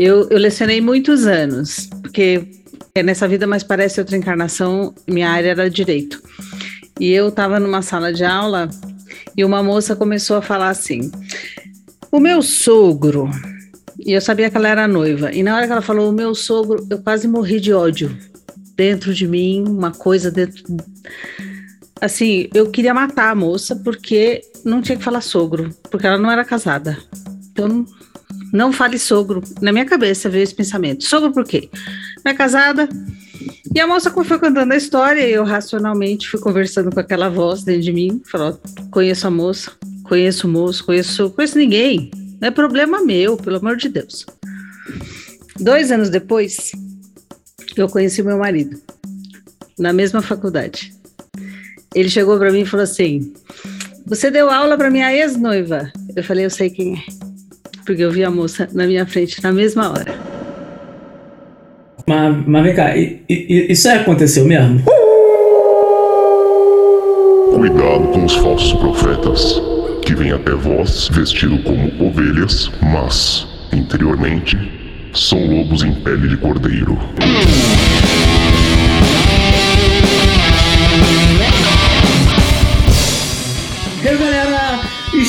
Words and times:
Eu, 0.00 0.26
eu 0.30 0.38
lecionei 0.38 0.80
muitos 0.80 1.26
anos, 1.26 1.86
porque 2.00 2.48
é 2.94 3.02
nessa 3.02 3.28
vida, 3.28 3.46
mas 3.46 3.62
parece 3.62 4.00
outra 4.00 4.16
encarnação, 4.16 4.94
minha 5.06 5.28
área 5.28 5.50
era 5.50 5.68
direito. 5.68 6.22
E 6.98 7.12
eu 7.12 7.28
estava 7.28 7.60
numa 7.60 7.82
sala 7.82 8.10
de 8.10 8.24
aula 8.24 8.70
e 9.36 9.44
uma 9.44 9.62
moça 9.62 9.94
começou 9.94 10.38
a 10.38 10.42
falar 10.42 10.70
assim: 10.70 11.12
o 12.10 12.18
meu 12.18 12.40
sogro, 12.40 13.28
e 13.98 14.14
eu 14.14 14.22
sabia 14.22 14.48
que 14.48 14.56
ela 14.56 14.68
era 14.68 14.88
noiva, 14.88 15.34
e 15.34 15.42
na 15.42 15.54
hora 15.54 15.66
que 15.66 15.72
ela 15.72 15.82
falou 15.82 16.08
o 16.08 16.14
meu 16.14 16.34
sogro, 16.34 16.86
eu 16.88 17.02
quase 17.02 17.28
morri 17.28 17.60
de 17.60 17.74
ódio 17.74 18.16
dentro 18.74 19.12
de 19.12 19.28
mim, 19.28 19.62
uma 19.68 19.90
coisa 19.90 20.30
dentro. 20.30 20.64
Assim, 22.00 22.48
eu 22.54 22.70
queria 22.70 22.94
matar 22.94 23.32
a 23.32 23.34
moça 23.34 23.76
porque 23.76 24.40
não 24.64 24.80
tinha 24.80 24.96
que 24.96 25.04
falar 25.04 25.20
sogro, 25.20 25.68
porque 25.90 26.06
ela 26.06 26.16
não 26.16 26.30
era 26.30 26.42
casada. 26.42 26.96
Então, 27.52 27.84
não 28.52 28.72
fale 28.72 28.98
sogro. 28.98 29.42
Na 29.60 29.72
minha 29.72 29.84
cabeça 29.84 30.28
veio 30.28 30.42
esse 30.42 30.54
pensamento: 30.54 31.04
sogro 31.04 31.32
por 31.32 31.44
quê? 31.44 31.68
Não 32.24 32.32
é 32.32 32.34
casada? 32.34 32.88
E 33.74 33.80
a 33.80 33.86
moça 33.86 34.10
foi 34.10 34.38
contando 34.38 34.72
a 34.72 34.76
história 34.76 35.26
e 35.26 35.32
eu 35.32 35.44
racionalmente 35.44 36.28
fui 36.28 36.40
conversando 36.40 36.90
com 36.90 37.00
aquela 37.00 37.28
voz 37.28 37.62
dentro 37.62 37.82
de 37.82 37.92
mim. 37.92 38.20
Falou: 38.30 38.60
conheço 38.90 39.26
a 39.26 39.30
moça, 39.30 39.72
conheço 40.04 40.46
o 40.46 40.50
moço, 40.50 40.84
conheço, 40.84 41.30
conheço 41.30 41.56
ninguém. 41.56 42.10
Não 42.40 42.48
é 42.48 42.50
problema 42.50 43.02
meu, 43.02 43.36
pelo 43.36 43.56
amor 43.56 43.76
de 43.76 43.88
Deus. 43.88 44.26
Dois 45.58 45.92
anos 45.92 46.08
depois, 46.08 46.72
eu 47.76 47.88
conheci 47.88 48.22
meu 48.22 48.38
marido 48.38 48.80
na 49.78 49.92
mesma 49.92 50.20
faculdade. 50.20 50.92
Ele 51.94 52.08
chegou 52.08 52.38
para 52.38 52.52
mim 52.52 52.60
e 52.60 52.66
falou 52.66 52.84
assim: 52.84 53.32
Você 54.06 54.30
deu 54.30 54.50
aula 54.50 54.76
para 54.76 54.90
minha 54.90 55.12
ex-noiva? 55.12 55.90
Eu 56.14 56.22
falei: 56.22 56.44
Eu 56.44 56.50
sei 56.50 56.70
quem 56.70 56.96
é, 56.96 57.02
porque 57.90 58.04
eu 58.04 58.12
vi 58.12 58.22
a 58.22 58.30
moça 58.30 58.68
na 58.72 58.86
minha 58.86 59.04
frente 59.04 59.42
na 59.42 59.50
mesma 59.50 59.90
hora. 59.90 60.14
Mas, 62.06 62.36
mas 62.46 62.62
vem 62.62 62.74
cá, 62.76 62.92
isso 62.96 63.88
aí 63.88 63.98
aconteceu 63.98 64.44
mesmo? 64.44 64.80
Cuidado 67.52 68.06
com 68.12 68.24
os 68.24 68.36
falsos 68.36 68.74
profetas 68.74 69.60
que 70.02 70.14
vem 70.14 70.30
até 70.30 70.52
vós 70.52 71.08
vestido 71.08 71.60
como 71.64 71.90
ovelhas, 72.06 72.70
mas, 72.80 73.48
interiormente, 73.72 74.56
são 75.12 75.44
lobos 75.48 75.82
em 75.82 75.92
pele 75.92 76.28
de 76.28 76.36
cordeiro. 76.36 76.96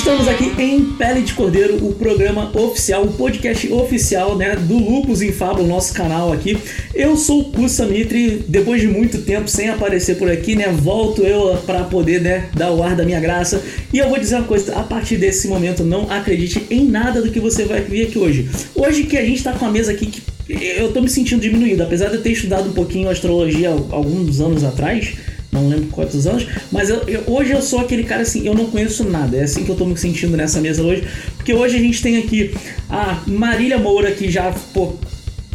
Estamos 0.02 0.28
aqui 0.28 0.52
em 0.58 0.84
Pele 0.84 1.22
de 1.22 1.32
Cordeiro, 1.36 1.76
o 1.86 1.94
programa 1.94 2.50
oficial, 2.60 3.04
o 3.04 3.14
podcast 3.14 3.72
oficial, 3.72 4.36
né, 4.36 4.56
do 4.56 4.76
Lupus 4.76 5.22
em 5.22 5.32
Fábula, 5.32 5.68
nosso 5.68 5.94
canal 5.94 6.34
aqui. 6.34 6.58
Eu 6.92 7.16
sou 7.16 7.42
o 7.42 7.44
Kusa 7.52 7.86
Mitri, 7.86 8.44
depois 8.48 8.82
de 8.82 8.88
muito 8.88 9.20
tempo 9.20 9.48
sem 9.48 9.70
aparecer 9.70 10.18
por 10.18 10.28
aqui, 10.28 10.56
né, 10.56 10.70
volto 10.70 11.22
eu 11.22 11.56
para 11.68 11.84
poder, 11.84 12.20
né, 12.20 12.50
dar 12.56 12.72
o 12.72 12.82
ar 12.82 12.96
da 12.96 13.06
minha 13.06 13.20
graça. 13.20 13.62
E 13.94 14.00
eu 14.00 14.10
vou 14.10 14.18
dizer 14.18 14.38
uma 14.38 14.46
coisa, 14.46 14.76
a 14.76 14.82
partir 14.82 15.18
desse 15.18 15.48
momento 15.48 15.84
não 15.84 16.10
acredite 16.10 16.66
em 16.72 16.84
nada 16.84 17.22
do 17.22 17.30
que 17.30 17.40
você 17.40 17.66
vai 17.66 17.82
ver 17.82 18.08
aqui 18.08 18.18
hoje. 18.18 18.50
Hoje 18.74 19.04
que 19.04 19.16
a 19.16 19.24
gente 19.24 19.44
tá 19.44 19.54
com 19.54 19.68
a 19.68 19.70
mesa 19.70 19.92
aqui 19.92 20.08
que 20.08 20.24
eu 20.50 20.92
tô 20.92 21.00
me 21.00 21.10
sentindo 21.10 21.42
diminuído, 21.42 21.84
apesar 21.84 22.08
de 22.08 22.16
eu 22.16 22.24
ter 22.24 22.32
estudado 22.32 22.68
um 22.68 22.74
pouquinho 22.74 23.08
astrologia 23.08 23.70
alguns 23.70 24.42
anos 24.42 24.64
atrás, 24.64 25.14
não 25.62 25.70
lembro 25.70 25.88
quantos 25.88 26.28
anos, 26.28 26.48
mas 26.72 26.90
eu, 26.90 27.04
eu, 27.08 27.24
hoje 27.28 27.52
eu 27.52 27.62
sou 27.62 27.80
aquele 27.80 28.04
cara 28.04 28.22
assim, 28.22 28.46
eu 28.46 28.54
não 28.54 28.66
conheço 28.66 29.04
nada, 29.04 29.38
é 29.38 29.44
assim 29.44 29.64
que 29.64 29.70
eu 29.70 29.76
tô 29.76 29.86
me 29.86 29.98
sentindo 29.98 30.36
nessa 30.36 30.60
mesa 30.60 30.84
hoje, 30.84 31.08
porque 31.38 31.54
hoje 31.54 31.78
a 31.78 31.80
gente 31.80 32.02
tem 32.02 32.18
aqui 32.18 32.54
a 32.90 33.22
Marília 33.28 33.78
Moura, 33.78 34.12
que 34.12 34.30
já, 34.30 34.52
pô, 34.74 34.94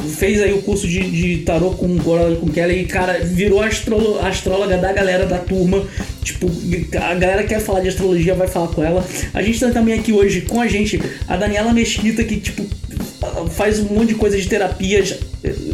fez 0.04 0.40
aí 0.40 0.52
o 0.52 0.62
curso 0.62 0.86
de, 0.86 1.00
de 1.10 1.38
tarô 1.38 1.70
com 1.70 1.96
Gorala 1.96 2.36
com 2.36 2.48
Kelly 2.48 2.80
e, 2.80 2.84
cara, 2.84 3.18
virou 3.24 3.62
astrolo, 3.62 4.18
astróloga 4.20 4.76
da 4.76 4.92
galera 4.92 5.26
da 5.26 5.38
turma. 5.38 5.84
Tipo, 6.22 6.50
a 6.96 7.14
galera 7.14 7.42
que 7.42 7.48
quer 7.48 7.60
falar 7.60 7.80
de 7.80 7.88
astrologia 7.88 8.34
vai 8.34 8.46
falar 8.46 8.68
com 8.68 8.82
ela. 8.82 9.04
A 9.32 9.42
gente 9.42 9.58
tem 9.58 9.72
também 9.72 9.98
aqui 9.98 10.12
hoje 10.12 10.42
com 10.42 10.60
a 10.60 10.66
gente 10.66 11.00
a 11.26 11.36
Daniela 11.36 11.72
Mesquita, 11.72 12.22
que, 12.24 12.36
tipo, 12.36 12.64
faz 13.50 13.80
um 13.80 13.94
monte 13.94 14.08
de 14.08 14.14
coisa 14.14 14.36
de 14.36 14.46
terapias. 14.46 15.18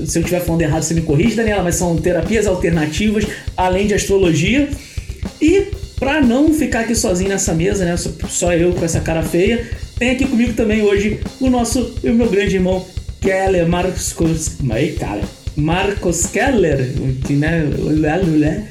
Se 0.07 0.19
eu 0.19 0.23
estiver 0.23 0.41
falando 0.41 0.63
errado, 0.63 0.83
você 0.83 0.95
me 0.95 1.03
corrige, 1.03 1.35
Daniela, 1.35 1.63
mas 1.63 1.77
são 1.77 1.97
terapias 1.97 2.47
alternativas, 2.47 3.27
além 3.57 3.87
de 3.87 3.95
astrologia. 3.95 4.69
E 5.41 5.67
para 5.99 6.21
não 6.21 6.53
ficar 6.53 6.81
aqui 6.81 6.95
sozinho 6.95 7.31
nessa 7.31 7.55
mesa, 7.55 7.85
né? 7.85 7.97
Só 7.97 8.53
eu 8.53 8.73
com 8.73 8.85
essa 8.85 9.01
cara 9.01 9.23
feia, 9.23 9.71
tem 9.99 10.11
aqui 10.11 10.27
comigo 10.27 10.53
também 10.55 10.83
hoje 10.83 11.21
o 11.41 11.49
nosso 11.49 11.95
o 12.03 12.13
meu 12.13 12.29
grande 12.29 12.57
irmão 12.57 12.85
Keller 13.23 13.69
Marcos. 13.69 14.57
Aí, 14.71 14.93
cara. 14.93 15.23
Marcos 15.57 16.27
Keller, 16.27 16.93
que 17.25 17.35
né? 18.39 18.69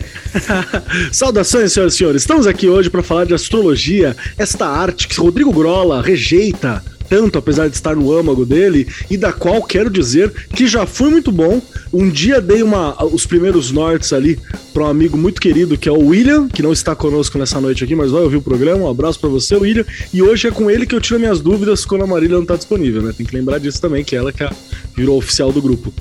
Saudações, 1.14 1.72
senhoras 1.72 1.94
e 1.94 1.98
senhores. 1.98 2.22
Estamos 2.24 2.48
aqui 2.48 2.68
hoje 2.68 2.90
para 2.90 3.04
falar 3.04 3.26
de 3.26 3.36
astrologia, 3.36 4.16
esta 4.38 4.68
arte 4.68 5.08
que 5.08 5.20
Rodrigo 5.20 5.54
Grola 5.54 6.02
rejeita 6.02 6.84
tanto, 7.12 7.38
apesar 7.38 7.68
de 7.68 7.76
estar 7.76 7.94
no 7.94 8.18
âmago 8.18 8.46
dele, 8.46 8.88
e 9.10 9.18
da 9.18 9.34
qual 9.34 9.62
quero 9.62 9.90
dizer 9.90 10.32
que 10.56 10.66
já 10.66 10.86
foi 10.86 11.10
muito 11.10 11.30
bom. 11.30 11.62
Um 11.92 12.10
dia 12.10 12.40
dei 12.40 12.64
uma, 12.64 13.04
os 13.04 13.26
primeiros 13.26 13.70
nortes 13.70 14.14
ali 14.14 14.40
para 14.74 14.84
um 14.84 14.88
amigo 14.88 15.18
muito 15.18 15.42
querido 15.42 15.78
que 15.78 15.90
é 15.90 15.92
o 15.92 16.08
William, 16.08 16.48
que 16.48 16.64
não 16.64 16.72
está 16.72 16.96
conosco 16.96 17.38
nessa 17.38 17.60
noite 17.60 17.84
aqui, 17.84 17.94
mas 17.96 18.12
vai 18.12 18.22
ouvir 18.22 18.38
o 18.38 18.42
programa. 18.42 18.86
Um 18.86 18.90
abraço 18.90 19.20
para 19.20 19.28
você, 19.28 19.58
William. 19.58 19.84
E 20.14 20.22
hoje 20.22 20.48
é 20.48 20.52
com 20.52 20.72
ele 20.72 20.86
que 20.86 20.96
eu 20.96 21.02
tiro 21.02 21.20
minhas 21.20 21.42
dúvidas 21.42 21.84
quando 21.84 22.06
a 22.06 22.08
Marília 22.08 22.38
não 22.38 22.44
está 22.44 22.56
disponível, 22.56 23.02
né? 23.02 23.14
Tem 23.16 23.26
que 23.26 23.36
lembrar 23.36 23.58
disso 23.58 23.82
também, 23.82 24.06
que 24.06 24.16
é 24.16 24.20
ela 24.20 24.32
que 24.32 24.48
virou 24.96 25.18
oficial 25.18 25.52
do 25.52 25.62
grupo. 25.62 25.94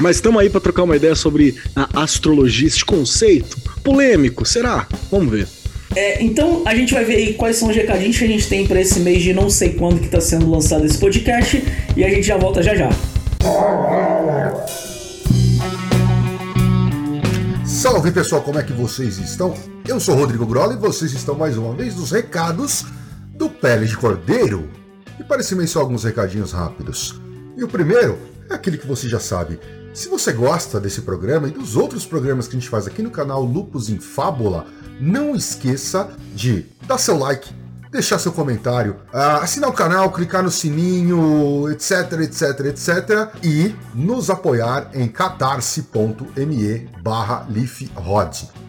Mas 0.00 0.16
estamos 0.16 0.40
aí 0.40 0.48
para 0.48 0.60
trocar 0.60 0.84
uma 0.84 0.94
ideia 0.94 1.16
sobre 1.16 1.56
a 1.74 2.00
astrologia, 2.00 2.68
esse 2.68 2.84
conceito 2.84 3.58
polêmico, 3.82 4.46
será? 4.46 4.86
Vamos 5.10 5.32
ver. 5.32 5.48
É, 5.96 6.22
então 6.24 6.62
a 6.66 6.74
gente 6.74 6.92
vai 6.92 7.04
ver 7.04 7.16
aí 7.16 7.34
quais 7.34 7.56
são 7.56 7.68
os 7.68 7.76
recadinhos 7.76 8.18
que 8.18 8.24
a 8.24 8.26
gente 8.26 8.48
tem 8.48 8.66
para 8.66 8.80
esse 8.80 8.98
mês 8.98 9.22
de 9.22 9.32
não 9.32 9.48
sei 9.48 9.74
quando 9.74 10.00
que 10.00 10.06
está 10.06 10.20
sendo 10.20 10.50
lançado 10.50 10.84
esse 10.84 10.98
podcast 10.98 11.62
e 11.96 12.04
a 12.04 12.08
gente 12.08 12.24
já 12.24 12.36
volta 12.36 12.62
já 12.62 12.74
já. 12.74 12.90
Salve 17.64 18.10
pessoal, 18.10 18.42
como 18.42 18.58
é 18.58 18.62
que 18.62 18.72
vocês 18.72 19.18
estão? 19.18 19.54
Eu 19.86 20.00
sou 20.00 20.16
Rodrigo 20.16 20.44
Grola 20.46 20.74
e 20.74 20.76
vocês 20.76 21.12
estão 21.12 21.36
mais 21.36 21.56
uma 21.56 21.74
vez 21.74 21.94
nos 21.94 22.10
recados 22.10 22.84
do 23.34 23.48
Pele 23.48 23.86
de 23.86 23.96
Cordeiro. 23.96 24.68
E 25.20 25.22
para 25.22 25.42
esse 25.42 25.54
mês 25.54 25.70
só 25.70 25.80
alguns 25.80 26.02
recadinhos 26.02 26.50
rápidos. 26.50 27.20
E 27.56 27.62
o 27.62 27.68
primeiro 27.68 28.18
é 28.50 28.54
aquele 28.54 28.78
que 28.78 28.86
você 28.86 29.08
já 29.08 29.20
sabe. 29.20 29.60
Se 29.92 30.08
você 30.08 30.32
gosta 30.32 30.80
desse 30.80 31.02
programa 31.02 31.46
e 31.46 31.52
dos 31.52 31.76
outros 31.76 32.04
programas 32.04 32.48
que 32.48 32.56
a 32.56 32.58
gente 32.58 32.68
faz 32.68 32.88
aqui 32.88 33.00
no 33.00 33.10
canal 33.10 33.44
Lupus 33.44 33.88
em 33.88 33.98
Fábula, 33.98 34.66
não 35.00 35.34
esqueça 35.34 36.10
de 36.34 36.66
dar 36.86 36.98
seu 36.98 37.18
like, 37.18 37.52
deixar 37.90 38.18
seu 38.18 38.32
comentário, 38.32 38.96
ah, 39.12 39.38
assinar 39.38 39.70
o 39.70 39.72
canal, 39.72 40.10
clicar 40.10 40.42
no 40.42 40.50
sininho, 40.50 41.70
etc, 41.70 42.12
etc, 42.22 42.60
etc. 42.66 43.34
E 43.42 43.74
nos 43.94 44.30
apoiar 44.30 44.90
em 44.92 45.06
catarse.me 45.08 46.90
barra 47.02 47.46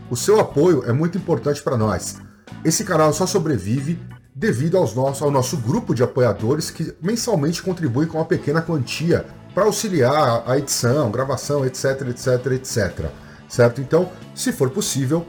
O 0.09 0.15
seu 0.15 0.39
apoio 0.39 0.83
é 0.85 0.93
muito 0.93 1.17
importante 1.17 1.61
para 1.61 1.75
nós. 1.75 2.17
Esse 2.63 2.83
canal 2.83 3.11
só 3.13 3.25
sobrevive 3.25 3.99
devido 4.35 4.77
aos 4.77 4.93
nossos, 4.93 5.21
ao 5.21 5.31
nosso 5.31 5.57
grupo 5.57 5.95
de 5.95 6.03
apoiadores 6.03 6.69
que 6.69 6.93
mensalmente 7.01 7.63
contribuem 7.63 8.07
com 8.07 8.17
uma 8.17 8.25
pequena 8.25 8.61
quantia 8.61 9.25
para 9.55 9.63
auxiliar 9.63 10.43
a 10.45 10.57
edição, 10.57 11.09
gravação, 11.09 11.65
etc, 11.65 12.01
etc, 12.09 12.45
etc. 12.51 13.05
Certo? 13.47 13.79
Então, 13.79 14.11
se 14.35 14.51
for 14.51 14.69
possível, 14.69 15.25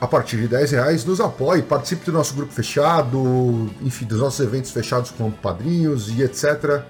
a 0.00 0.06
partir 0.06 0.38
de 0.38 0.48
10 0.48 0.70
reais, 0.72 1.04
nos 1.04 1.20
apoie, 1.20 1.60
participe 1.62 2.06
do 2.06 2.12
nosso 2.12 2.34
grupo 2.34 2.52
fechado, 2.52 3.70
enfim, 3.82 4.06
dos 4.06 4.18
nossos 4.18 4.40
eventos 4.40 4.70
fechados 4.70 5.10
com 5.10 5.30
padrinhos 5.30 6.08
e 6.08 6.22
etc. 6.22 6.82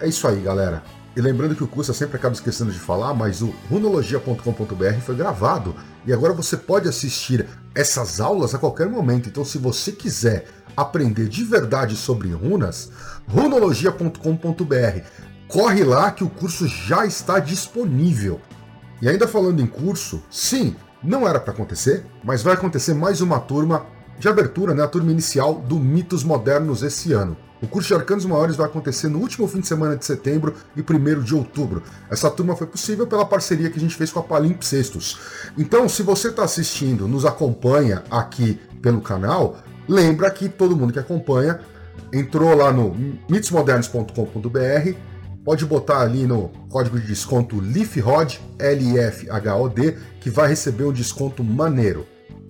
É 0.00 0.08
isso 0.08 0.26
aí, 0.26 0.40
galera. 0.40 0.82
E 1.14 1.20
lembrando 1.20 1.54
que 1.54 1.62
o 1.62 1.68
curso 1.68 1.92
sempre 1.92 2.16
acaba 2.16 2.34
esquecendo 2.34 2.72
de 2.72 2.78
falar, 2.78 3.12
mas 3.12 3.42
o 3.42 3.54
runologia.com.br 3.70 5.00
foi 5.04 5.14
gravado 5.14 5.76
e 6.06 6.12
agora 6.12 6.32
você 6.32 6.56
pode 6.56 6.88
assistir 6.88 7.46
essas 7.74 8.20
aulas 8.20 8.54
a 8.54 8.58
qualquer 8.58 8.88
momento. 8.88 9.28
Então, 9.28 9.44
se 9.44 9.58
você 9.58 9.92
quiser 9.92 10.46
aprender 10.76 11.28
de 11.28 11.44
verdade 11.44 11.94
sobre 11.96 12.32
runas, 12.32 12.90
runologia.com.br. 13.28 15.00
Corre 15.46 15.84
lá 15.84 16.10
que 16.10 16.24
o 16.24 16.30
curso 16.30 16.66
já 16.66 17.06
está 17.06 17.38
disponível. 17.38 18.40
E 19.00 19.08
ainda 19.08 19.28
falando 19.28 19.60
em 19.60 19.66
curso, 19.66 20.22
sim, 20.30 20.74
não 21.04 21.28
era 21.28 21.38
para 21.38 21.52
acontecer, 21.52 22.04
mas 22.22 22.42
vai 22.42 22.54
acontecer 22.54 22.94
mais 22.94 23.20
uma 23.20 23.38
turma 23.38 23.86
de 24.18 24.28
abertura, 24.28 24.74
né, 24.74 24.82
a 24.82 24.88
turma 24.88 25.10
inicial 25.10 25.54
do 25.54 25.78
Mitos 25.78 26.24
Modernos 26.24 26.82
esse 26.82 27.12
ano. 27.12 27.36
O 27.60 27.66
curso 27.66 27.88
de 27.88 27.94
Arcanos 27.94 28.24
Maiores 28.26 28.56
vai 28.56 28.66
acontecer 28.66 29.08
no 29.08 29.18
último 29.18 29.48
fim 29.48 29.60
de 29.60 29.66
semana 29.66 29.96
de 29.96 30.04
setembro 30.04 30.54
e 30.76 30.82
1 30.82 31.22
de 31.22 31.34
outubro. 31.34 31.82
Essa 32.10 32.30
turma 32.30 32.54
foi 32.54 32.66
possível 32.66 33.06
pela 33.06 33.24
parceria 33.24 33.70
que 33.70 33.78
a 33.78 33.80
gente 33.80 33.96
fez 33.96 34.12
com 34.12 34.20
a 34.20 34.22
Palimpsestos. 34.22 35.18
Então, 35.56 35.88
se 35.88 36.02
você 36.02 36.28
está 36.28 36.44
assistindo, 36.44 37.08
nos 37.08 37.24
acompanha 37.24 38.02
aqui 38.10 38.60
pelo 38.82 39.00
canal, 39.00 39.58
lembra 39.88 40.30
que 40.30 40.48
todo 40.48 40.76
mundo 40.76 40.92
que 40.92 40.98
acompanha 40.98 41.60
entrou 42.12 42.54
lá 42.54 42.70
no 42.70 42.94
mitosmodernos.com.br 43.28 45.13
pode 45.44 45.66
botar 45.66 46.00
ali 46.00 46.26
no 46.26 46.48
código 46.70 46.98
de 46.98 47.06
desconto 47.06 47.60
LIFROD, 47.60 48.40
L-I-F-H-O-D, 48.58 49.96
que 50.20 50.30
vai 50.30 50.48
receber 50.48 50.84
um 50.84 50.92
desconto 50.92 51.44
maneiro. 51.44 52.06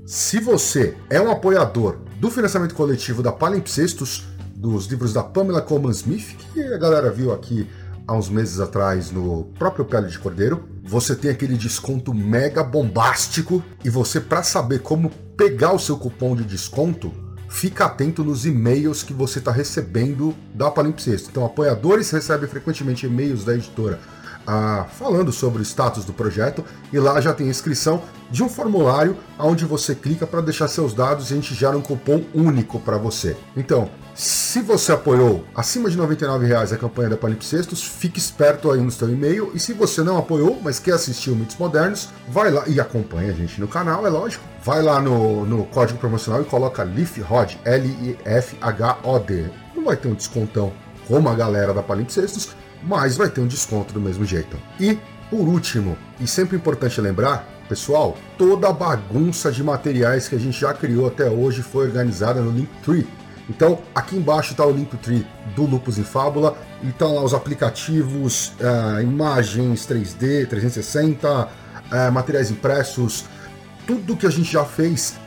Se 0.07 0.39
você 0.39 0.97
é 1.11 1.21
um 1.21 1.31
apoiador 1.31 1.99
do 2.21 2.31
financiamento 2.31 2.75
coletivo 2.75 3.23
da 3.23 3.33
Palimpsestos, 3.33 4.25
dos 4.55 4.87
livros 4.87 5.13
da 5.13 5.23
Pamela 5.23 5.61
Coleman 5.61 5.91
Smith, 5.91 6.37
que 6.53 6.63
a 6.63 6.79
galera 6.79 7.11
viu 7.11 7.33
aqui 7.33 7.69
há 8.07 8.15
uns 8.15 8.29
meses 8.29 8.61
atrás 8.61 9.11
no 9.11 9.45
próprio 9.59 9.85
Pele 9.85 10.09
de 10.09 10.19
Cordeiro, 10.19 10.65
você 10.85 11.17
tem 11.17 11.31
aquele 11.31 11.57
desconto 11.57 12.15
mega 12.15 12.63
bombástico 12.63 13.63
e 13.85 13.91
você 13.91 14.21
para 14.21 14.43
saber 14.43 14.81
como 14.81 15.11
pegar 15.37 15.73
o 15.73 15.79
seu 15.79 15.97
cupom 15.97 16.37
de 16.37 16.45
desconto, 16.45 17.11
fica 17.55 17.85
atento 17.85 18.25
nos 18.25 18.45
e-mails 18.45 19.05
que 19.05 19.15
você 19.15 19.39
está 19.39 19.53
recebendo 19.53 20.35
da 20.53 20.73
Palimpsesto. 20.73 21.31
Então, 21.31 21.47
apoiadores 21.47 22.11
recebem 22.11 22.49
frequentemente 22.49 23.07
e-mails 23.07 23.45
da 23.45 23.55
editora 23.55 24.01
ah, 24.45 24.87
falando 24.99 25.31
sobre 25.31 25.61
o 25.61 25.65
status 25.65 26.05
do 26.05 26.13
projeto 26.13 26.65
e 26.93 26.99
lá 26.99 27.21
já 27.21 27.33
tem 27.33 27.49
inscrição 27.49 28.03
de 28.29 28.43
um 28.43 28.49
formulário 28.49 29.17
onde 29.39 29.65
você 29.65 29.95
clica 29.95 30.27
para 30.27 30.41
deixar 30.41 30.67
seus 30.67 30.93
dados 30.93 31.31
e 31.31 31.33
a 31.33 31.37
gente 31.37 31.55
gera 31.55 31.79
um 31.79 31.81
cupom 31.81 32.25
único 32.35 32.81
para 32.81 32.99
você. 32.99 33.37
Então, 33.57 33.89
se 34.15 34.61
você 34.61 34.93
apoiou 34.93 35.45
acima 35.57 35.91
de 35.91 35.99
R$ 35.99 36.47
reais 36.47 36.73
a 36.73 36.77
campanha 36.77 37.11
da 37.11 37.17
Palimpsestos, 37.17 37.83
fique 37.83 38.17
esperto 38.17 38.71
aí 38.71 38.81
no 38.81 38.91
seu 38.91 39.11
e-mail. 39.11 39.51
E 39.53 39.59
se 39.59 39.73
você 39.73 40.05
não 40.05 40.17
apoiou, 40.17 40.61
mas 40.63 40.79
quer 40.79 40.93
assistir 40.93 41.31
o 41.31 41.37
Mitos 41.37 41.57
Modernos, 41.57 42.11
vai 42.29 42.49
lá 42.53 42.63
e 42.69 42.79
acompanha 42.79 43.33
a 43.33 43.35
gente 43.35 43.61
no 43.61 43.67
canal, 43.67 44.07
é 44.07 44.11
lógico. 44.11 44.45
Vai 44.63 44.83
lá 44.83 45.01
no, 45.01 45.45
no 45.45 45.65
código 45.65 45.99
promocional 45.99 46.43
e 46.43 46.45
coloca 46.45 46.85
LIFHOD, 46.85 47.59
L-I-F-H-O-D. 47.65 49.47
Não 49.75 49.85
vai 49.85 49.97
ter 49.97 50.07
um 50.07 50.15
descontão 50.15 50.73
como 51.09 51.29
a 51.29 51.35
galera 51.35 51.75
da 51.75 51.83
Palimpsestos, 51.83 52.51
mas 52.85 53.17
vai 53.17 53.29
ter 53.29 53.41
um 53.41 53.49
desconto 53.49 53.93
do 53.93 54.01
mesmo 54.01 54.25
jeito. 54.25 54.57
E, 54.79 54.97
por 55.29 55.41
último, 55.41 55.99
e 56.21 56.29
sempre 56.29 56.57
importante 56.57 57.01
lembrar, 57.01 57.49
pessoal, 57.69 58.17
toda 58.39 58.69
a 58.69 58.73
bagunça 58.73 59.51
de 59.51 59.65
materiais 59.65 60.29
que 60.29 60.37
a 60.37 60.39
gente 60.39 60.61
já 60.61 60.73
criou 60.73 61.09
até 61.09 61.29
hoje 61.29 61.63
foi 61.63 61.87
organizada 61.87 62.41
no 62.41 62.53
Linktree 62.53 63.09
então, 63.49 63.81
aqui 63.95 64.17
embaixo 64.17 64.53
está 64.53 64.65
o 64.65 64.71
Linktree 64.71 65.27
do 65.55 65.65
Lupus 65.65 65.99
em 65.99 66.05
Fábula, 66.05 66.57
e 66.83 66.89
estão 66.89 67.15
lá 67.15 67.23
os 67.23 67.35
aplicativos, 67.35 68.53
uh, 68.61 69.01
imagens 69.03 69.87
3D, 69.87 70.49
360, 70.49 71.49
uh, 71.49 72.13
materiais 72.13 72.51
impressos, 72.51 73.25
tudo 73.87 74.17
que 74.17 74.27
a 74.27 74.31
gente 74.31 74.51
já 74.51 74.65
fez 74.65 75.19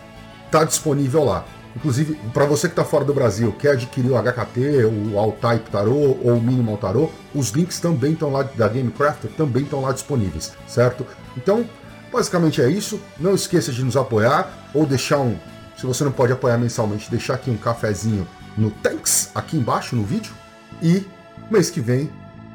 está 0.45 0.63
disponível 0.63 1.23
lá. 1.23 1.45
Inclusive, 1.75 2.15
para 2.33 2.45
você 2.45 2.67
que 2.67 2.71
está 2.71 2.83
fora 2.83 3.05
do 3.05 3.13
Brasil, 3.13 3.51
quer 3.59 3.73
adquirir 3.73 4.09
o 4.09 4.17
HKT, 4.17 4.85
o 4.85 5.19
All-Type 5.19 5.69
Tarot 5.69 6.17
ou 6.23 6.37
o 6.37 6.41
Minimal 6.41 6.77
Tarot, 6.77 7.13
os 7.35 7.49
links 7.51 7.79
também 7.79 8.13
estão 8.13 8.31
lá, 8.31 8.41
da 8.41 8.67
GameCraft 8.67 9.25
também 9.37 9.61
estão 9.61 9.81
lá 9.81 9.91
disponíveis, 9.91 10.53
certo? 10.67 11.05
Então, 11.35 11.69
basicamente 12.11 12.63
é 12.63 12.67
isso. 12.67 12.99
Não 13.19 13.35
esqueça 13.35 13.71
de 13.71 13.83
nos 13.83 13.95
apoiar 13.95 14.71
ou 14.73 14.87
deixar 14.87 15.19
um 15.19 15.37
se 15.77 15.85
você 15.85 16.03
não 16.03 16.11
pode 16.11 16.33
apoiar 16.33 16.57
mensalmente, 16.57 17.09
deixar 17.09 17.35
aqui 17.35 17.51
um 17.51 17.57
cafezinho 17.57 18.27
no 18.57 18.71
Thanks, 18.71 19.29
aqui 19.35 19.57
embaixo 19.57 19.95
no 19.95 20.03
vídeo. 20.03 20.33
E 20.81 21.03
mês 21.51 21.69
que 21.69 21.79
vem 21.79 22.09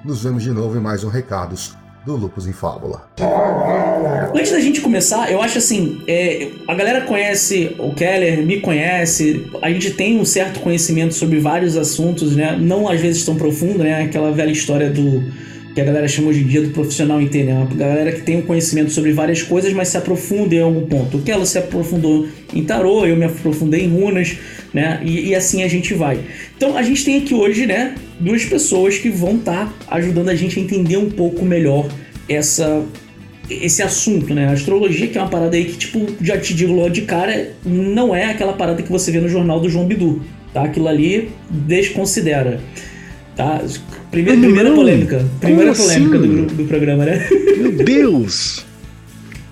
nos 0.04 0.24
vemos 0.24 0.42
de 0.42 0.50
novo 0.50 0.76
em 0.76 0.80
mais 0.80 1.04
um 1.04 1.08
Recados 1.08 1.76
do 2.04 2.16
Lupus 2.16 2.48
em 2.48 2.52
Fábula. 2.52 3.08
Antes 4.34 4.50
da 4.50 4.58
gente 4.58 4.80
começar, 4.80 5.30
eu 5.30 5.40
acho 5.40 5.58
assim, 5.58 6.02
é, 6.08 6.50
a 6.66 6.74
galera 6.74 7.02
conhece 7.02 7.76
o 7.78 7.94
Keller, 7.94 8.44
me 8.44 8.60
conhece, 8.60 9.48
a 9.62 9.70
gente 9.70 9.92
tem 9.92 10.18
um 10.18 10.24
certo 10.24 10.58
conhecimento 10.58 11.14
sobre 11.14 11.38
vários 11.38 11.76
assuntos, 11.76 12.34
né? 12.34 12.56
Não 12.60 12.88
às 12.88 13.00
vezes 13.00 13.24
tão 13.24 13.36
profundo, 13.36 13.84
né? 13.84 14.02
Aquela 14.02 14.32
velha 14.32 14.50
história 14.50 14.90
do 14.90 15.22
que 15.74 15.80
a 15.80 15.84
galera 15.84 16.06
chama 16.06 16.28
hoje 16.28 16.40
em 16.40 16.46
dia 16.46 16.60
do 16.60 16.70
profissional 16.70 17.18
né? 17.18 17.54
Uma 17.54 17.66
galera 17.66 18.12
que 18.12 18.20
tem 18.20 18.36
um 18.36 18.42
conhecimento 18.42 18.90
sobre 18.90 19.12
várias 19.12 19.42
coisas, 19.42 19.72
mas 19.72 19.88
se 19.88 19.96
aprofunda 19.96 20.54
em 20.54 20.60
algum 20.60 20.86
ponto. 20.86 21.16
O 21.16 21.22
que 21.22 21.30
ela 21.30 21.46
se 21.46 21.58
aprofundou 21.58 22.26
em 22.52 22.62
tarô, 22.64 23.06
eu 23.06 23.16
me 23.16 23.24
aprofundei 23.24 23.84
em 23.84 23.88
runas, 23.88 24.36
né? 24.72 25.00
E, 25.02 25.28
e, 25.28 25.34
assim 25.34 25.62
a 25.62 25.68
gente 25.68 25.94
vai. 25.94 26.20
Então 26.56 26.76
a 26.76 26.82
gente 26.82 27.04
tem 27.04 27.18
aqui 27.18 27.34
hoje, 27.34 27.66
né, 27.66 27.94
duas 28.20 28.44
pessoas 28.44 28.98
que 28.98 29.08
vão 29.08 29.36
estar 29.36 29.66
tá 29.66 29.96
ajudando 29.96 30.28
a 30.28 30.34
gente 30.34 30.58
a 30.58 30.62
entender 30.62 30.96
um 30.96 31.10
pouco 31.10 31.44
melhor 31.44 31.88
essa 32.28 32.84
esse 33.50 33.82
assunto, 33.82 34.32
né? 34.32 34.48
A 34.48 34.52
astrologia, 34.52 35.08
que 35.08 35.18
é 35.18 35.20
uma 35.20 35.28
parada 35.28 35.56
aí 35.56 35.64
que, 35.64 35.76
tipo, 35.76 36.06
já 36.22 36.38
te 36.38 36.54
digo 36.54 36.72
logo 36.72 36.90
de 36.90 37.02
cara, 37.02 37.50
não 37.64 38.14
é 38.14 38.26
aquela 38.26 38.52
parada 38.52 38.82
que 38.82 38.90
você 38.90 39.10
vê 39.10 39.20
no 39.20 39.28
jornal 39.28 39.60
do 39.60 39.68
João 39.68 39.86
Bidu, 39.86 40.22
tá? 40.54 40.62
Aquilo 40.62 40.88
ali 40.88 41.30
desconsidera. 41.50 42.60
Tá? 43.36 43.62
Primeira, 44.10 44.38
primeira 44.38 44.72
polêmica. 44.72 45.24
Primeira 45.40 45.72
Como 45.74 45.86
polêmica 45.86 46.18
assim? 46.18 46.46
do, 46.46 46.54
do 46.54 46.64
programa, 46.64 47.04
né? 47.04 47.26
Meu 47.56 47.72
Deus! 47.84 48.64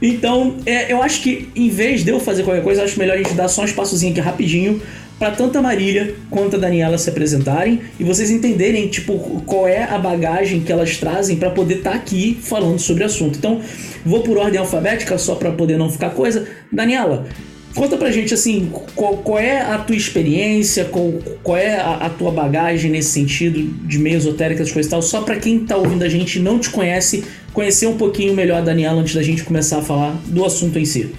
então, 0.03 0.57
é, 0.65 0.93
eu 0.93 1.03
acho 1.03 1.23
que 1.23 1.49
em 1.55 1.69
vez 1.69 2.05
de 2.05 2.11
eu 2.11 2.21
fazer 2.21 2.43
qualquer 2.43 2.63
coisa, 2.63 2.83
acho 2.83 2.99
melhor 2.99 3.15
a 3.15 3.19
gente 3.19 3.35
dar 3.35 3.49
só 3.49 3.63
um 3.63 3.65
espaçozinho 3.67 4.13
aqui 4.13 4.21
rapidinho 4.21 4.81
para 5.19 5.33
tanto 5.33 5.59
a 5.59 5.63
Marília 5.63 6.15
quanto 6.31 6.57
a 6.57 6.59
Daniela 6.59 6.97
se 6.97 7.11
apresentarem 7.11 7.83
e 7.99 8.05
vocês 8.05 8.31
entenderem, 8.31 8.89
tipo, 8.89 9.43
qual 9.45 9.69
é 9.69 9.85
a 9.85 9.99
bagagem 9.99 10.61
que 10.61 10.73
elas 10.73 10.97
trazem 10.97 11.37
para 11.37 11.51
poder 11.51 11.79
estar 11.79 11.91
tá 11.91 11.97
aqui 11.97 12.39
falando 12.41 12.79
sobre 12.79 13.03
o 13.03 13.07
assunto. 13.07 13.37
Então, 13.37 13.61
vou 14.05 14.23
por 14.23 14.39
ordem 14.39 14.59
alfabética 14.59 15.19
só 15.19 15.35
para 15.35 15.53
poder 15.53 15.77
não 15.77 15.91
ficar 15.91 16.11
coisa. 16.11 16.49
Daniela, 16.73 17.27
Conta 17.75 17.97
pra 17.97 18.11
gente, 18.11 18.35
assim, 18.35 18.71
qual, 18.97 19.19
qual 19.19 19.39
é 19.39 19.61
a 19.61 19.79
tua 19.79 19.95
experiência, 19.95 20.85
qual, 20.87 21.13
qual 21.43 21.57
é 21.57 21.77
a, 21.77 22.07
a, 22.07 22.11
tua 22.11 22.33
bagagem 22.33 22.91
nesse 22.91 23.11
sentido 23.11 23.63
de 23.87 23.99
meio 23.99 24.17
esotérica, 24.17 24.63
essas 24.63 24.73
coisas 24.73 24.89
e 24.89 24.91
tal, 24.91 25.03
só 25.03 25.23
pra 25.23 25.37
quem 25.37 25.65
tá 25.65 25.77
ouvindo 25.77 26.03
a 26.03 26.09
gente 26.09 26.39
e 26.39 26.43
não 26.43 26.59
te 26.59 26.69
conhece, 26.69 27.25
conhecer 27.53 27.87
um 27.87 27.97
pouquinho 27.97 28.35
melhor 28.35 28.59
a 28.59 28.61
Daniela 28.61 29.01
antes 29.01 29.15
da 29.15 29.23
gente 29.23 29.45
começar 29.45 29.79
a 29.79 29.83
falar 29.83 30.17
do 30.27 30.45
assunto 30.45 30.79
em 30.79 30.85
si. 30.85 31.15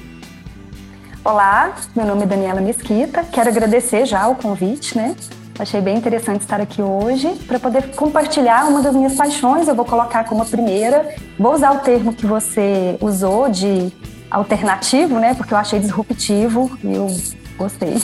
Olá, 1.24 1.75
meu 1.95 2.06
nome 2.06 2.24
é 2.24 2.25
Daniela 2.25 2.59
Mesquita, 2.59 3.24
quero 3.24 3.50
agradecer 3.50 4.06
já 4.06 4.27
o 4.27 4.36
convite, 4.36 4.97
né? 4.97 5.15
Achei 5.57 5.80
bem 5.80 5.95
interessante 5.95 6.42
estar 6.42 6.59
aqui 6.59 6.81
hoje 6.81 7.30
para 7.47 7.59
poder 7.59 7.92
compartilhar 7.92 8.68
uma 8.68 8.81
das 8.81 8.95
minhas 8.95 9.13
paixões. 9.13 9.68
Eu 9.68 9.75
vou 9.75 9.86
colocar 9.86 10.24
como 10.24 10.42
a 10.42 10.45
primeira. 10.45 11.13
Vou 11.38 11.54
usar 11.54 11.71
o 11.74 11.80
termo 11.80 12.13
que 12.13 12.25
você 12.25 12.97
usou 13.00 13.47
de 13.47 13.92
alternativo, 14.31 15.19
né? 15.19 15.33
Porque 15.33 15.54
eu 15.54 15.57
achei 15.57 15.80
disruptivo 15.80 16.72
e 16.83 16.95
eu 16.95 17.07
gostei. 17.57 17.95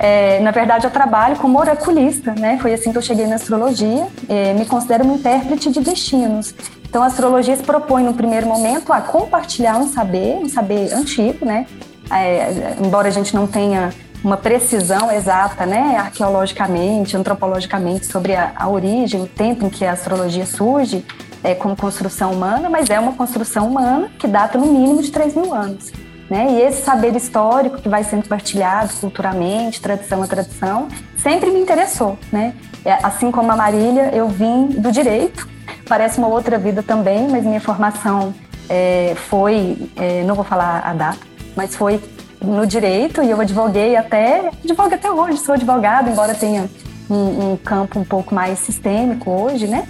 É, 0.00 0.38
na 0.38 0.52
verdade, 0.52 0.86
eu 0.86 0.92
trabalho 0.92 1.34
como 1.38 1.58
oraculista, 1.58 2.32
né? 2.32 2.56
Foi 2.62 2.72
assim 2.72 2.92
que 2.92 2.98
eu 2.98 3.02
cheguei 3.02 3.26
na 3.26 3.34
astrologia. 3.34 4.06
É, 4.28 4.54
me 4.54 4.64
considero 4.64 5.02
uma 5.02 5.14
intérprete 5.14 5.72
de 5.72 5.80
destinos. 5.80 6.54
Então, 6.88 7.02
a 7.02 7.06
astrologia 7.06 7.56
se 7.56 7.64
propõe, 7.64 8.04
no 8.04 8.14
primeiro 8.14 8.46
momento, 8.46 8.92
a 8.92 9.00
compartilhar 9.00 9.76
um 9.76 9.88
saber, 9.88 10.36
um 10.36 10.48
saber 10.48 10.94
antigo, 10.94 11.44
né? 11.44 11.66
É, 12.12 12.76
embora 12.80 13.08
a 13.08 13.10
gente 13.10 13.34
não 13.34 13.48
tenha 13.48 13.92
uma 14.22 14.36
precisão 14.36 15.10
exata, 15.10 15.66
né, 15.66 15.96
arqueologicamente, 15.96 17.16
antropologicamente, 17.16 18.06
sobre 18.06 18.34
a, 18.34 18.52
a 18.56 18.68
origem, 18.68 19.22
o 19.22 19.26
tempo 19.26 19.66
em 19.66 19.70
que 19.70 19.84
a 19.84 19.92
astrologia 19.92 20.46
surge, 20.46 21.04
é, 21.42 21.54
como 21.54 21.76
construção 21.76 22.32
humana, 22.32 22.68
mas 22.68 22.90
é 22.90 22.98
uma 22.98 23.12
construção 23.12 23.68
humana 23.68 24.10
que 24.18 24.26
data 24.26 24.58
no 24.58 24.66
mínimo 24.66 25.02
de 25.02 25.10
3 25.10 25.34
mil 25.34 25.54
anos. 25.54 25.92
Né? 26.28 26.46
E 26.52 26.60
esse 26.60 26.82
saber 26.82 27.16
histórico 27.16 27.78
que 27.78 27.88
vai 27.88 28.04
sendo 28.04 28.28
partilhado 28.28 28.92
culturalmente, 28.94 29.80
tradição 29.80 30.22
a 30.22 30.26
tradição, 30.26 30.88
sempre 31.16 31.50
me 31.50 31.60
interessou. 31.60 32.18
Né? 32.30 32.54
É, 32.84 32.92
assim 33.02 33.30
como 33.30 33.50
a 33.50 33.56
Marília, 33.56 34.10
eu 34.14 34.28
vim 34.28 34.66
do 34.66 34.92
direito, 34.92 35.48
parece 35.88 36.18
uma 36.18 36.28
outra 36.28 36.58
vida 36.58 36.82
também, 36.82 37.28
mas 37.28 37.44
minha 37.44 37.60
formação 37.60 38.34
é, 38.68 39.14
foi, 39.28 39.90
é, 39.96 40.22
não 40.24 40.34
vou 40.34 40.44
falar 40.44 40.82
a 40.84 40.92
data, 40.92 41.18
mas 41.56 41.74
foi 41.74 42.00
no 42.42 42.66
direito 42.66 43.22
e 43.22 43.30
eu 43.30 43.40
advoguei 43.40 43.96
até, 43.96 44.50
advogo 44.62 44.94
até 44.94 45.10
hoje, 45.10 45.38
sou 45.38 45.54
advogada, 45.54 46.10
embora 46.10 46.34
tenha 46.34 46.68
um, 47.10 47.52
um 47.52 47.56
campo 47.56 47.98
um 47.98 48.04
pouco 48.04 48.34
mais 48.34 48.58
sistêmico 48.58 49.30
hoje, 49.30 49.66
né? 49.66 49.88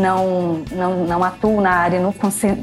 Não, 0.00 0.62
não, 0.72 1.04
não 1.04 1.22
atuo 1.22 1.60
na 1.60 1.70
área 1.70 2.00
no, 2.00 2.14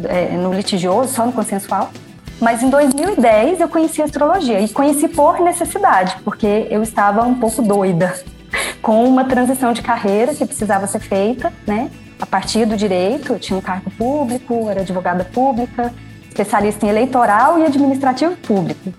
é, 0.10 0.36
no 0.36 0.54
litigioso, 0.54 1.14
só 1.14 1.26
no 1.26 1.32
consensual. 1.32 1.92
Mas 2.40 2.62
em 2.62 2.70
2010 2.70 3.62
eu 3.62 3.70
conheci 3.70 4.02
astrologia 4.02 4.60
e 4.60 4.70
conheci 4.70 5.08
por 5.08 5.40
necessidade, 5.40 6.18
porque 6.24 6.68
eu 6.70 6.84
estava 6.84 7.24
um 7.24 7.36
pouco 7.36 7.62
doida 7.62 8.14
com 8.82 9.06
uma 9.06 9.26
transição 9.26 9.74
de 9.74 9.82
carreira 9.82 10.36
que 10.36 10.46
precisava 10.46 10.86
ser 10.86 11.00
feita, 11.00 11.52
né? 11.66 11.90
A 12.20 12.26
partir 12.26 12.66
do 12.66 12.76
direito, 12.76 13.34
eu 13.34 13.40
tinha 13.40 13.58
um 13.58 13.62
cargo 13.62 13.92
público, 13.92 14.68
era 14.70 14.82
advogada 14.82 15.24
pública, 15.24 15.94
especialista 16.28 16.86
em 16.86 16.90
eleitoral 16.90 17.60
e 17.60 17.66
administrativo 17.66 18.36
público. 18.38 18.94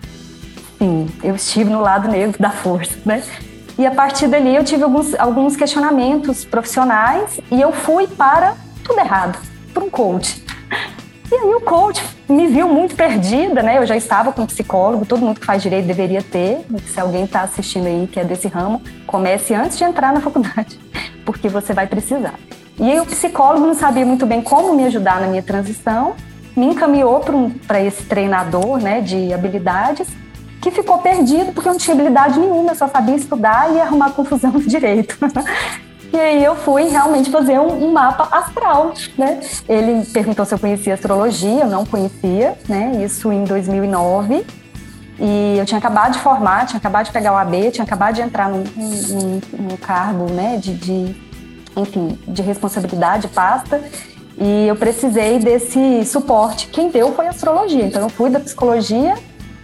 Sim, 0.78 1.08
eu 1.22 1.34
estive 1.34 1.70
no 1.70 1.80
lado 1.80 2.08
negro 2.08 2.40
da 2.40 2.50
força, 2.50 2.96
né? 3.04 3.22
E 3.78 3.86
a 3.86 3.92
partir 3.92 4.26
dali 4.26 4.56
eu 4.56 4.64
tive 4.64 4.82
alguns, 4.82 5.14
alguns 5.14 5.56
questionamentos 5.56 6.44
profissionais 6.44 7.40
e 7.48 7.60
eu 7.60 7.70
fui 7.70 8.08
para 8.08 8.56
tudo 8.84 8.98
errado, 8.98 9.38
para 9.72 9.84
um 9.84 9.88
coach. 9.88 10.44
E 11.30 11.34
aí 11.34 11.54
o 11.54 11.60
coach 11.60 12.02
me 12.28 12.48
viu 12.48 12.68
muito 12.68 12.96
perdida, 12.96 13.62
né? 13.62 13.78
Eu 13.78 13.86
já 13.86 13.96
estava 13.96 14.32
com 14.32 14.42
um 14.42 14.46
psicólogo, 14.46 15.06
todo 15.06 15.20
mundo 15.20 15.38
que 15.38 15.46
faz 15.46 15.62
direito 15.62 15.86
deveria 15.86 16.22
ter. 16.22 16.66
Se 16.86 16.98
alguém 16.98 17.24
está 17.24 17.42
assistindo 17.42 17.86
aí 17.86 18.08
que 18.10 18.18
é 18.18 18.24
desse 18.24 18.48
ramo, 18.48 18.82
comece 19.06 19.54
antes 19.54 19.78
de 19.78 19.84
entrar 19.84 20.12
na 20.12 20.20
faculdade, 20.20 20.80
porque 21.24 21.48
você 21.48 21.72
vai 21.72 21.86
precisar. 21.86 22.34
E 22.78 22.90
aí 22.90 22.98
o 22.98 23.06
psicólogo 23.06 23.64
não 23.64 23.74
sabia 23.74 24.04
muito 24.04 24.26
bem 24.26 24.42
como 24.42 24.74
me 24.74 24.86
ajudar 24.86 25.20
na 25.20 25.28
minha 25.28 25.42
transição, 25.42 26.14
me 26.56 26.66
encaminhou 26.66 27.20
para 27.20 27.36
um, 27.36 27.54
esse 27.86 28.02
treinador 28.04 28.78
né, 28.78 29.00
de 29.00 29.32
habilidades, 29.32 30.08
que 30.60 30.70
ficou 30.70 30.98
perdido 30.98 31.52
porque 31.52 31.68
não 31.68 31.76
tinha 31.76 31.94
habilidade 31.94 32.38
nenhuma, 32.38 32.74
só 32.74 32.88
sabia 32.88 33.16
estudar 33.16 33.72
e 33.74 33.80
arrumar 33.80 34.10
confusão 34.10 34.52
no 34.52 34.60
direito. 34.60 35.16
E 36.10 36.16
aí 36.16 36.42
eu 36.42 36.56
fui 36.56 36.84
realmente 36.84 37.30
fazer 37.30 37.58
um, 37.58 37.84
um, 37.84 37.92
mapa 37.92 38.34
astral, 38.34 38.94
né? 39.16 39.40
Ele 39.68 40.06
perguntou 40.06 40.44
se 40.46 40.54
eu 40.54 40.58
conhecia 40.58 40.94
astrologia, 40.94 41.64
eu 41.64 41.68
não 41.68 41.84
conhecia, 41.84 42.56
né? 42.66 43.02
Isso 43.04 43.30
em 43.30 43.44
2009. 43.44 44.44
E 45.20 45.58
eu 45.58 45.66
tinha 45.66 45.76
acabado 45.76 46.12
de 46.14 46.20
formar, 46.20 46.66
tinha 46.66 46.78
acabado 46.78 47.06
de 47.06 47.12
pegar 47.12 47.34
o 47.34 47.36
AB, 47.36 47.72
tinha 47.72 47.84
acabado 47.84 48.14
de 48.14 48.22
entrar 48.22 48.48
num, 48.48 48.64
num, 48.74 49.40
num 49.52 49.76
cargo, 49.76 50.32
né? 50.32 50.56
De, 50.56 50.72
de, 50.74 51.14
enfim, 51.76 52.18
de 52.26 52.40
responsabilidade, 52.40 53.28
pasta. 53.28 53.82
E 54.38 54.66
eu 54.66 54.76
precisei 54.76 55.38
desse 55.38 56.06
suporte. 56.06 56.68
Quem 56.68 56.90
deu 56.90 57.12
foi 57.12 57.26
a 57.26 57.30
astrologia. 57.30 57.84
Então 57.84 58.02
eu 58.02 58.08
fui 58.08 58.30
da 58.30 58.40
psicologia 58.40 59.14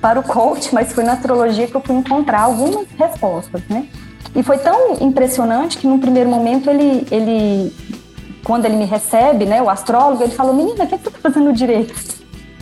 para 0.05 0.21
o 0.21 0.23
coach, 0.23 0.75
mas 0.75 0.93
foi 0.93 1.03
na 1.03 1.15
astrologia 1.15 1.67
que 1.67 1.75
eu 1.75 1.81
fui 1.81 1.97
encontrar 1.97 2.43
algumas 2.43 2.87
respostas, 2.99 3.63
né? 3.71 3.87
E 4.37 4.43
foi 4.43 4.59
tão 4.59 4.99
impressionante 5.01 5.79
que 5.79 5.87
num 5.87 5.99
primeiro 5.99 6.29
momento 6.29 6.69
ele, 6.69 7.07
ele 7.11 7.75
quando 8.45 8.67
ele 8.67 8.77
me 8.77 8.85
recebe, 8.85 9.47
né, 9.47 9.63
o 9.63 9.71
astrólogo, 9.71 10.23
ele 10.23 10.33
falou: 10.33 10.53
"Menina, 10.53 10.85
o 10.85 10.87
que, 10.87 10.95
é 10.95 10.99
que 10.99 11.05
você 11.05 11.09
está 11.09 11.31
fazendo 11.31 11.55
direito?" 11.55 11.95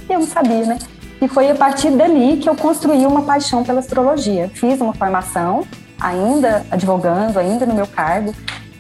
E 0.09 0.13
eu 0.13 0.21
não 0.21 0.27
sabia, 0.27 0.65
né? 0.67 0.79
E 1.21 1.27
foi 1.27 1.51
a 1.51 1.55
partir 1.57 1.91
dali 1.91 2.37
que 2.37 2.49
eu 2.49 2.55
construí 2.55 3.05
uma 3.05 3.23
paixão 3.23 3.65
pela 3.65 3.81
astrologia. 3.81 4.49
Fiz 4.55 4.81
uma 4.81 4.95
formação, 4.95 5.67
ainda 6.01 6.65
advogando, 6.71 7.41
ainda 7.41 7.67
no 7.67 7.75
meu 7.75 7.89
cargo, 7.89 8.33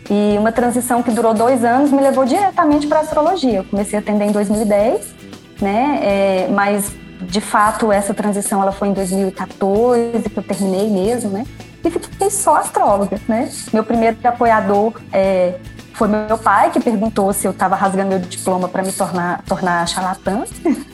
e 0.08 0.38
uma 0.38 0.52
transição 0.52 1.02
que 1.02 1.10
durou 1.10 1.34
dois 1.34 1.64
anos 1.64 1.90
me 1.90 2.00
levou 2.00 2.24
diretamente 2.24 2.86
para 2.86 2.98
a 2.98 3.02
astrologia. 3.02 3.58
Eu 3.58 3.64
comecei 3.64 3.98
a 3.98 4.02
atender 4.02 4.26
em 4.26 4.30
2010, 4.30 5.14
né? 5.60 5.98
É, 6.00 6.48
mas 6.48 7.01
de 7.22 7.40
fato 7.40 7.90
essa 7.90 8.12
transição 8.12 8.62
ela 8.62 8.72
foi 8.72 8.88
em 8.88 8.92
2014 8.92 10.22
que 10.28 10.38
eu 10.38 10.42
terminei 10.42 10.88
mesmo, 10.90 11.30
né? 11.30 11.44
e 11.84 11.90
fiquei 11.90 12.30
só 12.30 12.56
astróloga, 12.56 13.20
né? 13.28 13.50
Meu 13.72 13.82
primeiro 13.84 14.16
apoiador 14.24 15.00
é, 15.12 15.54
foi 15.94 16.08
meu 16.08 16.38
pai, 16.38 16.70
que 16.70 16.80
perguntou 16.80 17.32
se 17.32 17.46
eu 17.46 17.50
estava 17.50 17.74
rasgando 17.74 18.10
meu 18.10 18.18
diploma 18.18 18.68
para 18.68 18.82
me 18.82 18.92
tornar, 18.92 19.42
tornar 19.42 19.86
charlatã. 19.88 20.44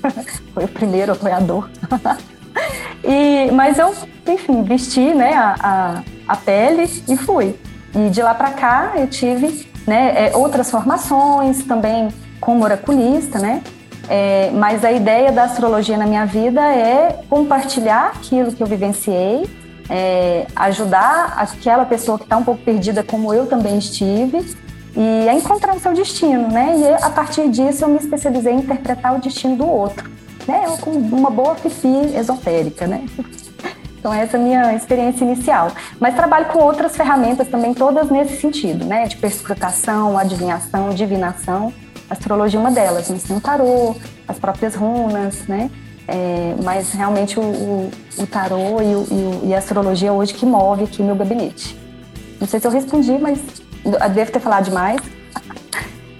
foi 0.54 0.64
o 0.64 0.68
primeiro 0.68 1.12
apoiador. 1.12 1.68
e, 3.04 3.50
mas 3.52 3.78
eu, 3.78 3.94
enfim, 4.26 4.62
vesti 4.62 5.12
né, 5.14 5.35
a, 5.35 5.54
a, 5.61 6.02
a 6.26 6.37
pele 6.37 6.90
e 7.06 7.16
fui. 7.16 7.58
E 7.94 8.11
de 8.11 8.23
lá 8.23 8.35
para 8.35 8.50
cá 8.50 8.92
eu 8.97 9.06
tive 9.06 9.68
né, 9.87 10.28
é, 10.28 10.37
outras 10.37 10.70
formações 10.70 11.64
também 11.64 12.08
como 12.40 12.64
oraculista, 12.64 13.38
né? 13.38 13.62
É, 14.09 14.50
mas 14.53 14.85
a 14.85 14.91
ideia 14.91 15.31
da 15.31 15.45
astrologia 15.45 15.97
na 15.97 16.07
minha 16.07 16.25
vida 16.25 16.61
é 16.61 17.21
compartilhar 17.29 18.12
aquilo 18.17 18.53
que 18.53 18.62
eu 18.62 18.67
vivenciei 18.67 19.45
é, 19.88 20.47
ajudar 20.55 21.35
aquela 21.37 21.85
pessoa 21.85 22.19
que 22.19 22.25
está 22.25 22.37
um 22.37 22.45
pouco 22.45 22.62
perdida, 22.62 23.03
como 23.03 23.33
eu 23.33 23.47
também 23.47 23.79
estive, 23.79 24.45
e 24.97 25.29
a 25.29 25.35
encontrar 25.35 25.75
o 25.75 25.81
seu 25.81 25.95
destino, 25.95 26.49
né? 26.49 26.75
E 26.77 27.05
a 27.05 27.11
partir 27.11 27.49
disso 27.49 27.85
eu 27.85 27.88
me 27.88 27.99
especializei 27.99 28.53
em 28.53 28.59
interpretar 28.59 29.17
o 29.17 29.21
destino 29.21 29.57
do 29.57 29.67
outro, 29.67 30.11
né? 30.47 30.65
Eu, 30.67 30.77
com 30.79 30.91
uma 30.91 31.31
boa 31.31 31.55
fifi 31.55 32.15
esotérica, 32.15 32.87
né? 32.87 33.05
Então 34.00 34.15
essa 34.15 34.37
é 34.37 34.41
a 34.41 34.43
minha 34.43 34.75
experiência 34.75 35.25
inicial. 35.25 35.73
Mas 35.99 36.15
trabalho 36.15 36.47
com 36.47 36.61
outras 36.61 36.97
ferramentas 36.97 37.49
também, 37.49 37.75
todas 37.75 38.09
nesse 38.09 38.41
sentido, 38.41 38.85
né? 38.85 39.09
De 39.09 39.17
perscrutação, 39.17 40.17
adivinhação, 40.17 40.91
divinação. 40.91 41.73
Astrologia 42.09 42.59
é 42.59 42.61
uma 42.61 42.71
delas, 42.71 43.11
mas 43.11 43.23
tem 43.23 43.37
o 43.37 43.41
tarô, 43.41 43.95
as 44.27 44.38
próprias 44.38 44.75
runas, 44.75 45.47
né? 45.47 45.71
É, 46.07 46.55
mas 46.62 46.93
realmente 46.93 47.38
o, 47.38 47.43
o, 47.43 47.91
o 48.17 48.27
tarô 48.27 48.81
e, 48.81 48.95
o, 48.95 49.41
e, 49.45 49.55
a 49.55 49.59
astrologia 49.59 50.11
hoje 50.11 50.33
que 50.33 50.47
move 50.47 50.85
aqui 50.85 51.03
meu 51.03 51.15
gabinete. 51.15 51.79
Não 52.41 52.47
sei 52.47 52.59
se 52.59 52.67
eu 52.67 52.71
respondi, 52.71 53.12
mas 53.19 53.38
devo 54.15 54.33
ter 54.33 54.41
falado 54.41 54.65
demais. 54.65 54.99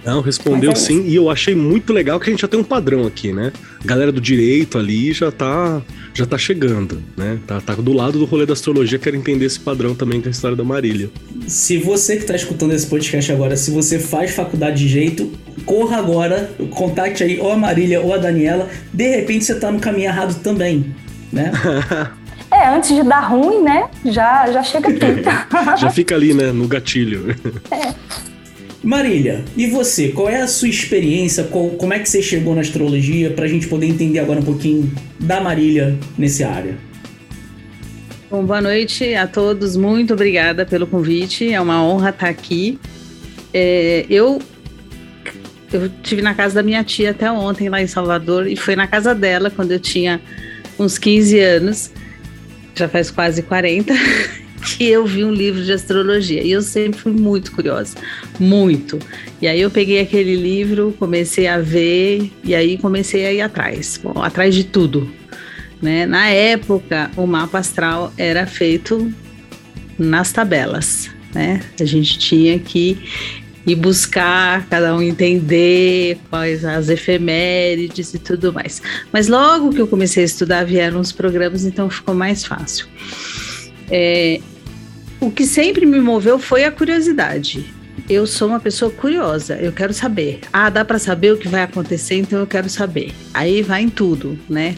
Não, 0.05 0.21
respondeu 0.21 0.71
é 0.71 0.75
sim, 0.75 1.05
e 1.05 1.15
eu 1.15 1.29
achei 1.29 1.53
muito 1.53 1.91
legal 1.91 2.19
que 2.19 2.29
a 2.29 2.31
gente 2.31 2.41
já 2.41 2.47
tem 2.47 2.59
um 2.59 2.63
padrão 2.63 3.05
aqui, 3.05 3.33
né? 3.33 3.51
A 3.83 3.87
galera 3.87 4.11
do 4.11 4.21
direito 4.21 4.77
ali 4.77 5.11
já 5.11 5.31
tá, 5.31 5.81
já 6.13 6.25
tá 6.25 6.37
chegando, 6.37 7.01
né? 7.17 7.37
Tá, 7.45 7.59
tá 7.59 7.75
do 7.75 7.93
lado 7.93 8.17
do 8.17 8.25
rolê 8.25 8.45
da 8.45 8.53
astrologia, 8.53 8.97
quero 8.97 9.15
entender 9.15 9.45
esse 9.45 9.59
padrão 9.59 9.93
também 9.93 10.21
com 10.21 10.27
a 10.27 10.31
história 10.31 10.55
da 10.55 10.63
Marília. 10.63 11.09
Se 11.47 11.77
você 11.77 12.17
que 12.17 12.25
tá 12.25 12.35
escutando 12.35 12.73
esse 12.73 12.87
podcast 12.87 13.31
agora, 13.31 13.57
se 13.57 13.71
você 13.71 13.99
faz 13.99 14.31
faculdade 14.31 14.77
de 14.77 14.87
jeito, 14.87 15.31
corra 15.65 15.97
agora, 15.97 16.49
contacte 16.71 17.23
aí 17.23 17.39
ou 17.39 17.51
a 17.51 17.57
Marília 17.57 18.01
ou 18.01 18.13
a 18.13 18.17
Daniela, 18.17 18.69
de 18.93 19.07
repente 19.07 19.45
você 19.45 19.55
tá 19.55 19.71
no 19.71 19.79
caminho 19.79 20.07
errado 20.07 20.41
também, 20.41 20.95
né? 21.31 21.51
É, 22.51 22.67
antes 22.67 22.95
de 22.95 23.03
dar 23.03 23.27
ruim, 23.27 23.61
né? 23.61 23.87
Já, 24.05 24.51
já 24.51 24.63
chega 24.63 24.89
aqui. 24.89 24.99
já 25.79 25.91
fica 25.91 26.15
ali, 26.15 26.33
né? 26.33 26.51
No 26.51 26.67
gatilho. 26.67 27.35
É. 27.69 27.93
Marília, 28.83 29.43
e 29.57 29.67
você? 29.67 30.09
Qual 30.09 30.29
é 30.29 30.41
a 30.41 30.47
sua 30.47 30.69
experiência? 30.69 31.43
Qual, 31.43 31.69
como 31.71 31.93
é 31.93 31.99
que 31.99 32.07
você 32.07 32.21
chegou 32.21 32.55
na 32.55 32.61
astrologia? 32.61 33.29
Para 33.31 33.45
a 33.45 33.47
gente 33.47 33.67
poder 33.67 33.87
entender 33.87 34.19
agora 34.19 34.39
um 34.39 34.43
pouquinho 34.43 34.89
da 35.19 35.41
Marília 35.41 35.97
nessa 36.17 36.47
área. 36.47 36.77
Bom, 38.31 38.45
boa 38.45 38.61
noite 38.61 39.13
a 39.15 39.27
todos. 39.27 39.75
Muito 39.75 40.13
obrigada 40.13 40.65
pelo 40.65 40.87
convite. 40.87 41.51
É 41.51 41.59
uma 41.59 41.83
honra 41.83 42.11
estar 42.11 42.29
aqui. 42.29 42.79
É, 43.53 44.05
eu 44.09 44.39
eu 45.71 45.89
tive 46.01 46.21
na 46.21 46.33
casa 46.33 46.55
da 46.55 46.63
minha 46.63 46.83
tia 46.83 47.11
até 47.11 47.31
ontem 47.31 47.69
lá 47.69 47.81
em 47.81 47.87
Salvador 47.87 48.47
e 48.47 48.55
foi 48.55 48.75
na 48.75 48.87
casa 48.87 49.13
dela 49.13 49.51
quando 49.51 49.71
eu 49.71 49.79
tinha 49.79 50.21
uns 50.79 50.97
15 50.97 51.39
anos. 51.39 51.91
Já 52.75 52.87
faz 52.87 53.11
quase 53.11 53.43
40. 53.43 53.93
que 54.59 54.85
eu 54.85 55.05
vi 55.05 55.23
um 55.23 55.31
livro 55.31 55.63
de 55.63 55.71
astrologia 55.71 56.41
e 56.43 56.51
eu 56.51 56.61
sempre 56.61 56.99
fui 56.99 57.11
muito 57.11 57.51
curiosa, 57.51 57.95
muito. 58.39 58.99
E 59.41 59.47
aí 59.47 59.61
eu 59.61 59.71
peguei 59.71 59.99
aquele 59.99 60.35
livro, 60.35 60.93
comecei 60.99 61.47
a 61.47 61.59
ver 61.59 62.31
e 62.43 62.53
aí 62.53 62.77
comecei 62.77 63.25
a 63.25 63.33
ir 63.33 63.41
atrás, 63.41 63.99
bom, 64.01 64.21
atrás 64.21 64.53
de 64.53 64.63
tudo. 64.63 65.09
Né? 65.81 66.05
Na 66.05 66.27
época, 66.27 67.09
o 67.15 67.25
mapa 67.25 67.59
astral 67.59 68.13
era 68.17 68.45
feito 68.45 69.11
nas 69.97 70.31
tabelas, 70.31 71.09
né? 71.33 71.61
A 71.79 71.85
gente 71.85 72.17
tinha 72.17 72.59
que 72.59 72.97
ir 73.65 73.75
buscar, 73.75 74.65
cada 74.67 74.95
um 74.95 75.01
entender 75.01 76.17
quais 76.29 76.65
as 76.65 76.89
efemérides 76.89 78.13
e 78.13 78.19
tudo 78.19 78.51
mais. 78.51 78.81
Mas 79.11 79.27
logo 79.27 79.69
que 79.71 79.79
eu 79.79 79.87
comecei 79.87 80.23
a 80.23 80.25
estudar, 80.25 80.65
vieram 80.65 80.99
os 80.99 81.11
programas, 81.11 81.65
então 81.65 81.89
ficou 81.89 82.15
mais 82.15 82.43
fácil. 82.43 82.87
É, 83.91 84.39
o 85.19 85.29
que 85.29 85.45
sempre 85.45 85.85
me 85.85 85.99
moveu 85.99 86.39
foi 86.39 86.63
a 86.63 86.71
curiosidade. 86.71 87.73
Eu 88.09 88.25
sou 88.25 88.47
uma 88.47 88.59
pessoa 88.59 88.89
curiosa, 88.89 89.55
eu 89.57 89.71
quero 89.71 89.93
saber. 89.93 90.41
Ah, 90.51 90.69
dá 90.69 90.85
para 90.85 90.97
saber 90.97 91.33
o 91.33 91.37
que 91.37 91.47
vai 91.47 91.63
acontecer, 91.63 92.15
então 92.15 92.39
eu 92.39 92.47
quero 92.47 92.69
saber. 92.69 93.11
Aí 93.33 93.61
vai 93.61 93.83
em 93.83 93.89
tudo, 93.89 94.39
né? 94.49 94.75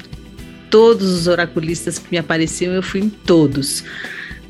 Todos 0.69 1.11
os 1.11 1.27
oraculistas 1.27 1.99
que 1.99 2.07
me 2.11 2.17
apareciam, 2.17 2.73
eu 2.73 2.81
fui 2.83 3.01
em 3.01 3.09
todos. 3.09 3.83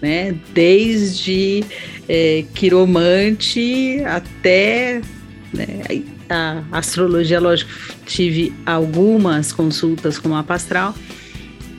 Né? 0.02 0.36
Desde 0.54 1.64
é, 2.10 2.44
quiromante 2.56 4.02
até 4.06 5.02
né, 5.54 5.82
a 6.30 6.64
astrologia, 6.72 7.40
lógico, 7.40 7.72
tive 8.06 8.54
algumas 8.66 9.52
consultas 9.52 10.18
com 10.18 10.30
mapa 10.30 10.56
astral, 10.56 10.96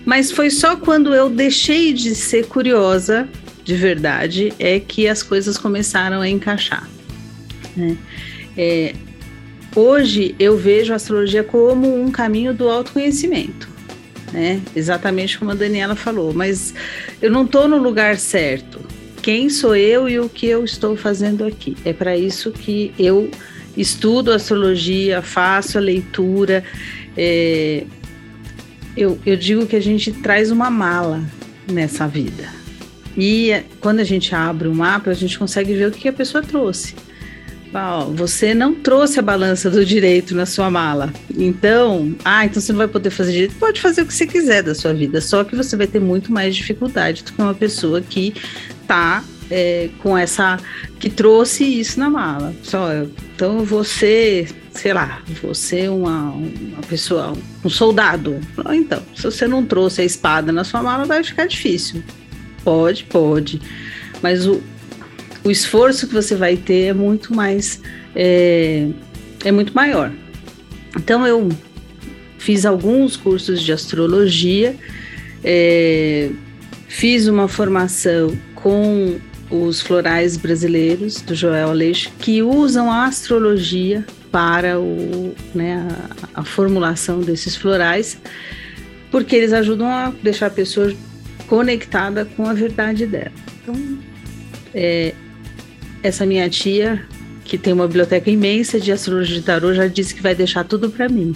mas 0.04 0.30
foi 0.30 0.50
só 0.50 0.76
quando 0.76 1.14
eu 1.14 1.30
deixei 1.30 1.92
de 1.92 2.14
ser 2.14 2.46
curiosa 2.46 3.28
de 3.64 3.74
verdade 3.74 4.52
é 4.58 4.80
que 4.80 5.06
as 5.06 5.22
coisas 5.22 5.56
começaram 5.56 6.20
a 6.20 6.28
encaixar. 6.28 6.88
Né? 7.76 7.96
É, 8.56 8.94
hoje 9.74 10.34
eu 10.38 10.56
vejo 10.56 10.92
a 10.92 10.96
astrologia 10.96 11.44
como 11.44 12.02
um 12.02 12.10
caminho 12.10 12.52
do 12.52 12.68
autoconhecimento, 12.68 13.68
né? 14.32 14.60
Exatamente 14.74 15.38
como 15.38 15.52
a 15.52 15.54
Daniela 15.54 15.94
falou, 15.94 16.34
mas 16.34 16.74
eu 17.20 17.30
não 17.30 17.44
estou 17.44 17.68
no 17.68 17.78
lugar 17.78 18.16
certo. 18.18 18.80
Quem 19.22 19.48
sou 19.48 19.76
eu 19.76 20.08
e 20.08 20.18
o 20.18 20.28
que 20.28 20.46
eu 20.46 20.64
estou 20.64 20.96
fazendo 20.96 21.44
aqui? 21.44 21.76
É 21.84 21.92
para 21.92 22.16
isso 22.16 22.50
que 22.50 22.92
eu 22.98 23.30
estudo 23.76 24.32
astrologia, 24.32 25.22
faço 25.22 25.78
a 25.78 25.80
leitura. 25.80 26.64
É, 27.16 27.84
eu, 28.96 29.18
eu 29.24 29.36
digo 29.36 29.66
que 29.66 29.76
a 29.76 29.82
gente 29.82 30.12
traz 30.12 30.50
uma 30.50 30.70
mala 30.70 31.22
nessa 31.68 32.06
vida 32.06 32.62
e 33.16 33.62
quando 33.80 34.00
a 34.00 34.04
gente 34.04 34.34
abre 34.34 34.68
o 34.68 34.74
mapa, 34.74 35.10
a 35.10 35.14
gente 35.14 35.38
consegue 35.38 35.74
ver 35.74 35.88
o 35.88 35.90
que 35.90 36.08
a 36.08 36.12
pessoa 36.12 36.42
trouxe. 36.42 36.94
você 38.14 38.54
não 38.54 38.74
trouxe 38.74 39.18
a 39.18 39.22
balança 39.22 39.70
do 39.70 39.84
direito 39.84 40.34
na 40.34 40.46
sua 40.46 40.70
mala. 40.70 41.12
Então, 41.36 42.14
ah, 42.24 42.44
então 42.44 42.60
você 42.60 42.72
não 42.72 42.78
vai 42.78 42.88
poder 42.88 43.10
fazer 43.10 43.32
direito. 43.32 43.54
Pode 43.56 43.80
fazer 43.80 44.02
o 44.02 44.06
que 44.06 44.14
você 44.14 44.26
quiser 44.26 44.62
da 44.62 44.74
sua 44.74 44.94
vida, 44.94 45.20
só 45.20 45.44
que 45.44 45.54
você 45.54 45.76
vai 45.76 45.86
ter 45.86 46.00
muito 46.00 46.32
mais 46.32 46.56
dificuldade 46.56 47.22
do 47.22 47.32
que 47.32 47.42
uma 47.42 47.54
pessoa 47.54 48.00
que 48.00 48.34
está 48.80 49.22
é, 49.50 49.90
com 49.98 50.16
essa 50.16 50.58
que 50.98 51.10
trouxe 51.10 51.64
isso 51.64 51.98
na 52.00 52.08
mala. 52.08 52.54
Só, 52.62 52.88
então 53.34 53.64
você, 53.64 54.48
sei 54.74 54.92
lá, 54.92 55.22
você 55.42 55.88
uma, 55.88 56.30
uma 56.30 56.82
pessoa, 56.88 57.32
um 57.64 57.68
soldado. 57.68 58.40
Então, 58.72 59.02
se 59.14 59.22
você 59.22 59.46
não 59.46 59.64
trouxe 59.64 60.02
a 60.02 60.04
espada 60.04 60.50
na 60.52 60.64
sua 60.64 60.82
mala, 60.82 61.04
vai 61.04 61.22
ficar 61.22 61.46
difícil. 61.46 62.02
Pode, 62.64 63.04
pode. 63.04 63.60
Mas 64.22 64.46
o, 64.46 64.62
o 65.44 65.50
esforço 65.50 66.06
que 66.06 66.14
você 66.14 66.34
vai 66.34 66.56
ter 66.56 66.86
é 66.86 66.92
muito 66.92 67.34
mais 67.34 67.80
é, 68.14 68.88
é 69.44 69.52
muito 69.52 69.74
maior. 69.74 70.12
Então 70.96 71.26
eu 71.26 71.48
fiz 72.38 72.64
alguns 72.64 73.16
cursos 73.16 73.62
de 73.62 73.72
astrologia, 73.72 74.76
é, 75.44 76.30
fiz 76.88 77.26
uma 77.26 77.48
formação 77.48 78.36
com 78.54 79.18
os 79.50 79.80
florais 79.80 80.36
brasileiros 80.36 81.20
do 81.20 81.34
Joel 81.34 81.70
Aleixo, 81.70 82.10
que 82.18 82.42
usam 82.42 82.90
a 82.90 83.04
astrologia 83.04 84.04
para 84.32 84.80
o, 84.80 85.34
né, 85.54 85.86
a, 86.34 86.40
a, 86.40 86.44
formulação 86.44 87.20
desses 87.20 87.54
florais, 87.54 88.18
porque 89.10 89.36
eles 89.36 89.52
ajudam 89.52 89.86
a 89.86 90.10
deixar 90.22 90.46
a 90.46 90.50
pessoa 90.50 90.92
conectada 91.46 92.24
com 92.24 92.46
a 92.46 92.54
verdade 92.54 93.06
dela. 93.06 93.30
Então, 93.60 93.98
é, 94.74 95.14
essa 96.02 96.24
minha 96.24 96.48
tia, 96.48 97.06
que 97.44 97.58
tem 97.58 97.74
uma 97.74 97.86
biblioteca 97.86 98.30
imensa 98.30 98.80
de 98.80 98.90
astrologia 98.90 99.36
de 99.36 99.42
tarô, 99.42 99.74
já 99.74 99.86
disse 99.86 100.14
que 100.14 100.22
vai 100.22 100.34
deixar 100.34 100.64
tudo 100.64 100.88
para 100.88 101.10
mim. 101.10 101.34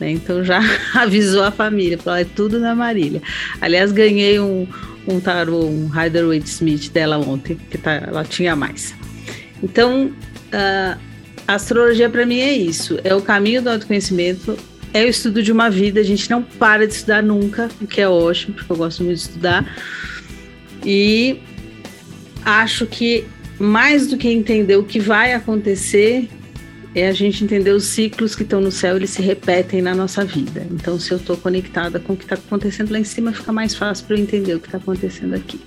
Né? 0.00 0.10
Então 0.10 0.42
já 0.42 0.60
avisou 0.92 1.44
a 1.44 1.52
família, 1.52 1.96
falou, 1.96 2.18
é 2.18 2.24
tudo 2.24 2.58
na 2.58 2.74
Marília. 2.74 3.22
Aliás, 3.60 3.92
ganhei 3.92 4.40
um, 4.40 4.66
um 5.06 5.20
tarô, 5.20 5.66
um 5.66 5.86
Rider 5.86 6.26
Waite 6.26 6.48
Smith 6.48 6.90
dela 6.90 7.16
ontem, 7.18 7.56
que 7.70 7.78
tá, 7.78 7.92
ela 7.92 8.24
tinha 8.24 8.56
mais. 8.56 8.92
Então, 9.62 10.12
a 11.46 11.54
astrologia 11.54 12.08
para 12.08 12.24
mim 12.24 12.38
é 12.38 12.52
isso, 12.52 12.98
é 13.04 13.14
o 13.14 13.20
caminho 13.20 13.62
do 13.62 13.70
autoconhecimento, 13.70 14.56
é 14.92 15.04
o 15.04 15.08
estudo 15.08 15.42
de 15.42 15.52
uma 15.52 15.68
vida, 15.68 16.00
a 16.00 16.04
gente 16.04 16.30
não 16.30 16.42
para 16.42 16.86
de 16.86 16.94
estudar 16.94 17.22
nunca, 17.22 17.68
o 17.80 17.86
que 17.86 18.00
é 18.00 18.08
ótimo, 18.08 18.54
porque 18.54 18.72
eu 18.72 18.76
gosto 18.76 19.02
muito 19.02 19.18
de 19.18 19.22
estudar. 19.24 19.76
E 20.84 21.40
acho 22.44 22.86
que 22.86 23.24
mais 23.58 24.06
do 24.06 24.16
que 24.16 24.28
entender 24.28 24.76
o 24.76 24.84
que 24.84 24.98
vai 24.98 25.32
acontecer, 25.32 26.28
é 26.94 27.08
a 27.08 27.12
gente 27.12 27.42
entender 27.42 27.72
os 27.72 27.84
ciclos 27.84 28.36
que 28.36 28.44
estão 28.44 28.60
no 28.60 28.70
céu, 28.70 28.96
eles 28.96 29.10
se 29.10 29.20
repetem 29.20 29.82
na 29.82 29.94
nossa 29.94 30.24
vida. 30.24 30.64
Então, 30.70 30.98
se 30.98 31.10
eu 31.10 31.18
estou 31.18 31.36
conectada 31.36 31.98
com 31.98 32.12
o 32.12 32.16
que 32.16 32.24
está 32.24 32.36
acontecendo 32.36 32.92
lá 32.92 33.00
em 33.00 33.04
cima, 33.04 33.32
fica 33.32 33.52
mais 33.52 33.74
fácil 33.74 34.06
para 34.06 34.16
eu 34.16 34.20
entender 34.22 34.54
o 34.54 34.60
que 34.60 34.68
está 34.68 34.78
acontecendo 34.78 35.34
aqui. 35.34 35.60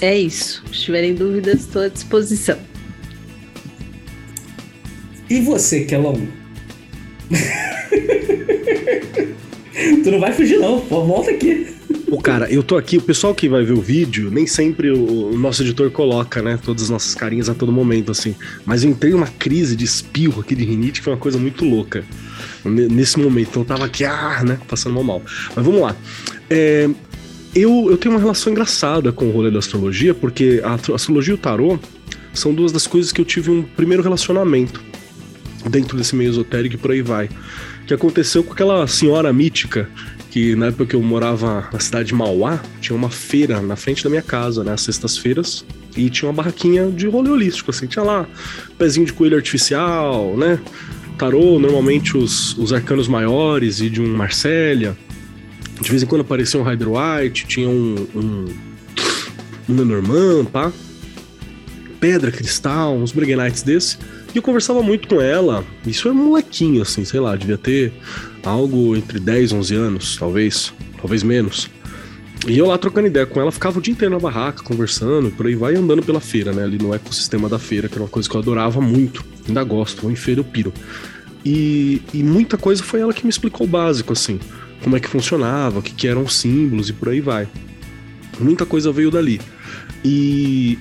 É 0.00 0.18
isso. 0.18 0.64
Se 0.72 0.80
tiverem 0.80 1.14
dúvidas, 1.14 1.60
estou 1.60 1.82
à 1.82 1.88
disposição. 1.88 2.58
E 5.30 5.40
você, 5.40 5.84
Kelão? 5.84 6.20
tu 10.02 10.10
não 10.10 10.20
vai 10.20 10.32
fugir, 10.32 10.58
não. 10.58 10.80
Volta 10.80 11.30
aqui. 11.30 11.66
O 12.10 12.18
cara, 12.18 12.50
eu 12.50 12.62
tô 12.62 12.78
aqui, 12.78 12.96
o 12.96 13.02
pessoal 13.02 13.34
que 13.34 13.48
vai 13.48 13.62
ver 13.62 13.74
o 13.74 13.80
vídeo, 13.80 14.30
nem 14.30 14.46
sempre 14.46 14.90
o, 14.90 15.30
o, 15.30 15.38
nosso 15.38 15.62
editor 15.62 15.90
coloca, 15.90 16.40
né, 16.40 16.58
todas 16.62 16.84
as 16.84 16.90
nossas 16.90 17.14
carinhas 17.14 17.50
a 17.50 17.54
todo 17.54 17.70
momento, 17.70 18.10
assim. 18.10 18.34
Mas 18.64 18.82
eu 18.82 18.90
entrei 18.90 19.12
numa 19.12 19.26
crise 19.26 19.76
de 19.76 19.84
espirro 19.84 20.40
aqui 20.40 20.54
de 20.54 20.64
rinite, 20.64 21.00
que 21.00 21.04
foi 21.04 21.12
uma 21.12 21.18
coisa 21.18 21.38
muito 21.38 21.66
louca. 21.66 22.02
Nesse 22.64 23.18
momento, 23.18 23.50
então 23.50 23.62
eu 23.62 23.66
tava 23.66 23.84
aqui, 23.84 24.06
ah, 24.06 24.42
né, 24.42 24.58
passando 24.66 24.94
mal 24.94 25.04
mal. 25.04 25.22
Mas 25.54 25.64
vamos 25.64 25.82
lá. 25.82 25.94
É, 26.48 26.88
eu, 27.54 27.88
eu 27.90 27.98
tenho 27.98 28.14
uma 28.14 28.20
relação 28.20 28.50
engraçada 28.50 29.12
com 29.12 29.26
o 29.26 29.30
rolê 29.30 29.50
da 29.50 29.58
astrologia, 29.58 30.14
porque 30.14 30.62
a 30.64 30.78
astrologia 30.94 31.32
e 31.32 31.34
o 31.34 31.38
tarô 31.38 31.78
são 32.32 32.54
duas 32.54 32.72
das 32.72 32.86
coisas 32.86 33.12
que 33.12 33.20
eu 33.20 33.24
tive 33.26 33.50
um 33.50 33.62
primeiro 33.62 34.02
relacionamento 34.02 34.87
dentro 35.70 35.96
desse 35.96 36.14
meio 36.14 36.30
esotérico 36.30 36.74
e 36.74 36.78
por 36.78 36.90
aí 36.90 37.02
vai. 37.02 37.28
Que 37.86 37.94
aconteceu 37.94 38.44
com 38.44 38.52
aquela 38.52 38.86
senhora 38.86 39.32
mítica 39.32 39.88
que 40.30 40.54
na 40.54 40.66
época 40.66 40.86
que 40.86 40.94
eu 40.94 41.02
morava 41.02 41.68
na 41.72 41.80
cidade 41.80 42.08
de 42.08 42.14
Mauá, 42.14 42.60
tinha 42.80 42.94
uma 42.94 43.10
feira 43.10 43.60
na 43.60 43.76
frente 43.76 44.04
da 44.04 44.10
minha 44.10 44.22
casa, 44.22 44.62
né, 44.62 44.72
às 44.72 44.82
sextas-feiras, 44.82 45.64
e 45.96 46.10
tinha 46.10 46.28
uma 46.28 46.34
barraquinha 46.34 46.90
de 46.90 47.06
rolê 47.08 47.30
holístico, 47.30 47.70
assim, 47.70 47.86
tinha 47.86 48.04
lá 48.04 48.26
pezinho 48.76 49.06
de 49.06 49.12
coelho 49.12 49.36
artificial, 49.36 50.36
né, 50.36 50.60
tarô, 51.16 51.58
normalmente 51.58 52.16
os, 52.16 52.56
os 52.58 52.72
arcanos 52.72 53.08
maiores 53.08 53.80
e 53.80 53.88
de 53.88 54.00
um 54.00 54.14
Marcélia, 54.14 54.96
de 55.80 55.90
vez 55.90 56.02
em 56.02 56.06
quando 56.06 56.20
aparecia 56.20 56.60
um 56.60 56.62
Rider 56.62 56.88
White, 56.88 57.46
tinha 57.46 57.68
um, 57.68 58.06
um, 58.14 58.44
um 59.68 59.76
Lenormand, 59.76 60.44
pá, 60.46 60.72
pedra, 61.98 62.30
cristal, 62.30 62.96
uns 62.96 63.12
Breguenites 63.12 63.62
desse, 63.62 63.98
e 64.34 64.36
eu 64.36 64.42
conversava 64.42 64.82
muito 64.82 65.08
com 65.08 65.20
ela, 65.20 65.64
isso 65.86 66.08
era 66.08 66.14
molequinho, 66.16 66.82
assim, 66.82 67.04
sei 67.04 67.20
lá, 67.20 67.34
devia 67.34 67.58
ter 67.58 67.92
algo 68.44 68.96
entre 68.96 69.18
10, 69.18 69.52
11 69.52 69.74
anos, 69.74 70.16
talvez, 70.16 70.72
talvez 70.98 71.22
menos. 71.22 71.70
E 72.46 72.56
eu 72.56 72.66
lá 72.66 72.78
trocando 72.78 73.08
ideia 73.08 73.26
com 73.26 73.40
ela, 73.40 73.50
ficava 73.50 73.78
o 73.78 73.82
dia 73.82 73.92
inteiro 73.92 74.14
na 74.14 74.20
barraca, 74.20 74.62
conversando, 74.62 75.30
por 75.30 75.46
aí 75.46 75.54
vai 75.54 75.74
andando 75.74 76.02
pela 76.02 76.20
feira, 76.20 76.52
né? 76.52 76.62
Ali 76.62 76.78
no 76.78 76.94
ecossistema 76.94 77.48
da 77.48 77.58
feira, 77.58 77.88
que 77.88 77.94
era 77.94 78.02
uma 78.02 78.08
coisa 78.08 78.28
que 78.28 78.36
eu 78.36 78.40
adorava 78.40 78.80
muito, 78.80 79.24
ainda 79.46 79.64
gosto, 79.64 80.02
vou 80.02 80.10
em 80.10 80.16
feira 80.16 80.40
eu 80.40 80.44
piro. 80.44 80.72
E, 81.44 82.02
e 82.12 82.22
muita 82.22 82.56
coisa 82.56 82.82
foi 82.82 83.00
ela 83.00 83.12
que 83.12 83.24
me 83.24 83.30
explicou 83.30 83.66
o 83.66 83.70
básico, 83.70 84.12
assim, 84.12 84.38
como 84.82 84.96
é 84.96 85.00
que 85.00 85.08
funcionava, 85.08 85.80
o 85.80 85.82
que, 85.82 85.92
que 85.92 86.06
eram 86.06 86.22
os 86.22 86.34
símbolos 86.34 86.88
e 86.88 86.92
por 86.92 87.08
aí 87.08 87.20
vai. 87.20 87.48
Muita 88.38 88.64
coisa 88.64 88.92
veio 88.92 89.10
dali. 89.10 89.40
E 90.04 90.78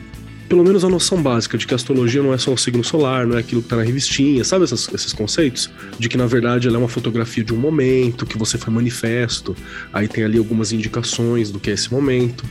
pelo 0.47 0.63
menos 0.63 0.83
a 0.83 0.89
noção 0.89 1.21
básica 1.21 1.57
de 1.57 1.67
que 1.67 1.73
a 1.73 1.75
astrologia 1.75 2.23
não 2.23 2.33
é 2.33 2.37
só 2.37 2.53
o 2.53 2.57
signo 2.57 2.83
solar, 2.83 3.27
não 3.27 3.37
é 3.37 3.39
aquilo 3.39 3.61
que 3.61 3.67
tá 3.67 3.75
na 3.75 3.83
revistinha, 3.83 4.43
sabe 4.43 4.63
essas, 4.63 4.87
esses 4.93 5.13
conceitos? 5.13 5.69
De 5.99 6.07
que 6.07 6.17
na 6.17 6.25
verdade 6.25 6.67
ela 6.67 6.77
é 6.77 6.79
uma 6.79 6.87
fotografia 6.87 7.43
de 7.43 7.53
um 7.53 7.57
momento, 7.57 8.25
que 8.25 8.37
você 8.37 8.57
foi 8.57 8.73
manifesto, 8.73 9.55
aí 9.91 10.07
tem 10.07 10.23
ali 10.23 10.37
algumas 10.37 10.71
indicações 10.71 11.51
do 11.51 11.59
que 11.59 11.69
é 11.69 11.73
esse 11.73 11.91
momento. 11.91 12.45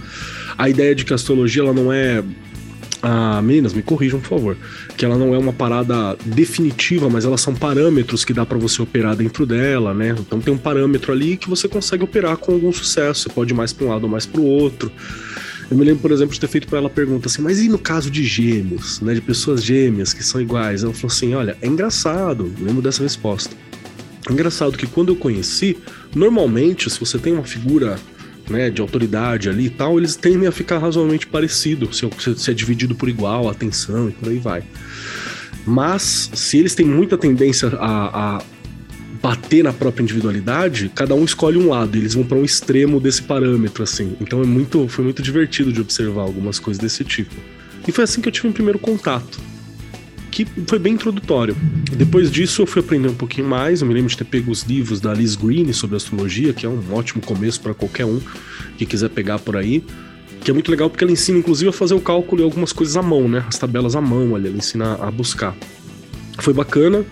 A 0.58 0.68
ideia 0.68 0.94
de 0.94 1.04
que 1.04 1.12
a 1.12 1.16
astrologia 1.16 1.62
ela 1.62 1.72
não 1.72 1.92
é. 1.92 2.22
Ah, 3.02 3.40
meninas, 3.42 3.72
me 3.72 3.82
corrijam, 3.82 4.18
por 4.18 4.28
favor. 4.30 4.56
Que 4.96 5.04
ela 5.04 5.16
não 5.16 5.34
é 5.34 5.38
uma 5.38 5.52
parada 5.52 6.16
definitiva, 6.24 7.08
mas 7.08 7.24
elas 7.24 7.40
são 7.40 7.54
parâmetros 7.54 8.24
que 8.24 8.32
dá 8.32 8.44
para 8.44 8.58
você 8.58 8.80
operar 8.82 9.14
dentro 9.14 9.46
dela, 9.46 9.94
né? 9.94 10.14
Então 10.18 10.40
tem 10.40 10.52
um 10.52 10.58
parâmetro 10.58 11.12
ali 11.12 11.36
que 11.36 11.48
você 11.48 11.68
consegue 11.68 12.02
operar 12.02 12.36
com 12.38 12.52
algum 12.52 12.72
sucesso. 12.72 13.22
Você 13.22 13.28
pode 13.28 13.52
ir 13.52 13.56
mais 13.56 13.72
para 13.72 13.86
um 13.86 13.90
lado 13.90 14.04
ou 14.04 14.08
mais 14.08 14.26
para 14.26 14.40
o 14.40 14.44
outro. 14.44 14.90
Eu 15.70 15.76
me 15.76 15.84
lembro, 15.84 16.00
por 16.00 16.12
exemplo, 16.12 16.32
de 16.32 16.40
ter 16.40 16.46
feito 16.46 16.68
para 16.68 16.78
ela 16.78 16.88
pergunta 16.88 17.26
assim, 17.26 17.42
mas 17.42 17.60
e 17.60 17.68
no 17.68 17.78
caso 17.78 18.08
de 18.10 18.24
gêmeos, 18.24 19.00
né, 19.00 19.14
de 19.14 19.20
pessoas 19.20 19.64
gêmeas 19.64 20.12
que 20.12 20.22
são 20.22 20.40
iguais? 20.40 20.84
Ela 20.84 20.94
falou 20.94 21.12
assim, 21.12 21.34
olha, 21.34 21.56
é 21.60 21.66
engraçado, 21.66 22.52
lembro 22.60 22.80
dessa 22.80 23.02
resposta. 23.02 23.54
É 24.28 24.32
engraçado 24.32 24.76
que 24.76 24.86
quando 24.86 25.08
eu 25.08 25.16
conheci, 25.16 25.76
normalmente, 26.14 26.88
se 26.88 27.00
você 27.00 27.18
tem 27.18 27.32
uma 27.32 27.44
figura 27.44 27.98
né, 28.48 28.70
de 28.70 28.80
autoridade 28.80 29.48
ali 29.48 29.66
e 29.66 29.70
tal, 29.70 29.98
eles 29.98 30.14
tendem 30.14 30.46
a 30.46 30.52
ficar 30.52 30.78
razoavelmente 30.78 31.26
parecidos, 31.26 31.98
se, 31.98 32.34
se 32.36 32.50
é 32.50 32.54
dividido 32.54 32.94
por 32.94 33.08
igual, 33.08 33.48
atenção 33.48 34.08
e 34.08 34.12
por 34.12 34.28
aí 34.28 34.38
vai. 34.38 34.62
Mas, 35.66 36.30
se 36.32 36.58
eles 36.58 36.76
têm 36.76 36.86
muita 36.86 37.18
tendência 37.18 37.68
a, 37.80 38.36
a 38.36 38.42
bater 39.22 39.62
na 39.64 39.72
própria 39.72 40.02
individualidade, 40.02 40.90
cada 40.94 41.14
um 41.14 41.24
escolhe 41.24 41.56
um 41.56 41.68
lado, 41.68 41.96
eles 41.96 42.14
vão 42.14 42.24
para 42.24 42.38
um 42.38 42.44
extremo 42.44 43.00
desse 43.00 43.22
parâmetro, 43.22 43.82
assim. 43.82 44.16
Então 44.20 44.42
é 44.42 44.46
muito, 44.46 44.86
foi 44.88 45.04
muito 45.04 45.22
divertido 45.22 45.72
de 45.72 45.80
observar 45.80 46.22
algumas 46.22 46.58
coisas 46.58 46.80
desse 46.80 47.04
tipo. 47.04 47.34
E 47.86 47.92
foi 47.92 48.04
assim 48.04 48.20
que 48.20 48.28
eu 48.28 48.32
tive 48.32 48.48
um 48.48 48.52
primeiro 48.52 48.78
contato, 48.78 49.38
que 50.30 50.46
foi 50.66 50.78
bem 50.78 50.94
introdutório. 50.94 51.56
Depois 51.96 52.30
disso 52.30 52.62
eu 52.62 52.66
fui 52.66 52.80
aprender 52.80 53.08
um 53.08 53.14
pouquinho 53.14 53.48
mais, 53.48 53.80
eu 53.80 53.86
me 53.86 53.94
lembro 53.94 54.10
de 54.10 54.16
ter 54.16 54.24
pego 54.24 54.50
os 54.50 54.62
livros 54.62 55.00
da 55.00 55.14
Liz 55.14 55.36
Green 55.36 55.72
sobre 55.72 55.96
astrologia, 55.96 56.52
que 56.52 56.66
é 56.66 56.68
um 56.68 56.82
ótimo 56.92 57.22
começo 57.22 57.60
para 57.60 57.74
qualquer 57.74 58.04
um 58.04 58.20
que 58.76 58.84
quiser 58.84 59.08
pegar 59.10 59.38
por 59.38 59.56
aí. 59.56 59.84
Que 60.42 60.50
é 60.50 60.54
muito 60.54 60.70
legal 60.70 60.88
porque 60.88 61.02
ela 61.02 61.12
ensina, 61.12 61.38
inclusive, 61.38 61.70
a 61.70 61.72
fazer 61.72 61.94
o 61.94 62.00
cálculo 62.00 62.42
e 62.42 62.44
algumas 62.44 62.72
coisas 62.72 62.96
à 62.96 63.02
mão, 63.02 63.28
né? 63.28 63.44
As 63.48 63.58
tabelas 63.58 63.96
à 63.96 64.00
mão 64.00 64.36
ali, 64.36 64.46
ela 64.48 64.56
ensina 64.56 64.94
a 64.94 65.10
buscar. 65.10 65.56
Foi 66.38 66.52
bacana, 66.54 67.04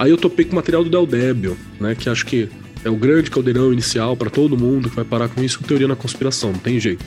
Aí 0.00 0.10
eu 0.10 0.16
topei 0.16 0.46
com 0.46 0.52
o 0.52 0.54
material 0.54 0.82
do 0.82 0.88
Del 0.88 1.06
Débio, 1.06 1.58
né? 1.78 1.94
Que 1.94 2.08
acho 2.08 2.24
que 2.24 2.48
é 2.82 2.88
o 2.88 2.96
grande 2.96 3.30
caldeirão 3.30 3.70
inicial 3.70 4.16
para 4.16 4.30
todo 4.30 4.56
mundo 4.56 4.88
que 4.88 4.96
vai 4.96 5.04
parar 5.04 5.28
com 5.28 5.44
isso, 5.44 5.62
teoria 5.62 5.86
na 5.86 5.94
conspiração, 5.94 6.52
não 6.52 6.58
tem 6.58 6.80
jeito. 6.80 7.04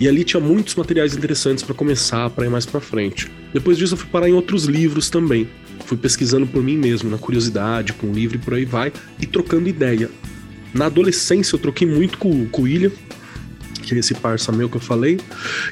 E 0.00 0.08
ali 0.08 0.24
tinha 0.24 0.40
muitos 0.40 0.74
materiais 0.74 1.16
interessantes 1.16 1.62
para 1.62 1.76
começar, 1.76 2.28
para 2.30 2.44
ir 2.44 2.48
mais 2.48 2.66
para 2.66 2.80
frente. 2.80 3.30
Depois 3.54 3.78
disso 3.78 3.94
eu 3.94 3.98
fui 3.98 4.08
parar 4.08 4.28
em 4.28 4.32
outros 4.32 4.64
livros 4.64 5.08
também. 5.08 5.48
Fui 5.86 5.96
pesquisando 5.96 6.44
por 6.44 6.60
mim 6.60 6.76
mesmo, 6.76 7.08
na 7.08 7.18
curiosidade, 7.18 7.92
com 7.92 8.08
o 8.08 8.12
livro 8.12 8.36
e 8.36 8.40
por 8.40 8.54
aí 8.54 8.64
vai, 8.64 8.92
e 9.20 9.24
trocando 9.26 9.68
ideia. 9.68 10.10
Na 10.74 10.86
adolescência 10.86 11.54
eu 11.54 11.60
troquei 11.60 11.86
muito 11.86 12.18
com, 12.18 12.46
com 12.46 12.62
o 12.62 12.64
William, 12.64 12.90
que 13.82 13.94
é 13.94 13.98
esse 13.98 14.14
parça 14.14 14.50
meu 14.52 14.68
que 14.68 14.76
eu 14.76 14.80
falei. 14.80 15.18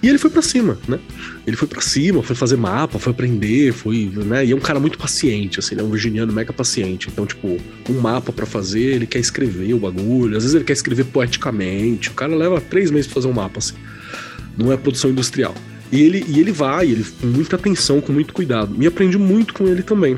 E 0.02 0.08
ele 0.08 0.18
foi 0.18 0.30
para 0.30 0.42
cima, 0.42 0.78
né? 0.86 0.98
Ele 1.46 1.56
foi 1.56 1.66
para 1.66 1.80
cima, 1.80 2.22
foi 2.22 2.36
fazer 2.36 2.56
mapa, 2.56 2.98
foi 2.98 3.12
aprender, 3.12 3.72
foi, 3.72 4.10
né? 4.14 4.44
E 4.44 4.52
é 4.52 4.56
um 4.56 4.60
cara 4.60 4.78
muito 4.78 4.98
paciente, 4.98 5.58
assim, 5.58 5.74
ele 5.74 5.82
é 5.82 5.84
um 5.84 5.90
virginiano 5.90 6.32
mega 6.32 6.52
paciente. 6.52 7.08
Então, 7.10 7.24
tipo, 7.24 7.58
um 7.88 8.00
mapa 8.00 8.32
para 8.32 8.46
fazer, 8.46 8.94
ele 8.96 9.06
quer 9.06 9.18
escrever 9.18 9.72
o 9.74 9.78
bagulho. 9.78 10.36
Às 10.36 10.42
vezes 10.42 10.54
ele 10.54 10.64
quer 10.64 10.74
escrever 10.74 11.04
poeticamente. 11.04 12.10
O 12.10 12.14
cara 12.14 12.34
leva 12.34 12.60
três 12.60 12.90
meses 12.90 13.06
pra 13.06 13.14
fazer 13.14 13.28
um 13.28 13.32
mapa, 13.32 13.58
assim. 13.58 13.74
não 14.56 14.72
é 14.72 14.76
produção 14.76 15.10
industrial. 15.10 15.54
E 15.92 16.02
ele, 16.02 16.24
e 16.28 16.38
ele 16.38 16.52
vai, 16.52 16.86
ele 16.86 17.04
com 17.20 17.26
muita 17.26 17.56
atenção, 17.56 18.00
com 18.00 18.12
muito 18.12 18.32
cuidado. 18.32 18.76
Me 18.76 18.86
aprendi 18.86 19.18
muito 19.18 19.52
com 19.52 19.66
ele 19.66 19.82
também. 19.82 20.16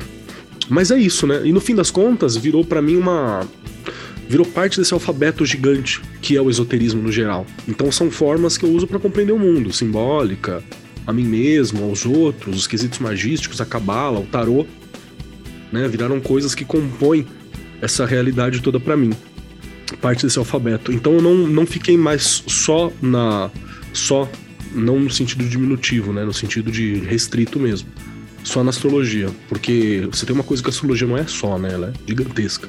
Mas 0.69 0.91
é 0.91 0.97
isso, 0.97 1.25
né? 1.27 1.41
E 1.43 1.51
no 1.51 1.59
fim 1.59 1.75
das 1.75 1.91
contas, 1.91 2.37
virou 2.37 2.63
para 2.63 2.81
mim 2.81 2.95
uma. 2.95 3.47
Virou 4.33 4.47
parte 4.47 4.79
desse 4.79 4.91
alfabeto 4.95 5.45
gigante 5.45 6.01
que 6.19 6.35
é 6.35 6.41
o 6.41 6.49
esoterismo 6.49 7.03
no 7.03 7.11
geral. 7.11 7.45
Então 7.67 7.91
são 7.91 8.09
formas 8.09 8.57
que 8.57 8.65
eu 8.65 8.71
uso 8.71 8.87
para 8.87 8.97
compreender 8.97 9.31
o 9.31 9.37
mundo, 9.37 9.71
simbólica, 9.71 10.63
a 11.05 11.13
mim 11.13 11.23
mesmo, 11.23 11.83
aos 11.83 12.03
outros, 12.03 12.57
os 12.57 12.65
quesitos 12.65 12.97
magísticos, 12.97 13.61
a 13.61 13.65
cabala, 13.65 14.19
o 14.19 14.25
tarô, 14.25 14.65
né? 15.71 15.87
Viraram 15.87 16.19
coisas 16.19 16.55
que 16.55 16.65
compõem 16.65 17.27
essa 17.79 18.07
realidade 18.07 18.59
toda 18.59 18.79
para 18.79 18.97
mim. 18.97 19.11
Parte 20.01 20.25
desse 20.25 20.39
alfabeto. 20.39 20.91
Então 20.91 21.13
eu 21.13 21.21
não, 21.21 21.35
não 21.35 21.67
fiquei 21.67 21.95
mais 21.95 22.43
só 22.47 22.91
na 23.03 23.51
só 23.93 24.27
não 24.73 24.99
no 24.99 25.11
sentido 25.11 25.43
diminutivo, 25.47 26.11
né, 26.11 26.25
no 26.25 26.33
sentido 26.33 26.71
de 26.71 26.95
restrito 27.01 27.59
mesmo. 27.59 27.87
Só 28.43 28.63
na 28.63 28.71
astrologia, 28.71 29.29
porque 29.47 30.07
você 30.11 30.25
tem 30.25 30.33
uma 30.33 30.43
coisa 30.43 30.63
que 30.63 30.69
a 30.69 30.71
astrologia 30.71 31.07
não 31.07 31.19
é 31.19 31.27
só, 31.27 31.59
né, 31.59 31.71
ela 31.71 31.93
é 31.95 32.07
gigantesca. 32.07 32.67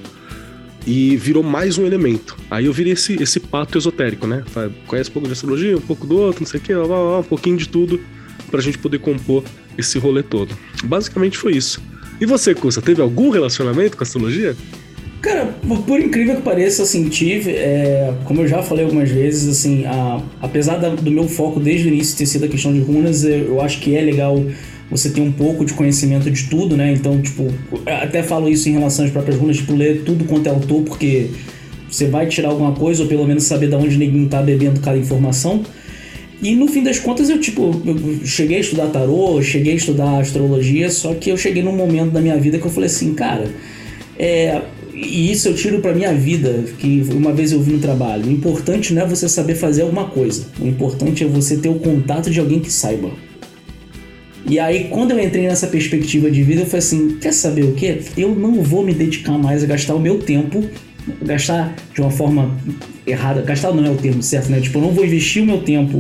E 0.87 1.17
virou 1.17 1.43
mais 1.43 1.79
um 1.79 1.87
elemento. 1.87 2.37
Aí 2.51 2.67
eu 2.67 2.73
virei 2.73 2.93
esse, 2.93 3.21
esse 3.23 3.41
pato 3.41 3.79
esotérico, 3.79 4.27
né? 4.27 4.45
Conhece 4.87 5.11
um 5.11 5.13
pouco 5.13 5.29
de 5.29 5.33
astrologia, 5.33 5.77
um 5.77 5.81
pouco 5.81 6.07
do 6.07 6.17
outro, 6.19 6.43
não 6.43 6.47
sei 6.47 6.61
o 6.61 6.63
que, 6.63 6.75
um 6.75 7.23
pouquinho 7.23 7.57
de 7.57 7.69
tudo, 7.69 8.01
pra 8.51 8.61
gente 8.61 8.79
poder 8.79 8.99
compor 8.99 9.43
esse 9.79 9.99
rolê 9.99 10.23
todo. 10.23 10.57
Basicamente 10.85 11.39
foi 11.39 11.57
isso. 11.57 11.83
E 12.21 12.27
você, 12.27 12.55
Custa, 12.55 12.81
teve 12.81 13.01
algum 13.01 13.31
relacionamento 13.31 13.97
com 13.97 14.03
a 14.03 14.07
astrologia? 14.07 14.55
Cara, 15.21 15.47
por 15.87 15.99
incrível 16.01 16.37
que 16.37 16.43
pareça, 16.43 16.83
assim, 16.83 17.09
tive, 17.09 17.53
é, 17.53 18.13
como 18.25 18.43
eu 18.43 18.47
já 18.47 18.63
falei 18.63 18.85
algumas 18.85 19.11
vezes, 19.11 19.49
assim, 19.49 19.87
a, 19.87 20.21
apesar 20.43 20.77
da, 20.77 20.91
do 20.91 21.11
meu 21.11 21.27
foco 21.27 21.59
desde 21.59 21.89
o 21.89 21.89
início 21.89 22.15
ter 22.15 22.27
sido 22.27 22.45
a 22.45 22.49
questão 22.49 22.75
de 22.75 22.81
runas, 22.81 23.25
eu 23.25 23.59
acho 23.63 23.81
que 23.81 23.97
é 23.97 24.03
legal 24.03 24.37
você 24.91 25.11
ter 25.11 25.21
um 25.21 25.33
pouco 25.33 25.65
de 25.65 25.73
conhecimento 25.73 26.31
de 26.31 26.45
tudo, 26.45 26.77
né? 26.77 26.93
Então, 26.93 27.21
tipo, 27.21 27.53
até 27.87 28.23
falo 28.23 28.49
isso 28.49 28.69
em 28.69 28.73
relação 28.73 29.05
às 29.05 29.11
próprias 29.11 29.37
runas, 29.37 29.57
tipo, 29.57 29.75
ler 29.75 30.03
tudo 30.05 30.25
quanto 30.25 30.47
é 30.47 30.51
autor, 30.51 30.83
porque 30.83 31.31
você 31.91 32.07
vai 32.07 32.27
tirar 32.27 32.49
alguma 32.49 32.73
coisa, 32.73 33.03
ou 33.03 33.09
pelo 33.09 33.27
menos 33.27 33.45
saber 33.45 33.69
de 33.69 33.75
onde 33.77 33.97
ninguém 33.97 34.27
tá 34.27 34.43
bebendo 34.43 34.81
cada 34.81 34.99
informação. 34.99 35.63
E 36.43 36.55
no 36.55 36.69
fim 36.69 36.83
das 36.83 36.99
contas, 36.99 37.31
eu, 37.31 37.41
tipo, 37.41 37.71
eu 37.87 38.27
cheguei 38.27 38.59
a 38.59 38.61
estudar 38.61 38.89
tarô, 38.89 39.41
cheguei 39.41 39.73
a 39.73 39.77
estudar 39.77 40.19
astrologia, 40.19 40.91
só 40.91 41.15
que 41.15 41.31
eu 41.31 41.37
cheguei 41.37 41.63
num 41.63 41.75
momento 41.75 42.11
da 42.11 42.21
minha 42.21 42.37
vida 42.37 42.59
que 42.59 42.67
eu 42.67 42.71
falei 42.71 42.89
assim, 42.89 43.15
cara, 43.15 43.51
é, 44.19 44.61
e 44.93 45.31
isso 45.33 45.49
eu 45.49 45.55
tiro 45.55 45.81
para 45.81 45.95
minha 45.95 46.13
vida, 46.13 46.65
que 46.79 47.03
uma 47.13 47.33
vez 47.33 47.53
eu 47.53 47.61
vi 47.61 47.73
no 47.73 47.79
trabalho. 47.79 48.27
O 48.27 48.31
importante 48.31 48.93
não 48.93 49.03
é 49.03 49.07
você 49.07 49.29
saber 49.29 49.55
fazer 49.55 49.83
alguma 49.83 50.05
coisa. 50.05 50.47
O 50.61 50.67
importante 50.67 51.25
é 51.25 51.27
você 51.27 51.57
ter 51.57 51.69
o 51.69 51.77
contato 51.77 52.31
de 52.31 52.39
alguém 52.39 52.61
que 52.61 52.71
saiba. 52.71 53.11
E 54.47 54.59
aí, 54.59 54.89
quando 54.91 55.13
eu 55.13 55.21
entrei 55.21 55.47
nessa 55.49 55.67
perspectiva 55.67 56.31
de 56.31 56.43
vida, 56.43 56.63
eu 56.63 56.67
falei 56.67 56.79
assim: 56.79 57.17
quer 57.21 57.33
saber 57.33 57.65
o 57.65 57.73
que? 57.73 58.01
Eu 58.17 58.35
não 58.35 58.63
vou 58.63 58.85
me 58.85 58.93
dedicar 58.93 59.39
mais 59.39 59.65
a 59.65 59.67
gastar 59.67 59.95
o 59.95 60.01
meu 60.01 60.19
tempo, 60.19 60.63
gastar 61.23 61.75
de 61.95 62.01
uma 62.01 62.11
forma 62.11 62.55
errada. 63.07 63.41
Gastar 63.43 63.73
não 63.73 63.85
é 63.85 63.91
o 63.91 63.97
termo 63.97 64.23
certo, 64.23 64.51
né? 64.51 64.61
Tipo, 64.61 64.79
eu 64.79 64.83
não 64.83 64.91
vou 64.91 65.05
investir 65.05 65.43
o 65.43 65.47
meu 65.47 65.63
tempo 65.63 65.99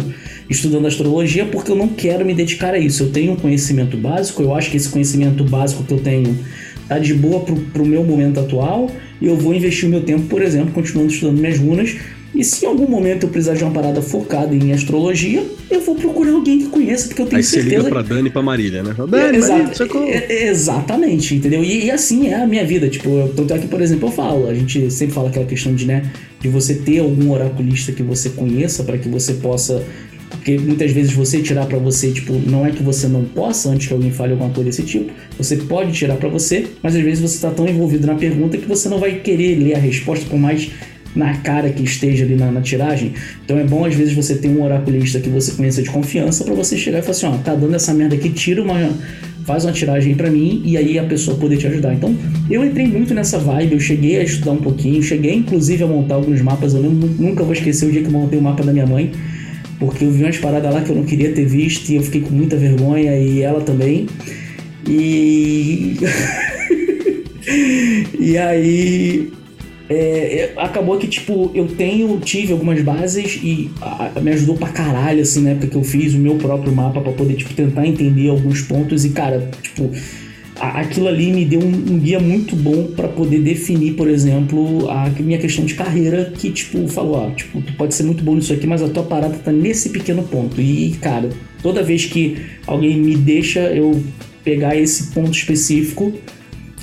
estudando 0.48 0.86
astrologia 0.86 1.46
porque 1.46 1.70
eu 1.70 1.76
não 1.76 1.88
quero 1.88 2.24
me 2.24 2.34
dedicar 2.34 2.74
a 2.74 2.78
isso. 2.78 3.04
Eu 3.04 3.10
tenho 3.10 3.32
um 3.32 3.36
conhecimento 3.36 3.96
básico, 3.96 4.42
eu 4.42 4.54
acho 4.54 4.70
que 4.70 4.76
esse 4.76 4.88
conhecimento 4.88 5.42
básico 5.44 5.82
que 5.84 5.92
eu 5.92 6.00
tenho 6.00 6.38
tá 6.86 6.98
de 6.98 7.14
boa 7.14 7.40
pro, 7.40 7.56
pro 7.56 7.86
meu 7.86 8.04
momento 8.04 8.40
atual 8.40 8.90
e 9.20 9.26
eu 9.26 9.36
vou 9.36 9.54
investir 9.54 9.88
o 9.88 9.90
meu 9.90 10.02
tempo, 10.02 10.26
por 10.26 10.42
exemplo, 10.42 10.72
continuando 10.72 11.12
estudando 11.12 11.38
minhas 11.38 11.58
runas. 11.58 11.96
E 12.34 12.42
se 12.42 12.64
em 12.64 12.68
algum 12.68 12.88
momento 12.88 13.24
eu 13.24 13.28
precisar 13.28 13.54
de 13.54 13.62
uma 13.62 13.72
parada 13.72 14.02
focada 14.02 14.54
em 14.54 14.72
astrologia, 14.72 15.46
eu 15.70 15.80
vou 15.80 15.94
procurar 15.94 16.32
alguém 16.32 16.58
que 16.58 16.66
conheça, 16.66 17.06
porque 17.06 17.22
eu 17.22 17.26
tenho 17.26 17.38
Aí 17.38 17.44
certeza. 17.44 17.76
Aí 17.76 17.82
você 17.82 17.88
liga 17.88 17.90
pra 17.90 18.02
Dani 18.02 18.28
e 18.28 18.32
pra 18.32 18.42
Marília, 18.42 18.82
né? 18.82 18.94
Dani, 18.96 19.36
é, 19.36 19.40
Marília, 19.40 20.24
é, 20.28 20.48
exatamente, 20.48 21.34
entendeu? 21.36 21.62
E, 21.62 21.86
e, 21.86 21.90
assim 21.90 22.28
é 22.28 22.42
a 22.42 22.46
minha 22.46 22.64
vida. 22.64 22.88
Tipo, 22.88 23.30
tanto 23.36 23.54
é 23.54 23.58
que, 23.58 23.68
por 23.68 23.80
exemplo, 23.80 24.08
eu 24.08 24.12
falo, 24.12 24.48
a 24.48 24.54
gente 24.54 24.90
sempre 24.90 25.14
fala 25.14 25.28
aquela 25.28 25.46
questão 25.46 25.74
de, 25.74 25.86
né, 25.86 26.10
de 26.40 26.48
você 26.48 26.74
ter 26.74 26.98
algum 26.98 27.30
oraculista 27.30 27.92
que 27.92 28.02
você 28.02 28.30
conheça 28.30 28.82
para 28.82 28.98
que 28.98 29.08
você 29.08 29.34
possa 29.34 29.82
porque 30.30 30.58
muitas 30.58 30.90
vezes 30.90 31.12
você 31.12 31.40
tirar 31.40 31.64
para 31.66 31.78
você, 31.78 32.10
tipo, 32.10 32.32
não 32.34 32.66
é 32.66 32.70
que 32.70 32.82
você 32.82 33.06
não 33.06 33.24
possa 33.24 33.70
antes 33.70 33.86
que 33.86 33.92
alguém 33.94 34.10
fale 34.10 34.32
alguma 34.32 34.50
coisa 34.50 34.68
desse 34.68 34.82
tipo, 34.82 35.10
você 35.38 35.56
pode 35.56 35.92
tirar 35.92 36.16
para 36.16 36.28
você, 36.28 36.66
mas 36.82 36.94
às 36.94 37.02
vezes 37.02 37.20
você 37.20 37.40
tá 37.40 37.50
tão 37.50 37.68
envolvido 37.68 38.06
na 38.06 38.14
pergunta 38.14 38.58
que 38.58 38.66
você 38.66 38.88
não 38.88 38.98
vai 38.98 39.20
querer 39.20 39.56
ler 39.56 39.74
a 39.74 39.78
resposta 39.78 40.26
por 40.28 40.38
mais 40.38 40.70
na 41.14 41.36
cara 41.38 41.70
que 41.70 41.82
esteja 41.82 42.24
ali 42.24 42.36
na, 42.36 42.50
na, 42.50 42.60
tiragem. 42.60 43.12
Então 43.44 43.58
é 43.58 43.64
bom 43.64 43.84
às 43.84 43.94
vezes 43.94 44.14
você 44.14 44.34
ter 44.34 44.48
um 44.48 44.62
oraculista 44.62 45.20
que 45.20 45.28
você 45.28 45.52
conheça 45.52 45.82
de 45.82 45.90
confiança 45.90 46.44
para 46.44 46.54
você 46.54 46.76
chegar 46.76 46.98
e 46.98 47.02
falar 47.02 47.12
assim, 47.12 47.26
ó, 47.26 47.32
tá 47.38 47.54
dando 47.54 47.74
essa 47.74 47.94
merda 47.94 48.14
aqui, 48.14 48.30
tira 48.30 48.62
uma 48.62 48.90
faz 49.44 49.64
uma 49.64 49.72
tiragem 49.72 50.14
para 50.14 50.30
mim 50.30 50.62
e 50.64 50.74
aí 50.76 50.98
a 50.98 51.04
pessoa 51.04 51.36
poder 51.36 51.58
te 51.58 51.66
ajudar. 51.66 51.92
Então, 51.92 52.16
eu 52.50 52.64
entrei 52.64 52.86
muito 52.86 53.12
nessa 53.12 53.38
vibe, 53.38 53.74
eu 53.74 53.80
cheguei 53.80 54.18
a 54.18 54.22
estudar 54.22 54.52
um 54.52 54.56
pouquinho, 54.56 55.02
cheguei 55.02 55.34
inclusive 55.34 55.84
a 55.84 55.86
montar 55.86 56.14
alguns 56.14 56.40
mapas, 56.40 56.72
eu 56.72 56.82
nunca 56.82 57.44
vou 57.44 57.52
esquecer 57.52 57.86
o 57.86 57.92
dia 57.92 58.00
que 58.00 58.06
eu 58.06 58.12
montei 58.12 58.38
o 58.38 58.42
mapa 58.42 58.62
da 58.64 58.72
minha 58.72 58.86
mãe 58.86 59.12
porque 59.78 60.04
eu 60.04 60.10
vi 60.10 60.24
umas 60.24 60.38
paradas 60.38 60.72
lá 60.72 60.80
que 60.82 60.90
eu 60.90 60.96
não 60.96 61.04
queria 61.04 61.32
ter 61.32 61.44
visto 61.44 61.88
e 61.90 61.96
eu 61.96 62.02
fiquei 62.02 62.20
com 62.20 62.30
muita 62.30 62.56
vergonha 62.56 63.16
e 63.18 63.42
ela 63.42 63.60
também. 63.60 64.06
E. 64.88 65.96
e 68.18 68.38
aí. 68.38 69.32
É, 69.88 69.94
é, 69.96 70.54
acabou 70.56 70.96
que, 70.96 71.06
tipo, 71.06 71.50
eu 71.54 71.66
tenho, 71.66 72.18
tive 72.18 72.52
algumas 72.52 72.80
bases 72.82 73.38
e 73.42 73.70
a, 73.80 74.12
a, 74.16 74.20
me 74.20 74.30
ajudou 74.32 74.56
pra 74.56 74.68
caralho, 74.68 75.20
assim, 75.20 75.42
na 75.42 75.50
época 75.50 75.66
que 75.66 75.76
eu 75.76 75.84
fiz 75.84 76.14
o 76.14 76.18
meu 76.18 76.36
próprio 76.36 76.72
mapa 76.72 77.00
para 77.00 77.12
poder, 77.12 77.34
tipo, 77.34 77.52
tentar 77.52 77.86
entender 77.86 78.30
alguns 78.30 78.62
pontos 78.62 79.04
e, 79.04 79.10
cara, 79.10 79.50
tipo, 79.62 79.90
aquilo 80.58 81.08
ali 81.08 81.32
me 81.32 81.44
deu 81.44 81.60
um, 81.60 81.66
um 81.66 81.98
guia 81.98 82.18
muito 82.18 82.56
bom 82.56 82.92
para 82.96 83.08
poder 83.08 83.40
definir, 83.40 83.92
por 83.92 84.08
exemplo, 84.08 84.88
a 84.90 85.10
minha 85.20 85.38
questão 85.38 85.66
de 85.66 85.74
carreira, 85.74 86.32
que, 86.34 86.50
tipo, 86.50 86.88
falou, 86.88 87.16
ó, 87.16 87.30
tipo, 87.30 87.60
tu 87.60 87.74
pode 87.74 87.94
ser 87.94 88.04
muito 88.04 88.24
bom 88.24 88.36
nisso 88.36 88.54
aqui, 88.54 88.66
mas 88.66 88.82
a 88.82 88.88
tua 88.88 89.02
parada 89.02 89.36
tá 89.36 89.52
nesse 89.52 89.90
pequeno 89.90 90.22
ponto. 90.22 90.62
E, 90.62 90.92
cara, 91.00 91.28
toda 91.62 91.82
vez 91.82 92.06
que 92.06 92.38
alguém 92.66 92.96
me 92.98 93.16
deixa 93.16 93.60
eu 93.60 94.02
pegar 94.42 94.76
esse 94.76 95.12
ponto 95.12 95.32
específico, 95.32 96.12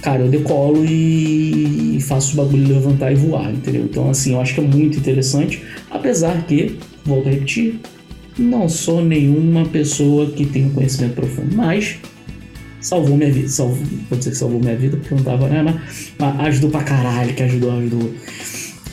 cara, 0.01 0.23
eu 0.23 0.29
decolo 0.29 0.83
e 0.85 1.99
faço 2.01 2.33
o 2.33 2.43
bagulho 2.43 2.67
levantar 2.67 3.11
e 3.11 3.15
voar, 3.15 3.51
entendeu? 3.51 3.83
Então, 3.83 4.09
assim, 4.09 4.33
eu 4.33 4.41
acho 4.41 4.55
que 4.55 4.61
é 4.61 4.63
muito 4.63 4.97
interessante, 4.97 5.61
apesar 5.89 6.45
que, 6.45 6.77
volto 7.05 7.27
a 7.27 7.31
repetir, 7.31 7.79
não 8.37 8.67
sou 8.67 9.03
nenhuma 9.03 9.65
pessoa 9.65 10.31
que 10.31 10.45
tem 10.45 10.65
um 10.65 10.71
conhecimento 10.71 11.15
profundo, 11.15 11.55
mas 11.55 11.97
salvou 12.79 13.15
minha 13.15 13.31
vida. 13.31 13.47
Salvou, 13.47 13.77
vou 14.09 14.17
dizer 14.17 14.31
que 14.31 14.37
salvou 14.37 14.59
minha 14.59 14.75
vida, 14.75 14.97
porque 14.97 15.13
não 15.13 15.23
tava, 15.23 15.47
né? 15.47 15.61
Mas, 15.61 16.13
mas 16.17 16.47
ajudou 16.47 16.71
pra 16.71 16.83
caralho, 16.83 17.33
que 17.33 17.43
ajudou, 17.43 17.71
ajudou. 17.71 18.11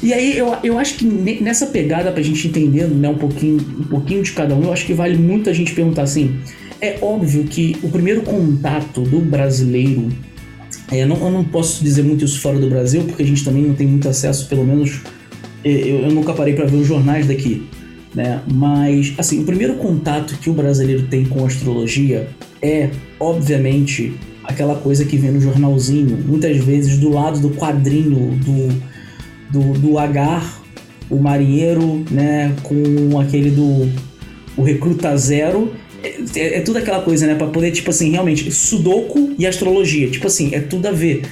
E 0.01 0.12
aí 0.12 0.38
eu, 0.38 0.55
eu 0.62 0.79
acho 0.79 0.94
que 0.94 1.05
nessa 1.05 1.66
pegada 1.66 2.12
pra 2.12 2.23
gente 2.23 2.47
entender 2.47 2.87
né, 2.87 3.09
um, 3.09 3.16
pouquinho, 3.16 3.57
um 3.57 3.85
pouquinho 3.85 4.23
de 4.23 4.31
cada 4.33 4.55
um, 4.55 4.64
eu 4.64 4.73
acho 4.73 4.87
que 4.87 4.94
vale 4.94 5.16
muito 5.16 5.51
a 5.51 5.53
gente 5.53 5.75
perguntar 5.75 6.03
assim. 6.03 6.37
É 6.81 6.99
óbvio 7.03 7.42
que 7.44 7.77
o 7.83 7.88
primeiro 7.88 8.23
contato 8.23 9.01
do 9.03 9.21
brasileiro, 9.21 10.09
é, 10.90 11.05
não, 11.05 11.16
eu 11.16 11.31
não 11.31 11.44
posso 11.44 11.83
dizer 11.83 12.03
muito 12.03 12.24
isso 12.24 12.40
fora 12.40 12.59
do 12.59 12.68
Brasil, 12.68 13.05
porque 13.05 13.22
a 13.22 13.27
gente 13.27 13.44
também 13.44 13.62
não 13.62 13.74
tem 13.74 13.87
muito 13.87 14.09
acesso, 14.09 14.48
pelo 14.48 14.64
menos 14.64 15.01
é, 15.64 15.70
eu, 15.70 16.01
eu 16.01 16.11
nunca 16.11 16.33
parei 16.33 16.55
para 16.55 16.66
ver 16.66 16.77
os 16.77 16.87
jornais 16.87 17.27
daqui. 17.27 17.66
Né? 18.14 18.40
Mas, 18.51 19.14
assim, 19.18 19.40
o 19.40 19.44
primeiro 19.44 19.74
contato 19.74 20.38
que 20.38 20.48
o 20.48 20.55
brasileiro 20.55 21.07
tem 21.09 21.24
com 21.24 21.44
astrologia 21.44 22.29
é, 22.62 22.90
obviamente, 23.20 24.14
aquela 24.44 24.74
coisa 24.77 25.05
que 25.05 25.16
vem 25.16 25.31
no 25.31 25.40
jornalzinho, 25.40 26.18
muitas 26.27 26.57
vezes 26.59 26.98
do 26.98 27.11
lado 27.11 27.38
do 27.38 27.51
quadrinho 27.51 28.38
do, 28.38 28.68
do, 29.51 29.79
do 29.79 29.98
Agar, 29.98 30.62
o 31.11 31.16
marinheiro, 31.16 32.05
né, 32.11 32.55
com 32.62 33.18
aquele 33.18 33.51
do 33.51 33.88
o 34.57 34.62
recruta 34.62 35.16
zero. 35.16 35.72
É, 36.02 36.16
é, 36.37 36.58
é 36.58 36.61
tudo 36.61 36.78
aquela 36.78 37.00
coisa, 37.02 37.26
né, 37.26 37.34
para 37.34 37.46
poder, 37.48 37.70
tipo 37.72 37.90
assim, 37.90 38.11
realmente, 38.11 38.50
sudoku 38.50 39.34
e 39.38 39.46
astrologia, 39.46 40.08
tipo 40.08 40.26
assim, 40.26 40.54
é 40.54 40.61
tudo 40.61 40.87
a 40.87 40.92
ver. 40.92 41.22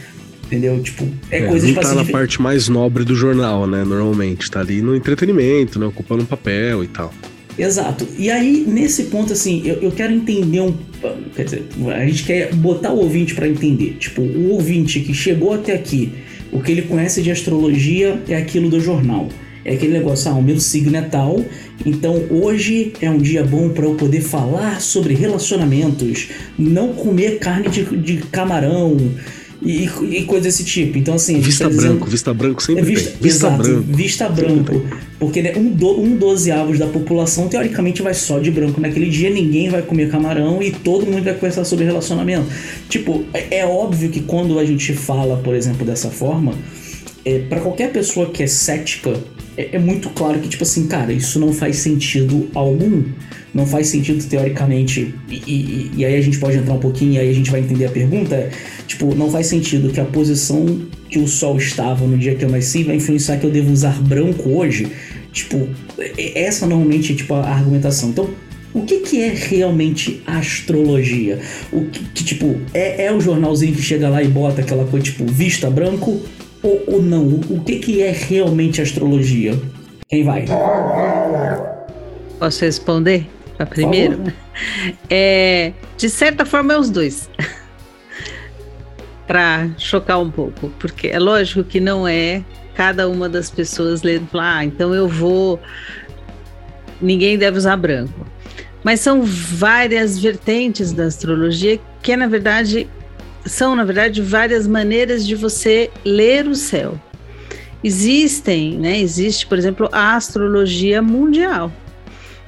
Entendeu? 0.47 0.81
Tipo, 0.81 1.09
é, 1.31 1.39
é 1.39 1.47
coisa 1.49 1.67
não 1.67 1.75
tá 1.75 1.95
na 1.95 2.05
parte 2.05 2.41
mais 2.41 2.69
nobre 2.69 3.05
do 3.05 3.17
jornal, 3.17 3.67
né? 3.67 3.83
Normalmente. 3.83 4.49
Tá 4.49 4.61
ali 4.61 4.81
no 4.81 4.95
entretenimento, 4.95 5.77
né? 5.77 5.87
Ocupando 5.87 6.23
um 6.23 6.27
papel 6.27 6.85
e 6.85 6.87
tal. 6.87 7.13
Exato. 7.59 8.07
E 8.17 8.31
aí, 8.31 8.65
nesse 8.67 9.05
ponto, 9.05 9.33
assim, 9.33 9.63
eu, 9.65 9.77
eu 9.77 9.91
quero 9.91 10.13
entender 10.13 10.61
um. 10.61 10.73
Quer 11.35 11.45
dizer, 11.45 11.67
a 11.93 12.07
gente 12.07 12.23
quer 12.23 12.55
botar 12.55 12.93
o 12.93 12.99
ouvinte 12.99 13.35
para 13.35 13.49
entender. 13.49 13.97
Tipo, 13.99 14.23
o 14.23 14.53
ouvinte 14.53 15.01
que 15.01 15.13
chegou 15.13 15.53
até 15.53 15.75
aqui, 15.75 16.13
o 16.53 16.61
que 16.61 16.71
ele 16.71 16.83
conhece 16.83 17.23
de 17.23 17.31
astrologia 17.31 18.23
é 18.29 18.37
aquilo 18.37 18.69
do 18.69 18.79
jornal. 18.79 19.29
É 19.67 19.75
aquele 19.75 19.95
negócio, 19.95 20.31
ah, 20.31 20.35
o 20.35 20.43
meu 20.43 20.61
signo 20.61 20.97
é 20.97 21.03
tal, 21.03 21.45
então 21.85 22.23
hoje 22.31 22.93
é 23.01 23.11
um 23.11 23.19
dia 23.19 23.43
bom 23.43 23.69
para 23.71 23.85
eu 23.85 23.95
poder 23.95 24.21
falar 24.21 24.81
sobre 24.81 25.13
relacionamentos, 25.13 26.29
não 26.57 26.93
comer 26.93 27.41
carne 27.41 27.69
de, 27.69 27.85
de 27.97 28.19
camarão 28.31 28.97
e, 29.61 29.85
e 29.85 30.23
coisas 30.25 30.45
desse 30.45 30.65
tipo. 30.65 30.97
Então, 30.97 31.15
assim. 31.15 31.41
Vista 31.41 31.65
tá 31.65 31.71
branco, 31.71 31.83
dizendo, 31.83 32.07
vista 32.07 32.35
branco 32.35 32.63
sempre 32.63 32.83
é 32.83 32.85
vista, 32.85 33.11
tem. 33.11 33.21
Vista 33.21 33.47
exato, 33.49 33.63
branco. 33.63 33.83
Vista 33.89 34.29
branco. 34.29 34.83
Porque 35.19 35.43
né, 35.43 35.53
um, 35.57 35.69
do, 35.71 36.01
um 36.01 36.17
dozeavos 36.17 36.79
da 36.79 36.87
população, 36.87 37.49
teoricamente, 37.49 38.03
vai 38.03 38.15
só 38.15 38.39
de 38.39 38.53
branco. 38.53 38.81
Naquele 38.81 39.09
dia 39.11 39.31
ninguém 39.31 39.69
vai 39.69 39.83
comer 39.83 40.11
camarão 40.11 40.63
e 40.63 40.71
todo 40.71 41.07
mundo 41.07 41.25
vai 41.25 41.35
conversar 41.35 41.65
sobre 41.65 41.85
relacionamento. 41.85 42.47
Tipo, 42.89 43.25
é, 43.35 43.59
é 43.59 43.67
óbvio 43.67 44.11
que 44.11 44.21
quando 44.21 44.61
a 44.61 44.65
gente 44.65 44.93
fala, 44.93 45.39
por 45.39 45.57
exemplo, 45.57 45.85
dessa 45.85 46.09
forma, 46.09 46.55
é, 47.27 47.41
para 47.41 47.61
qualquer 47.61 47.91
pessoa 47.91 48.31
que 48.31 48.45
é 48.45 48.47
cética, 48.47 49.13
é, 49.57 49.71
é 49.73 49.79
muito 49.81 50.09
claro 50.11 50.39
que, 50.39 50.49
tipo 50.49 50.63
assim, 50.63 50.87
cara, 50.87 51.13
isso 51.13 51.41
não 51.41 51.53
faz 51.53 51.79
sentido 51.79 52.49
algum 52.55 53.03
não 53.53 53.67
faz 53.67 53.89
sentido 53.89 54.23
teoricamente, 54.29 55.15
e, 55.31 55.35
e, 55.35 55.91
e, 55.97 56.05
aí 56.05 56.15
a 56.15 56.21
gente 56.21 56.39
pode 56.39 56.59
entrar 56.59 56.75
um 56.75 56.79
pouquinho 56.79 57.15
e 57.15 57.19
aí 57.19 57.31
a 57.31 57.33
gente 57.33 57.51
vai 57.51 57.61
entender 57.61 57.87
a 57.87 57.91
pergunta, 57.91 58.35
é, 58.35 58.51
tipo, 58.87 59.15
não 59.15 59.31
faz 59.31 59.47
sentido 59.47 59.91
que 59.91 59.99
a 59.99 60.05
posição 60.05 60.83
que 61.09 61.19
o 61.19 61.27
sol 61.27 61.57
estava 61.57 62.07
no 62.07 62.19
dia 62.19 62.35
que 62.35 62.45
eu 62.45 62.51
nasci 62.51 62.85
vai 62.85 62.97
influenciar 62.97 63.39
que 63.39 63.47
eu 63.47 63.51
devo 63.51 63.73
usar 63.73 63.99
branco 64.03 64.51
hoje, 64.51 64.89
tipo, 65.33 65.71
essa 66.35 66.67
normalmente 66.67 67.15
é 67.15 67.17
tipo 67.17 67.33
a 67.33 67.49
argumentação. 67.49 68.11
Então, 68.11 68.29
o 68.75 68.83
que, 68.83 68.99
que 68.99 69.23
é 69.23 69.33
realmente 69.35 70.23
astrologia? 70.27 71.41
O 71.73 71.87
que, 71.87 72.05
que, 72.05 72.25
tipo, 72.25 72.61
é, 72.75 73.07
é 73.07 73.13
o 73.13 73.23
jornalzinho 73.23 73.75
que 73.75 73.81
chega 73.81 74.11
lá 74.11 74.23
e 74.23 74.29
bota 74.29 74.61
aquela 74.61 74.85
coisa, 74.85 75.07
tipo, 75.07 75.25
vista 75.25 75.71
branco 75.71 76.21
ou, 76.63 76.83
ou 76.87 77.03
não? 77.03 77.27
O 77.49 77.61
que, 77.65 77.79
que 77.79 78.03
é 78.03 78.11
realmente 78.11 78.81
astrologia? 78.81 79.59
Quem 80.09 80.25
vai? 80.25 80.45
Posso 82.39 82.65
responder? 82.65 83.27
primeiro? 83.71 84.23
É, 85.11 85.75
de 85.99 86.09
certa 86.09 86.47
forma 86.47 86.73
é 86.73 86.79
os 86.79 86.89
dois. 86.89 87.29
para 89.27 89.69
chocar 89.77 90.19
um 90.19 90.31
pouco, 90.31 90.71
porque 90.79 91.09
é 91.09 91.19
lógico 91.19 91.65
que 91.65 91.81
não 91.81 92.07
é 92.07 92.43
cada 92.75 93.09
uma 93.09 93.29
das 93.29 93.51
pessoas 93.51 94.03
lendo 94.03 94.29
ah, 94.39 94.65
então 94.65 94.95
eu 94.95 95.09
vou. 95.09 95.61
Ninguém 97.01 97.37
deve 97.37 97.59
usar 97.59 97.77
branco. 97.77 98.27
Mas 98.85 99.01
são 99.01 99.23
várias 99.25 100.19
vertentes 100.19 100.93
da 100.93 101.05
astrologia 101.05 101.81
que, 102.03 102.17
na 102.17 102.29
verdade, 102.29 102.89
são, 103.47 103.75
na 103.77 103.85
verdade, 103.85 104.21
várias 104.21 104.67
maneiras 104.67 105.27
de 105.27 105.35
você 105.35 105.91
ler 106.05 106.47
o 106.47 106.55
céu. 106.55 107.01
Existem, 107.83 108.79
né? 108.79 108.99
Existe, 108.99 109.47
por 109.47 109.57
exemplo, 109.57 109.89
a 109.93 110.17
astrologia 110.17 111.01
mundial 111.01 111.73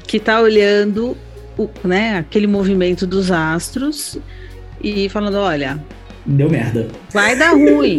que 0.07 0.17
está 0.17 0.41
olhando 0.41 1.17
o, 1.57 1.69
né, 1.85 2.19
aquele 2.19 2.47
movimento 2.47 3.07
dos 3.07 3.31
astros 3.31 4.19
e 4.83 5.09
falando, 5.09 5.37
olha, 5.37 5.83
deu 6.25 6.49
merda. 6.49 6.89
Vai 7.13 7.37
dar 7.37 7.51
ruim. 7.51 7.99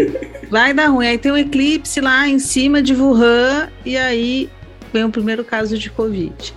vai 0.50 0.74
dar 0.74 0.88
ruim. 0.88 1.08
Aí 1.08 1.18
tem 1.18 1.32
um 1.32 1.38
eclipse 1.38 2.02
lá 2.02 2.28
em 2.28 2.40
cima 2.40 2.82
de 2.82 2.94
Wuhan 2.94 3.70
e 3.86 3.96
aí 3.96 4.50
vem 4.92 5.04
o 5.04 5.10
primeiro 5.10 5.44
caso 5.44 5.78
de 5.78 5.90
Covid. 5.90 6.54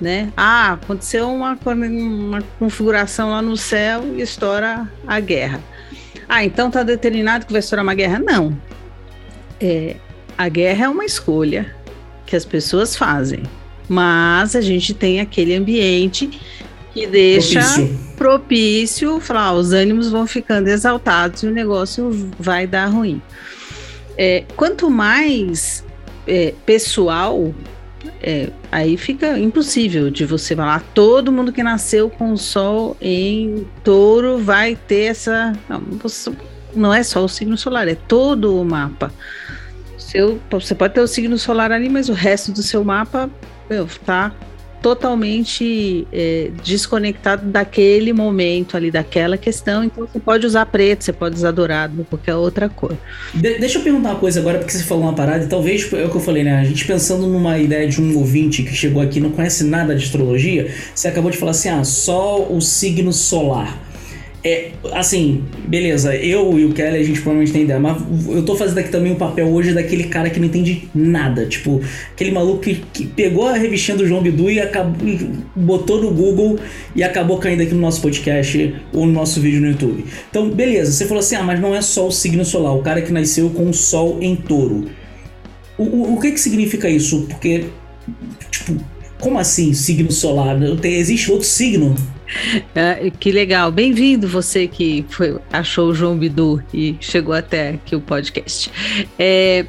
Né? 0.00 0.32
Ah, 0.36 0.72
aconteceu 0.74 1.30
uma, 1.30 1.58
uma 1.66 2.42
configuração 2.58 3.30
lá 3.30 3.40
no 3.40 3.56
céu 3.56 4.04
e 4.16 4.20
estoura 4.20 4.88
a 5.06 5.20
guerra. 5.20 5.60
Ah, 6.34 6.44
então 6.44 6.70
tá 6.70 6.82
determinado 6.82 7.46
que 7.46 7.52
vai 7.52 7.60
estourar 7.60 7.84
uma 7.84 7.94
guerra? 7.94 8.18
Não. 8.18 8.56
É, 9.60 9.96
a 10.36 10.48
guerra 10.48 10.86
é 10.86 10.88
uma 10.88 11.04
escolha 11.04 11.74
que 12.26 12.34
as 12.34 12.44
pessoas 12.44 12.96
fazem 12.96 13.44
mas 13.88 14.56
a 14.56 14.60
gente 14.60 14.94
tem 14.94 15.20
aquele 15.20 15.54
ambiente 15.54 16.40
que 16.92 17.06
deixa 17.06 17.60
propício, 17.60 17.98
propício 18.16 19.20
falar, 19.20 19.52
os 19.52 19.72
ânimos 19.72 20.10
vão 20.10 20.26
ficando 20.26 20.68
exaltados 20.68 21.42
e 21.42 21.46
o 21.46 21.50
negócio 21.50 22.10
vai 22.38 22.66
dar 22.66 22.86
ruim. 22.86 23.20
É, 24.16 24.44
quanto 24.56 24.88
mais 24.88 25.84
é, 26.26 26.54
pessoal, 26.64 27.52
é, 28.22 28.50
aí 28.70 28.96
fica 28.96 29.38
impossível 29.38 30.10
de 30.10 30.24
você 30.24 30.54
falar, 30.56 30.82
todo 30.94 31.32
mundo 31.32 31.52
que 31.52 31.62
nasceu 31.62 32.08
com 32.08 32.32
o 32.32 32.38
sol 32.38 32.96
em 33.00 33.66
touro 33.82 34.38
vai 34.38 34.76
ter 34.76 35.10
essa. 35.10 35.52
Não, 35.68 35.82
não 36.74 36.94
é 36.94 37.02
só 37.02 37.24
o 37.24 37.28
signo 37.28 37.56
solar, 37.56 37.88
é 37.88 37.94
todo 37.94 38.60
o 38.60 38.64
mapa. 38.64 39.12
Seu, 39.98 40.40
você 40.50 40.74
pode 40.74 40.94
ter 40.94 41.00
o 41.00 41.06
signo 41.06 41.38
solar 41.38 41.72
ali, 41.72 41.88
mas 41.88 42.08
o 42.08 42.12
resto 42.12 42.52
do 42.52 42.62
seu 42.62 42.84
mapa 42.84 43.30
está 43.68 44.32
totalmente 44.84 46.06
é, 46.12 46.50
desconectado 46.62 47.46
daquele 47.46 48.12
momento 48.12 48.76
ali, 48.76 48.90
daquela 48.90 49.38
questão. 49.38 49.82
Então 49.82 50.06
você 50.06 50.20
pode 50.20 50.46
usar 50.46 50.66
preto, 50.66 51.04
você 51.04 51.12
pode 51.12 51.36
usar 51.36 51.52
dourado, 51.52 52.06
qualquer 52.10 52.34
outra 52.34 52.68
cor. 52.68 52.94
De 53.32 53.58
deixa 53.58 53.78
eu 53.78 53.82
perguntar 53.82 54.10
uma 54.10 54.18
coisa 54.18 54.40
agora, 54.40 54.58
porque 54.58 54.74
você 54.74 54.84
falou 54.84 55.04
uma 55.04 55.14
parada, 55.14 55.42
e 55.42 55.48
talvez 55.48 55.90
é 55.90 56.04
o 56.04 56.10
que 56.10 56.16
eu 56.16 56.20
falei, 56.20 56.44
né? 56.44 56.60
A 56.60 56.64
gente 56.64 56.84
pensando 56.84 57.26
numa 57.26 57.58
ideia 57.58 57.88
de 57.88 57.98
um 57.98 58.14
ouvinte 58.18 58.62
que 58.62 58.74
chegou 58.74 59.00
aqui 59.00 59.20
não 59.20 59.30
conhece 59.30 59.64
nada 59.64 59.96
de 59.96 60.04
astrologia, 60.04 60.70
você 60.94 61.08
acabou 61.08 61.30
de 61.30 61.38
falar 61.38 61.52
assim: 61.52 61.70
ah, 61.70 61.82
só 61.82 62.46
o 62.46 62.60
signo 62.60 63.10
solar. 63.10 63.93
É, 64.46 64.72
assim, 64.92 65.42
beleza, 65.66 66.14
eu 66.14 66.58
e 66.58 66.66
o 66.66 66.74
Kelly 66.74 66.98
a 66.98 67.02
gente 67.02 67.18
provavelmente 67.22 67.50
tem 67.50 67.62
ideia, 67.62 67.80
mas 67.80 67.96
eu 68.28 68.44
tô 68.44 68.54
fazendo 68.54 68.76
aqui 68.76 68.90
também 68.90 69.10
o 69.10 69.14
um 69.14 69.18
papel 69.18 69.48
hoje 69.48 69.72
daquele 69.72 70.04
cara 70.04 70.28
que 70.28 70.38
não 70.38 70.46
entende 70.46 70.86
nada. 70.94 71.46
Tipo, 71.46 71.80
aquele 72.12 72.30
maluco 72.30 72.60
que, 72.60 72.74
que 72.92 73.06
pegou 73.06 73.46
a 73.46 73.54
revistinha 73.54 73.96
do 73.96 74.06
João 74.06 74.22
Bidu 74.22 74.50
e, 74.50 74.60
acabou, 74.60 75.00
botou 75.56 76.02
no 76.02 76.10
Google 76.10 76.58
e 76.94 77.02
acabou 77.02 77.38
caindo 77.38 77.62
aqui 77.62 77.72
no 77.72 77.80
nosso 77.80 78.02
podcast 78.02 78.74
ou 78.92 79.06
no 79.06 79.12
nosso 79.12 79.40
vídeo 79.40 79.62
no 79.62 79.68
YouTube. 79.68 80.04
Então, 80.28 80.50
beleza, 80.50 80.92
você 80.92 81.06
falou 81.06 81.20
assim, 81.20 81.36
ah, 81.36 81.42
mas 81.42 81.58
não 81.58 81.74
é 81.74 81.80
só 81.80 82.06
o 82.06 82.12
signo 82.12 82.44
solar, 82.44 82.76
o 82.76 82.82
cara 82.82 83.00
que 83.00 83.10
nasceu 83.10 83.48
com 83.48 83.70
o 83.70 83.72
sol 83.72 84.18
em 84.20 84.36
touro. 84.36 84.90
O, 85.78 85.84
o, 85.84 86.14
o 86.16 86.20
que 86.20 86.32
que 86.32 86.38
significa 86.38 86.90
isso? 86.90 87.22
Porque, 87.30 87.64
tipo, 88.50 88.76
como 89.18 89.38
assim 89.38 89.72
signo 89.72 90.12
solar? 90.12 90.54
Existe 90.84 91.32
outro 91.32 91.46
signo? 91.46 91.94
É, 92.74 93.10
que 93.18 93.30
legal. 93.30 93.70
Bem-vindo 93.70 94.26
você 94.28 94.66
que 94.66 95.04
foi, 95.08 95.38
achou 95.52 95.88
o 95.88 95.94
João 95.94 96.16
Bidu 96.16 96.62
e 96.72 96.96
chegou 97.00 97.34
até 97.34 97.70
aqui 97.70 97.94
o 97.94 98.00
podcast. 98.00 98.70
É, 99.18 99.66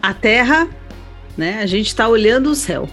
a 0.00 0.12
Terra, 0.12 0.68
né? 1.36 1.60
A 1.62 1.66
gente 1.66 1.86
está 1.86 2.08
olhando 2.08 2.50
o 2.50 2.54
céu. 2.54 2.88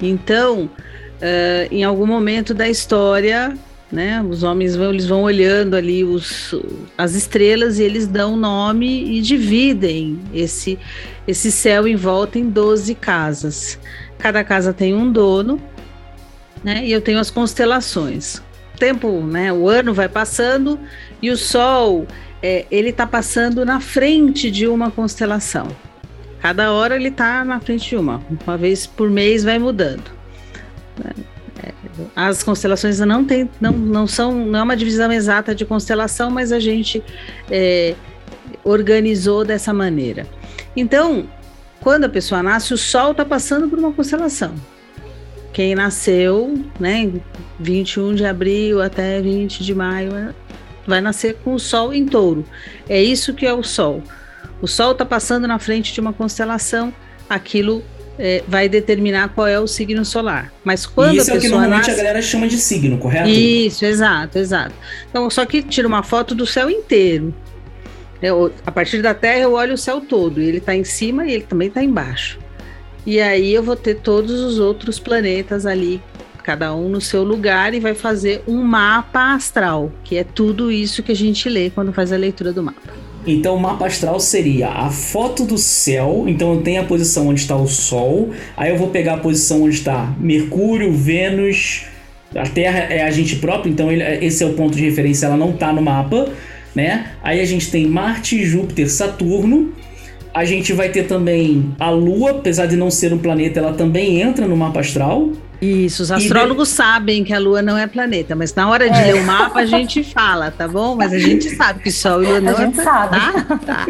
Então, 0.00 0.64
uh, 0.64 1.68
em 1.70 1.84
algum 1.84 2.06
momento 2.06 2.52
da 2.52 2.68
história, 2.68 3.56
né? 3.90 4.22
Os 4.28 4.42
homens 4.42 4.76
vão, 4.76 4.90
eles 4.90 5.06
vão 5.06 5.22
olhando 5.22 5.74
ali 5.74 6.04
os, 6.04 6.54
as 6.98 7.14
estrelas 7.14 7.78
e 7.78 7.82
eles 7.82 8.06
dão 8.06 8.36
nome 8.36 9.16
e 9.16 9.20
dividem 9.20 10.20
esse, 10.34 10.78
esse 11.26 11.50
céu 11.50 11.86
em 11.86 11.96
volta 11.96 12.38
em 12.38 12.48
12 12.48 12.94
casas. 12.94 13.78
Cada 14.18 14.42
casa 14.42 14.72
tem 14.72 14.94
um 14.94 15.10
dono 15.10 15.60
né? 16.66 16.84
E 16.84 16.90
eu 16.90 17.00
tenho 17.00 17.20
as 17.20 17.30
constelações. 17.30 18.42
O 18.74 18.78
tempo, 18.78 19.20
né? 19.20 19.52
O 19.52 19.68
ano 19.68 19.94
vai 19.94 20.08
passando 20.08 20.80
e 21.22 21.30
o 21.30 21.36
Sol, 21.36 22.08
é, 22.42 22.66
ele 22.72 22.90
está 22.90 23.06
passando 23.06 23.64
na 23.64 23.78
frente 23.78 24.50
de 24.50 24.66
uma 24.66 24.90
constelação. 24.90 25.68
Cada 26.40 26.72
hora 26.72 26.96
ele 26.96 27.08
está 27.08 27.44
na 27.44 27.60
frente 27.60 27.90
de 27.90 27.96
uma. 27.96 28.20
Uma 28.44 28.58
vez 28.58 28.84
por 28.84 29.08
mês 29.08 29.44
vai 29.44 29.60
mudando. 29.60 30.10
É, 31.62 31.72
as 32.16 32.42
constelações 32.42 32.98
não 32.98 33.24
tem, 33.24 33.48
não, 33.60 33.70
não 33.70 34.06
são, 34.08 34.34
não 34.34 34.58
é 34.58 34.62
uma 34.64 34.76
divisão 34.76 35.10
exata 35.12 35.54
de 35.54 35.64
constelação, 35.64 36.32
mas 36.32 36.50
a 36.50 36.58
gente 36.58 37.00
é, 37.48 37.94
organizou 38.64 39.44
dessa 39.44 39.72
maneira. 39.72 40.26
Então, 40.76 41.28
quando 41.80 42.04
a 42.04 42.08
pessoa 42.08 42.42
nasce, 42.42 42.74
o 42.74 42.76
Sol 42.76 43.12
está 43.12 43.24
passando 43.24 43.68
por 43.68 43.78
uma 43.78 43.92
constelação 43.92 44.52
quem 45.56 45.74
nasceu, 45.74 46.54
né, 46.78 47.10
21 47.58 48.14
de 48.14 48.26
abril 48.26 48.82
até 48.82 49.22
20 49.22 49.64
de 49.64 49.74
maio, 49.74 50.14
é, 50.14 50.34
vai 50.86 51.00
nascer 51.00 51.34
com 51.42 51.54
o 51.54 51.58
Sol 51.58 51.94
em 51.94 52.04
touro. 52.04 52.44
É 52.86 53.02
isso 53.02 53.32
que 53.32 53.46
é 53.46 53.54
o 53.54 53.62
Sol. 53.62 54.02
O 54.60 54.66
Sol 54.66 54.92
está 54.92 55.06
passando 55.06 55.48
na 55.48 55.58
frente 55.58 55.94
de 55.94 56.00
uma 56.00 56.12
constelação, 56.12 56.92
aquilo 57.26 57.82
é, 58.18 58.44
vai 58.46 58.68
determinar 58.68 59.30
qual 59.30 59.46
é 59.46 59.58
o 59.58 59.66
signo 59.66 60.04
solar. 60.04 60.52
Mas 60.62 60.84
quando 60.84 61.16
isso 61.16 61.30
a 61.30 61.32
pessoa 61.32 61.36
é 61.36 61.38
o 61.38 61.40
que 61.40 61.48
normalmente 61.48 61.88
nasce... 61.88 61.90
a 62.00 62.04
galera 62.04 62.20
chama 62.20 62.48
de 62.48 62.58
signo, 62.58 62.98
correto? 62.98 63.26
Isso, 63.30 63.86
exato, 63.86 64.38
exato. 64.38 64.74
Então, 65.08 65.30
só 65.30 65.46
que 65.46 65.62
tira 65.62 65.88
uma 65.88 66.02
foto 66.02 66.34
do 66.34 66.46
céu 66.46 66.68
inteiro. 66.68 67.34
Eu, 68.20 68.52
a 68.66 68.70
partir 68.70 69.00
da 69.00 69.14
Terra 69.14 69.38
eu 69.38 69.54
olho 69.54 69.72
o 69.72 69.78
céu 69.78 70.02
todo, 70.02 70.38
ele 70.38 70.58
está 70.58 70.76
em 70.76 70.84
cima 70.84 71.24
e 71.26 71.32
ele 71.32 71.44
também 71.44 71.68
está 71.68 71.82
embaixo. 71.82 72.44
E 73.06 73.20
aí 73.20 73.54
eu 73.54 73.62
vou 73.62 73.76
ter 73.76 73.94
todos 73.94 74.40
os 74.40 74.58
outros 74.58 74.98
planetas 74.98 75.64
ali, 75.64 76.02
cada 76.42 76.74
um 76.74 76.88
no 76.88 77.00
seu 77.00 77.22
lugar, 77.22 77.72
e 77.72 77.78
vai 77.78 77.94
fazer 77.94 78.42
um 78.48 78.62
mapa 78.62 79.34
astral, 79.34 79.92
que 80.02 80.16
é 80.16 80.24
tudo 80.24 80.72
isso 80.72 81.02
que 81.02 81.12
a 81.12 81.16
gente 81.16 81.48
lê 81.48 81.70
quando 81.70 81.92
faz 81.92 82.12
a 82.12 82.16
leitura 82.16 82.52
do 82.52 82.62
mapa. 82.62 82.94
Então 83.24 83.56
o 83.56 83.60
mapa 83.60 83.86
astral 83.86 84.20
seria 84.20 84.68
a 84.68 84.90
foto 84.90 85.44
do 85.44 85.56
céu, 85.58 86.24
então 86.26 86.54
eu 86.54 86.62
tenho 86.62 86.80
a 86.80 86.84
posição 86.84 87.28
onde 87.28 87.40
está 87.40 87.56
o 87.56 87.66
Sol, 87.66 88.30
aí 88.56 88.70
eu 88.70 88.76
vou 88.76 88.88
pegar 88.88 89.14
a 89.14 89.18
posição 89.18 89.62
onde 89.62 89.76
está 89.76 90.14
Mercúrio, 90.18 90.92
Vênus, 90.92 91.86
a 92.34 92.46
Terra 92.48 92.78
é 92.90 93.02
a 93.02 93.10
gente 93.10 93.36
próprio, 93.36 93.72
então 93.72 93.90
ele, 93.90 94.02
esse 94.24 94.42
é 94.42 94.46
o 94.46 94.54
ponto 94.54 94.76
de 94.76 94.84
referência, 94.84 95.26
ela 95.26 95.36
não 95.36 95.50
está 95.50 95.72
no 95.72 95.82
mapa. 95.82 96.28
né? 96.76 97.12
Aí 97.22 97.40
a 97.40 97.44
gente 97.44 97.70
tem 97.70 97.86
Marte, 97.86 98.44
Júpiter, 98.44 98.90
Saturno. 98.90 99.72
A 100.36 100.44
gente 100.44 100.74
vai 100.74 100.90
ter 100.90 101.04
também 101.04 101.74
a 101.80 101.88
Lua, 101.88 102.32
apesar 102.32 102.66
de 102.66 102.76
não 102.76 102.90
ser 102.90 103.10
um 103.10 103.16
planeta, 103.16 103.58
ela 103.58 103.72
também 103.72 104.20
entra 104.20 104.46
no 104.46 104.54
mapa 104.54 104.80
astral. 104.80 105.30
Isso, 105.62 106.02
os 106.02 106.12
astrólogos 106.12 106.68
de... 106.68 106.74
sabem 106.74 107.24
que 107.24 107.32
a 107.32 107.38
Lua 107.38 107.62
não 107.62 107.78
é 107.78 107.86
planeta, 107.86 108.36
mas 108.36 108.54
na 108.54 108.68
hora 108.68 108.90
de 108.90 108.98
é. 108.98 109.04
ler 109.06 109.14
o 109.14 109.24
mapa 109.24 109.60
a 109.60 109.64
gente 109.64 110.04
fala, 110.04 110.50
tá 110.50 110.68
bom? 110.68 110.94
Mas 110.94 111.14
a 111.14 111.18
gente 111.18 111.48
sabe 111.56 111.80
que 111.80 111.90
Sol 111.90 112.22
e 112.22 112.26
Lua 112.26 112.40
não 112.42 112.52
a 112.52 112.66
gente 112.66 112.78
é 112.78 112.84
sabe. 112.84 113.16
Tá? 113.16 113.56
tá. 113.64 113.86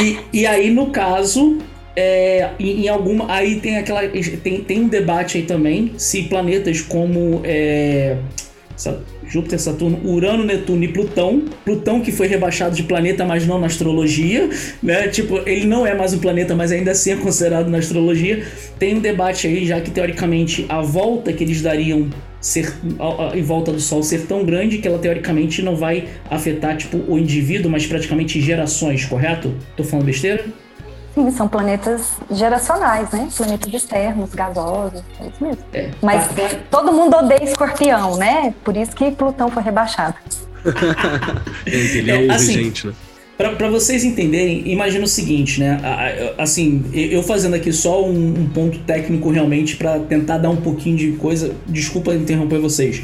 e, 0.00 0.20
e 0.32 0.46
aí, 0.46 0.70
no 0.70 0.90
caso, 0.90 1.58
é, 1.96 2.50
em, 2.60 2.84
em, 2.84 2.88
alguma. 2.88 3.26
Aí 3.28 3.58
tem 3.58 3.76
aquela. 3.76 4.06
Tem, 4.06 4.60
tem 4.60 4.82
um 4.82 4.86
debate 4.86 5.38
aí 5.38 5.42
também 5.42 5.94
se 5.96 6.22
planetas 6.28 6.80
como. 6.80 7.40
É, 7.42 8.18
Júpiter, 9.26 9.58
Saturno, 9.58 10.00
Urano, 10.04 10.44
Netuno 10.44 10.84
e 10.84 10.88
Plutão. 10.88 11.42
Plutão 11.64 12.00
que 12.00 12.12
foi 12.12 12.26
rebaixado 12.26 12.74
de 12.74 12.82
planeta, 12.82 13.24
mas 13.24 13.46
não 13.46 13.58
na 13.58 13.66
astrologia, 13.66 14.48
né? 14.82 15.08
Tipo, 15.08 15.40
ele 15.46 15.66
não 15.66 15.86
é 15.86 15.94
mais 15.94 16.14
um 16.14 16.18
planeta, 16.18 16.54
mas 16.54 16.72
ainda 16.72 16.92
assim 16.92 17.12
é 17.12 17.16
considerado 17.16 17.68
na 17.68 17.78
astrologia. 17.78 18.44
Tem 18.78 18.96
um 18.96 19.00
debate 19.00 19.46
aí, 19.46 19.66
já 19.66 19.80
que 19.80 19.90
teoricamente 19.90 20.64
a 20.68 20.80
volta 20.80 21.32
que 21.32 21.44
eles 21.44 21.60
dariam 21.60 22.08
ser 22.40 22.72
em 23.34 23.42
volta 23.42 23.72
do 23.72 23.80
Sol 23.80 24.02
ser 24.02 24.26
tão 24.26 24.44
grande 24.44 24.78
que 24.78 24.86
ela 24.86 24.98
teoricamente 24.98 25.60
não 25.60 25.74
vai 25.74 26.06
afetar 26.30 26.76
tipo 26.76 26.98
o 27.08 27.18
indivíduo, 27.18 27.70
mas 27.70 27.86
praticamente 27.86 28.40
gerações, 28.40 29.04
correto? 29.04 29.52
Tô 29.76 29.82
falando 29.82 30.06
besteira? 30.06 30.44
Sim, 31.14 31.30
são 31.30 31.48
planetas 31.48 32.12
geracionais, 32.30 33.10
né? 33.10 33.28
Planetas 33.36 33.72
externos, 33.72 34.34
gasosos, 34.34 35.02
é 35.20 35.26
isso 35.26 35.44
mesmo. 35.44 35.62
É. 35.72 35.90
Mas 36.02 36.28
todo 36.70 36.92
mundo 36.92 37.16
odeia 37.16 37.42
escorpião, 37.42 38.16
né? 38.16 38.54
Por 38.64 38.76
isso 38.76 38.92
que 38.92 39.10
Plutão 39.10 39.50
foi 39.50 39.62
rebaixado. 39.62 40.14
ele 41.66 42.10
é, 42.10 42.26
é 42.26 42.30
assim, 42.30 42.52
gente, 42.52 42.86
né? 42.86 42.92
Para 43.38 43.70
vocês 43.70 44.02
entenderem, 44.02 44.68
imagina 44.68 45.04
o 45.04 45.08
seguinte, 45.08 45.60
né? 45.60 45.80
Assim, 46.36 46.84
eu 46.92 47.22
fazendo 47.22 47.54
aqui 47.54 47.72
só 47.72 48.04
um, 48.04 48.40
um 48.40 48.48
ponto 48.48 48.80
técnico 48.80 49.30
realmente 49.30 49.76
para 49.76 50.00
tentar 50.00 50.38
dar 50.38 50.50
um 50.50 50.56
pouquinho 50.56 50.96
de 50.96 51.12
coisa. 51.12 51.54
Desculpa 51.64 52.12
interromper 52.12 52.58
vocês. 52.58 53.00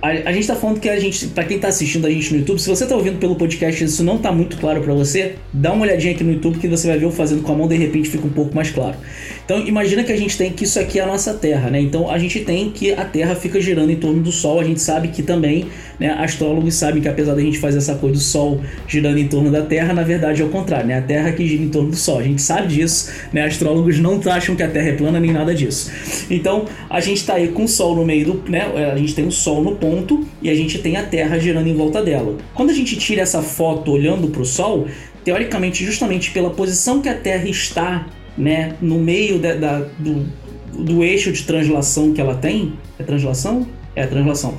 A, 0.00 0.08
a 0.08 0.32
gente 0.32 0.46
tá 0.46 0.54
falando 0.54 0.78
que 0.78 0.88
a 0.88 0.98
gente, 1.00 1.26
para 1.28 1.44
quem 1.44 1.58
tá 1.58 1.68
assistindo 1.68 2.06
a 2.06 2.10
gente 2.10 2.32
no 2.32 2.38
YouTube, 2.40 2.60
se 2.60 2.68
você 2.68 2.86
tá 2.86 2.94
ouvindo 2.94 3.18
pelo 3.18 3.34
podcast 3.34 3.82
e 3.82 3.86
isso 3.86 4.04
não 4.04 4.18
tá 4.18 4.30
muito 4.30 4.56
claro 4.58 4.80
para 4.80 4.94
você, 4.94 5.36
dá 5.52 5.72
uma 5.72 5.82
olhadinha 5.82 6.14
aqui 6.14 6.22
no 6.22 6.32
YouTube 6.32 6.58
que 6.58 6.68
você 6.68 6.86
vai 6.86 6.98
ver 6.98 7.04
eu 7.04 7.10
fazendo 7.10 7.42
com 7.42 7.52
a 7.52 7.56
mão, 7.56 7.66
de 7.66 7.76
repente 7.76 8.08
fica 8.08 8.26
um 8.26 8.30
pouco 8.30 8.54
mais 8.54 8.70
claro. 8.70 8.96
Então 9.44 9.66
imagina 9.66 10.02
que 10.02 10.10
a 10.10 10.16
gente 10.16 10.38
tem 10.38 10.50
que 10.50 10.64
isso 10.64 10.80
aqui 10.80 10.98
é 10.98 11.02
a 11.02 11.06
nossa 11.06 11.34
Terra, 11.34 11.68
né? 11.68 11.78
Então 11.78 12.10
a 12.10 12.16
gente 12.18 12.40
tem 12.40 12.70
que 12.70 12.92
a 12.92 13.04
Terra 13.04 13.34
fica 13.34 13.60
girando 13.60 13.90
em 13.90 13.96
torno 13.96 14.22
do 14.22 14.32
Sol. 14.32 14.58
A 14.58 14.64
gente 14.64 14.80
sabe 14.80 15.08
que 15.08 15.22
também, 15.22 15.66
né? 16.00 16.08
Astrólogos 16.18 16.74
sabem 16.74 17.02
que 17.02 17.08
apesar 17.08 17.34
da 17.34 17.42
gente 17.42 17.58
fazer 17.58 17.78
essa 17.78 17.94
coisa 17.96 18.16
do 18.16 18.22
Sol 18.22 18.62
girando 18.88 19.18
em 19.18 19.28
torno 19.28 19.50
da 19.50 19.60
Terra, 19.60 19.92
na 19.92 20.02
verdade 20.02 20.40
é 20.40 20.44
o 20.44 20.48
contrário, 20.48 20.86
né? 20.86 20.98
A 20.98 21.02
Terra 21.02 21.30
que 21.32 21.46
gira 21.46 21.62
em 21.62 21.68
torno 21.68 21.90
do 21.90 21.96
Sol. 21.96 22.20
A 22.20 22.22
gente 22.22 22.40
sabe 22.40 22.68
disso, 22.68 23.12
né? 23.34 23.44
Astrólogos 23.44 23.98
não 23.98 24.18
acham 24.30 24.56
que 24.56 24.62
a 24.62 24.68
Terra 24.68 24.88
é 24.88 24.92
plana 24.92 25.20
nem 25.20 25.30
nada 25.30 25.54
disso. 25.54 25.92
Então 26.30 26.64
a 26.88 27.00
gente 27.00 27.24
tá 27.26 27.34
aí 27.34 27.48
com 27.48 27.64
o 27.64 27.68
Sol 27.68 27.94
no 27.96 28.04
meio 28.04 28.24
do, 28.24 28.50
né? 28.50 28.62
A 28.92 28.96
gente 28.96 29.14
tem 29.14 29.26
o 29.26 29.32
Sol 29.32 29.62
no 29.62 29.76
ponto 29.76 30.26
e 30.40 30.48
a 30.48 30.54
gente 30.54 30.78
tem 30.78 30.96
a 30.96 31.02
Terra 31.02 31.38
girando 31.38 31.68
em 31.68 31.74
volta 31.74 32.02
dela. 32.02 32.38
Quando 32.54 32.70
a 32.70 32.74
gente 32.74 32.96
tira 32.96 33.20
essa 33.20 33.42
foto 33.42 33.92
olhando 33.92 34.28
para 34.28 34.40
o 34.40 34.46
Sol, 34.46 34.86
teoricamente, 35.22 35.84
justamente 35.84 36.30
pela 36.30 36.48
posição 36.48 37.02
que 37.02 37.10
a 37.10 37.14
Terra 37.14 37.46
está 37.46 38.06
né, 38.36 38.76
no 38.80 38.98
meio 38.98 39.38
da, 39.38 39.54
da, 39.54 39.78
do, 39.98 40.26
do 40.72 41.04
eixo 41.04 41.32
de 41.32 41.42
translação 41.44 42.12
que 42.12 42.20
ela 42.20 42.34
tem. 42.34 42.74
É 42.98 43.02
translação? 43.02 43.66
É 43.94 44.06
translação. 44.06 44.56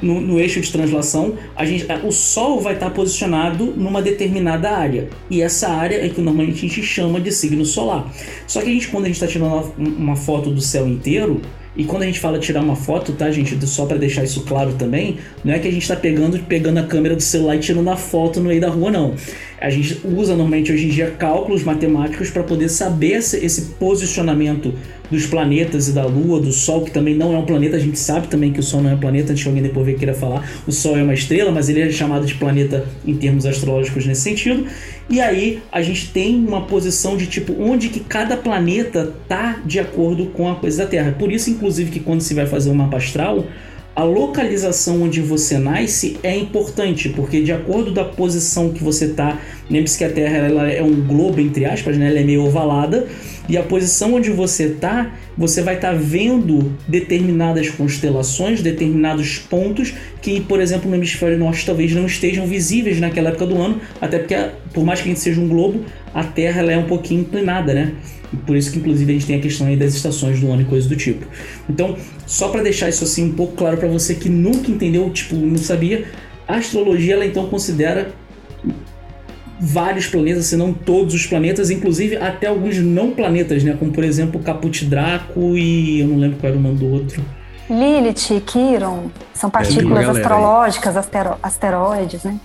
No, 0.00 0.20
no, 0.20 0.40
eixo 0.40 0.60
de 0.60 0.72
translação, 0.72 1.36
a 1.54 1.64
gente, 1.64 1.86
o 2.04 2.10
Sol 2.10 2.60
vai 2.60 2.74
estar 2.74 2.90
posicionado 2.90 3.66
numa 3.66 4.02
determinada 4.02 4.70
área. 4.70 5.08
E 5.30 5.40
essa 5.40 5.68
área 5.68 6.04
é 6.04 6.08
que 6.08 6.20
normalmente 6.20 6.56
a 6.56 6.68
gente 6.68 6.82
chama 6.82 7.20
de 7.20 7.30
signo 7.30 7.64
solar. 7.64 8.12
Só 8.48 8.60
que 8.60 8.68
a 8.68 8.72
gente, 8.72 8.88
quando 8.88 9.04
a 9.04 9.06
gente 9.06 9.14
está 9.14 9.28
tirando 9.28 9.52
uma, 9.52 9.86
uma 9.86 10.16
foto 10.16 10.50
do 10.50 10.60
céu 10.60 10.88
inteiro, 10.88 11.40
e 11.74 11.84
quando 11.84 12.02
a 12.02 12.06
gente 12.06 12.20
fala 12.20 12.38
tirar 12.38 12.60
uma 12.60 12.76
foto, 12.76 13.12
tá, 13.12 13.30
gente? 13.30 13.66
Só 13.66 13.86
para 13.86 13.96
deixar 13.96 14.22
isso 14.24 14.42
claro 14.42 14.74
também, 14.74 15.18
não 15.42 15.54
é 15.54 15.58
que 15.58 15.66
a 15.66 15.70
gente 15.70 15.88
tá 15.88 15.96
pegando, 15.96 16.38
pegando 16.40 16.78
a 16.78 16.82
câmera 16.82 17.16
do 17.16 17.22
celular 17.22 17.56
e 17.56 17.60
tirando 17.60 17.88
a 17.88 17.96
foto 17.96 18.40
no 18.40 18.48
meio 18.48 18.60
da 18.60 18.68
rua, 18.68 18.90
não. 18.90 19.14
A 19.58 19.70
gente 19.70 20.00
usa 20.04 20.32
normalmente 20.36 20.70
hoje 20.70 20.86
em 20.86 20.90
dia 20.90 21.10
cálculos 21.12 21.62
matemáticos 21.64 22.30
para 22.30 22.42
poder 22.42 22.68
saber 22.68 23.14
esse 23.14 23.62
posicionamento 23.78 24.74
dos 25.12 25.26
planetas 25.26 25.88
e 25.88 25.92
da 25.92 26.06
Lua, 26.06 26.40
do 26.40 26.50
Sol, 26.50 26.82
que 26.82 26.90
também 26.90 27.14
não 27.14 27.34
é 27.34 27.38
um 27.38 27.44
planeta. 27.44 27.76
A 27.76 27.78
gente 27.78 27.98
sabe 27.98 28.28
também 28.28 28.50
que 28.50 28.58
o 28.58 28.62
Sol 28.62 28.82
não 28.82 28.90
é 28.90 28.94
um 28.94 28.98
planeta, 28.98 29.32
antes 29.32 29.42
que 29.42 29.48
alguém 29.48 29.62
depois 29.62 29.86
queira 29.98 30.14
falar. 30.14 30.50
O 30.66 30.72
Sol 30.72 30.96
é 30.96 31.02
uma 31.02 31.12
estrela, 31.12 31.52
mas 31.52 31.68
ele 31.68 31.82
é 31.82 31.90
chamado 31.90 32.24
de 32.24 32.34
planeta 32.34 32.86
em 33.06 33.14
termos 33.14 33.44
astrológicos 33.44 34.06
nesse 34.06 34.22
sentido. 34.22 34.66
E 35.10 35.20
aí 35.20 35.62
a 35.70 35.82
gente 35.82 36.10
tem 36.10 36.34
uma 36.36 36.62
posição 36.62 37.16
de 37.16 37.26
tipo 37.26 37.54
onde 37.60 37.90
que 37.90 38.00
cada 38.00 38.36
planeta 38.36 39.12
tá 39.28 39.60
de 39.66 39.78
acordo 39.78 40.26
com 40.26 40.50
a 40.50 40.54
coisa 40.54 40.84
da 40.84 40.88
Terra. 40.88 41.14
Por 41.18 41.30
isso, 41.30 41.50
inclusive, 41.50 41.90
que 41.90 42.00
quando 42.00 42.22
se 42.22 42.32
vai 42.32 42.46
fazer 42.46 42.70
um 42.70 42.74
mapa 42.74 42.96
astral, 42.96 43.46
a 43.94 44.04
localização 44.04 45.02
onde 45.02 45.20
você 45.20 45.58
nasce 45.58 46.16
é 46.22 46.34
importante, 46.34 47.10
porque 47.10 47.42
de 47.42 47.52
acordo 47.52 47.92
da 47.92 48.04
posição 48.04 48.70
que 48.70 48.82
você 48.82 49.04
está, 49.04 49.38
lembre-se 49.70 49.98
que 49.98 50.04
a 50.04 50.10
Terra 50.10 50.38
ela 50.38 50.70
é 50.70 50.82
um 50.82 50.94
globo, 50.94 51.38
entre 51.38 51.66
aspas, 51.66 51.98
né? 51.98 52.08
ela 52.08 52.18
é 52.18 52.24
meio 52.24 52.42
ovalada, 52.42 53.06
e 53.48 53.56
a 53.56 53.62
posição 53.62 54.14
onde 54.14 54.30
você 54.30 54.64
está, 54.64 55.12
você 55.36 55.62
vai 55.62 55.74
estar 55.74 55.92
tá 55.92 55.98
vendo 55.98 56.72
determinadas 56.86 57.68
constelações, 57.70 58.62
determinados 58.62 59.38
pontos 59.38 59.94
que, 60.20 60.40
por 60.40 60.60
exemplo, 60.60 60.88
no 60.88 60.96
hemisfério 60.96 61.38
norte 61.38 61.66
talvez 61.66 61.92
não 61.92 62.06
estejam 62.06 62.46
visíveis 62.46 63.00
naquela 63.00 63.30
época 63.30 63.46
do 63.46 63.60
ano, 63.60 63.80
até 64.00 64.18
porque, 64.18 64.36
por 64.72 64.84
mais 64.84 65.00
que 65.00 65.08
a 65.08 65.12
gente 65.12 65.20
seja 65.20 65.40
um 65.40 65.48
globo, 65.48 65.84
a 66.14 66.22
Terra 66.22 66.60
ela 66.60 66.72
é 66.72 66.78
um 66.78 66.86
pouquinho 66.86 67.22
inclinada, 67.22 67.74
né? 67.74 67.92
Por 68.46 68.56
isso 68.56 68.72
que 68.72 68.78
inclusive 68.78 69.10
a 69.10 69.14
gente 69.14 69.26
tem 69.26 69.36
a 69.36 69.40
questão 69.40 69.66
aí 69.66 69.76
das 69.76 69.94
estações 69.94 70.40
do 70.40 70.50
ano 70.50 70.62
e 70.62 70.64
coisas 70.64 70.88
do 70.88 70.96
tipo. 70.96 71.26
Então, 71.68 71.96
só 72.26 72.48
para 72.48 72.62
deixar 72.62 72.88
isso 72.88 73.04
assim 73.04 73.24
um 73.24 73.32
pouco 73.32 73.54
claro 73.54 73.76
para 73.76 73.88
você 73.88 74.14
que 74.14 74.28
nunca 74.28 74.70
entendeu, 74.70 75.10
tipo, 75.10 75.36
não 75.36 75.58
sabia, 75.58 76.06
a 76.46 76.56
astrologia 76.56 77.14
ela 77.14 77.26
então 77.26 77.46
considera 77.46 78.12
vários 79.64 80.08
planetas, 80.08 80.46
se 80.46 80.56
não 80.56 80.74
todos 80.74 81.14
os 81.14 81.24
planetas, 81.24 81.70
inclusive 81.70 82.16
até 82.16 82.48
alguns 82.48 82.78
não 82.78 83.12
planetas, 83.12 83.62
né? 83.62 83.76
Como 83.78 83.92
por 83.92 84.02
exemplo 84.02 84.40
Caput 84.40 84.84
Draco 84.84 85.56
e 85.56 86.00
eu 86.00 86.08
não 86.08 86.18
lembro 86.18 86.38
qual 86.38 86.50
era 86.50 86.58
o 86.58 86.62
nome 86.62 86.78
do 86.78 86.92
outro. 86.92 87.22
Lilith 87.70 88.32
e 88.32 88.40
Quiron 88.40 89.04
são 89.32 89.48
é, 89.48 89.52
partículas 89.52 90.04
é, 90.04 90.10
astrológicas, 90.10 90.96
astero 90.96 91.36
asteroides, 91.40 92.24
né? 92.24 92.40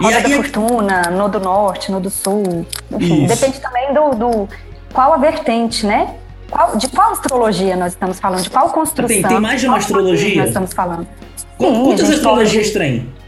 Roda 0.00 0.16
aí, 0.16 0.22
da 0.22 0.28
Fortuna, 0.30 1.02
no 1.10 1.28
do 1.28 1.40
Norte, 1.40 1.90
no 1.90 1.98
do 1.98 2.08
Sul. 2.08 2.64
Enfim, 2.92 3.24
Isso. 3.24 3.34
depende 3.34 3.60
também 3.60 3.92
do, 3.92 4.10
do 4.10 4.48
qual 4.92 5.12
a 5.12 5.18
vertente, 5.18 5.84
né? 5.84 6.14
Qual, 6.48 6.76
de 6.76 6.88
qual 6.88 7.10
astrologia 7.10 7.76
nós 7.76 7.92
estamos 7.92 8.20
falando? 8.20 8.42
De 8.42 8.50
qual 8.50 8.70
construção? 8.70 9.08
Tem, 9.08 9.22
tem 9.22 9.40
mais 9.40 9.60
de 9.60 9.66
uma 9.66 9.78
astrologia? 9.78 10.36
Nós 10.36 10.48
estamos 10.48 10.72
falando. 10.72 11.08
Sim, 11.36 11.84
Quantas 11.84 12.08
astrologias 12.08 12.70
pode... 12.70 12.78
tem? 12.78 13.19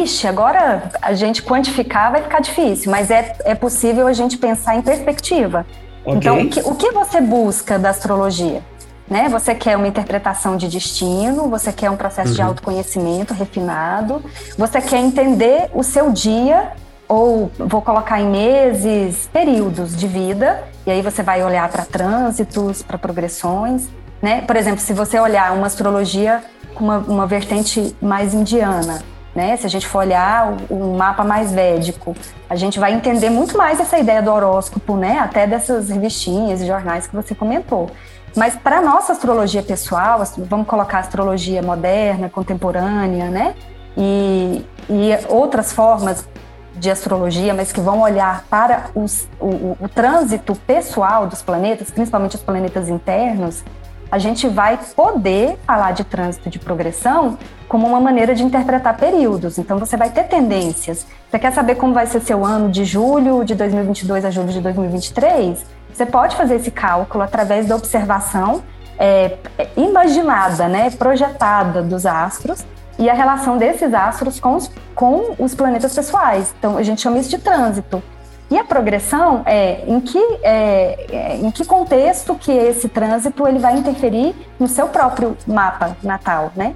Ixi, 0.00 0.26
agora 0.26 0.90
a 1.02 1.12
gente 1.12 1.42
quantificar 1.42 2.10
vai 2.12 2.22
ficar 2.22 2.40
difícil, 2.40 2.90
mas 2.90 3.10
é, 3.10 3.36
é 3.44 3.54
possível 3.54 4.06
a 4.06 4.12
gente 4.12 4.38
pensar 4.38 4.74
em 4.74 4.82
perspectiva. 4.82 5.66
Okay. 6.04 6.14
Então, 6.16 6.40
o 6.40 6.48
que, 6.48 6.60
o 6.60 6.74
que 6.74 6.90
você 6.92 7.20
busca 7.20 7.78
da 7.78 7.90
astrologia? 7.90 8.62
Né? 9.08 9.28
Você 9.28 9.54
quer 9.54 9.76
uma 9.76 9.86
interpretação 9.86 10.56
de 10.56 10.68
destino, 10.68 11.48
você 11.50 11.72
quer 11.72 11.90
um 11.90 11.96
processo 11.96 12.30
uhum. 12.30 12.34
de 12.34 12.42
autoconhecimento 12.42 13.34
refinado, 13.34 14.22
você 14.56 14.80
quer 14.80 14.98
entender 14.98 15.68
o 15.74 15.82
seu 15.82 16.10
dia 16.10 16.72
ou 17.06 17.50
vou 17.58 17.82
colocar 17.82 18.20
em 18.20 18.30
meses, 18.30 19.28
períodos 19.30 19.94
de 19.94 20.06
vida, 20.06 20.64
e 20.86 20.90
aí 20.90 21.02
você 21.02 21.22
vai 21.22 21.44
olhar 21.44 21.68
para 21.68 21.84
trânsitos, 21.84 22.82
para 22.82 22.96
progressões, 22.96 23.88
né? 24.22 24.40
Por 24.40 24.56
exemplo, 24.56 24.80
se 24.80 24.94
você 24.94 25.18
olhar 25.18 25.52
uma 25.52 25.66
astrologia 25.66 26.42
com 26.74 26.84
uma, 26.84 26.98
uma 26.98 27.26
vertente 27.26 27.94
mais 28.00 28.32
indiana, 28.32 29.02
né? 29.34 29.56
Se 29.56 29.66
a 29.66 29.70
gente 29.70 29.86
for 29.86 30.00
olhar 30.00 30.54
um 30.70 30.96
mapa 30.96 31.24
mais 31.24 31.52
védico, 31.52 32.14
a 32.48 32.56
gente 32.56 32.78
vai 32.78 32.92
entender 32.92 33.30
muito 33.30 33.56
mais 33.56 33.80
essa 33.80 33.98
ideia 33.98 34.22
do 34.22 34.30
horóscopo, 34.30 34.96
né? 34.96 35.18
Até 35.18 35.46
dessas 35.46 35.88
revistinhas 35.88 36.60
e 36.60 36.66
jornais 36.66 37.06
que 37.06 37.14
você 37.14 37.34
comentou. 37.34 37.90
Mas 38.36 38.56
para 38.56 38.80
nossa 38.80 39.12
astrologia 39.12 39.62
pessoal, 39.62 40.22
vamos 40.38 40.66
colocar 40.66 40.98
astrologia 40.98 41.62
moderna, 41.62 42.28
contemporânea, 42.28 43.30
né? 43.30 43.54
E, 43.96 44.64
e 44.88 45.10
outras 45.28 45.72
formas 45.72 46.26
de 46.74 46.90
astrologia, 46.90 47.52
mas 47.52 47.70
que 47.70 47.80
vão 47.80 48.00
olhar 48.00 48.44
para 48.48 48.86
os, 48.94 49.28
o, 49.38 49.76
o, 49.78 49.88
trânsito 49.88 50.54
pessoal 50.66 51.26
dos 51.26 51.42
planetas, 51.42 51.90
principalmente 51.90 52.36
os 52.36 52.42
planetas 52.42 52.88
internos, 52.88 53.62
a 54.12 54.18
gente 54.18 54.46
vai 54.46 54.78
poder 54.94 55.58
falar 55.66 55.92
de 55.92 56.04
trânsito 56.04 56.50
de 56.50 56.58
progressão 56.58 57.38
como 57.66 57.86
uma 57.86 57.98
maneira 57.98 58.34
de 58.34 58.42
interpretar 58.42 58.94
períodos. 58.94 59.56
Então, 59.56 59.78
você 59.78 59.96
vai 59.96 60.10
ter 60.10 60.24
tendências. 60.24 61.06
Você 61.30 61.38
quer 61.38 61.50
saber 61.50 61.76
como 61.76 61.94
vai 61.94 62.06
ser 62.06 62.20
seu 62.20 62.44
ano 62.44 62.68
de 62.68 62.84
julho 62.84 63.42
de 63.42 63.54
2022 63.54 64.26
a 64.26 64.30
julho 64.30 64.48
de 64.48 64.60
2023? 64.60 65.64
Você 65.90 66.04
pode 66.04 66.36
fazer 66.36 66.56
esse 66.56 66.70
cálculo 66.70 67.24
através 67.24 67.66
da 67.66 67.74
observação 67.74 68.62
é, 68.98 69.38
imaginada, 69.78 70.68
né, 70.68 70.90
projetada 70.90 71.80
dos 71.82 72.04
astros 72.04 72.66
e 72.98 73.08
a 73.08 73.14
relação 73.14 73.56
desses 73.56 73.94
astros 73.94 74.38
com 74.38 74.56
os, 74.56 74.70
com 74.94 75.34
os 75.38 75.54
planetas 75.54 75.94
pessoais. 75.94 76.54
Então, 76.58 76.76
a 76.76 76.82
gente 76.82 77.00
chama 77.00 77.16
isso 77.16 77.30
de 77.30 77.38
trânsito. 77.38 78.02
E 78.52 78.58
a 78.58 78.64
progressão 78.64 79.40
é 79.46 79.82
em 79.86 79.98
que, 79.98 80.18
é, 80.42 81.06
é, 81.10 81.36
em 81.36 81.50
que 81.50 81.64
contexto 81.64 82.34
que 82.34 82.52
esse 82.52 82.86
trânsito 82.86 83.48
ele 83.48 83.58
vai 83.58 83.78
interferir 83.78 84.34
no 84.60 84.68
seu 84.68 84.88
próprio 84.88 85.34
mapa 85.46 85.96
natal, 86.02 86.52
né? 86.54 86.74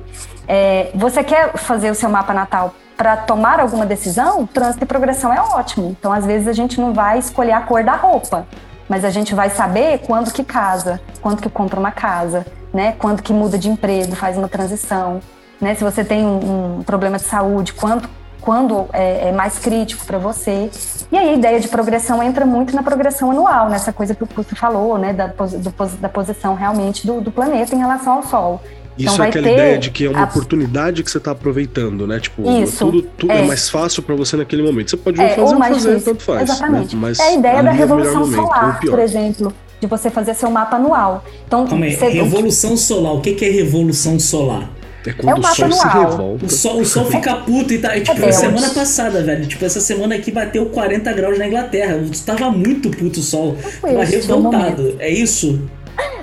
É, 0.49 0.91
você 0.95 1.23
quer 1.23 1.53
fazer 1.59 1.91
o 1.91 1.95
seu 1.95 2.09
mapa 2.09 2.33
natal 2.33 2.75
para 2.97 3.15
tomar 3.19 3.61
alguma 3.61 3.85
decisão? 3.85 4.47
Trânsito 4.47 4.85
e 4.85 4.87
progressão 4.87 5.31
é 5.31 5.39
ótimo. 5.39 5.95
Então, 6.01 6.11
às 6.15 6.25
vezes 6.25 6.49
a 6.49 6.55
gente 6.55 6.81
não 6.81 6.95
vai 6.95 7.19
escolher 7.19 7.53
a 7.53 7.61
cor 7.61 7.85
da 7.85 7.95
roupa, 7.95 8.47
mas 8.89 9.05
a 9.05 9.11
gente 9.11 9.35
vai 9.35 9.51
saber 9.51 9.99
quando 10.07 10.33
que 10.33 10.43
casa, 10.43 10.99
quando 11.21 11.43
que 11.43 11.51
compra 11.51 11.79
uma 11.79 11.93
casa, 11.93 12.47
né? 12.73 12.95
Quando 12.99 13.23
que 13.23 13.35
muda 13.35 13.59
de 13.59 13.69
emprego, 13.69 14.17
faz 14.17 14.39
uma 14.39 14.49
transição, 14.49 15.21
né? 15.61 15.75
Se 15.75 15.85
você 15.85 16.03
tem 16.03 16.25
um, 16.25 16.79
um 16.79 16.83
problema 16.83 17.19
de 17.19 17.25
saúde, 17.25 17.75
quando 17.75 18.09
quando 18.47 18.87
é, 18.93 19.31
é 19.31 19.33
mais 19.33 19.59
crítico 19.59 20.07
para 20.07 20.19
você. 20.19 20.71
E 21.11 21.19
aí 21.19 21.31
a 21.31 21.35
ideia 21.35 21.59
de 21.59 21.67
progressão 21.67 22.23
entra 22.23 22.47
muito 22.47 22.77
na 22.77 22.83
progressão 22.83 23.33
anual, 23.33 23.69
nessa 23.69 23.93
coisa 23.93 24.15
que 24.15 24.23
o 24.23 24.27
Puto 24.27 24.55
falou, 24.55 24.97
né, 24.97 25.13
da, 25.13 25.27
do, 25.27 25.97
da 26.01 26.09
posição 26.09 26.55
realmente 26.55 27.05
do, 27.05 27.21
do 27.21 27.33
planeta 27.33 27.75
em 27.75 27.79
relação 27.79 28.13
ao 28.13 28.23
Sol. 28.23 28.63
Então 28.97 29.05
Isso 29.05 29.15
então 29.15 29.25
é 29.25 29.29
aquela 29.29 29.51
ideia 29.51 29.79
de 29.79 29.91
que 29.91 30.07
é 30.07 30.09
uma 30.09 30.21
a... 30.21 30.25
oportunidade 30.25 31.03
que 31.03 31.11
você 31.11 31.19
está 31.19 31.33
aproveitando, 31.33 32.07
né? 32.07 32.21
Tipo, 32.21 32.49
Isso, 32.63 32.87
tudo, 32.87 33.03
tudo 33.03 33.33
é. 33.33 33.41
é. 33.41 33.47
mais 33.47 33.69
fácil 33.69 34.03
para 34.03 34.15
você 34.15 34.37
naquele 34.37 34.63
momento. 34.63 34.91
Você 34.91 34.97
pode 34.97 35.19
não 35.19 35.25
é, 35.25 35.29
fazer 35.31 35.43
ou 35.43 35.59
fazer, 35.59 35.75
difícil. 35.75 36.13
tanto 36.13 36.23
faz. 36.23 36.39
Né? 36.39 36.45
Exatamente. 36.45 36.97
Né? 36.97 37.03
Mas 37.03 37.19
é 37.19 37.23
a 37.23 37.35
ideia 37.35 37.63
da 37.65 37.71
revolução 37.73 38.21
momento, 38.21 38.37
solar, 38.37 38.81
por 38.81 38.99
exemplo, 39.01 39.53
de 39.81 39.87
você 39.87 40.09
fazer 40.09 40.35
seu 40.35 40.51
mapa 40.51 40.77
anual. 40.77 41.25
Então, 41.47 41.67
Calma 41.67 41.91
você... 41.91 42.09
revolução 42.09 42.77
solar. 42.77 43.13
O 43.13 43.21
que, 43.21 43.35
que 43.35 43.45
é 43.45 43.51
revolução 43.51 44.19
solar? 44.19 44.71
É 45.07 45.13
quando 45.13 45.29
é 45.29 45.35
o, 45.35 45.39
o 45.39 45.55
sol 45.55 45.73
se 45.73 45.89
revolta. 45.89 46.45
O 46.45 46.49
sol, 46.49 46.81
o 46.81 46.85
sol 46.85 47.05
fica 47.11 47.35
puto 47.37 47.73
e 47.73 47.79
tá. 47.79 47.99
Tipo, 48.01 48.25
é 48.25 48.33
semana 48.33 48.71
passada, 48.71 49.23
velho. 49.23 49.47
Tipo, 49.47 49.65
essa 49.65 49.81
semana 49.81 50.15
aqui 50.15 50.31
bateu 50.31 50.67
40 50.67 51.13
graus 51.13 51.39
na 51.39 51.47
Inglaterra. 51.47 51.99
Tava 52.25 52.51
muito 52.51 52.91
puto 52.91 53.21
o 53.21 53.23
sol. 53.23 53.57
Tava 53.81 54.05
revoltado. 54.05 54.97
É 54.99 55.09
isso? 55.09 55.69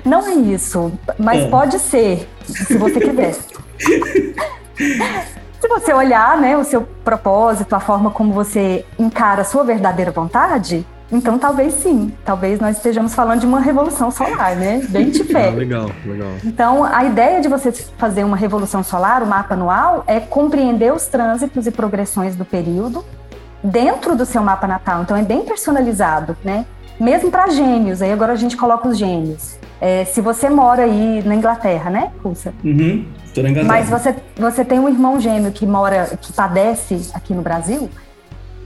Não 0.04 0.26
é 0.26 0.34
isso. 0.34 0.92
Mas 1.18 1.42
é. 1.42 1.48
pode 1.48 1.78
ser, 1.78 2.28
se 2.46 2.76
você 2.76 3.00
quiser. 3.00 3.34
se 5.60 5.68
você 5.68 5.92
olhar, 5.92 6.38
né, 6.38 6.56
o 6.56 6.64
seu 6.64 6.82
propósito, 7.02 7.74
a 7.74 7.80
forma 7.80 8.10
como 8.10 8.32
você 8.32 8.84
encara 8.98 9.42
a 9.42 9.44
sua 9.44 9.64
verdadeira 9.64 10.10
vontade, 10.10 10.86
então, 11.12 11.38
talvez 11.38 11.74
sim. 11.74 12.12
Talvez 12.24 12.60
nós 12.60 12.76
estejamos 12.76 13.14
falando 13.14 13.40
de 13.40 13.46
uma 13.46 13.60
revolução 13.60 14.10
solar, 14.10 14.56
né? 14.56 14.82
Bem 14.88 15.10
de 15.10 15.22
fé. 15.24 15.48
Ah, 15.48 15.52
legal, 15.52 15.90
legal. 16.04 16.30
Então, 16.44 16.84
a 16.84 17.04
ideia 17.04 17.40
de 17.40 17.48
você 17.48 17.72
fazer 17.72 18.24
uma 18.24 18.36
revolução 18.36 18.82
solar, 18.82 19.22
o 19.22 19.26
mapa 19.26 19.54
anual, 19.54 20.04
é 20.06 20.18
compreender 20.18 20.92
os 20.92 21.06
trânsitos 21.06 21.66
e 21.66 21.70
progressões 21.70 22.34
do 22.34 22.44
período 22.44 23.04
dentro 23.62 24.16
do 24.16 24.24
seu 24.26 24.42
mapa 24.42 24.66
natal. 24.66 25.02
Então, 25.02 25.16
é 25.16 25.22
bem 25.22 25.44
personalizado, 25.44 26.36
né? 26.44 26.66
Mesmo 26.98 27.30
para 27.30 27.48
gêmeos. 27.48 28.00
Aí 28.00 28.12
agora 28.12 28.32
a 28.32 28.36
gente 28.36 28.56
coloca 28.56 28.88
os 28.88 28.96
gêmeos. 28.96 29.58
É, 29.80 30.04
se 30.04 30.20
você 30.20 30.48
mora 30.48 30.84
aí 30.84 31.22
na 31.24 31.34
Inglaterra, 31.34 31.90
né, 31.90 32.10
Pulsa? 32.22 32.54
Uhum. 32.64 33.04
Tô 33.34 33.42
na 33.42 33.50
Inglaterra. 33.50 33.74
Mas 33.74 33.90
você, 33.90 34.14
você 34.36 34.64
tem 34.64 34.78
um 34.78 34.88
irmão 34.88 35.20
gêmeo 35.20 35.50
que 35.52 35.66
mora, 35.66 36.16
que 36.20 36.32
padece 36.32 37.10
aqui 37.12 37.34
no 37.34 37.42
Brasil, 37.42 37.90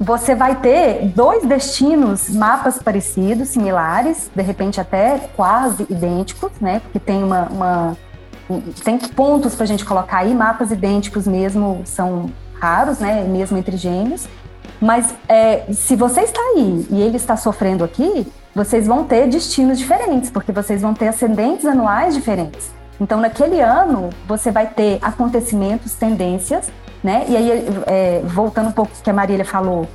você 0.01 0.35
vai 0.35 0.55
ter 0.57 1.13
dois 1.15 1.45
destinos, 1.45 2.31
mapas 2.31 2.81
parecidos, 2.81 3.49
similares, 3.49 4.31
de 4.35 4.43
repente 4.43 4.81
até 4.81 5.19
quase 5.35 5.87
idênticos, 5.91 6.53
né? 6.61 6.81
Porque 6.81 7.01
tem 7.01 7.23
uma, 7.23 7.43
uma 7.49 7.97
tem 8.85 8.99
pontos 8.99 9.55
para 9.55 9.65
a 9.65 9.67
gente 9.67 9.85
colocar 9.85 10.19
aí, 10.19 10.35
mapas 10.35 10.71
idênticos 10.71 11.27
mesmo 11.27 11.83
são 11.85 12.31
raros, 12.55 12.99
né? 12.99 13.25
Mesmo 13.25 13.59
entre 13.59 13.77
gêmeos. 13.77 14.29
Mas 14.81 15.13
é, 15.29 15.65
se 15.73 15.97
você 15.97 16.21
está 16.21 16.41
aí 16.41 16.87
e 16.91 17.03
ele 17.03 17.17
está 17.17 17.37
sofrendo 17.37 17.83
aqui, 17.83 18.27
vocês 18.55 18.87
vão 18.87 19.05
ter 19.05 19.29
destinos 19.29 19.79
diferentes, 19.79 20.31
porque 20.31 20.53
vocês 20.53 20.81
vão 20.81 20.95
ter 20.95 21.09
ascendentes 21.09 21.67
anuais 21.67 22.15
diferentes. 22.15 22.71
Então, 23.01 23.21
naquele 23.21 23.61
ano, 23.61 24.11
você 24.27 24.51
vai 24.51 24.67
ter 24.67 24.99
acontecimentos, 25.03 25.95
tendências 25.95 26.71
né? 27.03 27.25
E 27.29 27.37
aí, 27.37 27.67
é, 27.87 28.23
voltando 28.25 28.69
um 28.69 28.73
pouco 28.73 28.93
que 29.03 29.11
a 29.11 29.13
Marília 29.13 29.45
falou, 29.45 29.89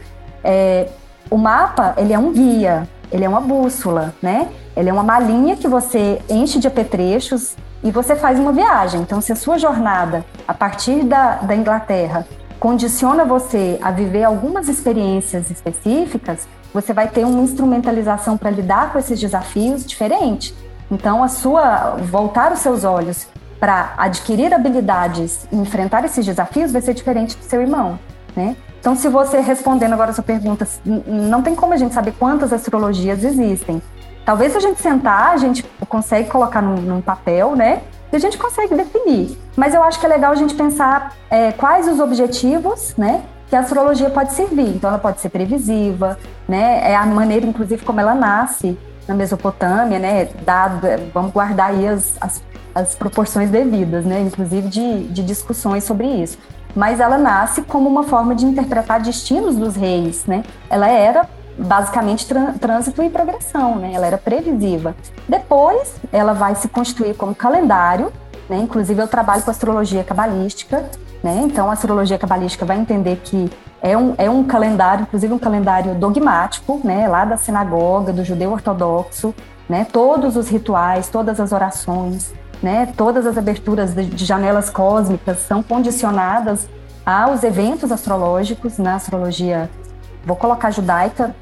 é, 0.43 0.87
o 1.29 1.37
mapa, 1.37 1.93
ele 1.97 2.13
é 2.13 2.19
um 2.19 2.31
guia, 2.31 2.87
ele 3.11 3.23
é 3.25 3.29
uma 3.29 3.41
bússola, 3.41 4.13
né? 4.21 4.49
Ele 4.75 4.89
é 4.89 4.93
uma 4.93 5.03
malinha 5.03 5.55
que 5.55 5.67
você 5.67 6.21
enche 6.29 6.59
de 6.59 6.67
apetrechos 6.67 7.55
e 7.83 7.91
você 7.91 8.15
faz 8.15 8.39
uma 8.39 8.51
viagem. 8.51 9.01
Então, 9.01 9.21
se 9.21 9.31
a 9.31 9.35
sua 9.35 9.57
jornada, 9.57 10.25
a 10.47 10.53
partir 10.53 11.03
da, 11.03 11.35
da 11.35 11.55
Inglaterra, 11.55 12.25
condiciona 12.59 13.25
você 13.25 13.77
a 13.81 13.91
viver 13.91 14.23
algumas 14.23 14.67
experiências 14.69 15.51
específicas, 15.51 16.47
você 16.73 16.93
vai 16.93 17.07
ter 17.07 17.25
uma 17.25 17.41
instrumentalização 17.41 18.37
para 18.37 18.49
lidar 18.49 18.91
com 18.91 18.97
esses 18.97 19.19
desafios 19.19 19.85
diferente. 19.85 20.55
Então, 20.89 21.23
a 21.23 21.27
sua 21.27 21.97
voltar 22.01 22.51
os 22.51 22.59
seus 22.59 22.83
olhos 22.83 23.27
para 23.63 23.93
adquirir 23.95 24.53
habilidades 24.53 25.47
e 25.49 25.55
enfrentar 25.55 26.03
esses 26.03 26.25
desafios 26.25 26.73
vai 26.73 26.81
ser 26.81 26.93
diferente 26.93 27.37
do 27.37 27.45
seu 27.45 27.61
irmão, 27.61 27.97
né? 28.35 28.57
Então, 28.77 28.93
se 28.93 29.07
você 29.07 29.39
respondendo 29.39 29.93
agora 29.93 30.11
a 30.11 30.13
sua 30.13 30.21
pergunta, 30.21 30.67
não 30.85 31.41
tem 31.41 31.55
como 31.55 31.73
a 31.73 31.77
gente 31.77 31.93
saber 31.93 32.11
quantas 32.19 32.51
astrologias 32.51 33.23
existem. 33.23 33.81
Talvez 34.25 34.51
se 34.51 34.57
a 34.57 34.59
gente 34.59 34.81
sentar, 34.81 35.31
a 35.31 35.37
gente 35.37 35.63
consegue 35.87 36.29
colocar 36.29 36.61
num, 36.61 36.75
num 36.75 36.99
papel, 36.99 37.55
né? 37.55 37.83
E 38.11 38.17
a 38.17 38.19
gente 38.19 38.37
consegue 38.37 38.75
definir. 38.75 39.39
Mas 39.55 39.73
eu 39.73 39.81
acho 39.81 39.97
que 39.97 40.05
é 40.05 40.09
legal 40.09 40.33
a 40.33 40.35
gente 40.35 40.55
pensar 40.55 41.13
é, 41.29 41.53
quais 41.53 41.87
os 41.87 42.01
objetivos, 42.01 42.93
né? 42.97 43.23
Que 43.47 43.55
a 43.55 43.61
astrologia 43.61 44.09
pode 44.09 44.33
servir. 44.33 44.75
Então, 44.75 44.89
ela 44.89 44.99
pode 44.99 45.21
ser 45.21 45.29
previsiva, 45.29 46.19
né? 46.49 46.91
É 46.91 46.97
a 46.97 47.05
maneira, 47.05 47.45
inclusive, 47.45 47.85
como 47.85 48.01
ela 48.01 48.13
nasce 48.13 48.77
na 49.07 49.15
Mesopotâmia, 49.15 49.99
né? 49.99 50.25
Dado, 50.43 50.85
vamos 51.13 51.31
guardar 51.31 51.69
aí 51.69 51.87
as, 51.87 52.17
as 52.19 52.43
as 52.73 52.95
proporções 52.95 53.49
devidas, 53.49 54.05
né? 54.05 54.21
Inclusive 54.21 54.67
de, 54.67 55.03
de 55.05 55.23
discussões 55.23 55.83
sobre 55.83 56.07
isso. 56.07 56.37
Mas 56.75 56.99
ela 56.99 57.17
nasce 57.17 57.61
como 57.61 57.87
uma 57.87 58.03
forma 58.03 58.33
de 58.33 58.45
interpretar 58.45 58.99
destinos 58.99 59.55
dos 59.55 59.75
reis, 59.75 60.25
né? 60.25 60.43
Ela 60.69 60.89
era 60.89 61.29
basicamente 61.57 62.27
trânsito 62.59 63.03
e 63.03 63.09
progressão, 63.09 63.75
né? 63.75 63.91
Ela 63.93 64.07
era 64.07 64.17
previsiva. 64.17 64.95
Depois, 65.27 65.95
ela 66.11 66.33
vai 66.33 66.55
se 66.55 66.67
constituir 66.67 67.15
como 67.15 67.35
calendário, 67.35 68.11
né? 68.49 68.57
Inclusive, 68.57 69.01
eu 69.01 69.07
trabalho 69.07 69.43
com 69.43 69.51
astrologia 69.51 70.03
cabalística, 70.03 70.89
né? 71.23 71.41
Então, 71.43 71.69
a 71.69 71.73
astrologia 71.73 72.17
cabalística 72.17 72.65
vai 72.65 72.77
entender 72.79 73.21
que 73.23 73.51
é 73.81 73.97
um, 73.97 74.15
é 74.17 74.29
um 74.29 74.43
calendário, 74.43 75.03
inclusive 75.03 75.33
um 75.33 75.39
calendário 75.39 75.93
dogmático, 75.93 76.81
né? 76.83 77.07
Lá 77.07 77.23
da 77.23 77.37
sinagoga, 77.37 78.11
do 78.11 78.23
judeu 78.23 78.51
ortodoxo, 78.51 79.33
né? 79.69 79.85
Todos 79.91 80.35
os 80.35 80.49
rituais, 80.49 81.07
todas 81.07 81.39
as 81.39 81.51
orações, 81.51 82.33
né? 82.63 82.91
Todas 82.97 83.27
as 83.27 83.37
aberturas 83.37 83.93
de 83.93 84.25
janelas 84.25 84.69
cósmicas 84.69 85.39
são 85.39 85.61
condicionadas 85.61 86.67
aos 87.05 87.43
eventos 87.43 87.91
astrológicos 87.91 88.77
na 88.77 88.95
astrologia, 88.95 89.69
vou 90.25 90.37
colocar 90.37 90.71
judaica 90.71 91.35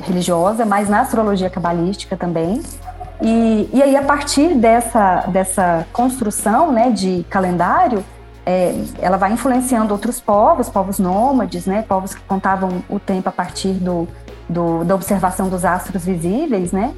religiosa, 0.00 0.64
mas 0.64 0.88
na 0.88 1.00
astrologia 1.00 1.50
cabalística 1.50 2.16
também. 2.16 2.62
E, 3.20 3.68
e 3.72 3.82
aí, 3.82 3.96
a 3.96 4.02
partir 4.02 4.54
dessa, 4.54 5.26
dessa 5.26 5.86
construção 5.92 6.72
né, 6.72 6.90
de 6.90 7.26
calendário, 7.28 8.04
é, 8.46 8.74
ela 9.00 9.16
vai 9.16 9.32
influenciando 9.32 9.92
outros 9.92 10.20
povos, 10.20 10.68
povos 10.68 10.98
nômades, 10.98 11.66
né, 11.66 11.82
povos 11.82 12.14
que 12.14 12.22
contavam 12.22 12.82
o 12.88 12.98
tempo 12.98 13.28
a 13.28 13.32
partir 13.32 13.72
do, 13.74 14.08
do, 14.48 14.84
da 14.84 14.94
observação 14.94 15.48
dos 15.48 15.64
astros 15.64 16.04
visíveis, 16.04 16.72
né, 16.72 16.94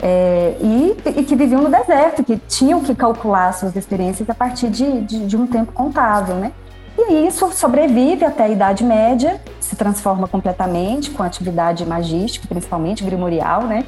é, 0.00 0.56
e, 0.60 0.96
e, 1.20 1.24
que 1.24 1.34
viviam 1.34 1.62
no 1.62 1.70
deserto, 1.70 2.22
que 2.22 2.36
tinham 2.36 2.80
que 2.82 2.94
calcular 2.94 3.52
suas 3.52 3.74
experiências 3.76 4.28
a 4.28 4.34
partir 4.34 4.68
de, 4.68 5.00
de, 5.02 5.26
de, 5.26 5.36
um 5.36 5.46
tempo 5.46 5.72
contável, 5.72 6.36
né? 6.36 6.52
E 6.98 7.26
isso 7.26 7.50
sobrevive 7.52 8.24
até 8.24 8.44
a 8.44 8.48
Idade 8.48 8.84
Média, 8.84 9.40
se 9.60 9.76
transforma 9.76 10.26
completamente 10.26 11.10
com 11.10 11.22
a 11.22 11.26
atividade 11.26 11.84
magística, 11.86 12.46
principalmente 12.46 13.04
grimorial, 13.04 13.62
né? 13.62 13.84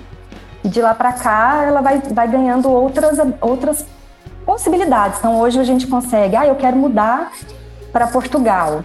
E 0.64 0.68
de 0.68 0.80
lá 0.80 0.94
para 0.94 1.12
cá 1.12 1.64
ela 1.66 1.80
vai, 1.80 1.98
vai 1.98 2.28
ganhando 2.28 2.70
outras, 2.70 3.18
outras 3.40 3.86
possibilidades. 4.44 5.18
Então 5.18 5.38
hoje 5.38 5.58
a 5.58 5.64
gente 5.64 5.86
consegue, 5.86 6.36
ah, 6.36 6.46
eu 6.46 6.54
quero 6.56 6.76
mudar 6.76 7.32
para 7.92 8.06
Portugal. 8.06 8.82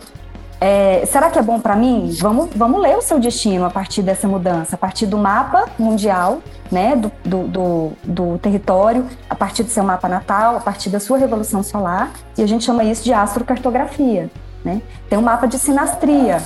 É, 0.66 1.05
será 1.07 1.30
que 1.30 1.38
é 1.38 1.41
bom 1.41 1.59
para 1.59 1.76
mim? 1.76 2.16
Vamos, 2.22 2.49
vamos 2.55 2.82
ler 2.82 2.95
o 2.95 3.01
seu 3.01 3.20
destino 3.20 3.66
a 3.66 3.70
partir 3.70 4.01
dessa 4.01 4.30
mudança, 4.30 4.76
a 4.76 4.78
partir 4.78 5.05
do 5.05 5.18
mapa 5.18 5.66
mundial, 5.78 6.41
né, 6.72 6.95
do, 6.95 7.11
do, 7.26 7.47
do, 7.49 7.91
do, 8.01 8.38
território, 8.38 9.05
a 9.30 9.36
partir 9.36 9.64
do 9.64 9.70
seu 9.70 9.84
mapa 9.84 10.07
natal, 10.07 10.55
a 10.55 10.61
partir 10.61 10.89
da 10.89 11.01
sua 11.01 11.18
revolução 11.18 11.61
solar, 11.61 12.14
e 12.38 12.41
a 12.41 12.47
gente 12.47 12.64
chama 12.64 12.86
isso 12.86 13.03
de 13.03 13.11
astrocartografia. 13.11 14.32
Né? 14.64 14.82
Tem 15.09 15.20
um 15.20 15.22
mapa 15.22 15.49
de 15.49 15.59
sinastria. 15.59 16.41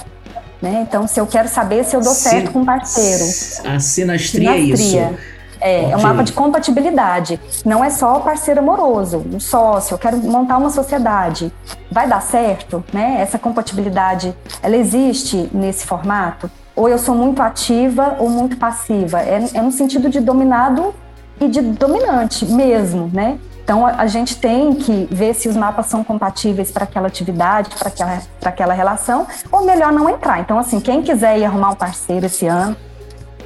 Né? 0.60 0.84
Então, 0.90 1.08
se 1.08 1.20
eu 1.20 1.28
quero 1.28 1.48
saber 1.48 1.84
se 1.84 1.96
eu 1.96 2.02
dou 2.02 2.16
certo 2.16 2.52
com 2.52 2.62
um 2.62 2.66
parceiro. 2.66 3.24
A 3.24 3.80
sinastria, 3.80 4.52
sinastria. 4.52 4.52
é 4.52 4.58
isso. 4.58 5.37
É, 5.68 5.80
okay. 5.82 5.92
é 5.92 5.98
um 5.98 6.02
mapa 6.02 6.24
de 6.24 6.32
compatibilidade. 6.32 7.40
Não 7.66 7.84
é 7.84 7.90
só 7.90 8.20
parceiro 8.20 8.62
amoroso, 8.62 9.24
um 9.34 9.40
sócio, 9.40 9.94
eu 9.94 9.98
quero 9.98 10.18
montar 10.18 10.58
uma 10.58 10.70
sociedade. 10.70 11.52
Vai 11.92 12.08
dar 12.08 12.22
certo, 12.22 12.84
né? 12.94 13.18
Essa 13.20 13.38
compatibilidade, 13.38 14.34
ela 14.64 14.78
existe 14.78 15.50
nesse 15.54 15.86
formato? 15.86 16.50
Ou 16.76 16.88
eu 16.88 16.98
sou 16.98 17.16
muito 17.16 17.42
ativa 17.42 18.16
ou 18.20 18.30
muito 18.30 18.56
passiva? 18.58 19.22
É, 19.22 19.44
é 19.54 19.62
no 19.62 19.72
sentido 19.72 20.10
de 20.10 20.20
dominado 20.20 20.94
e 21.40 21.48
de 21.48 21.62
dominante 21.62 22.46
mesmo, 22.46 23.10
né? 23.14 23.38
Então 23.64 23.86
a 23.86 24.08
gente 24.08 24.38
tem 24.38 24.74
que 24.74 25.10
ver 25.12 25.34
se 25.34 25.50
os 25.50 25.58
mapas 25.58 25.88
são 25.88 26.02
compatíveis 26.02 26.72
para 26.72 26.86
aquela 26.86 27.08
atividade, 27.08 27.70
para 27.78 27.90
aquela, 27.90 28.22
aquela 28.46 28.74
relação, 28.74 29.28
ou 29.52 29.66
melhor 29.66 29.92
não 29.92 30.10
entrar. 30.10 30.40
Então, 30.40 30.58
assim, 30.58 30.80
quem 30.80 31.02
quiser 31.02 31.38
ir 31.38 31.44
arrumar 31.44 31.72
um 31.72 31.76
parceiro 31.76 32.28
esse 32.28 32.48
ano, 32.48 32.78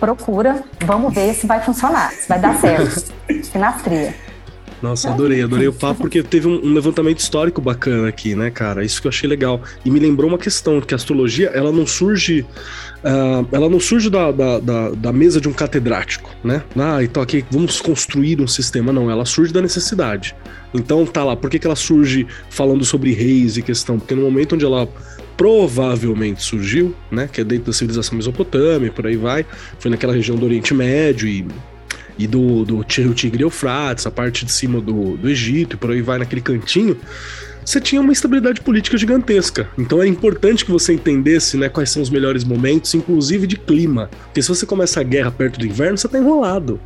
procura, 0.02 0.64
vamos 0.84 1.14
ver 1.14 1.32
se 1.36 1.46
vai 1.46 1.62
funcionar, 1.62 2.12
se 2.12 2.28
vai 2.28 2.40
dar 2.40 2.60
certo. 2.60 3.14
Sinastria. 3.46 4.16
Nossa, 4.82 5.12
adorei, 5.12 5.44
adorei 5.44 5.68
o 5.68 5.74
papo, 5.74 6.02
porque 6.02 6.24
teve 6.24 6.48
um, 6.48 6.74
levantamento 6.74 7.20
histórico 7.20 7.62
bacana 7.62 8.10
aqui, 8.10 8.34
né, 8.34 8.50
cara? 8.50 8.84
Isso 8.84 9.00
que 9.00 9.06
eu 9.06 9.10
achei 9.10 9.30
legal. 9.30 9.62
E 9.86 9.92
me 9.92 10.00
lembrou 10.00 10.28
uma 10.28 10.40
questão, 10.40 10.82
que 10.82 10.96
a 10.96 10.98
astrologia, 10.98 11.50
ela 11.54 11.72
não 11.72 11.86
surge. 11.86 12.42
Uh, 13.04 13.48
ela 13.52 13.70
não 13.70 13.80
surge 13.80 14.10
da, 14.10 14.32
da, 14.32 14.60
da, 14.60 14.90
da, 14.90 15.14
mesa 15.14 15.40
de 15.40 15.48
um 15.48 15.54
catedrático, 15.54 16.32
né? 16.44 16.64
Ah, 16.76 17.04
então 17.04 17.22
aqui 17.22 17.46
vamos 17.52 17.80
construir 17.80 18.42
um 18.42 18.48
sistema. 18.48 18.92
Não, 18.92 19.10
ela 19.12 19.24
surge 19.24 19.54
da 19.54 19.62
necessidade. 19.62 20.36
Então 20.74 21.06
tá 21.06 21.24
lá, 21.24 21.36
por 21.36 21.48
que, 21.48 21.60
que 21.60 21.68
ela 21.68 21.76
surge 21.76 22.26
falando 22.50 22.84
sobre 22.84 23.14
reis 23.14 23.58
e 23.58 23.62
questão? 23.62 24.00
Porque 24.00 24.16
no 24.16 24.24
momento 24.24 24.56
onde 24.56 24.66
ela 24.66 24.88
provavelmente 25.42 26.44
surgiu, 26.44 26.94
né, 27.10 27.28
que 27.28 27.42
é 27.42 27.44
dentro 27.44 27.66
da 27.66 27.74
civilização 27.74 28.16
mesopotâmica, 28.16 28.94
por 28.94 29.08
aí 29.08 29.16
vai, 29.16 29.44
foi 29.80 29.90
naquela 29.90 30.14
região 30.14 30.38
do 30.38 30.46
Oriente 30.46 30.72
Médio 30.72 31.28
e 31.28 31.48
e 32.20 32.28
do, 32.28 32.64
do 32.64 32.84
Tigre 32.84 33.42
Eufrates, 33.42 34.06
a 34.06 34.12
parte 34.12 34.46
de 34.46 34.52
cima 34.52 34.80
do, 34.80 35.18
do 35.18 35.28
Egito 35.28 35.76
e 35.76 35.80
por 35.80 35.90
aí 35.90 36.02
vai 36.04 36.20
naquele 36.20 36.42
cantinho, 36.42 36.96
você 37.66 37.82
tinha 37.82 38.00
uma 38.00 38.12
instabilidade 38.12 38.62
política 38.62 38.96
gigantesca. 38.96 39.68
Então 39.76 40.00
é 40.04 40.08
importante 40.08 40.64
que 40.64 40.70
você 40.70 40.94
entendesse 40.94 41.58
né, 41.58 41.70
quais 41.70 41.90
são 41.90 42.04
os 42.04 42.12
melhores 42.12 42.44
momentos, 42.44 42.94
inclusive 42.94 43.48
de 43.48 43.58
clima. 43.58 44.12
Porque 44.26 44.44
se 44.44 44.50
você 44.50 44.68
começa 44.68 45.00
a 45.00 45.04
guerra 45.04 45.32
perto 45.32 45.60
do 45.60 45.66
inverno, 45.66 45.98
você 45.98 46.08
tá 46.08 46.20
enrolado. 46.20 46.80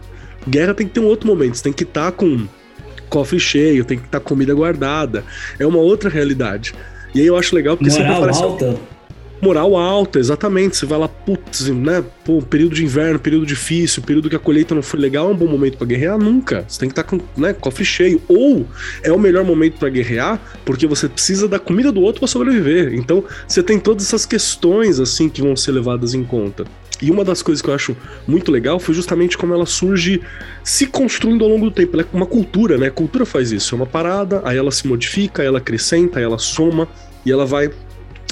Guerra 0.47 0.73
tem 0.73 0.87
que 0.87 0.93
ter 0.93 1.01
um 1.01 1.07
outro 1.07 1.27
momento, 1.27 1.57
você 1.57 1.63
tem 1.63 1.73
que 1.73 1.83
estar 1.83 2.11
tá 2.11 2.11
com 2.13 2.47
cofre 3.09 3.39
cheio, 3.39 3.83
tem 3.83 3.97
que 3.97 4.05
estar 4.05 4.21
tá 4.21 4.25
comida 4.25 4.53
guardada. 4.53 5.25
É 5.59 5.65
uma 5.65 5.79
outra 5.79 6.09
realidade. 6.09 6.73
E 7.15 7.21
aí 7.21 7.27
eu 7.27 7.37
acho 7.37 7.55
legal 7.55 7.75
porque 7.75 7.89
Moral 7.89 8.05
sempre 8.05 8.17
aparece. 8.17 8.43
Alta 8.43 8.95
moral 9.41 9.75
alta, 9.75 10.19
exatamente. 10.19 10.75
Você 10.75 10.85
vai 10.85 10.97
lá, 10.97 11.07
putz, 11.07 11.69
né? 11.69 12.03
Pô, 12.23 12.41
período 12.41 12.75
de 12.75 12.83
inverno, 12.83 13.19
período 13.19 13.45
difícil, 13.45 14.01
período 14.01 14.29
que 14.29 14.35
a 14.35 14.39
colheita 14.39 14.73
não 14.73 14.81
foi 14.81 14.99
legal, 14.99 15.29
é 15.29 15.33
um 15.33 15.35
bom 15.35 15.47
momento 15.47 15.77
para 15.77 15.87
guerrear? 15.87 16.17
Nunca. 16.17 16.65
Você 16.67 16.79
tem 16.79 16.89
que 16.89 16.93
estar 16.93 17.03
tá 17.03 17.09
com 17.09 17.21
né, 17.39 17.53
cofre 17.53 17.85
cheio. 17.85 18.21
Ou 18.27 18.65
é 19.03 19.11
o 19.11 19.19
melhor 19.19 19.43
momento 19.43 19.77
para 19.77 19.89
guerrear 19.89 20.39
porque 20.65 20.87
você 20.87 21.07
precisa 21.07 21.47
da 21.47 21.59
comida 21.59 21.91
do 21.91 22.01
outro 22.01 22.19
para 22.19 22.27
sobreviver. 22.27 22.93
Então, 22.95 23.23
você 23.47 23.61
tem 23.61 23.79
todas 23.79 24.05
essas 24.05 24.25
questões, 24.25 24.99
assim, 24.99 25.29
que 25.29 25.41
vão 25.41 25.55
ser 25.55 25.71
levadas 25.71 26.13
em 26.13 26.23
conta. 26.23 26.65
E 27.01 27.11
uma 27.11 27.23
das 27.23 27.41
coisas 27.41 27.61
que 27.61 27.69
eu 27.69 27.73
acho 27.73 27.95
muito 28.27 28.51
legal 28.51 28.79
foi 28.79 28.95
justamente 28.95 29.37
como 29.37 29.53
ela 29.53 29.65
surge 29.65 30.21
se 30.63 30.85
construindo 30.87 31.43
ao 31.43 31.49
longo 31.49 31.65
do 31.65 31.71
tempo. 31.71 31.95
Ela 31.95 32.03
é 32.03 32.15
uma 32.15 32.25
cultura, 32.25 32.77
né? 32.77 32.87
A 32.87 32.91
cultura 32.91 33.25
faz 33.25 33.51
isso. 33.51 33.75
É 33.75 33.77
uma 33.77 33.85
parada, 33.85 34.41
aí 34.45 34.57
ela 34.57 34.71
se 34.71 34.87
modifica, 34.87 35.43
ela 35.43 35.57
acrescenta, 35.57 36.19
ela 36.19 36.37
soma 36.37 36.87
e 37.25 37.31
ela 37.31 37.45
vai 37.45 37.69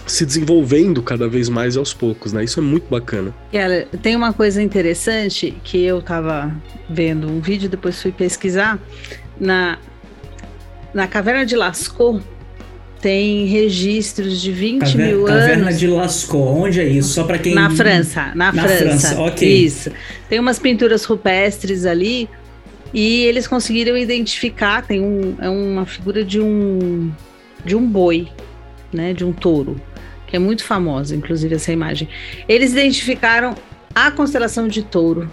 se 0.05 0.25
desenvolvendo 0.25 1.01
cada 1.01 1.27
vez 1.27 1.47
mais 1.49 1.77
aos 1.77 1.93
poucos, 1.93 2.33
né? 2.33 2.43
Isso 2.43 2.59
é 2.59 2.63
muito 2.63 2.89
bacana. 2.89 3.33
Ela, 3.51 3.85
tem 4.01 4.15
uma 4.15 4.33
coisa 4.33 4.61
interessante 4.61 5.55
que 5.63 5.83
eu 5.83 6.01
tava 6.01 6.53
vendo 6.89 7.27
um 7.27 7.39
vídeo, 7.39 7.69
depois 7.69 8.01
fui 8.01 8.11
pesquisar. 8.11 8.79
Na, 9.39 9.77
na 10.93 11.07
caverna 11.07 11.45
de 11.45 11.55
Lascaux 11.55 12.23
tem 13.03 13.45
registros 13.47 14.41
de 14.41 14.49
20 14.49 14.79
Caver, 14.79 15.07
mil 15.07 15.25
caverna 15.25 15.33
anos. 15.33 15.49
Caverna 15.49 15.73
de 15.73 15.87
Lascaux, 15.87 16.57
onde 16.57 16.79
é 16.79 16.87
isso? 16.87 17.09
Só 17.09 17.25
para 17.25 17.37
quem. 17.37 17.53
Na 17.53 17.69
França, 17.69 18.31
na, 18.33 18.53
na 18.53 18.63
França. 18.63 18.77
França. 18.77 19.21
ok. 19.21 19.65
Isso. 19.65 19.91
Tem 20.29 20.39
umas 20.39 20.57
pinturas 20.57 21.03
rupestres 21.03 21.85
ali 21.85 22.29
e 22.93 23.23
eles 23.25 23.45
conseguiram 23.45 23.97
identificar. 23.97 24.83
Tem 24.87 25.01
um, 25.01 25.35
é 25.41 25.49
uma 25.49 25.85
figura 25.85 26.23
de 26.23 26.39
um 26.39 27.11
de 27.65 27.75
um 27.75 27.85
boi, 27.85 28.29
né? 28.93 29.11
De 29.11 29.25
um 29.25 29.33
touro 29.33 29.75
que 30.25 30.37
é 30.37 30.39
muito 30.39 30.63
famosa, 30.63 31.13
inclusive 31.13 31.53
essa 31.55 31.73
imagem. 31.73 32.07
Eles 32.47 32.71
identificaram 32.71 33.53
a 33.93 34.11
constelação 34.11 34.65
de 34.65 34.81
touro 34.81 35.29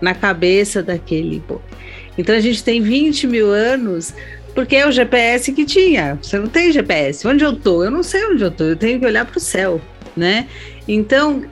na 0.00 0.12
cabeça 0.12 0.82
daquele 0.82 1.40
boi. 1.46 1.60
Então 2.18 2.34
a 2.34 2.40
gente 2.40 2.64
tem 2.64 2.82
20 2.82 3.28
mil 3.28 3.48
anos, 3.48 4.12
porque 4.54 4.76
é 4.76 4.86
o 4.86 4.92
GPS 4.92 5.52
que 5.52 5.64
tinha. 5.64 6.18
Você 6.20 6.38
não 6.38 6.48
tem 6.48 6.72
GPS. 6.72 7.26
Onde 7.26 7.44
eu 7.44 7.54
tô? 7.54 7.84
Eu 7.84 7.90
não 7.90 8.02
sei 8.02 8.24
onde 8.26 8.42
eu 8.42 8.50
tô. 8.50 8.64
Eu 8.64 8.76
tenho 8.76 8.98
que 8.98 9.06
olhar 9.06 9.24
para 9.24 9.38
o 9.38 9.40
céu, 9.40 9.80
né? 10.16 10.46
Então 10.86 11.44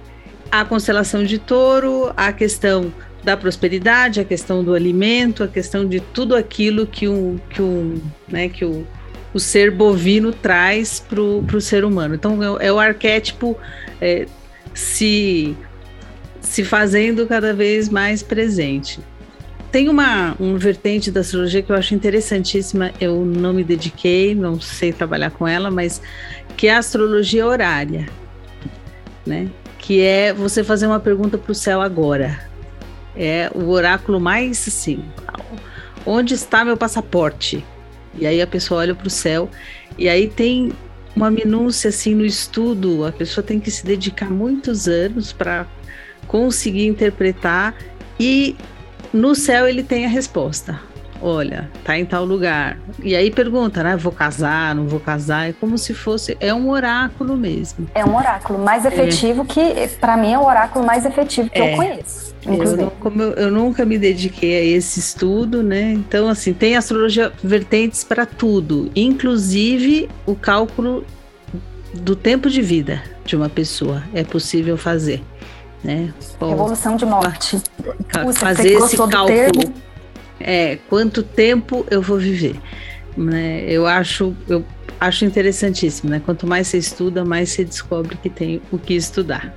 a 0.51 0.65
constelação 0.65 1.25
de 1.25 1.39
touro, 1.39 2.13
a 2.17 2.33
questão 2.33 2.93
da 3.23 3.37
prosperidade, 3.37 4.21
a 4.21 4.25
questão 4.25 4.65
do 4.65 4.75
alimento, 4.75 5.45
a 5.45 5.49
questão 5.49 5.87
de 5.87 6.01
tudo 6.01 6.35
aquilo 6.35 6.87
que 6.87 7.07
um, 7.07 7.39
que 7.51 7.61
um, 7.61 8.01
né, 8.29 8.49
que 8.49 8.65
o 8.65 8.87
o 9.33 9.39
ser 9.39 9.71
bovino 9.71 10.33
traz 10.33 11.01
para 11.01 11.21
o 11.21 11.61
ser 11.61 11.85
humano. 11.85 12.15
Então 12.15 12.59
é, 12.59 12.67
é 12.67 12.73
o 12.73 12.79
arquétipo 12.79 13.57
é, 14.01 14.27
se, 14.75 15.57
se 16.41 16.65
fazendo 16.65 17.27
cada 17.27 17.53
vez 17.53 17.89
mais 17.89 18.23
presente. 18.23 19.01
Tem 19.71 19.89
uma 19.89 20.35
um 20.41 20.57
vertente 20.57 21.11
da 21.11 21.21
astrologia 21.21 21.63
que 21.63 21.71
eu 21.71 21.77
acho 21.77 21.95
interessantíssima, 21.95 22.91
eu 22.99 23.25
não 23.25 23.53
me 23.53 23.63
dediquei, 23.63 24.35
não 24.35 24.59
sei 24.61 24.93
trabalhar 24.93 25.31
com 25.31 25.47
ela, 25.47 25.71
mas 25.71 26.01
que 26.57 26.69
é 26.69 26.75
a 26.75 26.79
astrologia 26.79 27.47
horária, 27.47 28.09
né? 29.27 29.49
Que 29.79 30.01
é 30.01 30.33
você 30.33 30.65
fazer 30.65 30.87
uma 30.87 30.99
pergunta 30.99 31.37
para 31.37 31.53
o 31.53 31.55
céu 31.55 31.83
agora. 31.83 32.41
É 33.15 33.51
o 33.55 33.69
oráculo 33.69 34.19
mais 34.19 34.67
assim, 34.67 35.05
onde 36.07 36.35
está 36.35 36.65
meu 36.65 36.77
passaporte? 36.77 37.65
E 38.15 38.27
aí 38.27 38.41
a 38.41 38.47
pessoa 38.47 38.81
olha 38.81 38.95
para 38.95 39.07
o 39.07 39.11
céu 39.11 39.51
e 39.99 40.09
aí 40.09 40.29
tem 40.29 40.73
uma 41.15 41.31
minúcia 41.31 41.89
assim 41.91 42.15
no 42.15 42.25
estudo, 42.25 43.05
a 43.05 43.13
pessoa 43.13 43.45
tem 43.45 43.61
que 43.61 43.71
se 43.71 43.85
dedicar 43.85 44.31
muitos 44.31 44.89
anos 44.89 45.33
para 45.33 45.67
conseguir 46.27 46.87
interpretar 46.87 47.75
e 48.19 48.57
no 49.13 49.35
céu 49.35 49.69
ele 49.69 49.83
tem 49.83 50.05
a 50.05 50.09
resposta. 50.09 50.81
Olha, 51.21 51.69
tá 51.85 51.99
em 51.99 52.05
tal 52.05 52.25
lugar. 52.25 52.79
E 53.03 53.17
aí 53.17 53.31
pergunta, 53.31 53.83
né? 53.83 53.97
Vou 53.97 54.13
casar, 54.13 54.75
não 54.75 54.87
vou 54.87 55.01
casar? 55.01 55.49
É 55.49 55.53
como 55.53 55.77
se 55.77 55.93
fosse. 55.93 56.37
É 56.41 56.55
um 56.55 56.69
oráculo 56.69 57.37
mesmo. 57.37 57.89
É 57.95 58.05
um 58.05 58.17
oráculo 58.17 58.59
mais 58.59 58.85
é. 58.85 58.89
efetivo 58.89 59.43
é. 59.43 59.45
que, 59.47 59.89
para 59.97 60.17
mim, 60.17 60.33
é 60.33 60.39
o 60.39 60.45
oráculo 60.45 60.87
mais 60.87 61.05
efetivo 61.05 61.51
que 61.51 61.59
é. 61.59 61.73
eu 61.73 61.77
conheço. 61.77 62.35
Eu, 62.47 62.77
não, 62.77 62.91
como 62.91 63.21
eu, 63.21 63.33
eu, 63.33 63.51
nunca 63.51 63.85
me 63.85 63.99
dediquei 63.99 64.57
a 64.57 64.77
esse 64.77 65.01
estudo, 65.01 65.63
né? 65.63 65.93
Então, 65.93 66.29
assim, 66.29 66.53
tem 66.53 66.77
astrologia 66.77 67.33
vertentes 67.43 68.05
para 68.05 68.25
tudo, 68.25 68.91
inclusive 68.95 70.09
o 70.25 70.35
cálculo 70.35 71.05
do 71.93 72.15
tempo 72.15 72.49
de 72.49 72.63
vida 72.63 73.03
de 73.25 73.35
uma 73.37 73.49
pessoa. 73.49 74.03
É 74.15 74.23
possível 74.23 74.77
fazer. 74.77 75.21
Né? 75.83 76.13
Revolução 76.41 76.97
de 76.97 77.07
morte. 77.07 77.61
Fazer 78.35 78.73
esse 78.73 78.97
cálculo. 78.97 79.73
É, 80.41 80.79
quanto 80.89 81.23
tempo 81.23 81.85
eu 81.91 82.01
vou 82.01 82.19
viver. 82.19 82.61
Né? 83.17 83.65
Eu 83.67 83.87
acho, 83.87 84.35
eu 84.49 84.65
acho 85.01 85.25
interessantíssimo, 85.25 86.11
né? 86.11 86.23
Quanto 86.25 86.47
mais 86.47 86.69
você 86.69 86.79
estuda, 86.79 87.25
mais 87.25 87.51
você 87.51 87.65
descobre 87.65 88.17
que 88.17 88.31
tem 88.31 88.63
o 88.71 88.79
que 88.79 88.95
estudar. 88.95 89.55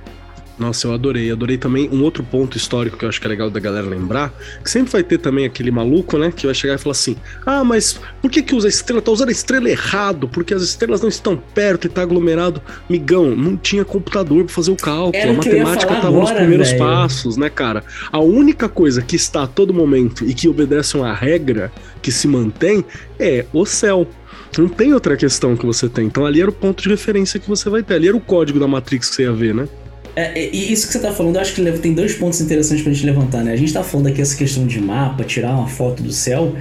Nossa, 0.62 0.86
eu 0.86 0.94
adorei. 0.94 1.28
Adorei 1.32 1.58
também 1.58 1.90
um 1.90 2.04
outro 2.04 2.22
ponto 2.22 2.56
histórico 2.56 2.96
que 2.96 3.04
eu 3.04 3.08
acho 3.08 3.20
que 3.20 3.26
é 3.26 3.30
legal 3.30 3.50
da 3.50 3.58
galera 3.58 3.84
lembrar, 3.84 4.32
que 4.62 4.70
sempre 4.70 4.92
vai 4.92 5.02
ter 5.02 5.18
também 5.18 5.44
aquele 5.44 5.72
maluco, 5.72 6.16
né, 6.16 6.32
que 6.34 6.46
vai 6.46 6.54
chegar 6.54 6.74
e 6.74 6.78
falar 6.78 6.92
assim: 6.92 7.16
"Ah, 7.44 7.64
mas 7.64 7.98
por 8.20 8.30
que 8.30 8.40
que 8.42 8.54
usa 8.54 8.68
a 8.68 8.70
estrela? 8.70 9.02
Tá 9.02 9.10
usando 9.10 9.30
a 9.30 9.32
estrela 9.32 9.68
errado, 9.68 10.28
porque 10.28 10.54
as 10.54 10.62
estrelas 10.62 11.00
não 11.00 11.08
estão 11.08 11.36
perto 11.36 11.86
e 11.86 11.90
tá 11.90 12.02
aglomerado". 12.02 12.62
Migão, 12.88 13.34
não 13.34 13.56
tinha 13.56 13.84
computador 13.84 14.44
para 14.44 14.54
fazer 14.54 14.70
o 14.70 14.76
cálculo, 14.76 15.16
Era 15.16 15.32
a 15.32 15.34
matemática 15.34 15.96
tava 15.96 16.20
nos 16.20 16.30
primeiros 16.30 16.68
véio. 16.68 16.78
passos, 16.78 17.36
né, 17.36 17.50
cara? 17.50 17.82
A 18.12 18.20
única 18.20 18.68
coisa 18.68 19.02
que 19.02 19.16
está 19.16 19.42
a 19.42 19.46
todo 19.48 19.74
momento 19.74 20.24
e 20.24 20.32
que 20.32 20.48
obedece 20.48 20.96
uma 20.96 21.12
regra 21.12 21.72
que 22.00 22.12
se 22.12 22.28
mantém 22.28 22.84
é 23.18 23.44
o 23.52 23.66
céu. 23.66 24.06
Não 24.56 24.68
tem 24.68 24.92
outra 24.92 25.16
questão 25.16 25.56
que 25.56 25.64
você 25.64 25.88
tem. 25.88 26.06
Então 26.06 26.24
ali 26.24 26.40
era 26.40 26.50
o 26.50 26.52
ponto 26.52 26.82
de 26.82 26.88
referência 26.88 27.40
que 27.40 27.48
você 27.48 27.68
vai 27.70 27.82
ter. 27.82 27.94
Ali 27.94 28.08
era 28.08 28.16
o 28.16 28.20
código 28.20 28.60
da 28.60 28.68
Matrix 28.68 29.08
que 29.08 29.16
você 29.16 29.22
ia 29.22 29.32
ver, 29.32 29.54
né? 29.54 29.66
É, 30.14 30.50
e 30.54 30.72
isso 30.72 30.86
que 30.86 30.92
você 30.92 30.98
tá 30.98 31.10
falando, 31.12 31.36
eu 31.36 31.40
acho 31.40 31.54
que 31.54 31.78
tem 31.78 31.94
dois 31.94 32.14
pontos 32.14 32.40
interessantes 32.40 32.82
pra 32.82 32.92
gente 32.92 33.06
levantar, 33.06 33.42
né? 33.42 33.52
A 33.52 33.56
gente 33.56 33.72
tá 33.72 33.82
falando 33.82 34.08
aqui 34.08 34.20
essa 34.20 34.36
questão 34.36 34.66
de 34.66 34.80
mapa, 34.80 35.24
tirar 35.24 35.52
uma 35.52 35.66
foto 35.66 36.02
do 36.02 36.12
céu. 36.12 36.54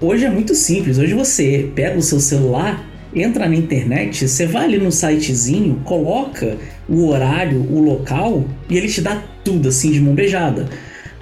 Hoje 0.00 0.24
é 0.24 0.30
muito 0.30 0.54
simples. 0.54 0.98
Hoje 0.98 1.14
você 1.14 1.70
pega 1.74 1.96
o 1.96 2.02
seu 2.02 2.18
celular, 2.18 2.84
entra 3.14 3.48
na 3.48 3.54
internet, 3.54 4.26
você 4.26 4.46
vai 4.46 4.64
ali 4.64 4.78
no 4.78 4.90
sitezinho, 4.90 5.80
coloca 5.84 6.56
o 6.88 7.06
horário, 7.08 7.60
o 7.60 7.80
local, 7.80 8.44
e 8.68 8.76
ele 8.76 8.88
te 8.88 9.00
dá 9.00 9.22
tudo 9.44 9.68
assim 9.68 9.92
de 9.92 10.00
mão 10.00 10.14
beijada. 10.14 10.68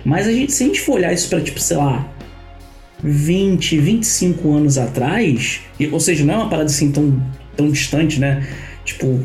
Mas 0.05 0.27
a 0.27 0.33
gente, 0.33 0.53
se 0.53 0.63
a 0.63 0.67
gente 0.67 0.81
for 0.81 0.95
olhar 0.95 1.13
isso 1.13 1.29
para 1.29 1.41
tipo, 1.41 1.61
sei 1.61 1.77
lá, 1.77 2.11
20, 3.03 3.79
25 3.79 4.53
anos 4.55 4.79
atrás, 4.79 5.61
ou 5.93 6.01
seja, 6.01 6.25
não 6.25 6.35
é 6.35 6.37
uma 6.39 6.49
parada 6.49 6.71
assim 6.71 6.91
tão, 6.91 7.23
tão 7.55 7.71
distante, 7.71 8.19
né? 8.19 8.47
Tipo, 8.85 9.21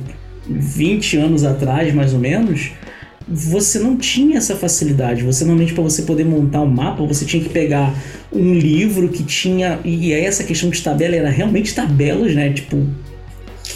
20 0.48 1.18
anos 1.18 1.44
atrás, 1.44 1.94
mais 1.94 2.14
ou 2.14 2.20
menos, 2.20 2.72
você 3.28 3.80
não 3.80 3.96
tinha 3.98 4.38
essa 4.38 4.56
facilidade. 4.56 5.24
Você 5.24 5.46
normalmente 5.46 5.74
para 5.74 5.84
você 5.84 6.02
poder 6.04 6.26
montar 6.26 6.62
um 6.62 6.68
mapa, 6.68 7.06
você 7.06 7.26
tinha 7.26 7.42
que 7.42 7.50
pegar 7.50 7.94
um 8.32 8.54
livro 8.54 9.10
que 9.10 9.24
tinha 9.24 9.80
e 9.84 10.14
aí 10.14 10.26
essa 10.26 10.44
questão 10.44 10.70
de 10.70 10.82
tabela 10.82 11.16
era 11.16 11.30
realmente 11.30 11.74
tabelas, 11.74 12.36
né? 12.36 12.52
Tipo 12.52 12.86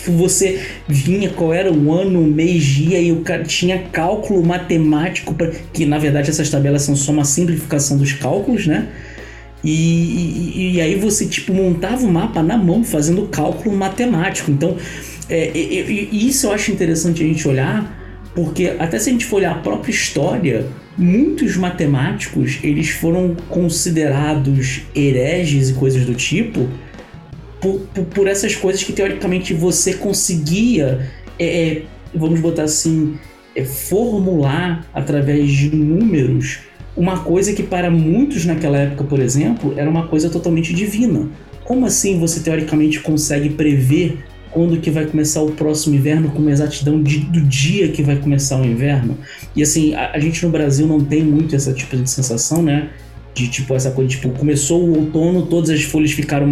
você 0.07 0.61
vinha 0.87 1.29
qual 1.29 1.53
era 1.53 1.71
o 1.71 1.91
ano, 1.91 2.21
o 2.21 2.27
mês, 2.27 2.63
dia 2.63 2.99
e 2.99 3.11
o 3.11 3.21
cara 3.21 3.43
tinha 3.43 3.79
cálculo 3.91 4.43
matemático 4.43 5.33
para 5.33 5.51
que 5.73 5.85
na 5.85 5.97
verdade 5.97 6.29
essas 6.29 6.49
tabelas 6.49 6.83
são 6.83 6.95
só 6.95 7.11
uma 7.11 7.25
simplificação 7.25 7.97
dos 7.97 8.13
cálculos, 8.13 8.67
né? 8.67 8.87
E, 9.63 9.71
e, 9.71 10.75
e, 10.75 10.81
aí 10.81 10.95
você 10.95 11.25
tipo 11.25 11.51
montava 11.51 12.05
o 12.05 12.11
mapa 12.11 12.43
na 12.43 12.55
mão 12.55 12.83
fazendo 12.83 13.27
cálculo 13.27 13.75
matemático. 13.75 14.51
Então 14.51 14.77
é, 15.29 15.57
isso 15.57 16.47
eu 16.47 16.51
acho 16.51 16.71
interessante 16.71 17.23
a 17.23 17.25
gente 17.25 17.47
olhar 17.47 18.03
porque 18.35 18.75
até 18.77 18.99
se 18.99 19.09
a 19.09 19.13
gente 19.13 19.25
for 19.25 19.37
olhar 19.37 19.53
a 19.53 19.59
própria 19.59 19.91
história, 19.91 20.67
muitos 20.97 21.55
matemáticos 21.55 22.59
eles 22.61 22.89
foram 22.89 23.33
considerados 23.49 24.81
hereges 24.93 25.69
e 25.69 25.73
coisas 25.73 26.05
do 26.05 26.13
tipo 26.13 26.67
por, 27.61 27.79
por, 27.93 28.05
por 28.05 28.27
essas 28.27 28.55
coisas 28.55 28.83
que 28.83 28.91
teoricamente 28.91 29.53
você 29.53 29.93
conseguia, 29.93 31.09
é, 31.39 31.67
é, 31.67 31.81
vamos 32.13 32.41
botar 32.41 32.63
assim, 32.63 33.17
é, 33.55 33.63
formular 33.63 34.85
através 34.93 35.49
de 35.49 35.73
números 35.73 36.59
uma 36.95 37.19
coisa 37.19 37.53
que 37.53 37.63
para 37.63 37.89
muitos 37.89 38.45
naquela 38.45 38.77
época, 38.77 39.03
por 39.05 39.19
exemplo, 39.19 39.73
era 39.77 39.89
uma 39.89 40.07
coisa 40.07 40.29
totalmente 40.29 40.73
divina. 40.73 41.27
Como 41.63 41.85
assim 41.85 42.19
você 42.19 42.39
teoricamente 42.39 42.99
consegue 42.99 43.49
prever 43.49 44.19
quando 44.55 44.79
que 44.79 44.89
vai 44.89 45.05
começar 45.05 45.41
o 45.41 45.51
próximo 45.51 45.95
inverno 45.95 46.31
com 46.31 46.39
uma 46.39 46.49
exatidão 46.49 47.03
de, 47.03 47.19
do 47.19 47.41
dia 47.41 47.89
que 47.89 48.01
vai 48.01 48.15
começar 48.15 48.57
o 48.57 48.65
inverno. 48.65 49.17
E 49.53 49.61
assim, 49.61 49.93
a, 49.93 50.11
a, 50.13 50.19
gente 50.19 50.45
no 50.45 50.49
Brasil 50.49 50.87
não 50.87 51.03
tem 51.03 51.21
muito 51.21 51.53
essa 51.53 51.73
tipo 51.73 51.97
de 51.97 52.09
sensação, 52.09 52.63
né? 52.63 52.89
De 53.33 53.49
tipo, 53.49 53.75
essa 53.75 53.91
coisa, 53.91 54.09
tipo, 54.09 54.29
começou 54.29 54.81
o 54.81 54.97
outono, 54.97 55.45
todas 55.47 55.69
as 55.69 55.83
folhas 55.83 56.13
ficaram, 56.13 56.49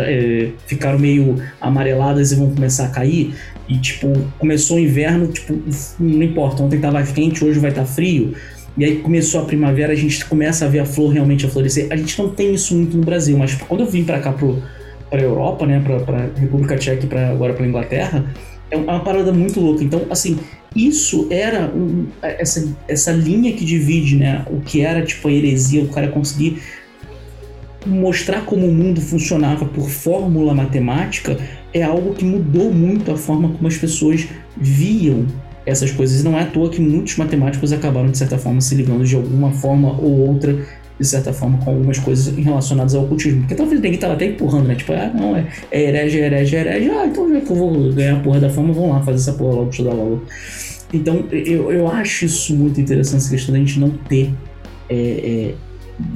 é, 0.00 0.52
ficaram 0.66 0.98
meio 0.98 1.36
amareladas 1.60 2.32
e 2.32 2.36
vão 2.36 2.50
começar 2.50 2.86
a 2.86 2.88
cair. 2.88 3.34
E 3.68 3.76
tipo, 3.76 4.10
começou 4.38 4.78
o 4.78 4.80
inverno, 4.80 5.26
tipo, 5.26 5.54
não 6.00 6.22
importa, 6.22 6.62
ontem 6.62 6.80
tava 6.80 7.02
quente, 7.02 7.44
hoje 7.44 7.58
vai 7.58 7.68
estar 7.68 7.82
tá 7.82 7.86
frio. 7.86 8.32
E 8.78 8.86
aí 8.86 8.96
começou 8.96 9.42
a 9.42 9.44
primavera, 9.44 9.92
a 9.92 9.96
gente 9.96 10.24
começa 10.24 10.64
a 10.64 10.68
ver 10.68 10.78
a 10.78 10.86
flor 10.86 11.12
realmente 11.12 11.44
a 11.44 11.48
florescer. 11.50 11.88
A 11.90 11.96
gente 11.96 12.18
não 12.18 12.30
tem 12.30 12.54
isso 12.54 12.74
muito 12.74 12.96
no 12.96 13.04
Brasil, 13.04 13.36
mas 13.36 13.54
quando 13.54 13.80
eu 13.82 13.86
vim 13.86 14.02
para 14.02 14.18
cá 14.18 14.32
pro, 14.32 14.62
para 15.14 15.22
a 15.22 15.24
Europa, 15.24 15.64
né, 15.64 15.80
para 15.80 16.16
a 16.16 16.40
República 16.40 16.76
Tcheca 16.76 17.04
e 17.04 17.08
pra, 17.08 17.30
agora 17.30 17.54
para 17.54 17.64
a 17.64 17.68
Inglaterra, 17.68 18.24
é 18.68 18.76
uma 18.76 18.98
parada 18.98 19.32
muito 19.32 19.60
louca. 19.60 19.84
Então, 19.84 20.02
assim, 20.10 20.40
isso 20.74 21.28
era 21.30 21.70
um, 21.72 22.08
essa, 22.20 22.66
essa 22.88 23.12
linha 23.12 23.52
que 23.52 23.64
divide, 23.64 24.16
né, 24.16 24.44
o 24.50 24.60
que 24.60 24.80
era 24.80 25.02
tipo 25.02 25.28
a 25.28 25.32
heresia, 25.32 25.84
o 25.84 25.88
cara 25.88 26.08
conseguir 26.08 26.60
mostrar 27.86 28.40
como 28.44 28.66
o 28.66 28.72
mundo 28.72 29.00
funcionava 29.00 29.66
por 29.66 29.88
fórmula 29.88 30.54
matemática 30.54 31.38
é 31.72 31.82
algo 31.82 32.14
que 32.14 32.24
mudou 32.24 32.72
muito 32.72 33.12
a 33.12 33.16
forma 33.16 33.50
como 33.50 33.68
as 33.68 33.76
pessoas 33.76 34.26
viam 34.56 35.26
essas 35.64 35.92
coisas. 35.92 36.22
E 36.22 36.24
não 36.24 36.36
é 36.36 36.42
à 36.42 36.46
toa 36.46 36.70
que 36.70 36.80
muitos 36.80 37.16
matemáticos 37.16 37.72
acabaram, 37.72 38.10
de 38.10 38.18
certa 38.18 38.38
forma, 38.38 38.60
se 38.60 38.74
ligando 38.74 39.04
de 39.04 39.14
alguma 39.14 39.52
forma 39.52 39.92
ou 39.92 40.28
outra 40.28 40.58
de 40.98 41.06
certa 41.06 41.32
forma, 41.32 41.58
com 41.58 41.70
algumas 41.70 41.98
coisas 41.98 42.34
relacionadas 42.36 42.94
ao 42.94 43.04
ocultismo. 43.04 43.40
Porque 43.40 43.54
talvez 43.54 43.80
ninguém 43.80 43.98
tava 43.98 44.14
até 44.14 44.26
empurrando, 44.26 44.68
né? 44.68 44.74
Tipo, 44.76 44.92
ah, 44.92 45.10
não, 45.12 45.36
é, 45.36 45.46
é 45.70 45.82
herege, 45.82 46.20
é 46.20 46.26
herege, 46.26 46.56
é 46.56 46.60
herege. 46.60 46.90
Ah, 46.90 47.06
então 47.06 47.28
já 47.28 47.40
que 47.40 47.50
eu 47.50 47.56
vou 47.56 47.92
ganhar 47.92 48.16
a 48.16 48.20
porra 48.20 48.40
da 48.40 48.50
fama, 48.50 48.72
vamos 48.72 48.90
lá 48.90 49.00
fazer 49.02 49.16
essa 49.16 49.32
porra 49.32 49.56
logo, 49.56 49.70
estudar 49.70 49.92
logo. 49.92 50.22
Então, 50.92 51.24
eu, 51.32 51.72
eu 51.72 51.88
acho 51.88 52.26
isso 52.26 52.54
muito 52.54 52.80
interessante, 52.80 53.22
essa 53.22 53.30
questão 53.30 53.52
da 53.52 53.58
gente 53.58 53.80
não 53.80 53.90
ter. 53.90 54.32
É, 54.88 54.94
é, 54.94 55.54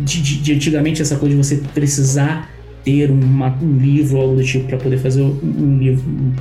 de, 0.00 0.22
de, 0.22 0.38
de, 0.42 0.54
antigamente, 0.54 1.02
essa 1.02 1.16
coisa 1.16 1.34
de 1.34 1.42
você 1.42 1.56
precisar 1.74 2.50
ter 2.84 3.10
uma, 3.10 3.56
um 3.60 3.78
livro 3.78 4.16
ou 4.16 4.22
algo 4.22 4.36
do 4.36 4.44
tipo 4.44 4.66
para 4.68 4.78
poder 4.78 4.98
fazer 4.98 5.22
um, 5.22 5.38
um 5.42 5.78
livro. 5.78 6.04
Um, 6.08 6.32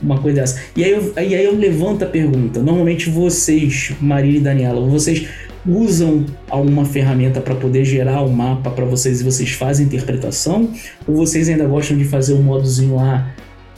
uma 0.00 0.18
coisa 0.18 0.40
dessa. 0.40 0.60
E 0.76 0.84
aí, 0.84 0.92
eu, 0.92 1.12
aí 1.16 1.44
eu 1.44 1.56
levanto 1.56 2.04
a 2.04 2.06
pergunta. 2.06 2.62
Normalmente 2.62 3.10
vocês, 3.10 3.92
Marília 4.00 4.38
e 4.38 4.40
Daniela, 4.40 4.80
vocês 4.86 5.26
usam 5.68 6.24
alguma 6.48 6.84
ferramenta 6.84 7.40
para 7.40 7.54
poder 7.54 7.84
gerar 7.84 8.22
o 8.22 8.26
um 8.26 8.32
mapa 8.32 8.70
para 8.70 8.84
vocês 8.86 9.20
e 9.20 9.24
vocês 9.24 9.50
fazem 9.50 9.86
interpretação? 9.86 10.70
Ou 11.06 11.16
vocês 11.16 11.48
ainda 11.48 11.66
gostam 11.66 11.96
de 11.96 12.04
fazer 12.04 12.32
o 12.32 12.38
um 12.38 12.42
modozinho 12.42 12.96
lá, 12.96 13.30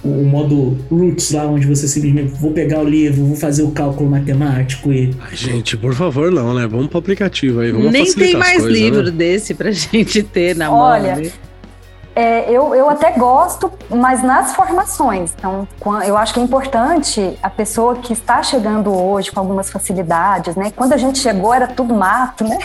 o, 0.05 0.09
o 0.09 0.25
modo 0.25 0.79
roots 0.91 1.33
lá, 1.33 1.47
onde 1.47 1.67
você 1.67 1.89
simplesmente 1.89 2.33
vou 2.41 2.53
pegar 2.53 2.81
o 2.81 2.89
livro, 2.89 3.25
vou 3.25 3.37
fazer 3.37 3.63
o 3.63 3.71
cálculo 3.73 4.09
matemático 4.09 4.93
e. 4.93 5.11
Ai, 5.21 5.37
gente, 5.37 5.77
por 5.77 5.95
favor, 5.95 6.31
não, 6.31 6.55
né? 6.55 6.67
Vamos 6.67 6.87
para 6.87 6.97
o 6.97 7.01
aplicativo 7.01 7.61
aí. 7.61 7.73
Vamos 7.73 7.91
Nem 7.91 8.13
tem 8.15 8.37
mais 8.37 8.63
coisas, 8.63 8.73
livro 8.73 9.03
né? 9.03 9.11
desse 9.11 9.55
pra 9.55 9.71
gente 9.73 10.23
ter 10.23 10.55
na 10.55 10.73
Olha, 10.73 11.15
mão. 11.15 11.23
Né? 11.23 11.31
É, 12.21 12.45
eu, 12.51 12.75
eu 12.75 12.91
até 12.91 13.13
gosto, 13.13 13.73
mas 13.89 14.23
nas 14.23 14.55
formações. 14.55 15.33
Então, 15.39 15.67
eu 16.07 16.19
acho 16.19 16.35
que 16.35 16.41
é 16.41 16.43
importante 16.43 17.39
a 17.43 17.49
pessoa 17.49 17.97
que 17.97 18.13
está 18.13 18.43
chegando 18.43 18.95
hoje 18.95 19.33
com 19.33 19.41
algumas 19.41 19.71
facilidades, 19.71 20.55
né? 20.55 20.71
Quando 20.77 20.93
a 20.93 20.99
gente 20.99 21.19
chegou 21.19 21.55
era 21.55 21.67
tudo 21.67 21.95
mato, 21.95 22.45
né? 22.45 22.59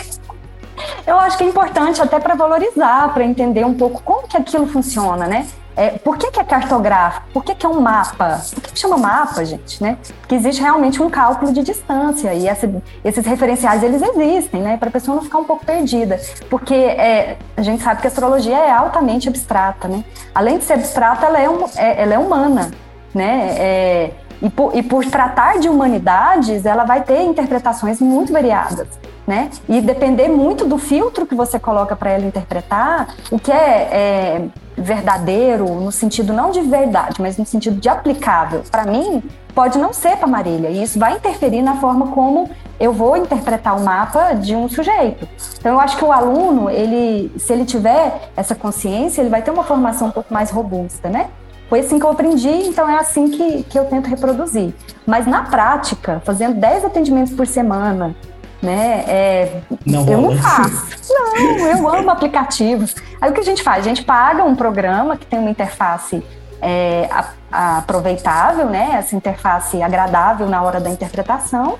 Eu 1.06 1.18
acho 1.18 1.38
que 1.38 1.44
é 1.44 1.46
importante 1.46 2.02
até 2.02 2.20
para 2.20 2.34
valorizar, 2.34 3.14
para 3.14 3.24
entender 3.24 3.64
um 3.64 3.72
pouco 3.72 4.02
como 4.02 4.28
que 4.28 4.36
aquilo 4.36 4.66
funciona, 4.66 5.26
né? 5.26 5.46
É, 5.76 5.90
por 5.90 6.16
que, 6.16 6.30
que 6.30 6.40
é 6.40 6.44
cartográfico? 6.44 7.26
Por 7.34 7.44
que, 7.44 7.54
que 7.54 7.66
é 7.66 7.68
um 7.68 7.80
mapa? 7.80 8.40
Por 8.54 8.62
que, 8.62 8.72
que 8.72 8.78
chama 8.78 8.96
mapa, 8.96 9.44
gente? 9.44 9.82
Né? 9.82 9.98
Porque 10.20 10.34
existe 10.34 10.62
realmente 10.62 11.02
um 11.02 11.10
cálculo 11.10 11.52
de 11.52 11.62
distância 11.62 12.32
e 12.32 12.48
essa, 12.48 12.68
esses 13.04 13.26
referenciais 13.26 13.82
eles 13.82 14.00
existem, 14.00 14.62
né? 14.62 14.78
Para 14.78 14.88
a 14.88 14.92
pessoa 14.92 15.16
não 15.16 15.22
ficar 15.22 15.38
um 15.38 15.44
pouco 15.44 15.66
perdida. 15.66 16.18
Porque 16.48 16.74
é, 16.74 17.36
a 17.56 17.62
gente 17.62 17.82
sabe 17.82 18.00
que 18.00 18.06
a 18.06 18.10
astrologia 18.10 18.56
é 18.56 18.70
altamente 18.70 19.28
abstrata, 19.28 19.86
né? 19.86 20.02
Além 20.34 20.56
de 20.56 20.64
ser 20.64 20.74
abstrata, 20.74 21.26
ela 21.26 21.38
é, 21.38 21.50
um, 21.50 21.64
é 21.76 22.02
ela 22.02 22.14
é 22.14 22.18
humana, 22.18 22.70
né? 23.14 23.54
É, 23.58 24.10
e 24.40 24.48
por, 24.48 24.74
e 24.74 24.82
por 24.82 25.04
tratar 25.04 25.58
de 25.58 25.68
humanidades, 25.68 26.64
ela 26.64 26.84
vai 26.84 27.02
ter 27.02 27.22
interpretações 27.22 28.00
muito 28.00 28.32
variadas 28.32 28.88
né? 29.26 29.50
E 29.68 29.80
depender 29.80 30.28
muito 30.28 30.64
do 30.64 30.78
filtro 30.78 31.26
que 31.26 31.34
você 31.34 31.58
coloca 31.58 31.96
para 31.96 32.10
ela 32.10 32.24
interpretar, 32.24 33.14
o 33.30 33.38
que 33.38 33.50
é, 33.50 33.56
é, 33.56 34.48
verdadeiro 34.76 35.66
no 35.66 35.90
sentido 35.90 36.32
não 36.32 36.50
de 36.50 36.60
verdade, 36.60 37.20
mas 37.20 37.36
no 37.36 37.46
sentido 37.46 37.80
de 37.80 37.88
aplicável. 37.88 38.62
Para 38.70 38.84
mim, 38.84 39.22
pode 39.54 39.78
não 39.78 39.92
ser 39.92 40.16
para 40.16 40.26
Marília, 40.26 40.68
e 40.68 40.82
isso 40.82 40.98
vai 40.98 41.14
interferir 41.16 41.62
na 41.62 41.76
forma 41.76 42.08
como 42.08 42.50
eu 42.78 42.92
vou 42.92 43.16
interpretar 43.16 43.76
o 43.76 43.82
mapa 43.82 44.34
de 44.34 44.54
um 44.54 44.68
sujeito. 44.68 45.26
Então, 45.58 45.72
eu 45.72 45.80
acho 45.80 45.96
que 45.96 46.04
o 46.04 46.12
aluno, 46.12 46.68
ele, 46.68 47.32
se 47.38 47.52
ele 47.52 47.64
tiver 47.64 48.30
essa 48.36 48.54
consciência, 48.54 49.22
ele 49.22 49.30
vai 49.30 49.42
ter 49.42 49.50
uma 49.50 49.64
formação 49.64 50.08
um 50.08 50.10
pouco 50.10 50.32
mais 50.32 50.50
robusta, 50.50 51.08
né? 51.08 51.30
Foi 51.68 51.80
assim 51.80 51.98
que 51.98 52.04
eu 52.04 52.10
aprendi, 52.10 52.48
então 52.48 52.88
é 52.88 52.96
assim 52.96 53.28
que, 53.28 53.64
que 53.64 53.78
eu 53.78 53.86
tento 53.86 54.06
reproduzir. 54.06 54.72
Mas 55.04 55.26
na 55.26 55.42
prática, 55.42 56.22
fazendo 56.24 56.60
10 56.60 56.84
atendimentos 56.84 57.32
por 57.32 57.46
semana, 57.46 58.14
né? 58.62 59.04
É, 59.06 59.60
não 59.84 60.06
eu 60.06 60.20
não 60.20 60.36
faço. 60.36 60.86
Não, 61.08 61.36
eu 61.66 61.88
amo 61.88 62.10
aplicativos. 62.10 62.94
Aí 63.20 63.30
o 63.30 63.34
que 63.34 63.40
a 63.40 63.44
gente 63.44 63.62
faz? 63.62 63.84
A 63.84 63.88
gente 63.88 64.04
paga 64.04 64.44
um 64.44 64.54
programa 64.54 65.16
que 65.16 65.26
tem 65.26 65.38
uma 65.38 65.50
interface 65.50 66.22
é, 66.60 67.08
a, 67.10 67.28
a 67.50 67.78
aproveitável, 67.78 68.66
né? 68.66 68.96
Essa 68.98 69.14
interface 69.16 69.82
agradável 69.82 70.48
na 70.48 70.62
hora 70.62 70.80
da 70.80 70.90
interpretação. 70.90 71.78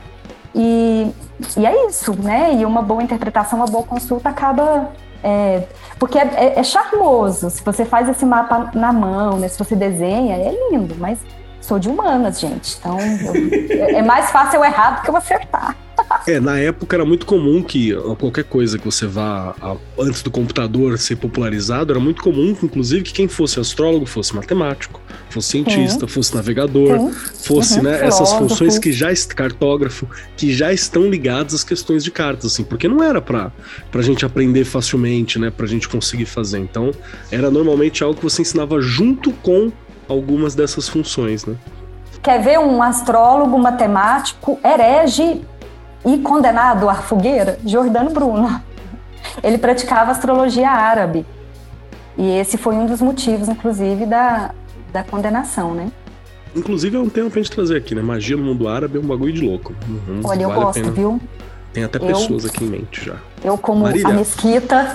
E, 0.55 1.13
e 1.57 1.67
é 1.67 1.89
isso, 1.89 2.15
né? 2.21 2.55
E 2.55 2.65
uma 2.65 2.83
boa 2.83 3.03
interpretação, 3.03 3.59
uma 3.59 3.67
boa 3.67 3.85
consulta 3.85 4.29
acaba 4.29 4.91
é, 5.23 5.65
porque 5.99 6.19
é, 6.19 6.31
é, 6.35 6.61
é, 6.61 6.63
charmoso. 6.63 7.51
Se 7.51 7.63
você 7.63 7.85
faz 7.85 8.09
esse 8.09 8.25
mapa 8.25 8.71
na 8.75 8.93
mão, 8.93 9.39
né? 9.39 9.49
Se 9.49 9.59
você 9.59 9.75
desenha, 9.75 10.37
é 10.37 10.71
lindo, 10.71 10.95
mas 10.99 11.19
sou 11.61 11.79
de 11.79 11.89
humanas, 11.89 12.39
gente. 12.39 12.77
Então 12.79 12.97
eu, 12.99 13.87
é, 13.87 13.93
é 13.95 14.03
mais 14.03 14.31
fácil 14.31 14.59
eu 14.59 14.65
errar 14.65 14.97
do 14.97 15.03
que 15.03 15.11
eu 15.11 15.17
acertar. 15.17 15.75
É, 16.27 16.39
na 16.39 16.59
época 16.59 16.97
era 16.97 17.05
muito 17.05 17.27
comum 17.27 17.63
que 17.63 17.93
qualquer 18.19 18.45
coisa 18.45 18.79
que 18.79 18.85
você 18.85 19.07
vá 19.07 19.55
a, 19.61 19.77
antes 19.99 20.23
do 20.23 20.31
computador 20.31 20.99
ser 20.99 21.17
popularizado, 21.17 21.93
era 21.93 22.01
muito 22.01 22.23
comum, 22.23 22.57
inclusive, 22.63 23.03
que 23.03 23.13
quem 23.13 23.29
fosse 23.29 23.59
astrólogo 23.59 24.07
fosse 24.07 24.35
matemático, 24.35 25.01
fosse 25.31 25.49
cientista, 25.49 26.07
fosse 26.07 26.35
navegador, 26.35 27.11
fosse, 27.11 27.79
uhum, 27.79 27.85
né, 27.85 28.05
essas 28.05 28.33
funções 28.33 28.79
que 28.79 28.93
já 28.93 29.13
cartógrafo, 29.35 30.09
que 30.37 30.53
já 30.53 30.73
estão 30.73 31.09
ligadas 31.09 31.55
às 31.55 31.65
questões 31.65 32.05
de 32.05 32.11
cartas, 32.11 32.53
assim, 32.53 32.65
porque 32.65 32.87
não 32.87 33.03
era 33.03 33.21
para 33.21 33.53
pra 33.91 34.03
gente 34.03 34.25
aprender 34.25 34.65
facilmente, 34.65 35.39
né, 35.39 35.51
pra 35.51 35.67
gente 35.67 35.89
conseguir 35.89 36.27
fazer. 36.27 36.59
Então, 36.59 36.93
era 37.31 37.51
normalmente 37.51 38.05
algo 38.05 38.17
que 38.17 38.23
você 38.23 38.43
ensinava 38.43 38.81
junto 38.81 39.33
com 39.33 39.73
algumas 40.09 40.55
dessas 40.55 40.89
funções, 40.89 41.45
né? 41.45 41.57
Quer 42.23 42.43
ver 42.43 42.59
um 42.59 42.83
astrólogo 42.83 43.59
matemático 43.59 44.59
herege 44.65 45.43
e 46.07 46.19
condenado 46.19 46.89
à 46.89 46.95
fogueira? 46.95 47.59
Jordano 47.67 48.11
Bruno. 48.11 48.63
Ele 49.43 49.59
praticava 49.59 50.13
astrologia 50.13 50.71
árabe. 50.71 51.27
E 52.17 52.31
esse 52.39 52.57
foi 52.57 52.75
um 52.75 52.87
dos 52.87 53.03
motivos, 53.03 53.49
inclusive, 53.49 54.07
da, 54.07 54.55
da 54.93 55.03
condenação, 55.03 55.75
né? 55.75 55.91
Inclusive 56.55 56.97
é 56.97 57.01
um 57.01 57.09
tema 57.09 57.29
pra 57.29 57.43
gente 57.43 57.51
trazer 57.51 57.77
aqui, 57.77 57.95
né? 57.95 58.01
Magia 58.01 58.37
no 58.37 58.45
mundo 58.45 58.69
árabe 58.69 58.97
é 58.97 59.01
um 59.01 59.07
bagulho 59.07 59.33
de 59.33 59.43
louco. 59.43 59.75
Uhum, 59.87 60.23
Olha, 60.25 60.45
eu 60.45 60.49
vale 60.49 60.63
gosto, 60.63 60.93
viu? 60.93 61.21
Tem 61.75 61.85
até 61.85 61.99
eu, 61.99 62.07
pessoas 62.07 62.47
aqui 62.47 62.65
em 62.65 62.69
mente 62.69 63.05
já. 63.05 63.17
Eu, 63.45 63.59
como 63.59 63.83
Marília. 63.83 64.09
a 64.09 64.13
mesquita. 64.13 64.93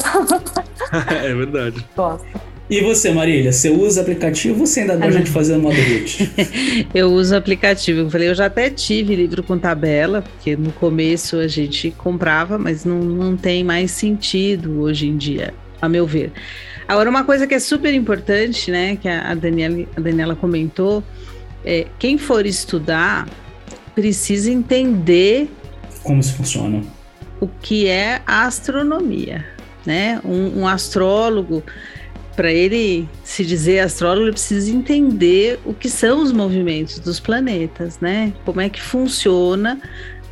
é 1.12 1.34
verdade. 1.36 1.86
Gosto. 1.96 2.26
E 2.72 2.80
você, 2.80 3.12
Marília, 3.12 3.52
você 3.52 3.70
usa 3.70 4.00
aplicativo 4.00 4.62
ou 4.62 4.66
você 4.66 4.80
ainda 4.80 4.96
gosta 4.96 5.20
de 5.20 5.30
fazer 5.30 5.58
no 5.58 5.64
modo 5.64 5.76
root? 5.76 6.32
eu 6.96 7.12
uso 7.12 7.36
aplicativo. 7.36 8.00
Eu 8.00 8.10
falei, 8.10 8.30
eu 8.30 8.34
já 8.34 8.46
até 8.46 8.70
tive 8.70 9.14
livro 9.14 9.44
com 9.44 9.60
tabela, 9.60 10.22
porque 10.22 10.56
no 10.56 10.72
começo 10.72 11.36
a 11.36 11.50
gente 11.50 11.92
comprava, 11.92 12.58
mas 12.58 12.86
não, 12.86 13.00
não 13.00 13.36
tem 13.36 13.62
mais 13.62 13.92
sentido 13.92 14.80
hoje 14.80 15.10
em 15.10 15.18
dia, 15.18 15.54
a 15.82 15.90
meu 15.90 16.08
ver. 16.08 16.32
Agora, 16.88 17.10
uma 17.10 17.26
coisa 17.26 17.46
que 17.46 17.54
é 17.54 17.60
super 17.60 17.94
importante, 17.94 18.72
né, 18.72 18.96
que 18.96 19.10
a 19.10 19.36
Daniela, 19.36 19.86
a 19.98 20.00
Daniela 20.00 20.36
comentou, 20.38 21.04
é 21.66 21.88
quem 22.00 22.18
for 22.18 22.46
estudar 22.46 23.28
precisa 23.94 24.50
entender 24.50 25.50
como 26.04 26.24
se 26.24 26.32
funciona 26.32 26.82
o 27.42 27.48
que 27.48 27.88
é 27.88 28.22
a 28.26 28.46
astronomia, 28.46 29.46
né? 29.86 30.22
Um, 30.24 30.62
um 30.62 30.68
astrólogo 30.68 31.64
para 32.36 32.52
ele 32.52 33.08
se 33.24 33.46
dizer 33.46 33.80
astrólogo, 33.80 34.26
ele 34.26 34.32
precisa 34.32 34.72
entender 34.72 35.60
o 35.66 35.74
que 35.74 35.90
são 35.90 36.24
os 36.24 36.32
movimentos 36.32 37.00
dos 37.00 37.20
planetas, 37.20 38.00
né? 38.00 38.34
Como 38.46 38.62
é 38.62 38.70
que 38.70 38.82
funciona, 38.82 39.80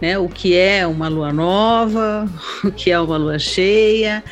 né? 0.01 0.17
O 0.17 0.29
que 0.29 0.55
é 0.55 0.85
uma 0.87 1.07
lua 1.07 1.33
nova, 1.33 2.27
o 2.63 2.71
que 2.71 2.91
é 2.91 2.99
uma 2.99 3.17
lua 3.17 3.37
cheia, 3.37 4.23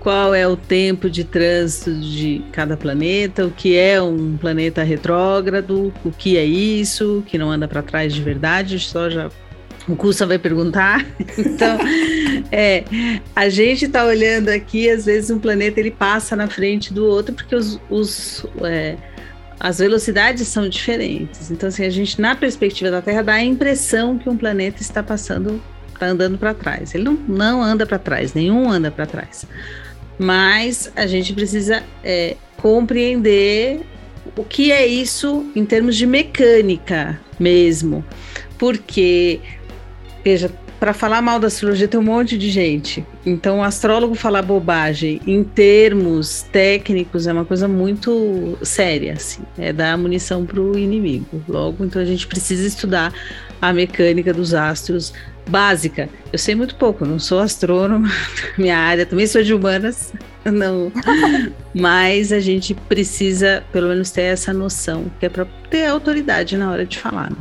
qual 0.00 0.34
é 0.34 0.46
o 0.46 0.56
tempo 0.56 1.10
de 1.10 1.24
trânsito 1.24 1.92
de 1.94 2.42
cada 2.52 2.76
planeta, 2.76 3.44
o 3.46 3.50
que 3.50 3.76
é 3.76 4.00
um 4.00 4.36
planeta 4.36 4.82
retrógrado, 4.82 5.92
o 6.04 6.10
que 6.10 6.36
é 6.38 6.44
isso, 6.44 7.22
que 7.26 7.36
não 7.36 7.50
anda 7.50 7.66
para 7.66 7.82
trás 7.82 8.14
de 8.14 8.22
verdade, 8.22 8.78
só 8.78 9.10
já 9.10 9.28
o 9.88 9.96
Cussa 9.96 10.26
vai 10.26 10.38
perguntar. 10.38 11.04
Então, 11.38 11.78
é, 12.50 12.84
a 13.34 13.48
gente 13.48 13.86
está 13.86 14.04
olhando 14.04 14.48
aqui, 14.48 14.88
às 14.90 15.06
vezes 15.06 15.30
um 15.30 15.38
planeta 15.38 15.78
ele 15.78 15.90
passa 15.90 16.34
na 16.34 16.48
frente 16.48 16.92
do 16.92 17.04
outro 17.04 17.34
porque 17.34 17.54
os, 17.54 17.80
os 17.88 18.46
é, 18.62 18.96
as 19.60 19.78
velocidades 19.78 20.46
são 20.46 20.68
diferentes. 20.68 21.50
Então, 21.50 21.68
assim, 21.68 21.84
a 21.84 21.90
gente 21.90 22.20
na 22.20 22.34
perspectiva 22.34 22.90
da 22.90 23.02
Terra 23.02 23.22
dá 23.22 23.34
a 23.34 23.42
impressão 23.42 24.18
que 24.18 24.28
um 24.28 24.36
planeta 24.36 24.80
está 24.82 25.02
passando, 25.02 25.60
está 25.92 26.06
andando 26.06 26.38
para 26.38 26.54
trás. 26.54 26.94
Ele 26.94 27.04
não, 27.04 27.14
não 27.14 27.62
anda 27.62 27.84
para 27.84 27.98
trás, 27.98 28.34
nenhum 28.34 28.70
anda 28.70 28.90
para 28.90 29.06
trás. 29.06 29.46
Mas 30.18 30.92
a 30.94 31.06
gente 31.06 31.32
precisa 31.32 31.82
é, 32.04 32.36
compreender 32.56 33.80
o 34.36 34.44
que 34.44 34.70
é 34.70 34.86
isso 34.86 35.50
em 35.54 35.64
termos 35.64 35.96
de 35.96 36.06
mecânica 36.06 37.18
mesmo, 37.38 38.04
porque 38.58 39.40
Veja, 40.28 40.50
para 40.78 40.92
falar 40.92 41.22
mal 41.22 41.40
da 41.40 41.46
astrologia 41.46 41.88
tem 41.88 41.98
um 41.98 42.02
monte 42.02 42.36
de 42.36 42.50
gente. 42.50 43.02
Então, 43.24 43.60
o 43.60 43.62
astrólogo 43.62 44.14
falar 44.14 44.42
bobagem 44.42 45.22
em 45.26 45.42
termos 45.42 46.42
técnicos 46.52 47.26
é 47.26 47.32
uma 47.32 47.46
coisa 47.46 47.66
muito 47.66 48.58
séria, 48.60 49.14
assim. 49.14 49.40
É 49.56 49.72
dar 49.72 49.96
munição 49.96 50.44
para 50.44 50.60
o 50.60 50.78
inimigo. 50.78 51.42
Logo, 51.48 51.82
então 51.82 52.02
a 52.02 52.04
gente 52.04 52.26
precisa 52.26 52.68
estudar 52.68 53.10
a 53.58 53.72
mecânica 53.72 54.34
dos 54.34 54.52
astros 54.52 55.14
básica. 55.48 56.10
Eu 56.30 56.38
sei 56.38 56.54
muito 56.54 56.74
pouco, 56.74 57.06
não 57.06 57.18
sou 57.18 57.38
astrônomo, 57.38 58.06
minha 58.58 58.76
área 58.76 59.06
também 59.06 59.26
sou 59.26 59.42
de 59.42 59.54
humanas, 59.54 60.12
não. 60.44 60.92
Mas 61.72 62.32
a 62.32 62.38
gente 62.38 62.74
precisa, 62.74 63.64
pelo 63.72 63.88
menos, 63.88 64.10
ter 64.10 64.24
essa 64.24 64.52
noção, 64.52 65.10
que 65.18 65.24
é 65.24 65.30
para 65.30 65.46
ter 65.70 65.86
autoridade 65.86 66.54
na 66.58 66.70
hora 66.70 66.84
de 66.84 66.98
falar. 66.98 67.30
Né? 67.30 67.36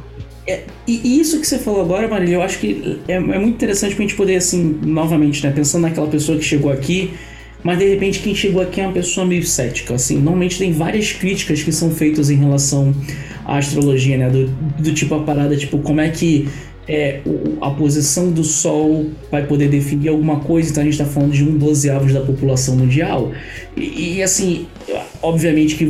É, 0.47 0.63
e 0.87 1.19
isso 1.19 1.41
que 1.41 1.45
você 1.45 1.59
falou 1.59 1.81
agora, 1.81 2.07
Marília, 2.07 2.35
eu 2.35 2.41
acho 2.41 2.59
que 2.59 2.99
é, 3.07 3.15
é 3.15 3.19
muito 3.19 3.55
interessante 3.55 3.93
pra 3.95 4.03
gente 4.03 4.15
poder, 4.15 4.37
assim, 4.37 4.79
novamente, 4.81 5.45
né? 5.45 5.51
Pensando 5.51 5.81
naquela 5.81 6.07
pessoa 6.07 6.37
que 6.37 6.43
chegou 6.45 6.71
aqui, 6.71 7.11
mas 7.63 7.77
de 7.77 7.89
repente 7.89 8.19
quem 8.19 8.33
chegou 8.33 8.61
aqui 8.61 8.79
é 8.79 8.85
uma 8.85 8.93
pessoa 8.93 9.25
meio 9.25 9.43
cética, 9.43 9.95
assim. 9.95 10.15
Normalmente 10.15 10.57
tem 10.57 10.71
várias 10.71 11.11
críticas 11.11 11.61
que 11.63 11.71
são 11.73 11.91
feitas 11.91 12.29
em 12.29 12.37
relação 12.37 12.95
à 13.43 13.57
astrologia, 13.57 14.17
né? 14.17 14.29
Do, 14.29 14.47
do 14.81 14.93
tipo 14.93 15.15
a 15.15 15.19
parada, 15.19 15.57
tipo, 15.57 15.79
como 15.79 15.99
é 15.99 16.09
que 16.09 16.47
é, 16.87 17.19
a 17.59 17.69
posição 17.71 18.31
do 18.31 18.43
Sol 18.43 19.07
vai 19.29 19.45
poder 19.45 19.67
definir 19.67 20.07
alguma 20.07 20.39
coisa, 20.39 20.69
então 20.69 20.81
a 20.81 20.85
gente 20.85 20.93
está 20.93 21.05
falando 21.05 21.33
de 21.33 21.43
um 21.43 21.57
dozeavos 21.57 22.13
da 22.13 22.21
população 22.21 22.77
mundial. 22.77 23.33
E, 23.75 24.15
e, 24.15 24.23
assim, 24.23 24.67
obviamente 25.21 25.75
que 25.75 25.85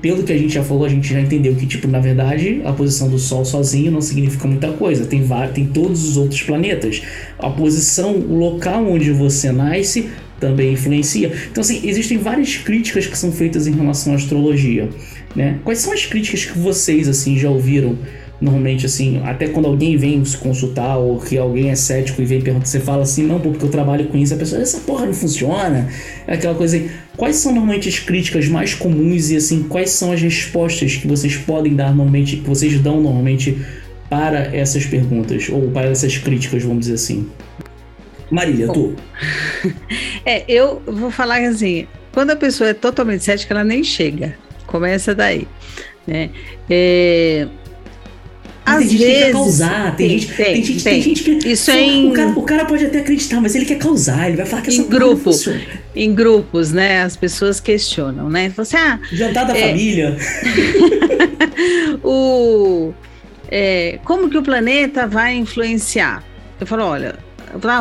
pelo 0.00 0.22
que 0.22 0.32
a 0.32 0.38
gente 0.38 0.54
já 0.54 0.62
falou, 0.62 0.84
a 0.84 0.88
gente 0.88 1.12
já 1.12 1.20
entendeu 1.20 1.54
que, 1.54 1.66
tipo, 1.66 1.88
na 1.88 2.00
verdade, 2.00 2.60
a 2.64 2.72
posição 2.72 3.08
do 3.08 3.18
Sol 3.18 3.44
sozinho 3.44 3.90
não 3.90 4.00
significa 4.00 4.46
muita 4.46 4.72
coisa. 4.72 5.06
Tem, 5.06 5.24
tem 5.54 5.66
todos 5.66 6.04
os 6.08 6.16
outros 6.16 6.42
planetas. 6.42 7.02
A 7.38 7.50
posição, 7.50 8.14
o 8.14 8.36
local 8.36 8.86
onde 8.86 9.10
você 9.10 9.52
nasce 9.52 10.08
também 10.38 10.72
influencia. 10.72 11.32
Então, 11.50 11.62
assim, 11.62 11.80
existem 11.84 12.18
várias 12.18 12.56
críticas 12.56 13.06
que 13.06 13.16
são 13.16 13.32
feitas 13.32 13.66
em 13.66 13.72
relação 13.72 14.12
à 14.12 14.16
astrologia. 14.16 14.88
Né? 15.34 15.58
Quais 15.64 15.78
são 15.78 15.92
as 15.92 16.06
críticas 16.06 16.44
que 16.44 16.58
vocês, 16.58 17.08
assim, 17.08 17.38
já 17.38 17.50
ouviram? 17.50 17.98
Normalmente, 18.40 18.84
assim, 18.84 19.22
até 19.24 19.48
quando 19.48 19.66
alguém 19.66 19.96
vem 19.96 20.22
se 20.24 20.36
consultar 20.36 20.98
ou 20.98 21.18
que 21.18 21.38
alguém 21.38 21.70
é 21.70 21.74
cético 21.74 22.20
e 22.20 22.24
vem 22.26 22.42
perguntar, 22.42 22.66
você 22.66 22.80
fala 22.80 23.02
assim, 23.02 23.26
não, 23.26 23.40
porque 23.40 23.64
eu 23.64 23.70
trabalho 23.70 24.06
com 24.08 24.18
isso, 24.18 24.34
a 24.34 24.36
pessoa, 24.36 24.60
essa 24.60 24.80
porra 24.80 25.06
não 25.06 25.14
funciona. 25.14 25.88
É 26.26 26.34
aquela 26.34 26.54
coisa 26.54 26.76
aí. 26.76 26.90
Quais 27.16 27.36
são 27.36 27.52
normalmente 27.52 27.88
as 27.88 27.98
críticas 27.98 28.46
mais 28.46 28.74
comuns 28.74 29.30
e, 29.30 29.36
assim, 29.36 29.62
quais 29.62 29.90
são 29.90 30.12
as 30.12 30.20
respostas 30.20 30.96
que 30.96 31.06
vocês 31.06 31.36
podem 31.36 31.74
dar 31.74 31.94
normalmente, 31.94 32.36
que 32.36 32.48
vocês 32.48 32.78
dão 32.78 33.00
normalmente 33.00 33.58
para 34.10 34.54
essas 34.54 34.84
perguntas, 34.84 35.48
ou 35.48 35.70
para 35.70 35.88
essas 35.88 36.18
críticas, 36.18 36.62
vamos 36.62 36.80
dizer 36.80 36.94
assim? 36.94 37.28
Marília, 38.30 38.68
tu. 38.68 38.94
É, 40.24 40.44
eu 40.48 40.82
vou 40.84 41.10
falar 41.10 41.40
assim, 41.42 41.86
quando 42.12 42.30
a 42.30 42.36
pessoa 42.36 42.70
é 42.70 42.74
totalmente 42.74 43.22
cética, 43.22 43.54
ela 43.54 43.62
nem 43.62 43.84
chega. 43.84 44.34
Começa 44.66 45.14
daí. 45.14 45.46
Né? 46.04 46.30
É, 46.68 47.46
às 48.66 48.78
tem 48.78 48.88
gente 48.88 48.98
vezes, 48.98 49.16
que 49.16 49.24
quer 49.26 49.32
causar, 49.32 49.96
tem, 49.96 50.08
tem, 50.08 50.18
gente, 50.18 50.34
tem, 50.34 50.44
tem, 50.44 50.64
gente, 50.64 50.84
tem. 50.84 51.00
gente 51.02 51.22
que. 51.22 51.48
Isso 51.48 51.70
é 51.70 51.80
em... 51.80 52.10
o, 52.10 52.12
cara, 52.12 52.30
o 52.30 52.42
cara 52.42 52.64
pode 52.64 52.84
até 52.84 52.98
acreditar, 52.98 53.40
mas 53.40 53.54
ele 53.54 53.64
quer 53.64 53.78
causar, 53.78 54.26
ele 54.26 54.36
vai 54.36 54.44
falar 54.44 54.62
que 54.62 54.70
essa 54.70 54.82
em 54.82 54.88
grupo, 54.88 55.30
Em 55.94 56.12
grupos, 56.12 56.72
né? 56.72 57.02
As 57.02 57.16
pessoas 57.16 57.60
questionam, 57.60 58.28
né? 58.28 58.52
Você, 58.56 58.76
ah, 58.76 58.98
Jantar 59.12 59.46
da 59.46 59.56
é... 59.56 59.68
família. 59.68 60.16
o, 62.02 62.92
é, 63.48 64.00
como 64.04 64.28
que 64.28 64.36
o 64.36 64.42
planeta 64.42 65.06
vai 65.06 65.36
influenciar? 65.36 66.24
Eu 66.60 66.66
falo, 66.66 66.86
olha, 66.86 67.14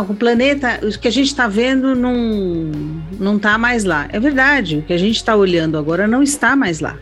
o 0.07 0.13
planeta, 0.13 0.79
o 0.83 0.99
que 0.99 1.07
a 1.07 1.11
gente 1.11 1.27
está 1.27 1.47
vendo 1.47 1.95
não 1.95 2.13
não 3.19 3.37
está 3.37 3.57
mais 3.57 3.83
lá. 3.83 4.07
É 4.13 4.19
verdade, 4.19 4.77
o 4.77 4.81
que 4.83 4.93
a 4.93 4.99
gente 4.99 5.15
está 5.15 5.35
olhando 5.35 5.79
agora 5.79 6.05
não 6.05 6.21
está 6.21 6.55
mais 6.55 6.79
lá 6.79 6.95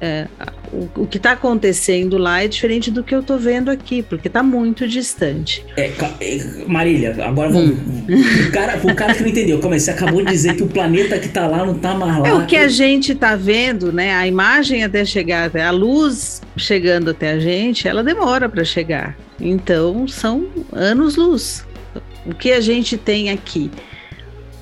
é, 0.00 0.26
o, 0.72 1.02
o, 1.02 1.06
que 1.06 1.16
está 1.18 1.32
acontecendo 1.32 2.18
lá 2.18 2.42
é 2.42 2.48
diferente 2.48 2.90
do 2.90 3.02
que 3.02 3.14
eu 3.14 3.20
estou 3.20 3.38
vendo 3.38 3.70
aqui, 3.70 4.02
porque 4.02 4.28
está 4.28 4.42
muito 4.42 4.88
distante. 4.88 5.64
É, 5.76 5.92
é, 6.20 6.64
Marília, 6.66 7.16
agora 7.24 7.50
vamos. 7.50 7.78
Hum. 7.78 8.48
O, 8.48 8.52
cara, 8.52 8.80
o 8.82 8.94
cara 8.94 9.14
que 9.14 9.22
não 9.22 9.28
entendeu, 9.30 9.60
como 9.60 9.74
é? 9.74 9.78
Você 9.78 9.90
acabou 9.90 10.24
de 10.24 10.30
dizer 10.30 10.56
que 10.56 10.62
o 10.62 10.68
planeta 10.68 11.18
que 11.18 11.26
está 11.26 11.46
lá 11.46 11.64
não 11.64 11.76
está 11.76 11.94
mais 11.94 12.18
lá. 12.18 12.28
É 12.28 12.34
o 12.34 12.46
que 12.46 12.56
a 12.56 12.68
gente 12.68 13.12
está 13.12 13.36
vendo, 13.36 13.92
né? 13.92 14.14
A 14.14 14.26
imagem 14.26 14.84
até 14.84 15.04
chegar, 15.04 15.50
a 15.56 15.70
luz 15.70 16.42
chegando 16.56 17.10
até 17.10 17.32
a 17.32 17.38
gente, 17.38 17.86
ela 17.86 18.02
demora 18.02 18.48
para 18.48 18.64
chegar. 18.64 19.16
Então 19.40 20.06
são 20.08 20.46
anos-luz. 20.72 21.64
O 22.26 22.34
que 22.34 22.52
a 22.52 22.60
gente 22.60 22.96
tem 22.96 23.30
aqui. 23.30 23.70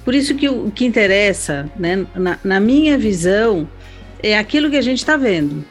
Por 0.05 0.14
isso 0.14 0.35
que 0.35 0.49
o 0.49 0.70
que 0.70 0.85
interessa, 0.85 1.70
né, 1.78 2.05
na, 2.14 2.39
na 2.43 2.59
minha 2.59 2.99
visão, 2.99 3.68
é 4.23 4.39
aquilo 4.39 4.70
que 4.70 4.77
a 4.77 4.83
gente 4.83 4.99
está 4.99 5.16
vendo. 5.16 5.64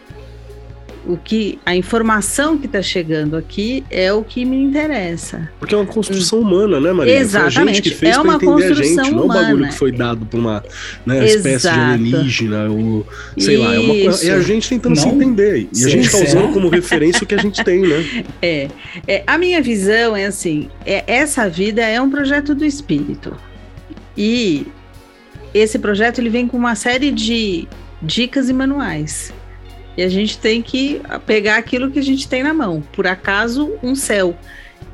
O 1.04 1.18
que 1.18 1.58
a 1.66 1.76
informação 1.76 2.60
que 2.60 2.68
está 2.68 2.80
chegando 2.80 3.36
aqui 3.36 3.84
é 3.90 4.14
o 4.14 4.24
que 4.24 4.46
me 4.46 4.56
interessa. 4.56 5.50
Porque 5.58 5.74
é 5.74 5.78
uma 5.78 5.88
construção 5.88 6.40
humana, 6.40 6.80
né, 6.80 6.94
Maria? 6.94 7.18
Exatamente. 7.18 7.54
Foi 7.54 7.64
a 7.64 7.74
gente 7.74 7.82
que 7.82 7.96
fez 7.96 8.18
é 8.18 8.20
uma 8.20 8.40
construção 8.40 9.04
a 9.04 9.08
gente, 9.08 9.16
humana. 9.16 9.16
não 9.16 9.22
é 9.22 9.26
um 9.26 9.28
bagulho 9.28 9.68
que 9.70 9.74
foi 9.74 9.92
dado 9.92 10.28
por 10.28 10.40
uma 10.40 10.64
né, 11.04 11.26
espécie 11.26 11.72
de 11.72 11.80
alienígena, 11.80 12.70
ou 12.70 13.08
sei 13.36 13.56
Isso. 13.56 13.64
lá. 13.64 13.74
É, 13.74 13.80
uma, 13.80 13.94
é, 13.96 14.32
a 14.32 14.42
gente 14.42 14.70
tentando 14.70 14.96
não? 14.96 15.02
se 15.02 15.10
entender. 15.10 15.70
E 15.74 15.76
Sim, 15.76 15.86
a 15.86 15.90
gente 15.90 16.06
está 16.06 16.20
usando 16.20 16.54
como 16.54 16.70
referência 16.70 17.24
o 17.24 17.26
que 17.26 17.34
a 17.34 17.40
gente 17.40 17.64
tem, 17.64 17.82
né? 17.82 18.26
É, 18.42 18.68
é. 19.08 19.24
A 19.26 19.38
minha 19.40 19.62
visão 19.62 20.16
é 20.16 20.26
assim: 20.26 20.70
é, 20.86 21.04
essa 21.08 21.50
vida 21.50 21.82
é 21.82 22.00
um 22.00 22.12
projeto 22.12 22.54
do 22.54 22.64
espírito. 22.64 23.36
E 24.16 24.68
esse 25.54 25.80
projeto 25.80 26.20
ele 26.20 26.30
vem 26.30 26.48
com 26.48 26.58
uma 26.58 26.76
série 26.76 27.12
de 27.12 27.68
dicas 28.02 28.50
e 28.50 28.54
manuais. 28.54 29.34
E 29.98 30.04
a 30.04 30.10
gente 30.10 30.38
tem 30.38 30.62
que 30.62 31.02
pegar 31.26 31.58
aquilo 31.58 31.92
que 31.92 32.00
a 32.00 32.04
gente 32.04 32.28
tem 32.28 32.44
na 32.44 32.54
mão. 32.54 32.82
Por 32.94 33.06
acaso, 33.06 33.74
um 33.84 33.94
céu 33.94 34.38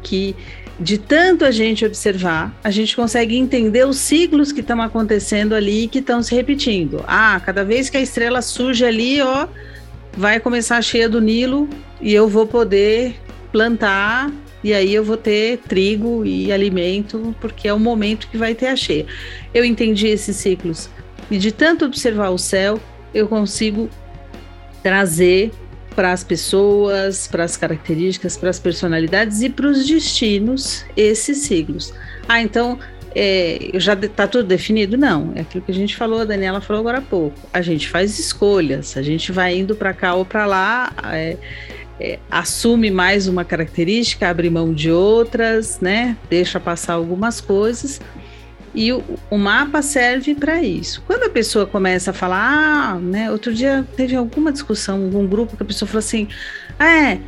que 0.02 0.36
de 0.80 0.98
tanto 0.98 1.44
a 1.44 1.50
gente 1.50 1.86
observar, 1.86 2.56
a 2.64 2.70
gente 2.70 2.96
consegue 2.96 3.36
entender 3.36 3.86
os 3.86 3.98
ciclos 3.98 4.52
que 4.52 4.62
estão 4.62 4.80
acontecendo 4.82 5.56
ali 5.56 5.86
e 5.86 5.88
que 5.88 6.00
estão 6.00 6.22
se 6.22 6.36
repetindo. 6.36 7.04
Ah, 7.08 7.42
cada 7.44 7.64
vez 7.64 7.90
que 7.90 7.98
a 7.98 8.02
estrela 8.02 8.42
surge 8.42 8.86
ali, 8.86 9.20
ó, 9.22 9.48
vai 10.16 10.40
começar 10.40 10.78
a 10.78 10.82
cheia 10.82 11.10
do 11.10 11.20
Nilo 11.20 11.68
e 12.00 12.14
eu 12.14 12.28
vou 12.28 12.46
poder 12.46 13.16
plantar 13.52 14.32
e 14.64 14.74
aí 14.74 14.94
eu 14.94 15.04
vou 15.04 15.18
ter 15.18 15.60
trigo 15.68 16.26
e 16.26 16.52
alimento, 16.52 17.36
porque 17.40 17.68
é 17.68 17.74
o 17.74 17.80
momento 17.80 18.28
que 18.28 18.38
vai 18.38 18.54
ter 18.54 18.68
a 18.68 18.76
cheia. 18.76 19.06
Eu 19.54 19.64
entendi 19.64 20.08
esses 20.08 20.36
ciclos 20.36 20.90
e 21.30 21.38
de 21.38 21.52
tanto 21.52 21.86
observar 21.86 22.30
o 22.30 22.38
céu, 22.38 22.80
eu 23.18 23.28
consigo 23.28 23.90
trazer 24.84 25.52
para 25.96 26.12
as 26.12 26.24
pessoas, 26.24 27.28
para 27.28 27.44
as 27.44 27.58
características, 27.58 28.38
para 28.38 28.52
as 28.52 28.60
personalidades 28.60 29.42
e 29.42 29.50
para 29.50 29.68
os 29.68 29.88
destinos 29.88 30.86
esses 30.96 31.40
siglos. 31.40 31.92
Ah, 32.30 32.40
então 32.40 32.78
é, 33.16 33.72
já 33.76 33.94
está 33.94 34.28
tudo 34.28 34.44
definido? 34.44 34.96
Não, 34.96 35.32
é 35.36 35.42
aquilo 35.42 35.64
que 35.64 35.72
a 35.72 35.74
gente 35.74 35.96
falou, 35.96 36.20
a 36.20 36.26
Daniela 36.26 36.62
falou 36.62 36.82
agora 36.82 37.00
há 37.00 37.02
pouco. 37.02 37.40
A 37.52 37.62
gente 37.62 37.90
faz 37.90 38.20
escolhas, 38.20 38.96
a 38.96 39.02
gente 39.02 39.32
vai 39.32 39.58
indo 39.58 39.76
para 39.76 39.92
cá 39.92 40.14
ou 40.14 40.24
para 40.24 40.46
lá, 40.46 40.94
é, 41.12 41.36
é, 42.00 42.20
assume 42.30 42.92
mais 42.92 43.28
uma 43.28 43.44
característica, 43.44 44.30
abre 44.30 44.52
mão 44.52 44.72
de 44.72 44.92
outras, 44.92 45.80
né? 45.80 46.16
Deixa 46.30 46.60
passar 46.60 46.94
algumas 46.94 47.42
coisas 47.42 48.00
e 48.78 48.94
o, 48.94 49.04
o 49.32 49.40
mapa 49.40 49.82
serve 49.82 50.36
para 50.36 50.62
isso. 50.62 51.02
Quando 51.08 51.24
a 51.24 51.30
pessoa 51.32 51.66
começa 51.66 52.12
a 52.12 52.14
falar, 52.14 52.94
ah, 52.94 53.00
né? 53.00 53.32
Outro 53.32 53.52
dia 53.52 53.84
teve 53.98 54.16
alguma 54.16 54.52
discussão, 54.52 55.04
algum 55.04 55.26
grupo 55.26 55.58
que 55.58 55.64
a 55.64 55.66
pessoa 55.66 55.90
falou 55.90 55.98
assim: 55.98 56.28
ah, 56.78 56.88
é, 56.88 57.20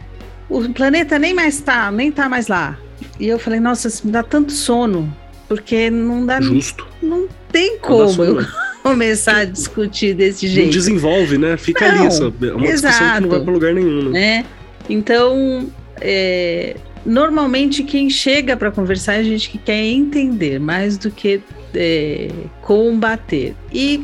o 0.48 0.70
planeta 0.70 1.18
nem 1.18 1.34
mais 1.34 1.60
tá, 1.60 1.90
nem 1.90 2.12
tá 2.12 2.30
mais 2.30 2.48
lá. 2.48 2.78
E 3.20 3.28
eu 3.28 3.40
falei, 3.40 3.60
nossa, 3.60 3.88
isso 3.88 4.06
me 4.06 4.14
dá 4.14 4.22
tanto 4.22 4.52
sono, 4.52 5.12
porque 5.48 5.90
não 5.90 6.24
dá. 6.24 6.40
Justo. 6.40 6.88
Não 7.02 7.28
tem 7.52 7.80
como 7.80 8.24
eu 8.24 8.46
começar 8.84 9.38
a 9.38 9.46
discutir 9.46 10.14
desse 10.14 10.48
jeito. 10.48 10.68
Não 10.68 10.72
desenvolve, 10.72 11.40
né? 11.40 11.58
Fica 11.58 11.88
não, 11.88 11.98
ali, 11.98 12.06
essa, 12.06 12.26
é 12.26 12.54
uma 12.54 12.68
exato, 12.68 12.94
discussão 12.94 13.16
que 13.16 13.22
não 13.22 13.30
vai 13.30 13.40
para 13.40 13.54
lugar 13.54 13.74
nenhum. 13.74 14.04
Né? 14.04 14.12
né? 14.12 14.46
Então, 14.88 15.68
é, 16.00 16.76
normalmente 17.06 17.84
quem 17.84 18.10
chega 18.10 18.56
para 18.56 18.72
conversar 18.72 19.16
é 19.16 19.24
gente 19.24 19.50
que 19.50 19.58
quer 19.58 19.84
entender 19.84 20.60
mais 20.60 20.98
do 20.98 21.12
que 21.12 21.42
é, 21.74 22.30
combater. 22.62 23.56
E 23.72 24.04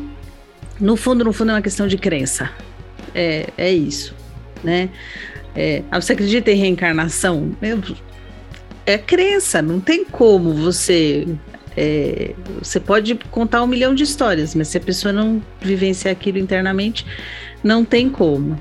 no 0.80 0.96
fundo, 0.96 1.24
no 1.24 1.34
fundo 1.34 1.52
é 1.52 1.56
uma 1.56 1.62
questão 1.62 1.88
de 1.88 1.98
crença. 1.98 2.50
É, 3.14 3.48
é 3.58 3.72
isso, 3.72 4.14
né? 4.64 4.89
É, 5.56 5.84
ah, 5.89 6.02
você 6.02 6.14
acredita 6.14 6.52
em 6.52 6.56
reencarnação? 6.56 7.56
É 8.86 8.98
crença, 8.98 9.62
não 9.62 9.80
tem 9.80 10.04
como 10.04 10.54
você. 10.54 11.26
É, 11.78 12.34
você 12.60 12.80
pode 12.80 13.16
contar 13.32 13.64
um 13.64 13.68
milhão 13.68 13.96
de 13.96 14.04
histórias, 14.04 14.54
mas 14.54 14.68
se 14.70 14.78
a 14.78 14.82
pessoa 14.82 15.14
não 15.14 15.41
vivenciar 15.62 16.12
aquilo 16.12 16.38
internamente, 16.38 17.06
não 17.64 17.84
tem 17.84 18.10
como. 18.10 18.60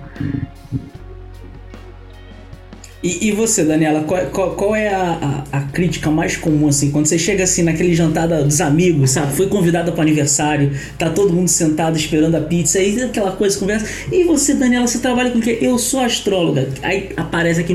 E, 3.04 3.28
e 3.28 3.32
você, 3.32 3.62
Daniela, 3.62 4.02
qual, 4.04 4.18
qual, 4.32 4.50
qual 4.52 4.74
é 4.74 4.88
a, 4.88 5.44
a, 5.52 5.58
a, 5.58 5.60
crítica 5.64 6.10
mais 6.10 6.38
comum, 6.38 6.68
assim, 6.68 6.90
quando 6.90 7.04
você 7.04 7.18
chega 7.18 7.44
assim 7.44 7.62
naquele 7.62 7.94
jantar 7.94 8.26
dos 8.26 8.62
amigos, 8.62 9.10
sabe? 9.10 9.36
Foi 9.36 9.46
convidada 9.46 9.92
para 9.92 10.00
aniversário, 10.00 10.72
tá 10.98 11.10
todo 11.10 11.30
mundo 11.30 11.48
sentado 11.48 11.98
esperando 11.98 12.34
a 12.34 12.40
pizza, 12.40 12.78
aí 12.78 13.02
aquela 13.02 13.32
coisa, 13.32 13.58
conversa. 13.58 13.86
E 14.10 14.24
você, 14.24 14.54
Daniela, 14.54 14.86
você 14.86 15.00
trabalha 15.00 15.30
com 15.32 15.38
o 15.38 15.42
quê? 15.42 15.58
Eu 15.60 15.76
sou 15.76 16.00
astróloga. 16.00 16.66
Aí 16.82 17.12
aparece 17.14 17.60
aqui, 17.60 17.74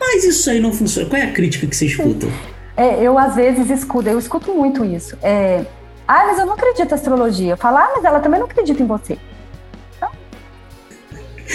mas 0.00 0.24
isso 0.24 0.48
aí 0.48 0.60
não 0.60 0.72
funciona. 0.72 1.06
Qual 1.06 1.20
é 1.20 1.26
a 1.26 1.32
crítica 1.32 1.66
que 1.66 1.76
você 1.76 1.84
escuta? 1.84 2.26
É, 2.74 3.02
eu 3.02 3.18
às 3.18 3.34
vezes 3.34 3.68
escuto, 3.68 4.08
eu 4.08 4.18
escuto 4.18 4.54
muito 4.54 4.82
isso. 4.82 5.14
É, 5.22 5.62
ah, 6.08 6.24
mas 6.26 6.38
eu 6.38 6.46
não 6.46 6.54
acredito 6.54 6.90
em 6.90 6.94
astrologia. 6.94 7.54
Falar, 7.54 7.82
ah, 7.82 7.92
mas 7.96 8.04
ela 8.06 8.20
também 8.20 8.40
não 8.40 8.46
acredita 8.46 8.82
em 8.82 8.86
você. 8.86 9.18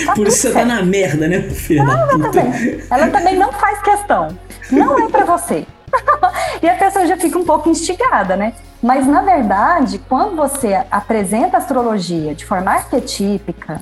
Tá 0.04 0.14
Por 0.14 0.28
isso 0.28 0.40
você 0.40 0.52
tá 0.52 0.66
na 0.66 0.84
merda, 0.84 1.28
né, 1.28 1.42
filha 1.42 1.82
ela, 1.82 2.08
também, 2.08 2.82
ela 2.90 3.08
também 3.08 3.36
não 3.38 3.52
faz 3.54 3.82
questão. 3.82 4.38
Não 4.72 5.00
é 5.00 5.10
para 5.10 5.26
você. 5.26 5.66
e 6.62 6.68
a 6.68 6.76
pessoa 6.76 7.06
já 7.06 7.16
fica 7.16 7.38
um 7.38 7.46
pouco 7.46 7.70
instigada, 7.70 8.36
né? 8.36 8.54
Mas, 8.82 9.08
na 9.08 9.22
verdade, 9.22 10.00
quando 10.10 10.36
você 10.36 10.84
apresenta 10.92 11.58
a 11.58 11.60
astrologia 11.60 12.36
de 12.36 12.46
forma 12.46 12.72
arquetípica, 12.72 13.82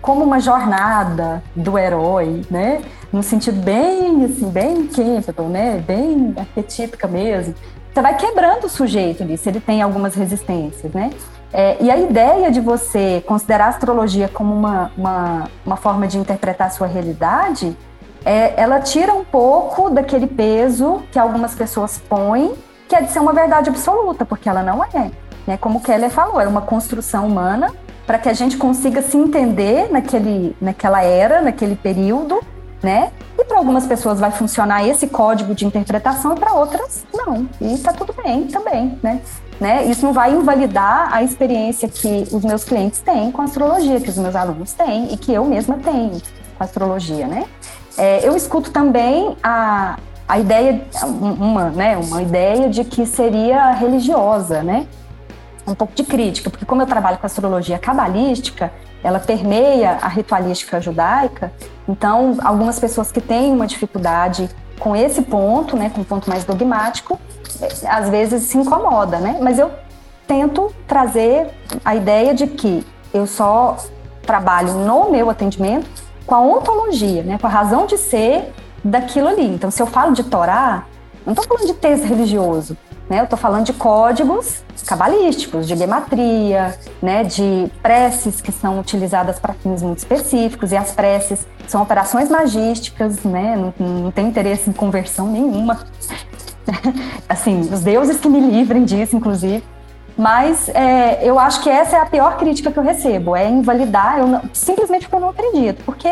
como 0.00 0.24
uma 0.24 0.38
jornada 0.40 1.42
do 1.54 1.78
herói, 1.78 2.42
né? 2.50 2.82
No 3.12 3.22
sentido 3.22 3.60
bem, 3.60 4.24
assim, 4.24 4.48
bem 4.50 4.86
Campbell, 4.86 5.48
né? 5.48 5.82
Bem 5.86 6.34
arquetípica 6.36 7.08
mesmo. 7.08 7.54
Você 7.92 8.02
vai 8.02 8.16
quebrando 8.16 8.64
o 8.64 8.68
sujeito 8.68 9.22
ali, 9.22 9.38
se 9.38 9.48
ele 9.48 9.58
tem 9.58 9.80
algumas 9.80 10.14
resistências, 10.14 10.92
né? 10.92 11.10
É, 11.52 11.76
e 11.80 11.90
a 11.90 11.96
ideia 11.96 12.50
de 12.50 12.60
você 12.60 13.22
considerar 13.26 13.66
a 13.66 13.68
astrologia 13.68 14.28
como 14.28 14.52
uma, 14.52 14.90
uma, 14.96 15.44
uma 15.64 15.76
forma 15.76 16.06
de 16.06 16.18
interpretar 16.18 16.66
a 16.66 16.70
sua 16.70 16.86
realidade, 16.86 17.76
é, 18.24 18.60
ela 18.60 18.80
tira 18.80 19.14
um 19.14 19.24
pouco 19.24 19.88
daquele 19.88 20.26
peso 20.26 21.02
que 21.12 21.18
algumas 21.18 21.54
pessoas 21.54 21.98
põem, 21.98 22.54
que 22.88 22.94
é 22.94 23.02
de 23.02 23.10
ser 23.10 23.20
uma 23.20 23.32
verdade 23.32 23.70
absoluta, 23.70 24.24
porque 24.24 24.48
ela 24.48 24.62
não 24.62 24.84
é. 24.84 25.10
Né? 25.46 25.56
Como 25.56 25.80
Keller 25.80 26.10
falou, 26.10 26.40
é 26.40 26.48
uma 26.48 26.62
construção 26.62 27.26
humana 27.26 27.72
para 28.06 28.18
que 28.18 28.28
a 28.28 28.32
gente 28.32 28.56
consiga 28.56 29.02
se 29.02 29.16
entender 29.16 29.90
naquele, 29.90 30.56
naquela 30.60 31.02
era, 31.02 31.40
naquele 31.40 31.74
período, 31.74 32.40
né? 32.82 33.10
E 33.36 33.44
para 33.44 33.58
algumas 33.58 33.86
pessoas 33.86 34.20
vai 34.20 34.30
funcionar 34.30 34.86
esse 34.86 35.08
código 35.08 35.54
de 35.54 35.66
interpretação 35.66 36.32
e 36.34 36.38
para 36.38 36.52
outras 36.52 37.04
não. 37.12 37.48
E 37.60 37.74
está 37.74 37.92
tudo 37.92 38.12
bem 38.12 38.46
também, 38.46 38.98
né? 39.02 39.20
Né? 39.58 39.86
Isso 39.86 40.04
não 40.04 40.12
vai 40.12 40.32
invalidar 40.34 41.08
a 41.14 41.22
experiência 41.22 41.88
que 41.88 42.28
os 42.30 42.44
meus 42.44 42.62
clientes 42.62 43.00
têm 43.00 43.32
com 43.32 43.40
a 43.40 43.44
astrologia, 43.46 43.98
que 43.98 44.10
os 44.10 44.18
meus 44.18 44.36
alunos 44.36 44.72
têm 44.74 45.12
e 45.14 45.16
que 45.16 45.32
eu 45.32 45.44
mesma 45.46 45.78
tenho 45.78 46.10
com 46.10 46.62
a 46.62 46.64
astrologia, 46.64 47.26
né? 47.26 47.46
É, 47.96 48.26
eu 48.26 48.36
escuto 48.36 48.70
também 48.70 49.34
a, 49.42 49.98
a 50.28 50.38
ideia, 50.38 50.82
uma, 51.02 51.70
né, 51.70 51.96
uma 51.96 52.20
ideia 52.20 52.68
de 52.68 52.84
que 52.84 53.06
seria 53.06 53.70
religiosa, 53.70 54.62
né? 54.62 54.86
Um 55.66 55.74
pouco 55.74 55.94
de 55.94 56.04
crítica, 56.04 56.50
porque 56.50 56.66
como 56.66 56.82
eu 56.82 56.86
trabalho 56.86 57.16
com 57.18 57.26
astrologia 57.26 57.78
cabalística, 57.78 58.70
ela 59.02 59.18
permeia 59.18 59.98
a 60.02 60.08
ritualística 60.08 60.80
judaica, 60.80 61.52
então 61.88 62.36
algumas 62.42 62.78
pessoas 62.78 63.10
que 63.10 63.20
têm 63.20 63.52
uma 63.52 63.66
dificuldade 63.66 64.48
com 64.78 64.94
esse 64.94 65.22
ponto, 65.22 65.76
né, 65.76 65.90
com 65.90 66.02
um 66.02 66.04
ponto 66.04 66.28
mais 66.28 66.44
dogmático, 66.44 67.18
às 67.88 68.08
vezes 68.08 68.44
se 68.44 68.58
incomoda, 68.58 69.18
né? 69.18 69.38
Mas 69.40 69.58
eu 69.58 69.70
tento 70.26 70.72
trazer 70.86 71.48
a 71.84 71.94
ideia 71.94 72.34
de 72.34 72.46
que 72.46 72.84
eu 73.14 73.26
só 73.26 73.76
trabalho 74.22 74.74
no 74.74 75.10
meu 75.10 75.30
atendimento 75.30 75.88
com 76.26 76.34
a 76.34 76.40
ontologia, 76.40 77.22
né? 77.22 77.38
Com 77.38 77.46
a 77.46 77.50
razão 77.50 77.86
de 77.86 77.96
ser 77.96 78.52
daquilo 78.84 79.28
ali. 79.28 79.46
Então, 79.46 79.70
se 79.70 79.80
eu 79.80 79.86
falo 79.86 80.12
de 80.12 80.24
Torá, 80.24 80.84
não 81.24 81.32
estou 81.32 81.46
falando 81.46 81.66
de 81.66 81.74
texto 81.74 82.04
religioso, 82.04 82.76
né? 83.08 83.20
Eu 83.20 83.24
estou 83.24 83.38
falando 83.38 83.64
de 83.64 83.72
códigos 83.72 84.64
cabalísticos, 84.86 85.66
de 85.66 85.76
gematria, 85.76 86.76
né? 87.00 87.24
De 87.24 87.70
preces 87.82 88.40
que 88.40 88.52
são 88.52 88.80
utilizadas 88.80 89.38
para 89.38 89.54
fins 89.54 89.82
muito 89.82 89.98
específicos 89.98 90.72
e 90.72 90.76
as 90.76 90.92
preces 90.92 91.46
são 91.68 91.82
operações 91.82 92.28
magísticas, 92.28 93.22
né? 93.22 93.56
Não, 93.56 93.86
não 93.86 94.10
tem 94.10 94.26
interesse 94.26 94.68
em 94.68 94.72
conversão 94.72 95.28
nenhuma. 95.28 95.86
assim, 97.28 97.60
os 97.60 97.80
deuses 97.80 98.18
que 98.18 98.28
me 98.28 98.40
livrem 98.40 98.84
disso, 98.84 99.16
inclusive. 99.16 99.62
Mas 100.16 100.68
é, 100.70 101.20
eu 101.22 101.38
acho 101.38 101.62
que 101.62 101.68
essa 101.68 101.96
é 101.96 102.00
a 102.00 102.06
pior 102.06 102.38
crítica 102.38 102.72
que 102.72 102.78
eu 102.78 102.82
recebo, 102.82 103.36
é 103.36 103.48
invalidar, 103.48 104.18
eu 104.18 104.26
não, 104.26 104.42
simplesmente 104.52 105.02
porque 105.02 105.16
eu 105.16 105.20
não 105.20 105.28
acredito, 105.28 105.84
porque 105.84 106.10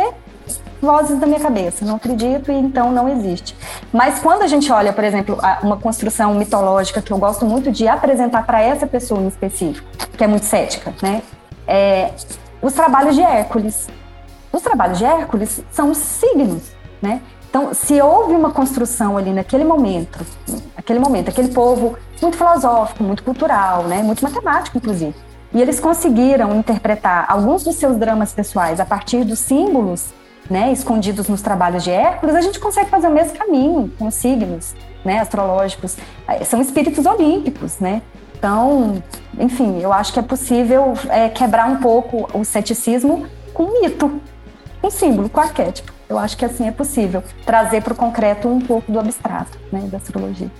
vozes 0.84 1.18
da 1.18 1.26
minha 1.26 1.40
cabeça, 1.40 1.84
não 1.84 1.96
acredito 1.96 2.52
e 2.52 2.54
então 2.54 2.92
não 2.92 3.08
existe. 3.08 3.56
Mas 3.92 4.18
quando 4.18 4.42
a 4.42 4.46
gente 4.46 4.70
olha, 4.70 4.92
por 4.92 5.02
exemplo, 5.02 5.38
uma 5.62 5.78
construção 5.78 6.34
mitológica 6.34 7.00
que 7.00 7.12
eu 7.12 7.18
gosto 7.18 7.46
muito 7.46 7.72
de 7.72 7.88
apresentar 7.88 8.44
para 8.44 8.60
essa 8.60 8.86
pessoa 8.86 9.20
em 9.20 9.28
específico, 9.28 9.86
que 10.16 10.22
é 10.22 10.26
muito 10.26 10.44
cética, 10.44 10.92
né? 11.02 11.22
É, 11.66 12.10
os 12.60 12.74
trabalhos 12.74 13.14
de 13.14 13.22
Hércules. 13.22 13.88
Os 14.52 14.62
trabalhos 14.62 14.98
de 14.98 15.04
Hércules 15.04 15.62
são 15.72 15.90
os 15.90 15.98
signos, 15.98 16.62
né? 17.02 17.20
Então, 17.54 17.72
se 17.72 18.02
houve 18.02 18.34
uma 18.34 18.50
construção 18.50 19.16
ali 19.16 19.32
naquele 19.32 19.62
momento, 19.62 20.26
aquele 20.76 20.98
momento, 20.98 21.28
aquele 21.28 21.52
povo 21.52 21.96
muito 22.20 22.36
filosófico, 22.36 23.04
muito 23.04 23.22
cultural, 23.22 23.84
né, 23.84 24.02
muito 24.02 24.24
matemático, 24.24 24.76
inclusive, 24.76 25.14
e 25.52 25.62
eles 25.62 25.78
conseguiram 25.78 26.52
interpretar 26.56 27.26
alguns 27.28 27.62
dos 27.62 27.76
seus 27.76 27.96
dramas 27.96 28.32
pessoais 28.32 28.80
a 28.80 28.84
partir 28.84 29.22
dos 29.22 29.38
símbolos 29.38 30.12
né, 30.50 30.72
escondidos 30.72 31.28
nos 31.28 31.42
trabalhos 31.42 31.84
de 31.84 31.92
Hércules, 31.92 32.34
a 32.34 32.40
gente 32.40 32.58
consegue 32.58 32.90
fazer 32.90 33.06
o 33.06 33.12
mesmo 33.12 33.38
caminho 33.38 33.88
com 33.96 34.08
os 34.08 34.16
signos 34.16 34.74
né, 35.04 35.20
astrológicos. 35.20 35.96
São 36.46 36.60
espíritos 36.60 37.06
olímpicos, 37.06 37.78
né? 37.78 38.02
Então, 38.36 39.00
enfim, 39.38 39.78
eu 39.80 39.92
acho 39.92 40.12
que 40.12 40.18
é 40.18 40.22
possível 40.22 40.94
é, 41.08 41.28
quebrar 41.28 41.70
um 41.70 41.76
pouco 41.76 42.28
o 42.36 42.44
ceticismo 42.44 43.28
com 43.54 43.80
mito, 43.80 44.20
um 44.82 44.90
símbolo, 44.90 45.28
com 45.28 45.38
arquétipo. 45.38 45.93
Eu 46.08 46.18
acho 46.18 46.36
que 46.36 46.44
assim 46.44 46.66
é 46.66 46.72
possível 46.72 47.22
trazer 47.46 47.82
para 47.82 47.92
o 47.92 47.96
concreto 47.96 48.48
um 48.48 48.60
pouco 48.60 48.92
do 48.92 48.98
abstrato, 48.98 49.58
né, 49.72 49.88
da 49.90 49.98
astrologia. 49.98 50.50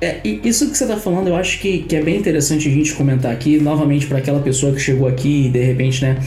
É, 0.00 0.20
isso 0.24 0.68
que 0.68 0.76
você 0.76 0.82
está 0.82 0.96
falando, 0.96 1.28
eu 1.28 1.36
acho 1.36 1.60
que, 1.60 1.78
que 1.78 1.94
é 1.94 2.02
bem 2.02 2.16
interessante 2.16 2.66
a 2.66 2.70
gente 2.72 2.92
comentar 2.92 3.30
aqui, 3.30 3.60
novamente, 3.60 4.04
para 4.04 4.18
aquela 4.18 4.40
pessoa 4.40 4.72
que 4.72 4.80
chegou 4.80 5.06
aqui 5.06 5.46
e 5.46 5.48
de 5.48 5.62
repente, 5.62 6.02
né? 6.02 6.18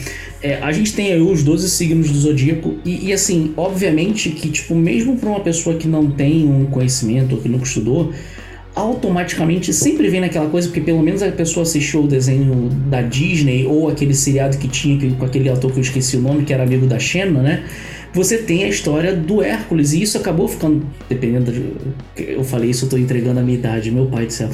É, 0.42 0.54
a 0.62 0.72
gente 0.72 0.94
tem 0.94 1.12
aí 1.12 1.20
os 1.20 1.42
12 1.42 1.68
signos 1.68 2.10
do 2.10 2.18
zodíaco, 2.18 2.76
e, 2.86 3.08
e 3.08 3.12
assim, 3.12 3.52
obviamente 3.54 4.30
que, 4.30 4.48
tipo, 4.48 4.74
mesmo 4.74 5.18
para 5.18 5.28
uma 5.28 5.40
pessoa 5.40 5.76
que 5.76 5.86
não 5.86 6.10
tem 6.10 6.46
um 6.46 6.64
conhecimento 6.64 7.34
ou 7.34 7.42
que 7.42 7.50
nunca 7.50 7.64
estudou, 7.64 8.14
automaticamente 8.74 9.74
sempre 9.74 10.08
vem 10.08 10.22
naquela 10.22 10.48
coisa, 10.48 10.68
porque 10.68 10.80
pelo 10.80 11.02
menos 11.02 11.22
a 11.22 11.30
pessoa 11.30 11.64
assistiu 11.64 12.04
o 12.04 12.06
desenho 12.06 12.70
da 12.88 13.02
Disney 13.02 13.66
ou 13.66 13.90
aquele 13.90 14.14
seriado 14.14 14.56
que 14.56 14.68
tinha 14.68 15.14
com 15.16 15.24
aquele 15.24 15.50
ator 15.50 15.70
que 15.70 15.78
eu 15.78 15.82
esqueci 15.82 16.16
o 16.16 16.20
nome, 16.20 16.44
que 16.44 16.52
era 16.52 16.62
amigo 16.62 16.86
da 16.86 16.98
Xena, 16.98 17.42
né? 17.42 17.64
Você 18.16 18.38
tem 18.38 18.64
a 18.64 18.68
história 18.68 19.14
do 19.14 19.42
Hércules, 19.42 19.92
e 19.92 20.00
isso 20.00 20.16
acabou 20.16 20.48
ficando. 20.48 20.86
Dependendo. 21.06 21.52
De, 21.52 21.74
eu 22.16 22.42
falei 22.42 22.70
isso, 22.70 22.86
eu 22.86 22.88
tô 22.88 22.96
entregando 22.96 23.40
a 23.40 23.42
minha 23.42 23.58
idade, 23.58 23.90
meu 23.90 24.06
pai 24.06 24.24
do 24.24 24.32
céu. 24.32 24.48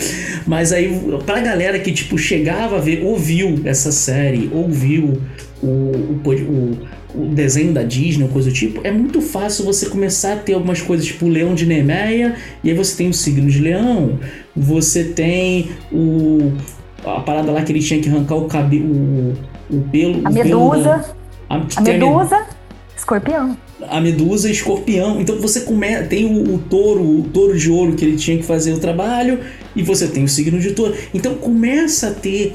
Mas 0.45 0.73
aí, 0.73 1.01
pra 1.25 1.41
galera 1.41 1.79
que, 1.79 1.93
tipo, 1.93 2.19
chegava 2.19 2.77
a 2.77 2.81
ver, 2.81 3.05
ouviu 3.05 3.61
essa 3.65 3.93
série, 3.93 4.51
ouviu 4.53 5.17
o, 5.63 5.67
o, 5.67 6.21
o 6.25 7.03
o 7.15 7.27
desenho 7.27 7.75
da 7.75 7.83
Disney 7.83 8.25
ou 8.25 8.31
coisa 8.31 8.49
do 8.49 8.55
tipo, 8.55 8.81
é 8.83 8.91
muito 8.91 9.21
fácil 9.21 9.67
você 9.67 9.85
começar 9.85 10.33
a 10.33 10.37
ter 10.37 10.55
algumas 10.55 10.81
coisas 10.81 11.05
tipo 11.05 11.27
o 11.27 11.29
Leão 11.29 11.55
de 11.55 11.67
Nemeia, 11.67 12.37
e 12.65 12.71
aí 12.71 12.75
você 12.75 12.97
tem 12.97 13.11
o 13.11 13.13
signo 13.13 13.51
de 13.51 13.61
Leão, 13.61 14.19
você 14.57 15.05
tem 15.05 15.73
o 15.93 16.53
a 17.05 17.21
parada 17.21 17.53
lá 17.53 17.63
que 17.63 17.71
ele 17.71 17.81
tinha 17.81 18.01
que 18.01 18.09
arrancar 18.09 18.37
o 18.37 18.47
cabelo, 18.47 18.87
o, 18.87 19.35
o 19.71 19.83
pelo. 19.91 20.27
A 20.27 20.31
medusa. 20.31 20.99
Pelo 20.99 21.23
a, 21.51 21.67
a 21.77 21.81
medusa. 21.83 22.47
Escorpião. 23.03 23.59
A 23.89 24.01
medusa 24.01 24.49
escorpião. 24.49 25.21
Então 25.21 25.37
você 25.41 25.63
come... 25.63 26.05
tem 26.05 26.25
o, 26.25 26.55
o, 26.55 26.59
touro, 26.59 27.03
o 27.03 27.25
touro 27.25 27.59
de 27.59 27.69
ouro 27.69 27.97
que 27.97 28.05
ele 28.05 28.17
tinha 28.17 28.39
que 28.39 28.45
fazer 28.45 28.73
o 28.73 28.79
trabalho, 28.79 29.41
e 29.75 29.83
você 29.83 30.07
tem 30.07 30.23
o 30.23 30.29
signo 30.29 30.61
de 30.61 30.71
touro. 30.71 30.95
Então 31.13 31.35
começa 31.35 32.09
a 32.09 32.11
ter. 32.13 32.55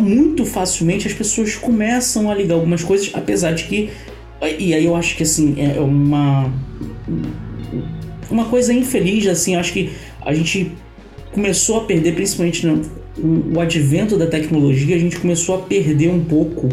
Muito 0.00 0.46
facilmente 0.46 1.06
as 1.06 1.12
pessoas 1.12 1.56
começam 1.56 2.30
a 2.30 2.34
ligar 2.34 2.54
algumas 2.54 2.82
coisas, 2.82 3.10
apesar 3.12 3.52
de 3.52 3.64
que. 3.64 3.90
E 4.58 4.72
aí 4.72 4.86
eu 4.86 4.96
acho 4.96 5.14
que 5.14 5.24
assim, 5.24 5.56
é 5.58 5.78
uma. 5.78 6.50
Uma 8.30 8.46
coisa 8.46 8.72
infeliz, 8.72 9.26
assim, 9.26 9.56
acho 9.56 9.72
que 9.72 9.90
a 10.24 10.32
gente 10.32 10.72
começou 11.32 11.78
a 11.78 11.84
perder, 11.84 12.14
principalmente 12.14 12.66
no 12.66 12.80
o 13.22 13.60
advento 13.60 14.16
da 14.16 14.26
tecnologia, 14.26 14.96
a 14.96 14.98
gente 14.98 15.18
começou 15.18 15.56
a 15.56 15.58
perder 15.58 16.08
um 16.08 16.24
pouco 16.24 16.68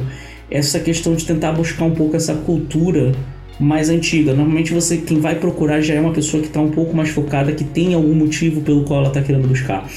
essa 0.49 0.79
questão 0.79 1.15
de 1.15 1.25
tentar 1.25 1.51
buscar 1.51 1.85
um 1.85 1.93
pouco 1.93 2.15
essa 2.15 2.33
cultura 2.33 3.11
mais 3.59 3.89
antiga. 3.89 4.33
Normalmente 4.33 4.73
você 4.73 4.97
quem 4.97 5.19
vai 5.19 5.35
procurar 5.35 5.81
já 5.81 5.95
é 5.95 5.99
uma 5.99 6.13
pessoa 6.13 6.41
que 6.41 6.47
está 6.47 6.61
um 6.61 6.69
pouco 6.69 6.95
mais 6.95 7.09
focada, 7.09 7.51
que 7.51 7.63
tem 7.63 7.93
algum 7.93 8.13
motivo 8.13 8.61
pelo 8.61 8.83
qual 8.83 8.99
ela 8.99 9.09
está 9.09 9.21
querendo 9.21 9.47
buscar. 9.47 9.87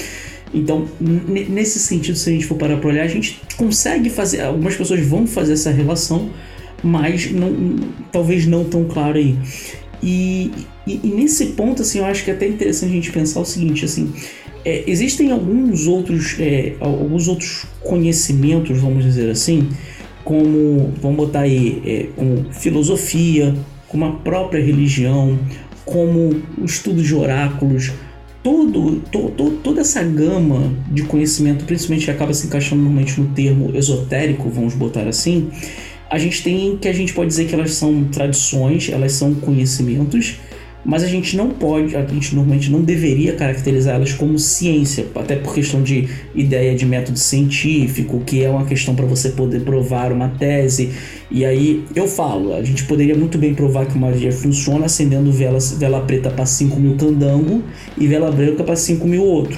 Então, 0.53 0.85
nesse 0.99 1.79
sentido, 1.79 2.17
se 2.17 2.29
a 2.29 2.33
gente 2.33 2.45
for 2.45 2.57
parar 2.57 2.77
para 2.77 2.89
olhar, 2.89 3.03
a 3.03 3.07
gente 3.07 3.39
consegue 3.55 4.09
fazer. 4.09 4.41
Algumas 4.41 4.75
pessoas 4.75 4.99
vão 5.05 5.25
fazer 5.25 5.53
essa 5.53 5.71
relação, 5.71 6.29
mas 6.83 7.31
não, 7.31 7.77
talvez 8.11 8.45
não 8.45 8.65
tão 8.65 8.83
claro 8.83 9.17
aí. 9.17 9.37
E, 10.03 10.51
e, 10.85 10.99
e, 11.03 11.07
nesse 11.07 11.47
ponto, 11.47 11.83
assim, 11.83 11.99
eu 11.99 12.05
acho 12.05 12.25
que 12.25 12.31
é 12.31 12.33
até 12.33 12.47
interessante 12.47 12.89
a 12.89 12.95
gente 12.95 13.11
pensar 13.11 13.39
o 13.39 13.45
seguinte, 13.45 13.85
assim, 13.85 14.11
é, 14.65 14.83
existem 14.87 15.31
alguns 15.31 15.87
outros, 15.87 16.35
é, 16.39 16.73
alguns 16.79 17.27
outros 17.27 17.65
conhecimentos, 17.81 18.77
vamos 18.79 19.05
dizer 19.05 19.29
assim, 19.29 19.69
como, 20.23 20.93
vamos 21.01 21.17
botar 21.17 21.41
aí, 21.41 21.81
é, 21.85 22.07
como 22.15 22.51
filosofia, 22.53 23.55
como 23.87 24.05
a 24.05 24.11
própria 24.11 24.63
religião, 24.63 25.37
como 25.85 26.41
o 26.57 26.65
estudo 26.65 27.01
de 27.03 27.13
oráculos, 27.13 27.91
todo, 28.43 29.01
to, 29.11 29.29
to, 29.29 29.51
toda 29.63 29.81
essa 29.81 30.03
gama 30.03 30.73
de 30.89 31.03
conhecimento, 31.03 31.65
principalmente 31.65 32.05
que 32.05 32.11
acaba 32.11 32.33
se 32.33 32.47
encaixando 32.47 32.81
normalmente 32.81 33.19
no 33.19 33.27
termo 33.27 33.75
esotérico, 33.75 34.49
vamos 34.49 34.73
botar 34.73 35.07
assim, 35.07 35.49
a 36.09 36.17
gente 36.17 36.43
tem 36.43 36.77
que 36.77 36.87
a 36.87 36.93
gente 36.93 37.13
pode 37.13 37.27
dizer 37.27 37.45
que 37.45 37.53
elas 37.53 37.73
são 37.73 38.05
tradições, 38.05 38.89
elas 38.89 39.13
são 39.13 39.33
conhecimentos, 39.35 40.39
mas 40.83 41.03
a 41.03 41.07
gente 41.07 41.37
não 41.37 41.49
pode, 41.49 41.95
a 41.95 42.05
gente 42.05 42.35
normalmente 42.35 42.71
não 42.71 42.81
deveria 42.81 43.33
caracterizá-las 43.35 44.13
como 44.13 44.37
ciência, 44.39 45.05
até 45.15 45.35
por 45.35 45.53
questão 45.53 45.81
de 45.81 46.07
ideia 46.33 46.75
de 46.75 46.85
método 46.85 47.19
científico, 47.19 48.21
que 48.25 48.43
é 48.43 48.49
uma 48.49 48.65
questão 48.65 48.95
para 48.95 49.05
você 49.05 49.29
poder 49.29 49.61
provar 49.61 50.11
uma 50.11 50.29
tese. 50.29 50.91
E 51.29 51.45
aí 51.45 51.83
eu 51.95 52.07
falo, 52.07 52.53
a 52.53 52.63
gente 52.63 52.83
poderia 52.85 53.15
muito 53.15 53.37
bem 53.37 53.53
provar 53.53 53.85
que 53.85 53.95
uma 53.95 54.09
magia 54.09 54.31
funciona 54.31 54.85
acendendo 54.85 55.31
vela, 55.31 55.59
vela 55.77 56.01
preta 56.01 56.29
para 56.29 56.45
5 56.45 56.79
mil 56.79 56.95
candango 56.95 57.63
e 57.97 58.07
vela 58.07 58.31
branca 58.31 58.63
para 58.63 58.75
5 58.75 59.07
mil 59.07 59.23
outro. 59.23 59.57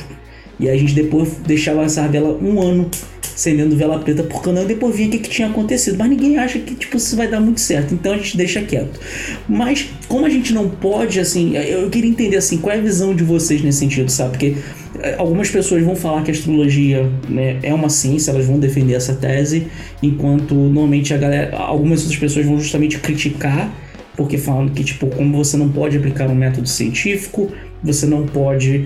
E 0.59 0.69
aí 0.69 0.75
a 0.75 0.79
gente 0.79 0.93
depois 0.93 1.37
deixava 1.45 1.83
essa 1.83 2.07
vela 2.07 2.37
um 2.41 2.61
ano 2.61 2.89
acendendo 3.35 3.75
vela 3.75 3.99
preta 3.99 4.23
por 4.23 4.41
canal 4.41 4.63
e 4.63 4.67
depois 4.67 4.95
via 4.95 5.07
o 5.07 5.09
que, 5.09 5.19
que 5.19 5.29
tinha 5.29 5.47
acontecido. 5.47 5.97
Mas 5.97 6.09
ninguém 6.09 6.37
acha 6.37 6.59
que 6.59 6.75
tipo, 6.75 6.97
isso 6.97 7.15
vai 7.15 7.27
dar 7.27 7.39
muito 7.39 7.59
certo, 7.59 7.93
então 7.93 8.13
a 8.13 8.17
gente 8.17 8.37
deixa 8.37 8.61
quieto. 8.61 8.99
Mas 9.47 9.87
como 10.07 10.25
a 10.25 10.29
gente 10.29 10.53
não 10.53 10.69
pode, 10.69 11.19
assim, 11.19 11.55
eu 11.55 11.89
queria 11.89 12.09
entender 12.09 12.37
assim, 12.37 12.57
qual 12.57 12.75
é 12.75 12.79
a 12.79 12.81
visão 12.81 13.15
de 13.15 13.23
vocês 13.23 13.61
nesse 13.61 13.79
sentido, 13.79 14.09
sabe? 14.09 14.31
Porque 14.31 14.55
eh, 14.99 15.15
algumas 15.17 15.49
pessoas 15.49 15.83
vão 15.83 15.95
falar 15.95 16.23
que 16.23 16.31
a 16.31 16.33
astrologia 16.33 17.09
né, 17.27 17.59
é 17.63 17.73
uma 17.73 17.89
ciência, 17.89 18.31
elas 18.31 18.45
vão 18.45 18.59
defender 18.59 18.93
essa 18.93 19.13
tese, 19.13 19.67
enquanto 20.01 20.53
normalmente 20.53 21.13
a 21.13 21.17
galera, 21.17 21.55
algumas 21.57 22.01
outras 22.01 22.19
pessoas 22.19 22.45
vão 22.45 22.59
justamente 22.59 22.99
criticar, 22.99 23.73
porque 24.15 24.37
falam 24.37 24.69
que 24.69 24.83
tipo, 24.83 25.07
como 25.07 25.37
você 25.37 25.57
não 25.57 25.69
pode 25.69 25.97
aplicar 25.97 26.29
um 26.29 26.35
método 26.35 26.69
científico, 26.69 27.51
você 27.83 28.05
não 28.05 28.25
pode 28.25 28.85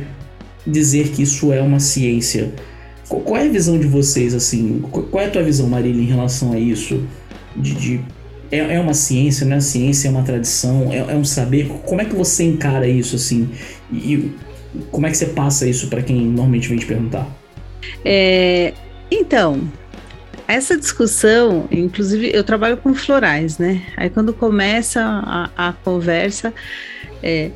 dizer 0.66 1.10
que 1.10 1.24
isso 1.24 1.52
é 1.54 1.62
uma 1.62 1.80
ciência. 1.80 2.52
Qual 3.08 3.38
é 3.38 3.46
a 3.46 3.50
visão 3.50 3.80
de 3.80 3.88
vocês, 3.88 4.34
assim? 4.34 4.82
Qual 4.92 5.24
é 5.24 5.28
a 5.28 5.30
tua 5.30 5.44
visão, 5.44 5.68
Marília, 5.68 6.02
em 6.02 6.08
relação 6.08 6.52
a 6.52 6.60
isso? 6.60 7.06
De, 7.56 7.74
de 7.74 8.02
é, 8.52 8.76
é, 8.76 8.80
uma 8.80 8.94
ciência, 8.94 9.46
não 9.46 9.58
é 9.58 9.62
ciência, 9.62 10.08
é 10.08 10.12
uma 10.12 10.24
tradição, 10.24 10.92
é, 10.92 10.98
é, 10.98 11.16
um 11.16 11.24
saber. 11.24 11.68
Como 11.86 12.02
é 12.02 12.06
que 12.06 12.16
você 12.16 12.44
encara 12.44 12.88
isso, 12.88 13.16
assim? 13.16 13.50
E 13.92 14.32
como 14.92 15.08
é 15.08 15.10
que 15.10 15.18
você 15.18 15.28
passa 15.28 15.68
isso 15.68 15.88
para 15.88 16.02
quem 16.02 16.18
normalmente 16.18 16.68
vem 16.68 16.78
te 16.78 16.86
perguntar? 16.86 17.28
É, 18.04 18.74
então, 19.10 19.62
essa 20.48 20.78
discussão, 20.78 21.68
inclusive 21.72 22.32
eu 22.34 22.44
trabalho 22.44 22.78
com 22.78 22.94
florais, 22.94 23.58
né? 23.58 23.82
Aí 23.96 24.10
quando 24.10 24.34
começa 24.34 25.02
a, 25.02 25.70
a 25.70 25.74
conversa, 25.74 26.54
é, 27.24 27.52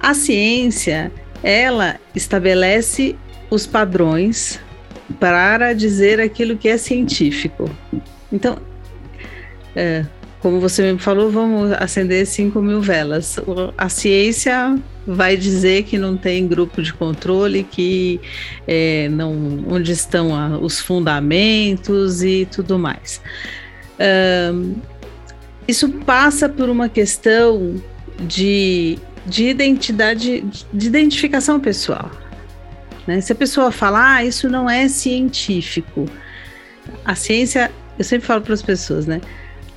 a 0.00 0.14
ciência, 0.14 1.12
ela 1.42 2.00
estabelece 2.14 3.16
os 3.50 3.66
padrões 3.66 4.60
para 5.18 5.72
dizer 5.72 6.20
aquilo 6.20 6.56
que 6.56 6.68
é 6.68 6.76
científico. 6.76 7.70
Então, 8.32 8.58
é, 9.74 10.04
como 10.40 10.58
você 10.58 10.92
me 10.92 10.98
falou, 10.98 11.30
vamos 11.30 11.72
acender 11.72 12.26
5 12.26 12.60
mil 12.60 12.80
velas. 12.80 13.36
A 13.78 13.88
ciência 13.88 14.76
vai 15.06 15.36
dizer 15.36 15.84
que 15.84 15.96
não 15.96 16.16
tem 16.16 16.48
grupo 16.48 16.82
de 16.82 16.92
controle, 16.92 17.62
que 17.62 18.20
é, 18.66 19.08
não, 19.08 19.64
onde 19.68 19.92
estão 19.92 20.34
a, 20.34 20.58
os 20.58 20.80
fundamentos 20.80 22.24
e 22.24 22.46
tudo 22.50 22.78
mais. 22.78 23.20
Um, 24.52 24.74
isso 25.68 25.88
passa 25.88 26.48
por 26.48 26.68
uma 26.68 26.88
questão 26.88 27.76
de, 28.26 28.98
de 29.24 29.46
identidade, 29.46 30.44
de 30.72 30.86
identificação 30.86 31.60
pessoal. 31.60 32.10
Né? 33.06 33.20
Se 33.20 33.32
a 33.32 33.34
pessoa 33.34 33.70
falar, 33.70 34.16
ah, 34.16 34.24
isso 34.24 34.48
não 34.48 34.68
é 34.68 34.88
científico, 34.88 36.06
a 37.04 37.14
ciência, 37.14 37.70
eu 37.98 38.04
sempre 38.04 38.26
falo 38.26 38.42
para 38.42 38.54
as 38.54 38.62
pessoas, 38.62 39.06
né? 39.06 39.20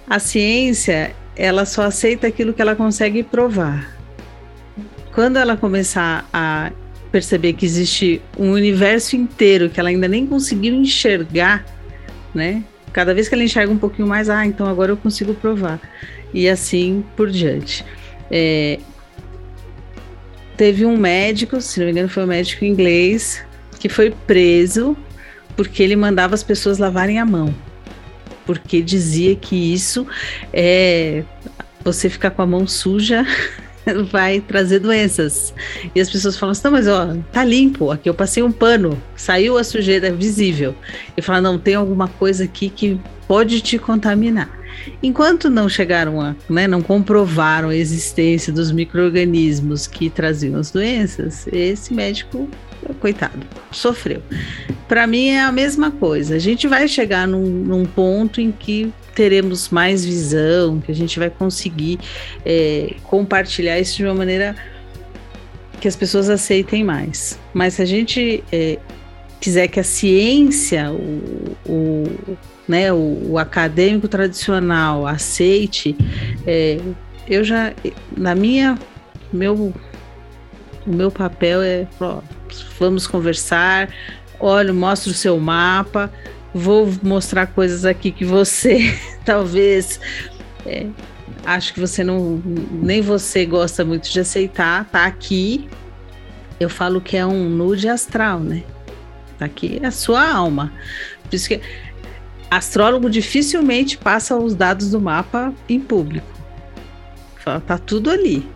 A 0.07 0.19
ciência, 0.19 1.15
ela 1.35 1.65
só 1.65 1.83
aceita 1.83 2.27
aquilo 2.27 2.53
que 2.53 2.61
ela 2.61 2.75
consegue 2.75 3.23
provar. 3.23 3.95
Quando 5.13 5.37
ela 5.37 5.57
começar 5.57 6.27
a 6.31 6.71
perceber 7.11 7.53
que 7.53 7.65
existe 7.65 8.21
um 8.37 8.51
universo 8.51 9.15
inteiro 9.15 9.69
que 9.69 9.79
ela 9.79 9.89
ainda 9.89 10.07
nem 10.07 10.27
conseguiu 10.27 10.73
enxergar, 10.75 11.65
né? 12.33 12.63
Cada 12.91 13.13
vez 13.13 13.27
que 13.27 13.35
ela 13.35 13.43
enxerga 13.43 13.71
um 13.71 13.77
pouquinho 13.77 14.07
mais, 14.07 14.29
ah, 14.29 14.45
então 14.45 14.67
agora 14.67 14.91
eu 14.91 14.97
consigo 14.97 15.33
provar. 15.33 15.79
E 16.33 16.47
assim 16.49 17.03
por 17.15 17.29
diante. 17.29 17.85
É, 18.29 18.79
teve 20.55 20.85
um 20.85 20.97
médico, 20.97 21.59
se 21.61 21.79
não 21.79 21.85
me 21.85 21.91
engano, 21.91 22.09
foi 22.09 22.23
um 22.23 22.27
médico 22.27 22.65
inglês, 22.65 23.43
que 23.79 23.89
foi 23.89 24.11
preso 24.25 24.97
porque 25.55 25.81
ele 25.81 25.95
mandava 25.95 26.35
as 26.35 26.43
pessoas 26.43 26.77
lavarem 26.77 27.19
a 27.19 27.25
mão. 27.25 27.53
Porque 28.45 28.81
dizia 28.81 29.35
que 29.35 29.73
isso 29.73 30.05
é. 30.53 31.23
Você 31.83 32.09
ficar 32.09 32.31
com 32.31 32.41
a 32.41 32.47
mão 32.47 32.67
suja 32.67 33.25
vai 34.11 34.41
trazer 34.41 34.79
doenças. 34.79 35.53
E 35.93 36.01
as 36.01 36.09
pessoas 36.09 36.37
falam 36.37 36.51
assim: 36.51 36.61
não, 36.65 36.71
mas 36.71 36.87
ó, 36.87 37.15
tá 37.31 37.43
limpo, 37.43 37.91
aqui 37.91 38.09
eu 38.09 38.13
passei 38.13 38.43
um 38.43 38.51
pano, 38.51 39.01
saiu 39.15 39.57
a 39.57 39.63
sujeira 39.63 40.11
visível. 40.11 40.75
E 41.15 41.21
fala: 41.21 41.41
não, 41.41 41.57
tem 41.57 41.75
alguma 41.75 42.07
coisa 42.07 42.43
aqui 42.43 42.69
que 42.69 42.99
pode 43.27 43.61
te 43.61 43.77
contaminar. 43.77 44.64
Enquanto 45.01 45.49
não 45.49 45.67
chegaram 45.67 46.21
a, 46.21 46.35
né, 46.49 46.67
não 46.67 46.81
comprovaram 46.81 47.69
a 47.69 47.75
existência 47.75 48.51
dos 48.51 48.71
micro-organismos 48.71 49.87
que 49.87 50.09
traziam 50.09 50.59
as 50.59 50.71
doenças, 50.71 51.47
esse 51.51 51.93
médico, 51.93 52.49
coitado, 52.99 53.45
sofreu. 53.71 54.21
Para 54.87 55.07
mim 55.07 55.29
é 55.29 55.41
a 55.41 55.51
mesma 55.51 55.91
coisa. 55.91 56.35
A 56.35 56.39
gente 56.39 56.67
vai 56.67 56.87
chegar 56.87 57.27
num, 57.27 57.45
num 57.45 57.85
ponto 57.85 58.39
em 58.39 58.51
que 58.51 58.93
teremos 59.15 59.69
mais 59.69 60.05
visão, 60.05 60.79
que 60.79 60.91
a 60.91 60.95
gente 60.95 61.17
vai 61.17 61.29
conseguir 61.29 61.99
é, 62.45 62.95
compartilhar 63.03 63.79
isso 63.79 63.95
de 63.97 64.03
uma 64.03 64.13
maneira 64.13 64.55
que 65.79 65.87
as 65.87 65.95
pessoas 65.95 66.29
aceitem 66.29 66.83
mais. 66.83 67.39
Mas 67.53 67.75
se 67.75 67.81
a 67.81 67.85
gente 67.85 68.43
é, 68.51 68.77
quiser 69.39 69.67
que 69.67 69.79
a 69.79 69.83
ciência, 69.83 70.91
o, 70.91 71.55
o 71.65 72.37
né, 72.67 72.91
o, 72.91 73.31
o, 73.31 73.37
acadêmico 73.37 74.07
tradicional 74.07 75.05
aceite, 75.05 75.95
é, 76.45 76.79
eu 77.27 77.43
já, 77.43 77.73
na 78.15 78.33
minha, 78.33 78.77
meu, 79.31 79.73
o 80.85 80.91
meu 80.91 81.11
papel 81.11 81.61
é, 81.61 81.87
ó, 81.99 82.21
vamos 82.79 83.07
conversar, 83.07 83.89
olha, 84.39 84.73
mostra 84.73 85.11
o 85.11 85.13
seu 85.13 85.39
mapa, 85.39 86.11
vou 86.53 86.91
mostrar 87.03 87.47
coisas 87.47 87.85
aqui 87.85 88.11
que 88.11 88.23
você 88.23 88.97
talvez 89.25 89.99
é, 90.65 90.87
acho 91.45 91.73
que 91.73 91.79
você 91.79 92.03
não 92.03 92.41
nem 92.71 93.01
você 93.01 93.45
gosta 93.45 93.85
muito 93.85 94.09
de 94.09 94.19
aceitar, 94.19 94.85
tá 94.85 95.05
aqui. 95.05 95.69
Eu 96.59 96.69
falo 96.69 97.01
que 97.01 97.17
é 97.17 97.25
um 97.25 97.49
nude 97.49 97.87
astral, 97.87 98.39
né? 98.39 98.63
Tá 99.37 99.45
aqui 99.45 99.79
é 99.81 99.87
a 99.87 99.91
sua 99.91 100.27
alma. 100.27 100.71
Por 101.23 101.35
isso 101.35 101.47
que 101.49 101.61
astrólogo 102.57 103.09
dificilmente 103.09 103.97
passa 103.97 104.35
os 104.35 104.55
dados 104.55 104.91
do 104.91 104.99
mapa 104.99 105.53
em 105.67 105.79
público. 105.79 106.27
Tá 107.67 107.77
tudo 107.77 108.09
ali. 108.09 108.47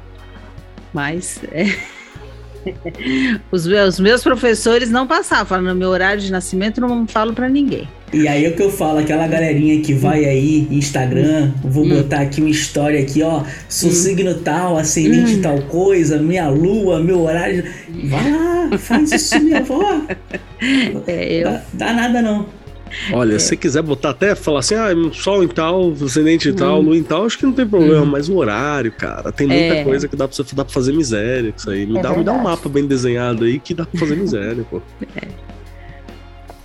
Mas 0.92 1.40
é 1.52 1.66
os, 3.52 3.66
meus, 3.66 4.00
meus 4.00 4.24
professores 4.24 4.90
não 4.90 5.08
passavam, 5.08 5.62
no 5.62 5.76
meu 5.76 5.90
horário 5.90 6.22
de 6.22 6.32
nascimento 6.32 6.82
não 6.82 7.08
falo 7.08 7.34
para 7.34 7.48
ninguém. 7.48 7.88
E 8.12 8.28
aí 8.28 8.46
é 8.46 8.50
o 8.50 8.56
que 8.56 8.64
eu 8.64 8.72
falo, 8.72 9.00
aquela 9.00 9.28
galerinha 9.28 9.82
que 9.82 9.94
vai 9.94 10.26
aí, 10.26 10.68
Instagram, 10.72 11.52
vou 11.64 11.86
hum. 11.86 11.90
botar 11.90 12.22
aqui 12.22 12.42
uma 12.42 12.50
história 12.50 13.00
aqui, 13.00 13.22
ó, 13.22 13.44
sou 13.68 13.90
hum. 13.90 13.94
signo 13.94 14.34
tal, 14.36 14.78
ascendente 14.78 15.36
hum. 15.36 15.42
tal 15.42 15.62
coisa, 15.64 16.18
minha 16.18 16.50
lua, 16.50 17.00
meu 17.00 17.22
horário. 17.22 17.64
Vai 18.06 18.32
lá, 18.32 18.78
faz 18.78 19.12
isso, 19.12 19.40
minha 19.40 19.60
avó. 19.60 20.02
É, 21.08 21.40
eu... 21.40 21.46
dá, 21.46 21.62
dá 21.72 21.94
nada 21.94 22.22
não. 22.22 22.46
Olha, 23.14 23.36
é. 23.36 23.40
se 23.40 23.56
quiser 23.56 23.82
botar 23.82 24.12
até, 24.12 24.36
falar 24.36 24.60
assim, 24.60 24.76
ah, 24.76 24.90
sol 25.14 25.44
em 25.44 25.48
tal, 25.48 25.92
ascendente 26.04 26.50
em 26.50 26.54
tal, 26.54 26.80
hum. 26.80 26.84
lua 26.84 26.98
em 26.98 27.04
tal, 27.04 27.26
acho 27.26 27.38
que 27.38 27.46
não 27.46 27.54
tem 27.54 27.68
problema, 27.68 28.02
hum. 28.02 28.06
mas 28.06 28.30
o 28.30 28.36
horário, 28.36 28.92
cara, 28.92 29.32
tem 29.32 29.48
muita 29.48 29.76
é. 29.76 29.84
coisa 29.84 30.08
que 30.08 30.16
dá 30.16 30.28
pra, 30.28 30.46
dá 30.54 30.66
pra 30.66 30.74
fazer 30.74 30.94
miséria 30.94 31.52
com 31.52 31.58
isso 31.58 31.70
aí. 31.70 31.86
Me, 31.86 31.98
é 31.98 32.02
dá, 32.02 32.12
me 32.12 32.24
dá 32.24 32.34
um 32.34 32.44
mapa 32.44 32.70
bem 32.70 32.86
desenhado 32.86 33.46
aí 33.46 33.60
que 33.60 33.74
dá 33.74 33.86
pra 33.86 34.00
fazer 34.00 34.16
miséria, 34.16 34.66
pô. 34.70 34.82
É. 35.16 35.50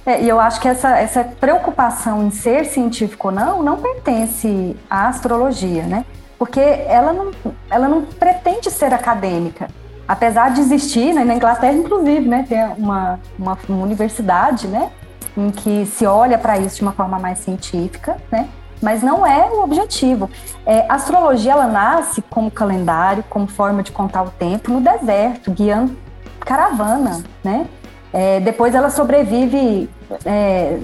É, 0.06 0.22
e 0.22 0.28
eu 0.28 0.38
acho 0.38 0.60
que 0.60 0.68
essa, 0.68 0.98
essa 0.98 1.24
preocupação 1.24 2.26
em 2.26 2.30
ser 2.30 2.66
científico 2.66 3.28
ou 3.28 3.34
não, 3.34 3.62
não 3.62 3.78
pertence 3.78 4.76
à 4.88 5.08
astrologia, 5.08 5.84
né? 5.84 6.04
Porque 6.38 6.60
ela 6.60 7.12
não, 7.12 7.30
ela 7.70 7.88
não 7.88 8.02
pretende 8.02 8.70
ser 8.70 8.92
acadêmica. 8.92 9.68
Apesar 10.06 10.50
de 10.50 10.60
existir, 10.60 11.14
né, 11.14 11.24
na 11.24 11.34
Inglaterra, 11.34 11.72
inclusive, 11.72 12.28
né, 12.28 12.44
tem 12.46 12.62
uma, 12.76 13.18
uma, 13.38 13.58
uma 13.66 13.82
universidade, 13.82 14.66
né, 14.68 14.90
em 15.36 15.50
que 15.50 15.86
se 15.86 16.06
olha 16.06 16.38
para 16.38 16.58
isso 16.58 16.76
de 16.76 16.82
uma 16.82 16.92
forma 16.92 17.18
mais 17.18 17.38
científica, 17.38 18.16
né? 18.30 18.48
Mas 18.80 19.02
não 19.02 19.26
é 19.26 19.50
o 19.50 19.62
objetivo. 19.62 20.28
É, 20.66 20.84
a 20.88 20.94
astrologia 20.94 21.52
ela 21.52 21.66
nasce 21.66 22.20
como 22.22 22.50
calendário, 22.50 23.24
como 23.30 23.46
forma 23.46 23.82
de 23.82 23.90
contar 23.90 24.22
o 24.22 24.30
tempo 24.30 24.70
no 24.70 24.80
deserto, 24.80 25.50
guiando 25.50 25.96
caravana, 26.40 27.22
né? 27.42 27.66
É, 28.12 28.38
depois 28.40 28.74
ela 28.74 28.90
sobrevive 28.90 29.90
é, 30.24 30.78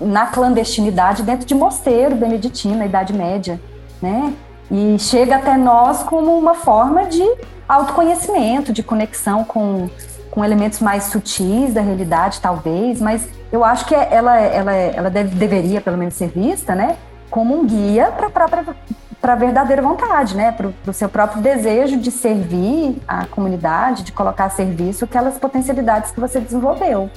na 0.00 0.26
clandestinidade 0.26 1.22
dentro 1.22 1.46
de 1.46 1.54
mosteiro 1.54 2.14
beneditino, 2.14 2.76
na 2.76 2.86
Idade 2.86 3.12
Média, 3.12 3.60
né? 4.02 4.34
E 4.70 4.98
chega 4.98 5.36
até 5.36 5.56
nós 5.56 6.02
como 6.02 6.36
uma 6.36 6.54
forma 6.54 7.06
de 7.06 7.24
autoconhecimento, 7.68 8.72
de 8.72 8.82
conexão 8.82 9.44
com, 9.44 9.88
com 10.30 10.44
elementos 10.44 10.80
mais 10.80 11.04
sutis 11.04 11.72
da 11.72 11.80
realidade, 11.80 12.40
talvez, 12.40 13.00
mas 13.00 13.28
eu 13.50 13.64
acho 13.64 13.86
que 13.86 13.94
ela, 13.94 14.38
ela, 14.38 14.72
ela 14.74 15.10
deve, 15.10 15.34
deveria, 15.34 15.80
pelo 15.80 15.96
menos, 15.96 16.14
ser 16.14 16.28
vista, 16.28 16.74
né, 16.74 16.96
como 17.30 17.58
um 17.58 17.66
guia 17.66 18.12
para 18.12 19.32
a 19.32 19.36
verdadeira 19.36 19.82
vontade, 19.82 20.36
né? 20.36 20.52
Para 20.52 20.70
o 20.86 20.92
seu 20.92 21.08
próprio 21.08 21.42
desejo 21.42 21.98
de 21.98 22.10
servir 22.10 23.00
a 23.06 23.26
comunidade, 23.26 24.02
de 24.02 24.12
colocar 24.12 24.46
a 24.46 24.50
serviço 24.50 25.04
aquelas 25.04 25.38
potencialidades 25.38 26.10
que 26.10 26.20
você 26.20 26.40
desenvolveu. 26.40 27.10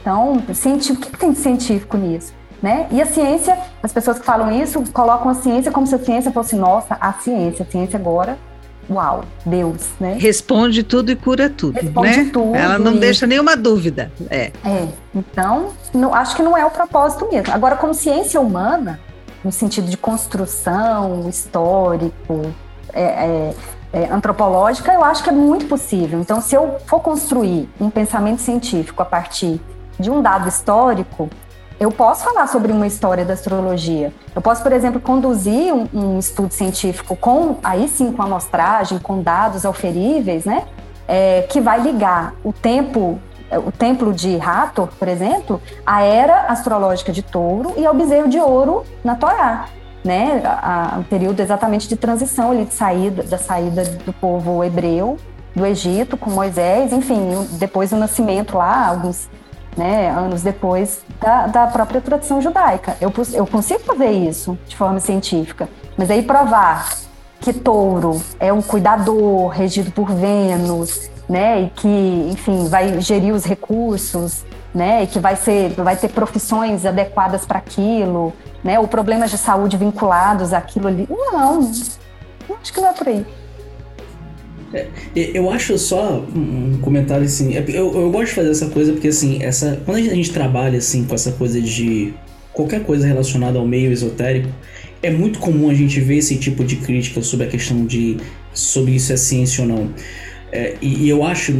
Então, 0.00 0.34
o 0.34 0.42
que, 0.42 1.18
tem 1.18 1.32
de 1.32 1.38
científico 1.38 1.96
nisso? 1.96 2.32
Né? 2.62 2.88
E 2.90 3.00
a 3.00 3.06
ciência, 3.06 3.56
as 3.82 3.92
pessoas 3.92 4.18
que 4.18 4.24
falam 4.24 4.50
isso 4.50 4.82
colocam 4.92 5.28
a 5.28 5.34
ciência 5.34 5.70
como 5.70 5.86
se 5.86 5.94
a 5.94 5.98
ciência 5.98 6.32
fosse 6.32 6.56
nossa, 6.56 6.96
a 7.00 7.12
ciência, 7.12 7.64
a 7.68 7.70
ciência 7.70 7.98
agora 7.98 8.36
uau, 8.90 9.24
Deus, 9.44 9.88
né? 10.00 10.16
Responde 10.18 10.82
tudo 10.82 11.10
e 11.10 11.16
cura 11.16 11.50
tudo, 11.50 11.74
Responde 11.74 12.16
né? 12.24 12.30
tudo. 12.32 12.54
Ela 12.54 12.78
não 12.78 12.94
e... 12.94 12.98
deixa 12.98 13.26
nenhuma 13.26 13.56
dúvida. 13.56 14.10
É. 14.30 14.52
É. 14.64 14.88
Então, 15.14 15.72
não, 15.94 16.14
acho 16.14 16.36
que 16.36 16.42
não 16.42 16.56
é 16.56 16.64
o 16.64 16.70
propósito 16.70 17.28
mesmo. 17.30 17.52
Agora, 17.52 17.76
como 17.76 17.92
ciência 17.94 18.40
humana, 18.40 18.98
no 19.44 19.52
sentido 19.52 19.88
de 19.88 19.96
construção 19.96 21.28
histórico, 21.28 22.52
é, 22.92 23.02
é, 23.02 23.54
é, 23.92 24.10
antropológica, 24.10 24.92
eu 24.92 25.04
acho 25.04 25.22
que 25.22 25.30
é 25.30 25.32
muito 25.32 25.66
possível. 25.66 26.20
Então, 26.20 26.40
se 26.40 26.54
eu 26.54 26.76
for 26.86 27.00
construir 27.00 27.68
um 27.80 27.90
pensamento 27.90 28.40
científico 28.40 29.02
a 29.02 29.06
partir 29.06 29.60
de 29.98 30.10
um 30.10 30.22
dado 30.22 30.48
histórico, 30.48 31.28
eu 31.80 31.92
posso 31.92 32.24
falar 32.24 32.46
sobre 32.48 32.72
uma 32.72 32.86
história 32.86 33.24
da 33.24 33.34
astrologia. 33.34 34.12
Eu 34.34 34.42
posso, 34.42 34.62
por 34.62 34.72
exemplo, 34.72 35.00
conduzir 35.00 35.72
um, 35.72 35.86
um 35.94 36.18
estudo 36.18 36.52
científico 36.52 37.14
com, 37.16 37.56
aí 37.62 37.88
sim, 37.88 38.12
com 38.12 38.22
amostragem, 38.22 38.98
com 38.98 39.22
dados 39.22 39.64
auferíveis, 39.64 40.44
né? 40.44 40.64
É, 41.06 41.42
que 41.48 41.60
vai 41.60 41.80
ligar 41.80 42.34
o 42.44 42.52
tempo, 42.52 43.18
o 43.50 43.72
templo 43.72 44.12
de 44.12 44.38
Hathor, 44.40 44.88
por 44.98 45.08
exemplo, 45.08 45.60
à 45.86 46.02
era 46.02 46.42
astrológica 46.48 47.12
de 47.12 47.22
Touro 47.22 47.74
e 47.76 47.86
ao 47.86 47.94
bezerro 47.94 48.28
de 48.28 48.38
Ouro 48.38 48.84
na 49.02 49.14
Torá, 49.14 49.66
né? 50.04 50.42
A, 50.44 50.96
a, 50.96 51.02
período 51.08 51.40
exatamente 51.40 51.88
de 51.88 51.96
transição 51.96 52.50
ali 52.50 52.64
de 52.64 52.74
saída 52.74 53.22
da 53.22 53.38
saída 53.38 53.84
do 53.84 54.12
povo 54.12 54.62
hebreu 54.64 55.16
do 55.54 55.64
Egito 55.64 56.16
com 56.16 56.30
Moisés, 56.30 56.92
enfim, 56.92 57.46
depois 57.52 57.90
do 57.90 57.96
nascimento 57.96 58.56
lá, 58.56 58.86
alguns 58.88 59.28
né, 59.78 60.10
anos 60.10 60.42
depois 60.42 61.02
da, 61.20 61.46
da 61.46 61.66
própria 61.68 62.00
tradição 62.00 62.42
judaica. 62.42 62.96
Eu, 63.00 63.12
eu 63.32 63.46
consigo 63.46 63.80
fazer 63.84 64.10
isso 64.10 64.58
de 64.66 64.76
forma 64.76 64.98
científica, 64.98 65.68
mas 65.96 66.10
aí 66.10 66.22
provar 66.22 66.90
que 67.40 67.52
touro 67.52 68.20
é 68.40 68.52
um 68.52 68.60
cuidador 68.60 69.48
regido 69.48 69.92
por 69.92 70.10
Vênus, 70.10 71.08
né, 71.28 71.62
e 71.62 71.70
que, 71.70 72.28
enfim, 72.32 72.68
vai 72.68 73.00
gerir 73.00 73.32
os 73.32 73.44
recursos, 73.44 74.44
né, 74.74 75.04
e 75.04 75.06
que 75.06 75.20
vai 75.20 75.36
ser, 75.36 75.70
vai 75.70 75.94
ter 75.94 76.08
profissões 76.08 76.84
adequadas 76.84 77.46
para 77.46 77.58
aquilo, 77.58 78.32
né, 78.64 78.80
ou 78.80 78.88
problemas 78.88 79.30
de 79.30 79.38
saúde 79.38 79.76
vinculados 79.76 80.52
àquilo 80.52 80.88
ali. 80.88 81.06
Não, 81.08 81.60
acho 81.60 82.72
que 82.72 82.80
não 82.80 82.88
é 82.88 82.92
por 82.92 83.06
aí. 83.06 83.26
É, 84.72 84.86
eu 85.16 85.50
acho 85.50 85.78
só 85.78 86.24
um 86.34 86.78
comentário 86.80 87.24
assim. 87.24 87.56
É, 87.56 87.64
eu, 87.68 87.92
eu 87.94 88.10
gosto 88.10 88.26
de 88.26 88.34
fazer 88.34 88.50
essa 88.50 88.66
coisa 88.68 88.92
porque 88.92 89.08
assim, 89.08 89.42
essa, 89.42 89.80
quando 89.84 89.96
a 89.98 90.14
gente 90.14 90.30
trabalha 90.30 90.78
assim 90.78 91.04
com 91.04 91.14
essa 91.14 91.32
coisa 91.32 91.60
de 91.60 92.12
qualquer 92.52 92.82
coisa 92.82 93.06
relacionada 93.06 93.58
ao 93.58 93.66
meio 93.66 93.90
esotérico, 93.90 94.48
é 95.02 95.10
muito 95.10 95.38
comum 95.38 95.70
a 95.70 95.74
gente 95.74 96.00
ver 96.00 96.18
esse 96.18 96.36
tipo 96.36 96.64
de 96.64 96.76
crítica 96.76 97.22
sobre 97.22 97.46
a 97.46 97.48
questão 97.48 97.86
de 97.86 98.18
sobre 98.52 98.92
isso 98.92 99.12
é 99.12 99.16
ciência 99.16 99.62
ou 99.62 99.68
não. 99.68 99.90
É, 100.50 100.76
e, 100.80 101.04
e, 101.04 101.08
eu 101.08 101.22
acho, 101.22 101.52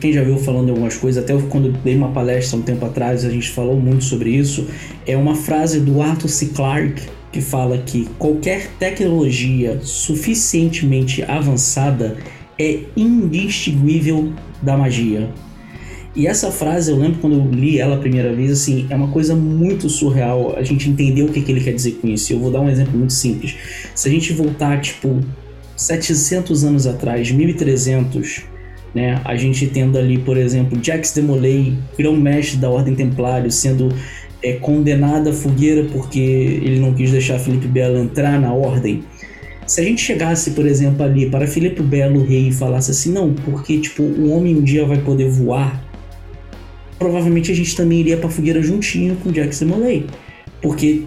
quem 0.00 0.12
já 0.12 0.22
viu 0.22 0.38
falando 0.38 0.70
algumas 0.70 0.96
coisas, 0.96 1.22
até 1.22 1.36
quando 1.48 1.70
dei 1.84 1.94
uma 1.94 2.12
palestra 2.12 2.58
um 2.58 2.62
tempo 2.62 2.84
atrás, 2.84 3.26
a 3.26 3.30
gente 3.30 3.50
falou 3.50 3.78
muito 3.78 4.04
sobre 4.04 4.30
isso. 4.30 4.66
É 5.06 5.16
uma 5.16 5.34
frase 5.34 5.80
do 5.80 6.00
Arthur 6.00 6.28
C. 6.28 6.46
Clarke 6.46 7.02
que 7.30 7.40
fala 7.40 7.78
que 7.78 8.06
qualquer 8.18 8.68
tecnologia 8.78 9.80
suficientemente 9.82 11.22
avançada 11.22 12.16
é 12.62 12.80
indistinguível 12.96 14.32
da 14.62 14.76
magia. 14.76 15.28
E 16.14 16.26
essa 16.26 16.50
frase, 16.50 16.90
eu 16.90 16.98
lembro 16.98 17.20
quando 17.20 17.36
eu 17.36 17.50
li 17.50 17.78
ela 17.78 17.96
a 17.96 17.98
primeira 17.98 18.34
vez, 18.34 18.52
assim, 18.52 18.86
é 18.90 18.94
uma 18.94 19.08
coisa 19.08 19.34
muito 19.34 19.88
surreal 19.88 20.54
a 20.56 20.62
gente 20.62 20.88
entender 20.90 21.22
o 21.22 21.28
que, 21.28 21.40
que 21.40 21.50
ele 21.50 21.62
quer 21.62 21.72
dizer 21.72 21.92
com 21.92 22.08
isso. 22.08 22.32
Eu 22.32 22.38
vou 22.38 22.50
dar 22.50 22.60
um 22.60 22.68
exemplo 22.68 22.96
muito 22.98 23.14
simples. 23.14 23.56
Se 23.94 24.08
a 24.08 24.12
gente 24.12 24.32
voltar, 24.34 24.78
tipo, 24.80 25.20
700 25.74 26.64
anos 26.64 26.86
atrás, 26.86 27.30
1300, 27.30 28.42
né, 28.94 29.22
a 29.24 29.34
gente 29.36 29.66
tendo 29.68 29.96
ali, 29.96 30.18
por 30.18 30.36
exemplo, 30.36 30.78
Jacques 30.82 31.14
de 31.14 31.22
Molay, 31.22 31.78
grão-mestre 31.96 32.58
da 32.58 32.68
Ordem 32.68 32.94
Templário, 32.94 33.50
sendo 33.50 33.88
é 34.42 34.54
condenado 34.54 35.30
à 35.30 35.32
fogueira 35.32 35.84
porque 35.92 36.18
ele 36.18 36.80
não 36.80 36.92
quis 36.92 37.10
deixar 37.12 37.38
Felipe 37.38 37.68
Belo 37.68 37.98
entrar 37.98 38.40
na 38.40 38.52
ordem. 38.52 39.04
Se 39.72 39.80
a 39.80 39.84
gente 39.84 40.02
chegasse, 40.02 40.50
por 40.50 40.66
exemplo, 40.66 41.02
ali 41.02 41.30
para 41.30 41.46
Felipe 41.46 41.82
Belo 41.82 42.22
Rei 42.22 42.48
e 42.48 42.52
falasse 42.52 42.90
assim, 42.90 43.10
não, 43.10 43.32
porque 43.32 43.78
tipo, 43.78 44.02
o 44.02 44.28
homem 44.28 44.54
um 44.54 44.60
dia 44.60 44.84
vai 44.84 44.98
poder 44.98 45.30
voar, 45.30 45.82
provavelmente 46.98 47.50
a 47.50 47.54
gente 47.54 47.74
também 47.74 48.00
iria 48.00 48.18
para 48.18 48.28
fogueira 48.28 48.60
juntinho 48.60 49.16
com 49.16 49.32
Jackson 49.32 49.64
Molay. 49.64 50.04
Porque 50.60 51.04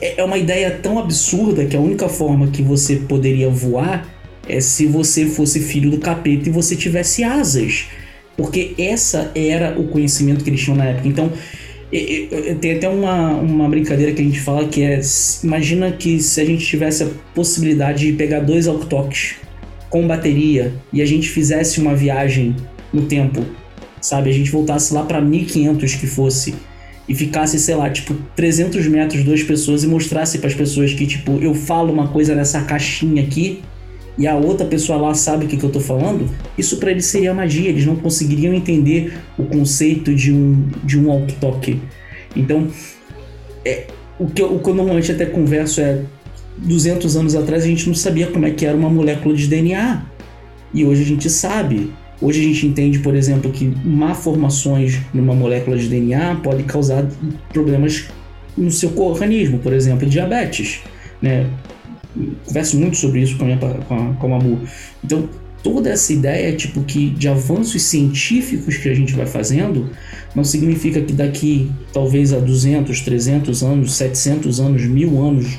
é 0.00 0.24
uma 0.24 0.38
ideia 0.38 0.70
tão 0.82 0.98
absurda 0.98 1.66
que 1.66 1.76
a 1.76 1.78
única 1.78 2.08
forma 2.08 2.46
que 2.46 2.62
você 2.62 2.96
poderia 2.96 3.50
voar 3.50 4.08
é 4.48 4.62
se 4.62 4.86
você 4.86 5.26
fosse 5.26 5.60
filho 5.60 5.90
do 5.90 5.98
capeta 5.98 6.48
e 6.48 6.50
você 6.50 6.74
tivesse 6.74 7.22
asas. 7.22 7.88
Porque 8.34 8.72
essa 8.78 9.30
era 9.34 9.78
o 9.78 9.88
conhecimento 9.88 10.42
que 10.42 10.48
eles 10.48 10.62
tinham 10.62 10.78
na 10.78 10.86
época. 10.86 11.06
Então, 11.06 11.30
tem 12.60 12.76
até 12.76 12.88
uma, 12.88 13.30
uma 13.34 13.68
brincadeira 13.68 14.12
que 14.12 14.20
a 14.20 14.24
gente 14.24 14.40
fala 14.40 14.66
que 14.66 14.82
é: 14.82 15.00
imagina 15.42 15.92
que 15.92 16.20
se 16.20 16.40
a 16.40 16.44
gente 16.44 16.64
tivesse 16.64 17.04
a 17.04 17.08
possibilidade 17.34 18.06
de 18.06 18.12
pegar 18.12 18.40
dois 18.40 18.66
walk 18.66 19.36
com 19.88 20.06
bateria 20.06 20.74
e 20.92 21.00
a 21.00 21.06
gente 21.06 21.28
fizesse 21.28 21.80
uma 21.80 21.94
viagem 21.94 22.56
no 22.92 23.02
tempo, 23.02 23.44
sabe? 24.00 24.30
A 24.30 24.32
gente 24.32 24.50
voltasse 24.50 24.92
lá 24.92 25.04
para 25.04 25.20
1500 25.20 25.94
que 25.94 26.06
fosse 26.06 26.54
e 27.08 27.14
ficasse, 27.14 27.58
sei 27.58 27.76
lá, 27.76 27.88
tipo 27.88 28.14
300 28.34 28.86
metros 28.88 29.22
duas 29.22 29.42
pessoas 29.42 29.84
e 29.84 29.86
mostrasse 29.86 30.38
para 30.38 30.48
as 30.48 30.54
pessoas 30.54 30.92
que, 30.92 31.06
tipo, 31.06 31.38
eu 31.40 31.54
falo 31.54 31.92
uma 31.92 32.08
coisa 32.08 32.34
nessa 32.34 32.62
caixinha 32.62 33.22
aqui 33.22 33.62
e 34.18 34.26
a 34.26 34.34
outra 34.34 34.66
pessoa 34.66 34.98
lá 34.98 35.14
sabe 35.14 35.44
o 35.44 35.48
que, 35.48 35.56
que 35.56 35.64
eu 35.64 35.70
tô 35.70 35.80
falando, 35.80 36.28
isso 36.56 36.78
para 36.78 36.90
eles 36.90 37.06
seria 37.06 37.34
magia, 37.34 37.68
eles 37.68 37.84
não 37.84 37.96
conseguiriam 37.96 38.54
entender 38.54 39.12
o 39.38 39.44
conceito 39.44 40.14
de 40.14 40.32
um, 40.32 40.68
de 40.82 40.98
um 40.98 41.08
walk-talk. 41.08 41.80
Então, 42.34 42.68
é, 43.64 43.86
o, 44.18 44.26
que 44.26 44.40
eu, 44.40 44.54
o 44.54 44.58
que 44.58 44.70
eu 44.70 44.74
normalmente 44.74 45.12
até 45.12 45.26
converso 45.26 45.80
é 45.80 46.02
200 46.58 47.16
anos 47.16 47.34
atrás 47.34 47.64
a 47.64 47.66
gente 47.66 47.86
não 47.86 47.94
sabia 47.94 48.28
como 48.28 48.46
é 48.46 48.50
que 48.50 48.64
era 48.64 48.76
uma 48.76 48.88
molécula 48.88 49.34
de 49.34 49.46
DNA. 49.46 50.02
E 50.72 50.84
hoje 50.84 51.02
a 51.02 51.06
gente 51.06 51.30
sabe. 51.30 51.92
Hoje 52.20 52.40
a 52.40 52.44
gente 52.44 52.66
entende, 52.66 52.98
por 53.00 53.14
exemplo, 53.14 53.50
que 53.50 53.66
malformações 53.84 54.98
numa 55.12 55.34
molécula 55.34 55.76
de 55.76 55.88
DNA 55.88 56.36
pode 56.36 56.62
causar 56.62 57.06
problemas 57.52 58.08
no 58.56 58.70
seu 58.70 58.98
organismo, 58.98 59.58
por 59.58 59.72
exemplo, 59.72 60.08
diabetes, 60.08 60.80
né? 61.20 61.46
Converso 62.44 62.78
muito 62.78 62.96
sobre 62.96 63.20
isso 63.20 63.36
com 63.36 63.44
a, 63.44 63.56
com 63.56 63.94
a, 63.94 64.14
com 64.14 64.26
a 64.26 64.38
Mamu. 64.38 64.60
Então, 65.04 65.28
toda 65.62 65.90
essa 65.90 66.12
ideia 66.12 66.54
tipo 66.54 66.82
que 66.82 67.10
de 67.10 67.28
avanços 67.28 67.82
científicos 67.82 68.76
que 68.76 68.88
a 68.88 68.94
gente 68.94 69.14
vai 69.14 69.26
fazendo 69.26 69.90
não 70.34 70.44
significa 70.44 71.00
que 71.00 71.12
daqui 71.12 71.70
talvez 71.92 72.32
a 72.32 72.38
200, 72.38 73.00
300 73.00 73.62
anos, 73.62 73.94
700 73.94 74.60
anos, 74.60 74.82
mil 74.82 75.20
anos, 75.20 75.58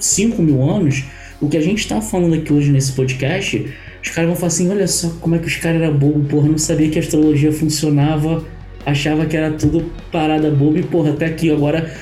5 0.00 0.42
mil 0.42 0.62
anos, 0.62 1.04
o 1.40 1.48
que 1.48 1.56
a 1.56 1.60
gente 1.60 1.78
está 1.78 2.00
falando 2.00 2.34
aqui 2.34 2.52
hoje 2.52 2.72
nesse 2.72 2.92
podcast, 2.92 3.66
os 4.02 4.10
caras 4.10 4.28
vão 4.28 4.36
falar 4.36 4.48
assim: 4.48 4.68
olha 4.70 4.88
só 4.88 5.08
como 5.20 5.36
é 5.36 5.38
que 5.38 5.46
os 5.46 5.56
caras 5.56 5.82
eram 5.82 5.96
bobos, 5.96 6.26
porra, 6.28 6.48
não 6.48 6.58
sabia 6.58 6.88
que 6.88 6.98
a 6.98 7.02
astrologia 7.02 7.52
funcionava, 7.52 8.44
achava 8.84 9.26
que 9.26 9.36
era 9.36 9.52
tudo 9.52 9.90
parada 10.10 10.50
boba 10.50 10.78
e 10.78 10.82
porra, 10.82 11.10
até 11.10 11.26
aqui 11.26 11.50
agora 11.50 11.92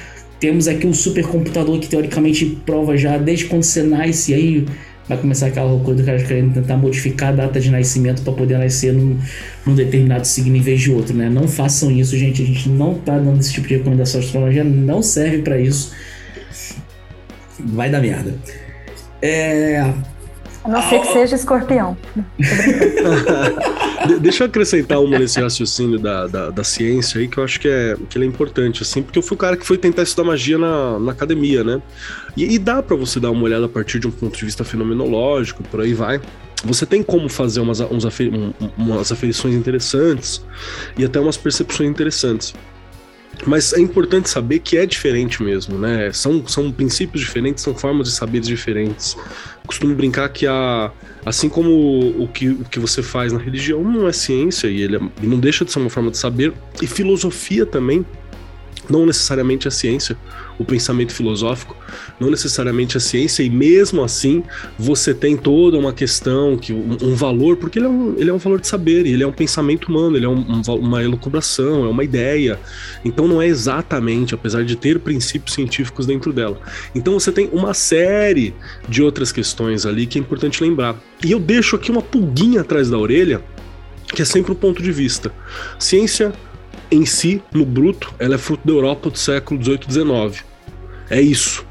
temos 0.43 0.67
aqui 0.67 0.89
um 0.89 0.93
supercomputador 0.93 1.79
que 1.79 1.87
teoricamente 1.87 2.45
prova 2.67 2.97
já 2.97 3.17
desde 3.17 3.45
quando 3.45 3.63
você 3.63 3.81
nasce, 3.81 4.35
aí 4.35 4.67
vai 5.09 5.17
começar 5.17 5.47
aquela 5.47 5.71
loucura 5.71 5.99
do 5.99 6.05
cara 6.05 6.21
querendo 6.21 6.55
tentar 6.55 6.77
modificar 6.77 7.29
a 7.29 7.33
data 7.33 7.61
de 7.61 7.71
nascimento 7.71 8.23
para 8.23 8.33
poder 8.33 8.59
nascer 8.59 8.93
num, 8.93 9.17
num, 9.65 9.77
determinado 9.77 10.27
signo 10.27 10.57
em 10.57 10.61
vez 10.61 10.81
de 10.81 10.91
outro, 10.91 11.15
né? 11.15 11.31
Não 11.31 11.47
façam 11.47 11.93
isso, 11.93 12.19
gente. 12.19 12.43
A 12.43 12.45
gente 12.45 12.69
não 12.69 12.95
tá 12.95 13.17
dando 13.21 13.39
esse 13.39 13.53
tipo 13.53 13.69
de 13.69 13.77
recomendação. 13.77 14.21
A 14.21 14.25
astrologia 14.25 14.65
não 14.65 15.01
serve 15.01 15.43
para 15.43 15.61
isso. 15.61 15.93
Vai 17.61 17.89
dar 17.89 18.01
merda. 18.01 18.35
É, 19.23 19.79
a 20.65 20.69
não 20.69 20.83
ser 20.83 21.03
que 21.03 21.07
seja 21.13 21.37
escorpião. 21.37 21.97
Deixa 24.21 24.45
eu 24.45 24.47
acrescentar 24.49 25.01
uma 25.01 25.19
nesse 25.19 25.41
raciocínio 25.41 25.99
da, 25.99 26.27
da, 26.27 26.51
da, 26.51 26.65
ciência 26.65 27.21
aí, 27.21 27.29
que 27.29 27.39
eu 27.39 27.45
acho 27.45 27.61
que, 27.61 27.69
é, 27.69 27.97
que 28.09 28.19
ele 28.19 28.25
é 28.25 28.29
importante, 28.29 28.83
assim, 28.83 29.03
porque 29.03 29.19
eu 29.19 29.23
fui 29.23 29.35
o 29.35 29.39
cara 29.39 29.57
que 29.57 29.67
foi 29.67 29.79
tentar 29.79 30.03
estudar 30.03 30.25
magia 30.25 30.59
na, 30.59 30.99
na 30.99 31.13
academia, 31.13 31.63
né? 31.63 31.81
E, 32.37 32.55
e 32.55 32.59
dá 32.59 32.83
para 32.83 32.97
você 32.97 33.21
dar 33.21 33.31
uma 33.31 33.43
olhada 33.43 33.67
a 33.67 33.69
partir 33.69 33.99
de 33.99 34.07
um 34.07 34.11
ponto 34.11 34.37
de 34.37 34.45
vista 34.45 34.65
fenomenológico, 34.65 35.63
por 35.65 35.81
aí 35.81 35.95
vai. 35.95 36.21
Você 36.65 36.87
tem 36.87 37.03
como 37.03 37.29
fazer 37.29 37.61
umas, 37.61 37.81
uns 37.81 38.07
afer, 38.07 38.33
um, 38.33 38.53
umas 38.77 39.11
aferições 39.11 39.55
interessantes 39.55 40.45
e 40.97 41.05
até 41.05 41.19
umas 41.19 41.37
percepções 41.37 41.91
interessantes. 41.91 42.55
Mas 43.47 43.73
é 43.73 43.81
importante 43.81 44.29
saber 44.29 44.61
que 44.61 44.77
é 44.77 44.87
diferente 44.87 45.43
mesmo, 45.43 45.77
né? 45.79 46.13
São, 46.13 46.47
são 46.47 46.71
princípios 46.71 47.23
diferentes, 47.23 47.63
são 47.63 47.75
formas 47.75 48.09
de 48.09 48.15
saberes 48.15 48.47
diferentes. 48.47 49.17
Costumo 49.67 49.95
brincar 49.95 50.29
que 50.29 50.47
a, 50.47 50.93
assim 51.27 51.49
como 51.49 51.71
o 52.23 52.29
que, 52.29 52.49
o 52.49 52.65
que 52.65 52.79
você 52.79 53.03
faz 53.03 53.33
na 53.33 53.39
religião 53.39 53.83
não 53.83 54.07
é 54.07 54.13
ciência 54.13 54.69
e 54.69 54.83
ele, 54.83 54.97
é, 54.97 55.01
não 55.23 55.39
deixa 55.39 55.65
de 55.65 55.73
ser 55.73 55.81
uma 55.81 55.91
forma 55.91 56.11
de 56.11 56.19
saber, 56.19 56.53
e 56.81 56.87
filosofia 56.87 57.67
também 57.67 58.05
não 58.89 59.07
necessariamente 59.07 59.69
a 59.69 59.71
ciência, 59.71 60.17
o 60.59 60.65
pensamento 60.65 61.13
filosófico, 61.13 61.77
não 62.19 62.31
necessariamente 62.31 62.97
a 62.97 63.01
ciência, 63.01 63.43
e 63.43 63.51
mesmo 63.51 64.03
assim 64.03 64.43
você 64.79 65.15
tem 65.15 65.37
toda 65.37 65.79
uma 65.79 65.93
questão, 65.93 66.57
que 66.57 66.73
um, 66.73 66.97
um 67.03 67.15
valor, 67.15 67.57
porque 67.57 67.79
ele 67.79 67.87
é 67.87 67.89
um, 67.89 68.15
ele 68.19 68.31
é 68.31 68.33
um 68.33 68.39
valor 68.39 68.61
de 68.61 68.67
saber, 68.67 69.07
ele 69.07 69.23
é 69.23 69.27
um 69.27 69.33
pensamento 69.33 69.87
humano, 69.87 70.17
ele 70.17 70.27
é 70.27 70.29
um, 70.29 70.63
uma 70.69 71.03
elucubração, 71.03 71.85
é 71.85 71.89
uma 71.89 72.05
ideia. 72.05 72.59
Então 73.05 73.27
não 73.27 73.41
é 73.41 73.47
exatamente, 73.47 74.35
apesar 74.35 74.65
de 74.65 74.77
ter 74.77 74.99
princípios 75.01 75.55
científicos 75.55 76.07
dentro 76.07 76.33
dela. 76.33 76.61
Então 76.95 77.19
você 77.19 77.33
tem 77.33 77.49
uma 77.53 77.75
série 77.75 78.55
de 78.89 79.03
outras 79.03 79.33
questões 79.33 79.87
ali 79.87 80.07
que 80.07 80.19
é 80.19 80.21
importante 80.21 80.63
lembrar. 80.63 80.97
E 81.25 81.31
eu 81.31 81.41
deixo 81.41 81.77
aqui 81.77 81.91
uma 81.91 82.03
pulguinha 82.03 82.61
atrás 82.61 82.91
da 82.91 82.99
orelha, 82.99 83.43
que 84.15 84.23
é 84.23 84.25
sempre 84.25 84.53
o 84.53 84.55
um 84.55 84.59
ponto 84.59 84.83
de 84.83 84.93
vista. 84.93 85.33
Ciência 85.79 86.33
em 86.93 87.07
si, 87.07 87.43
no 87.53 87.65
bruto, 87.65 88.15
ela 88.19 88.35
é 88.35 88.39
fruto 88.39 88.67
da 88.67 88.73
Europa 88.73 89.11
do 89.11 89.19
século 89.19 89.63
XVIII 89.63 89.81
e 89.89 89.93
XIX. 89.93 90.45
É 91.11 91.21
isso. 91.21 91.65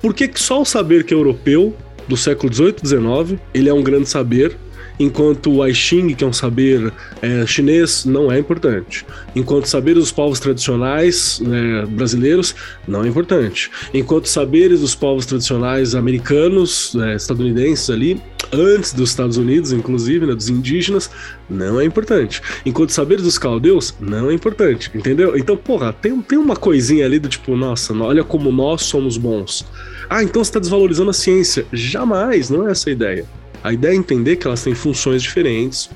Por 0.00 0.14
que, 0.14 0.30
só 0.36 0.60
o 0.60 0.64
saber 0.64 1.04
que 1.04 1.14
é 1.14 1.16
europeu, 1.16 1.74
do 2.06 2.16
século 2.16 2.52
XVIII 2.52 2.76
e 2.82 2.86
XIX, 2.86 3.40
ele 3.52 3.68
é 3.68 3.74
um 3.74 3.82
grande 3.82 4.08
saber, 4.08 4.56
enquanto 4.98 5.52
o 5.52 5.66
I 5.66 5.74
Ching, 5.74 6.14
que 6.14 6.24
é 6.24 6.26
um 6.26 6.32
saber 6.32 6.92
é, 7.22 7.46
chinês, 7.46 8.04
não 8.04 8.30
é 8.30 8.38
importante. 8.38 9.04
Enquanto 9.34 9.66
saberes 9.66 10.02
dos 10.02 10.12
povos 10.12 10.40
tradicionais 10.40 11.40
né, 11.40 11.86
brasileiros 11.86 12.54
não 12.86 13.04
é 13.04 13.08
importante. 13.08 13.70
Enquanto 13.92 14.26
saberes 14.26 14.80
dos 14.80 14.94
povos 14.94 15.26
tradicionais 15.26 15.94
americanos, 15.94 16.94
né, 16.94 17.14
estadunidenses 17.14 17.90
ali, 17.90 18.20
antes 18.52 18.92
dos 18.92 19.10
Estados 19.10 19.36
Unidos, 19.36 19.72
inclusive, 19.72 20.26
né, 20.26 20.34
dos 20.34 20.48
indígenas, 20.48 21.10
não 21.48 21.80
é 21.80 21.84
importante. 21.84 22.40
Enquanto 22.64 22.90
saberes 22.90 23.24
dos 23.24 23.38
caldeus, 23.38 23.94
não 24.00 24.30
é 24.30 24.34
importante, 24.34 24.90
entendeu? 24.94 25.36
Então, 25.36 25.56
porra, 25.56 25.92
tem, 25.92 26.20
tem 26.22 26.38
uma 26.38 26.56
coisinha 26.56 27.04
ali 27.04 27.18
do 27.18 27.28
tipo, 27.28 27.56
nossa, 27.56 27.92
olha 27.94 28.24
como 28.24 28.50
nós 28.50 28.82
somos 28.82 29.16
bons. 29.16 29.66
Ah, 30.08 30.22
então 30.22 30.42
você 30.42 30.50
está 30.50 30.60
desvalorizando 30.60 31.10
a 31.10 31.14
ciência. 31.14 31.66
Jamais, 31.72 32.48
não 32.48 32.66
é 32.66 32.70
essa 32.70 32.88
a 32.88 32.92
ideia. 32.92 33.26
A 33.62 33.72
ideia 33.72 33.92
é 33.92 33.96
entender 33.96 34.36
que 34.36 34.46
elas 34.46 34.62
têm 34.62 34.74
funções 34.74 35.22
diferentes, 35.22 35.90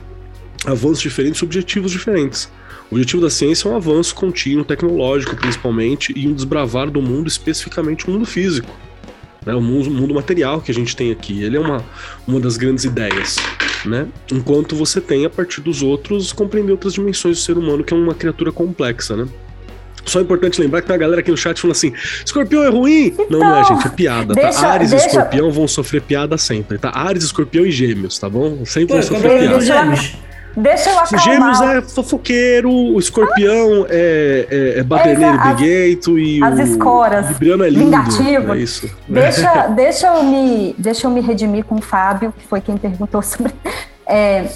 avanços 0.66 1.00
diferentes, 1.00 1.42
objetivos 1.42 1.92
diferentes. 1.92 2.50
O 2.90 2.94
objetivo 2.94 3.22
da 3.22 3.30
ciência 3.30 3.68
é 3.68 3.72
um 3.72 3.76
avanço 3.76 4.14
contínuo, 4.14 4.64
tecnológico 4.64 5.34
principalmente, 5.36 6.12
e 6.14 6.28
um 6.28 6.34
desbravar 6.34 6.90
do 6.90 7.00
mundo, 7.00 7.26
especificamente 7.26 8.06
o 8.06 8.10
mundo 8.10 8.26
físico. 8.26 8.70
Né? 9.46 9.54
O 9.54 9.60
mundo, 9.60 9.90
mundo 9.90 10.14
material 10.14 10.60
que 10.60 10.70
a 10.70 10.74
gente 10.74 10.94
tem 10.94 11.10
aqui. 11.10 11.42
Ele 11.42 11.56
é 11.56 11.60
uma, 11.60 11.84
uma 12.26 12.38
das 12.38 12.56
grandes 12.56 12.84
ideias. 12.84 13.36
Né? 13.84 14.06
Enquanto 14.30 14.76
você 14.76 15.00
tem, 15.00 15.24
a 15.24 15.30
partir 15.30 15.60
dos 15.60 15.82
outros, 15.82 16.32
compreender 16.32 16.72
outras 16.72 16.94
dimensões 16.94 17.38
do 17.38 17.42
ser 17.42 17.56
humano, 17.56 17.82
que 17.82 17.94
é 17.94 17.96
uma 17.96 18.14
criatura 18.14 18.52
complexa, 18.52 19.16
né? 19.16 19.26
Só 20.04 20.18
é 20.18 20.22
importante 20.22 20.60
lembrar 20.60 20.80
que 20.80 20.86
tem 20.86 20.94
uma 20.94 21.00
galera 21.00 21.20
aqui 21.20 21.30
no 21.30 21.36
chat 21.36 21.60
falando 21.60 21.76
assim: 21.76 21.92
escorpião 22.24 22.64
é 22.64 22.68
ruim? 22.68 23.06
Então, 23.06 23.26
não, 23.30 23.40
não 23.40 23.56
é, 23.56 23.64
gente, 23.64 23.86
é 23.86 23.90
piada, 23.90 24.34
tá? 24.34 24.40
deixa, 24.40 24.60
tá? 24.60 24.68
Ares 24.68 24.90
deixa... 24.90 25.04
e 25.04 25.08
escorpião 25.08 25.50
vão 25.50 25.68
sofrer 25.68 26.02
piada 26.02 26.36
sempre, 26.38 26.78
tá? 26.78 26.90
Ares, 26.94 27.24
escorpião 27.24 27.64
e 27.64 27.70
gêmeos, 27.70 28.18
tá 28.18 28.28
bom? 28.28 28.64
Sempre 28.64 28.94
vão 28.94 29.02
sofrer 29.02 29.38
piada. 29.38 29.58
Deixa, 29.58 30.14
deixa 30.56 30.90
eu 30.90 30.98
acalmar. 30.98 31.54
Gêmeos 31.54 31.60
é 31.60 31.82
fofoqueiro, 31.82 32.70
o 32.70 32.98
escorpião 32.98 33.84
ah. 33.84 33.88
é, 33.90 34.46
é, 34.50 34.78
é 34.80 34.82
baderneiro 34.82 35.36
é, 35.36 35.54
briguento 35.54 36.18
e 36.18 36.42
as 36.42 36.58
o 36.58 36.62
escoras, 36.62 37.28
libriano 37.28 37.64
é 37.64 37.70
lindo. 37.70 37.84
Vingativo. 37.84 38.54
É 38.54 38.58
isso. 38.58 38.90
Deixa, 39.08 39.68
deixa, 39.74 40.06
eu 40.08 40.24
me, 40.24 40.74
deixa 40.78 41.06
eu 41.06 41.10
me 41.10 41.20
redimir 41.20 41.64
com 41.64 41.76
o 41.76 41.82
Fábio, 41.82 42.32
que 42.36 42.46
foi 42.46 42.60
quem 42.60 42.76
perguntou 42.76 43.22
sobre... 43.22 43.52
É, 44.06 44.46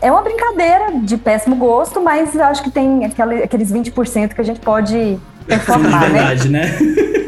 é 0.00 0.10
uma 0.10 0.22
brincadeira 0.22 0.92
de 1.02 1.16
péssimo 1.16 1.56
gosto, 1.56 2.00
mas 2.00 2.34
eu 2.34 2.44
acho 2.44 2.62
que 2.62 2.70
tem 2.70 3.04
aquele, 3.04 3.42
aqueles 3.42 3.72
20% 3.72 4.34
que 4.34 4.40
a 4.40 4.44
gente 4.44 4.60
pode 4.60 5.18
performar, 5.46 6.02
né? 6.02 6.08
verdade, 6.08 6.48
né? 6.48 6.78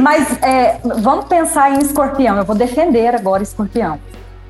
Mas 0.00 0.42
é, 0.42 0.80
vamos 1.02 1.26
pensar 1.26 1.72
em 1.72 1.78
escorpião. 1.80 2.38
Eu 2.38 2.44
vou 2.44 2.56
defender 2.56 3.14
agora 3.14 3.42
escorpião. 3.42 4.00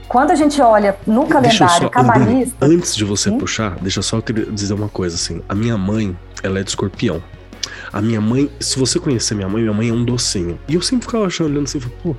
Quando 0.09 0.31
a 0.31 0.35
gente 0.35 0.61
olha 0.61 0.97
no 1.07 1.27
calendário 1.27 1.85
só, 1.85 1.89
cabalista. 1.89 2.65
Antes 2.65 2.97
de 2.97 3.05
você 3.05 3.31
Sim? 3.31 3.39
puxar, 3.39 3.77
deixa 3.81 3.99
eu 3.99 4.03
só 4.03 4.21
dizer 4.53 4.75
uma 4.75 4.89
coisa 4.89 5.17
assim. 5.17 5.43
A 5.49 5.55
minha 5.55 5.77
mãe, 5.77 6.17
ela 6.43 6.61
é 6.61 6.63
de 6.63 6.71
escorpião. 6.71 7.23
A 7.93 8.01
minha 8.01 8.21
mãe, 8.21 8.51
se 8.61 8.79
você 8.79 8.99
conhecer 8.99 9.35
minha 9.35 9.49
mãe, 9.49 9.63
minha 9.63 9.75
mãe 9.75 9.89
é 9.89 9.93
um 9.93 10.05
docinho. 10.05 10.59
E 10.69 10.75
eu 10.75 10.83
sempre 10.83 11.07
ficava 11.07 11.27
achando, 11.27 11.51
olhando 11.51 11.65
assim, 11.65 11.81
pô, 12.03 12.15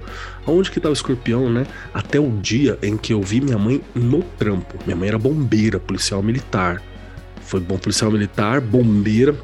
aonde 0.46 0.70
que 0.70 0.80
tá 0.80 0.90
o 0.90 0.94
escorpião, 0.94 1.50
né? 1.50 1.66
Até 1.94 2.20
o 2.20 2.30
dia 2.30 2.78
em 2.82 2.98
que 2.98 3.14
eu 3.14 3.22
vi 3.22 3.40
minha 3.40 3.58
mãe 3.58 3.82
no 3.96 4.22
trampo. 4.22 4.78
Minha 4.86 4.96
mãe 4.96 5.08
era 5.08 5.18
bombeira, 5.18 5.80
policial 5.80 6.22
militar. 6.22 6.82
Foi 7.42 7.60
bom 7.60 7.78
policial 7.78 8.12
militar, 8.12 8.62
bombeira, 8.62 9.36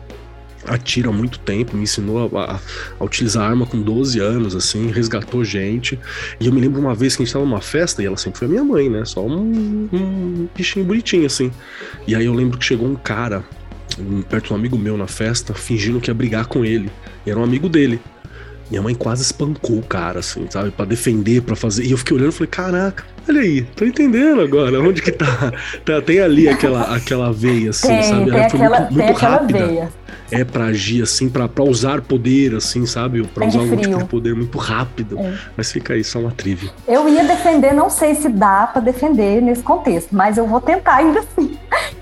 atira 0.66 1.10
há 1.10 1.12
muito 1.12 1.40
tempo, 1.40 1.76
me 1.76 1.84
ensinou 1.84 2.38
a, 2.38 2.54
a, 2.54 2.60
a, 3.00 3.04
utilizar 3.04 3.50
arma 3.50 3.66
com 3.66 3.82
12 3.82 4.20
anos, 4.20 4.56
assim, 4.56 4.92
resgatou 4.92 5.44
gente. 5.44 6.00
E 6.40 6.46
eu 6.46 6.54
me 6.54 6.60
lembro 6.60 6.80
uma 6.80 6.94
vez 6.94 7.16
que 7.16 7.24
a 7.24 7.26
gente 7.26 7.34
tava 7.34 7.46
numa 7.46 7.62
festa 7.62 8.04
e 8.04 8.06
ela 8.06 8.18
sempre 8.18 8.40
foi 8.40 8.48
minha 8.48 8.64
mãe, 8.64 8.90
né? 8.90 9.06
Só 9.06 9.26
um, 9.26 9.90
um 9.92 10.48
bichinho 10.56 10.86
bonitinho, 10.86 11.26
assim. 11.26 11.52
E 12.06 12.16
aí 12.16 12.26
eu 12.26 12.34
lembro 12.34 12.58
que 12.58 12.66
chegou 12.66 12.88
um 12.88 12.96
cara 12.96 13.44
perto 14.30 14.48
de 14.48 14.54
um 14.54 14.56
amigo 14.56 14.78
meu 14.78 14.98
na 14.98 15.08
festa, 15.08 15.54
fingindo 15.54 16.00
que 16.00 16.10
ia 16.10 16.14
brigar 16.14 16.46
com 16.46 16.64
ele. 16.64 16.92
E 17.26 17.32
era 17.32 17.40
um 17.40 17.44
amigo 17.44 17.68
dele. 17.70 18.00
Minha 18.70 18.82
mãe 18.82 18.94
quase 18.94 19.22
espancou 19.22 19.78
o 19.78 19.84
cara, 19.84 20.20
assim, 20.20 20.46
sabe? 20.50 20.72
para 20.72 20.86
defender, 20.86 21.42
para 21.42 21.56
fazer. 21.56 21.86
E 21.86 21.92
eu 21.92 21.98
fiquei 21.98 22.18
olhando 22.18 22.30
e 22.30 22.34
falei, 22.34 22.50
caraca, 22.50 23.06
olha 23.28 23.42
aí, 23.42 23.62
tô 23.62 23.86
entendendo 23.86 24.42
agora. 24.42 24.82
Onde 24.82 25.02
que 25.02 25.12
tá? 25.12 25.54
tá 25.86 26.02
tem 26.02 26.20
ali 26.20 26.50
aquela, 26.50 26.96
aquela 26.96 27.32
veia, 27.32 27.70
assim, 27.70 27.88
tem, 27.88 28.04
sabe? 28.04 28.32
Tem 28.32 28.50
foi 28.50 28.60
aquela, 28.60 28.80
muito, 28.82 28.94
muito 28.94 29.14
rápida. 29.14 29.68
Veia. 29.68 29.90
É 30.30 30.44
pra 30.44 30.66
agir, 30.66 31.02
assim, 31.02 31.30
pra, 31.30 31.48
pra 31.48 31.64
usar 31.64 32.02
poder, 32.02 32.54
assim, 32.56 32.86
sabe? 32.86 33.24
Pra 33.28 33.46
Sangue 33.46 33.58
usar 33.58 33.72
algum 33.72 33.82
tipo 33.82 33.98
de 33.98 34.06
poder 34.06 34.36
muito 34.36 34.58
rápido. 34.58 35.18
É. 35.18 35.34
Mas 35.56 35.72
fica 35.72 35.94
aí, 35.94 36.04
só 36.04 36.20
uma 36.20 36.32
trivia. 36.32 36.70
Eu 36.86 37.08
ia 37.08 37.24
defender, 37.24 37.74
não 37.74 37.90
sei 37.90 38.16
se 38.16 38.28
dá 38.28 38.68
para 38.68 38.82
defender 38.82 39.42
nesse 39.42 39.64
contexto, 39.64 40.14
mas 40.14 40.38
eu 40.38 40.46
vou 40.46 40.60
tentar 40.60 40.96
ainda 40.96 41.22
assim. 41.22 41.57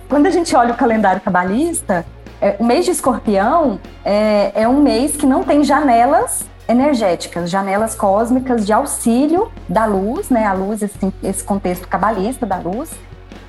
Quando 0.07 0.27
a 0.27 0.30
gente 0.30 0.56
olha 0.56 0.73
o 0.73 0.77
calendário 0.77 1.22
cabalista, 1.22 2.06
é, 2.40 2.56
o 2.60 2.64
mês 2.64 2.86
de 2.86 2.91
escorpião 2.91 3.80
é, 4.03 4.52
é 4.53 4.68
um 4.68 4.82
mês 4.82 5.15
que 5.15 5.26
não 5.26 5.44
tem 5.44 5.64
janelas 5.64 6.45
energéticas, 6.68 7.49
janelas 7.49 7.95
cósmicas 7.95 8.65
de 8.65 8.73
auxílio 8.73 9.52
da 9.68 9.86
luz, 9.86 10.30
né? 10.30 10.45
A 10.45 10.53
luz, 10.53 10.82
esse, 10.82 11.14
esse 11.23 11.44
contexto 11.44 11.88
cabalista 11.88 12.45
da 12.45 12.57
luz. 12.57 12.91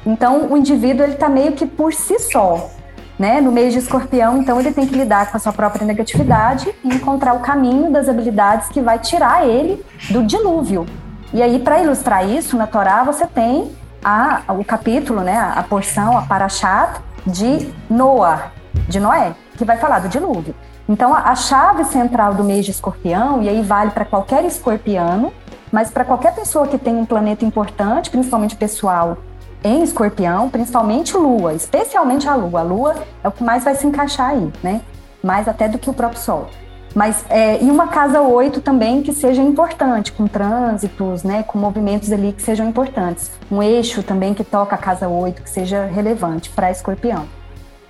Então, 0.04 0.46
o 0.50 0.56
indivíduo 0.56 1.04
ele 1.04 1.14
está 1.14 1.28
meio 1.28 1.52
que 1.52 1.66
por 1.66 1.92
si 1.92 2.18
só, 2.18 2.70
né? 3.18 3.40
No 3.40 3.52
mês 3.52 3.72
de 3.72 3.80
escorpião, 3.80 4.38
então 4.38 4.58
ele 4.60 4.72
tem 4.72 4.86
que 4.86 4.94
lidar 4.94 5.30
com 5.30 5.36
a 5.36 5.40
sua 5.40 5.52
própria 5.52 5.84
negatividade 5.84 6.72
e 6.84 6.88
encontrar 6.88 7.34
o 7.34 7.40
caminho 7.40 7.90
das 7.90 8.08
habilidades 8.08 8.68
que 8.68 8.80
vai 8.80 8.98
tirar 8.98 9.46
ele 9.46 9.84
do 10.10 10.22
dilúvio. 10.22 10.86
E 11.34 11.42
aí, 11.42 11.58
para 11.58 11.82
ilustrar 11.82 12.26
isso, 12.28 12.56
na 12.56 12.66
Torá 12.66 13.02
você 13.02 13.26
tem 13.26 13.72
a, 14.06 14.44
o 14.52 14.64
capítulo, 14.64 15.22
né? 15.22 15.36
A 15.36 15.64
porção, 15.64 16.16
a 16.16 16.22
Parashat 16.22 17.00
de 17.26 17.74
Noah, 17.90 18.52
de 18.88 19.00
Noé, 19.00 19.34
que 19.58 19.64
vai 19.64 19.78
falar 19.78 19.98
do 19.98 20.08
dilúvio. 20.08 20.54
Então, 20.88 21.12
a 21.12 21.34
chave 21.34 21.82
central 21.82 22.32
do 22.34 22.44
mês 22.44 22.64
de 22.64 22.70
escorpião, 22.70 23.42
e 23.42 23.48
aí 23.48 23.60
vale 23.62 23.90
para 23.90 24.04
qualquer 24.04 24.44
escorpiano, 24.44 25.32
mas 25.72 25.90
para 25.90 26.04
qualquer 26.04 26.32
pessoa 26.36 26.68
que 26.68 26.78
tem 26.78 26.94
um 26.94 27.04
planeta 27.04 27.44
importante, 27.44 28.08
principalmente 28.08 28.54
pessoal, 28.54 29.18
em 29.64 29.82
escorpião, 29.82 30.48
principalmente 30.48 31.16
lua, 31.16 31.52
especialmente 31.54 32.28
a 32.28 32.36
lua. 32.36 32.60
A 32.60 32.62
lua 32.62 32.94
é 33.24 33.26
o 33.26 33.32
que 33.32 33.42
mais 33.42 33.64
vai 33.64 33.74
se 33.74 33.84
encaixar 33.84 34.30
aí, 34.30 34.52
né? 34.62 34.82
Mais 35.20 35.48
até 35.48 35.66
do 35.66 35.78
que 35.78 35.90
o 35.90 35.92
próprio 35.92 36.20
sol. 36.20 36.48
Mas, 36.97 37.27
é, 37.28 37.62
e 37.62 37.70
uma 37.70 37.89
casa 37.89 38.23
8 38.23 38.62
também 38.62 39.02
que 39.02 39.12
seja 39.12 39.43
importante, 39.43 40.10
com 40.12 40.27
trânsitos, 40.27 41.23
né, 41.23 41.43
com 41.43 41.59
movimentos 41.59 42.10
ali 42.10 42.32
que 42.32 42.40
sejam 42.43 42.66
importantes. 42.66 43.31
Um 43.52 43.62
eixo 43.62 44.02
também 44.02 44.32
que 44.32 44.43
toca 44.43 44.74
a 44.74 44.78
casa 44.78 45.06
8, 45.06 45.43
que 45.43 45.51
seja 45.51 45.85
relevante 45.85 46.48
para 46.48 46.70
escorpião. 46.70 47.27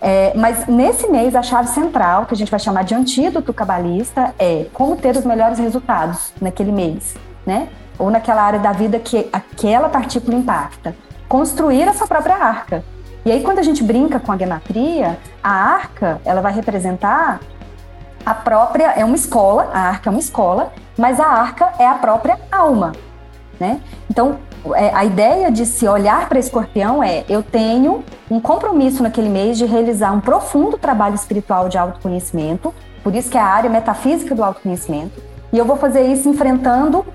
É, 0.00 0.32
mas 0.34 0.66
nesse 0.66 1.06
mês, 1.06 1.36
a 1.36 1.42
chave 1.44 1.68
central, 1.68 2.26
que 2.26 2.34
a 2.34 2.36
gente 2.36 2.50
vai 2.50 2.58
chamar 2.58 2.82
de 2.82 2.96
antídoto 2.96 3.54
cabalista, 3.54 4.34
é 4.40 4.66
como 4.72 4.96
ter 4.96 5.16
os 5.16 5.24
melhores 5.24 5.60
resultados 5.60 6.32
naquele 6.42 6.72
mês, 6.72 7.14
né? 7.46 7.68
Ou 8.00 8.10
naquela 8.10 8.42
área 8.42 8.58
da 8.58 8.72
vida 8.72 8.98
que 8.98 9.28
aquela 9.32 9.88
partícula 9.88 10.36
impacta. 10.36 10.96
Construir 11.28 11.88
a 11.88 11.94
sua 11.94 12.08
própria 12.08 12.34
arca. 12.34 12.84
E 13.24 13.30
aí, 13.30 13.40
quando 13.44 13.60
a 13.60 13.62
gente 13.62 13.84
brinca 13.84 14.18
com 14.18 14.32
a 14.32 14.36
gematria, 14.36 15.16
a 15.40 15.50
arca, 15.50 16.20
ela 16.24 16.40
vai 16.40 16.52
representar 16.52 17.38
a 18.26 18.34
própria, 18.34 18.88
é 18.90 19.04
uma 19.04 19.14
escola, 19.14 19.70
a 19.72 19.78
arca 19.78 20.10
é 20.10 20.12
uma 20.12 20.18
escola, 20.18 20.72
mas 20.98 21.20
a 21.20 21.26
arca 21.26 21.72
é 21.78 21.86
a 21.86 21.94
própria 21.94 22.36
alma, 22.50 22.90
né? 23.60 23.80
Então, 24.10 24.38
é, 24.74 24.92
a 24.92 25.04
ideia 25.04 25.48
de 25.48 25.64
se 25.64 25.86
olhar 25.86 26.28
para 26.28 26.36
escorpião 26.36 27.04
é: 27.04 27.24
eu 27.28 27.40
tenho 27.40 28.04
um 28.28 28.40
compromisso 28.40 29.00
naquele 29.00 29.28
mês 29.28 29.56
de 29.56 29.64
realizar 29.64 30.10
um 30.12 30.20
profundo 30.20 30.76
trabalho 30.76 31.14
espiritual 31.14 31.68
de 31.68 31.78
autoconhecimento, 31.78 32.74
por 33.04 33.14
isso 33.14 33.30
que 33.30 33.38
é 33.38 33.40
a 33.40 33.46
área 33.46 33.70
metafísica 33.70 34.34
do 34.34 34.42
autoconhecimento, 34.42 35.22
e 35.52 35.58
eu 35.58 35.64
vou 35.64 35.76
fazer 35.76 36.02
isso 36.02 36.28
enfrentando 36.28 37.06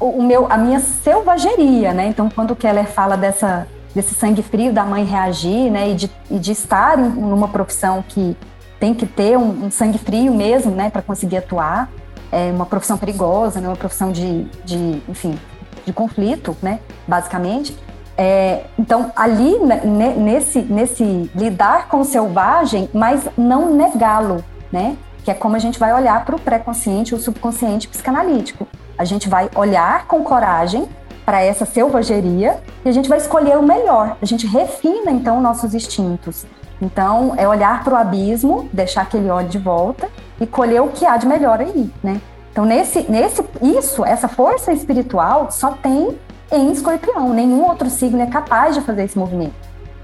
o, 0.00 0.20
meu, 0.20 0.46
a 0.50 0.58
minha 0.58 0.80
selvageria, 0.80 1.92
né? 1.94 2.08
Então, 2.08 2.28
quando 2.28 2.50
o 2.50 2.56
Keller 2.56 2.86
fala 2.86 3.16
dessa, 3.16 3.68
desse 3.94 4.16
sangue 4.16 4.42
frio 4.42 4.72
da 4.72 4.84
mãe 4.84 5.04
reagir, 5.04 5.70
né, 5.70 5.90
e 5.90 5.94
de, 5.94 6.10
e 6.28 6.38
de 6.40 6.50
estar 6.50 6.98
em 6.98 7.08
numa 7.08 7.48
profissão 7.48 8.04
que 8.06 8.36
tem 8.78 8.94
que 8.94 9.06
ter 9.06 9.36
um, 9.36 9.66
um 9.66 9.70
sangue 9.70 9.98
frio 9.98 10.34
mesmo, 10.34 10.72
né, 10.72 10.90
para 10.90 11.02
conseguir 11.02 11.38
atuar, 11.38 11.90
é 12.30 12.50
uma 12.50 12.66
profissão 12.66 12.98
perigosa, 12.98 13.60
né, 13.60 13.68
uma 13.68 13.76
profissão 13.76 14.12
de, 14.12 14.44
de 14.64 15.02
enfim, 15.08 15.38
de 15.84 15.92
conflito, 15.92 16.56
né, 16.62 16.80
basicamente. 17.06 17.76
É, 18.18 18.64
então, 18.78 19.12
ali, 19.14 19.58
né, 19.58 19.82
nesse, 20.16 20.62
nesse 20.62 21.30
lidar 21.34 21.88
com 21.88 22.00
o 22.00 22.04
selvagem, 22.04 22.88
mas 22.92 23.28
não 23.36 23.74
negá-lo, 23.74 24.42
né? 24.72 24.96
Que 25.22 25.30
é 25.30 25.34
como 25.34 25.54
a 25.54 25.58
gente 25.58 25.78
vai 25.78 25.92
olhar 25.92 26.24
para 26.24 26.34
o 26.34 26.40
pré-consciente, 26.40 27.14
o 27.14 27.18
subconsciente 27.18 27.88
psicanalítico. 27.88 28.66
A 28.96 29.04
gente 29.04 29.28
vai 29.28 29.50
olhar 29.54 30.06
com 30.06 30.24
coragem 30.24 30.88
para 31.26 31.42
essa 31.42 31.66
selvageria 31.66 32.58
e 32.84 32.88
a 32.88 32.92
gente 32.92 33.08
vai 33.08 33.18
escolher 33.18 33.58
o 33.58 33.62
melhor. 33.62 34.16
A 34.22 34.24
gente 34.24 34.46
refina, 34.46 35.10
então, 35.10 35.40
nossos 35.40 35.74
instintos. 35.74 36.46
Então, 36.80 37.34
é 37.36 37.48
olhar 37.48 37.82
para 37.82 37.94
o 37.94 37.96
abismo, 37.96 38.68
deixar 38.72 39.08
que 39.08 39.16
ele 39.16 39.30
olhe 39.30 39.48
de 39.48 39.58
volta 39.58 40.08
e 40.40 40.46
colher 40.46 40.82
o 40.82 40.88
que 40.88 41.06
há 41.06 41.16
de 41.16 41.26
melhor 41.26 41.60
aí, 41.60 41.90
né? 42.02 42.20
Então, 42.52 42.64
nesse, 42.64 43.10
nesse, 43.10 43.44
isso, 43.62 44.04
essa 44.04 44.28
força 44.28 44.72
espiritual 44.72 45.50
só 45.50 45.72
tem 45.72 46.16
em 46.50 46.70
escorpião. 46.72 47.32
Nenhum 47.32 47.66
outro 47.66 47.88
signo 47.90 48.20
é 48.20 48.26
capaz 48.26 48.74
de 48.74 48.80
fazer 48.80 49.04
esse 49.04 49.18
movimento, 49.18 49.54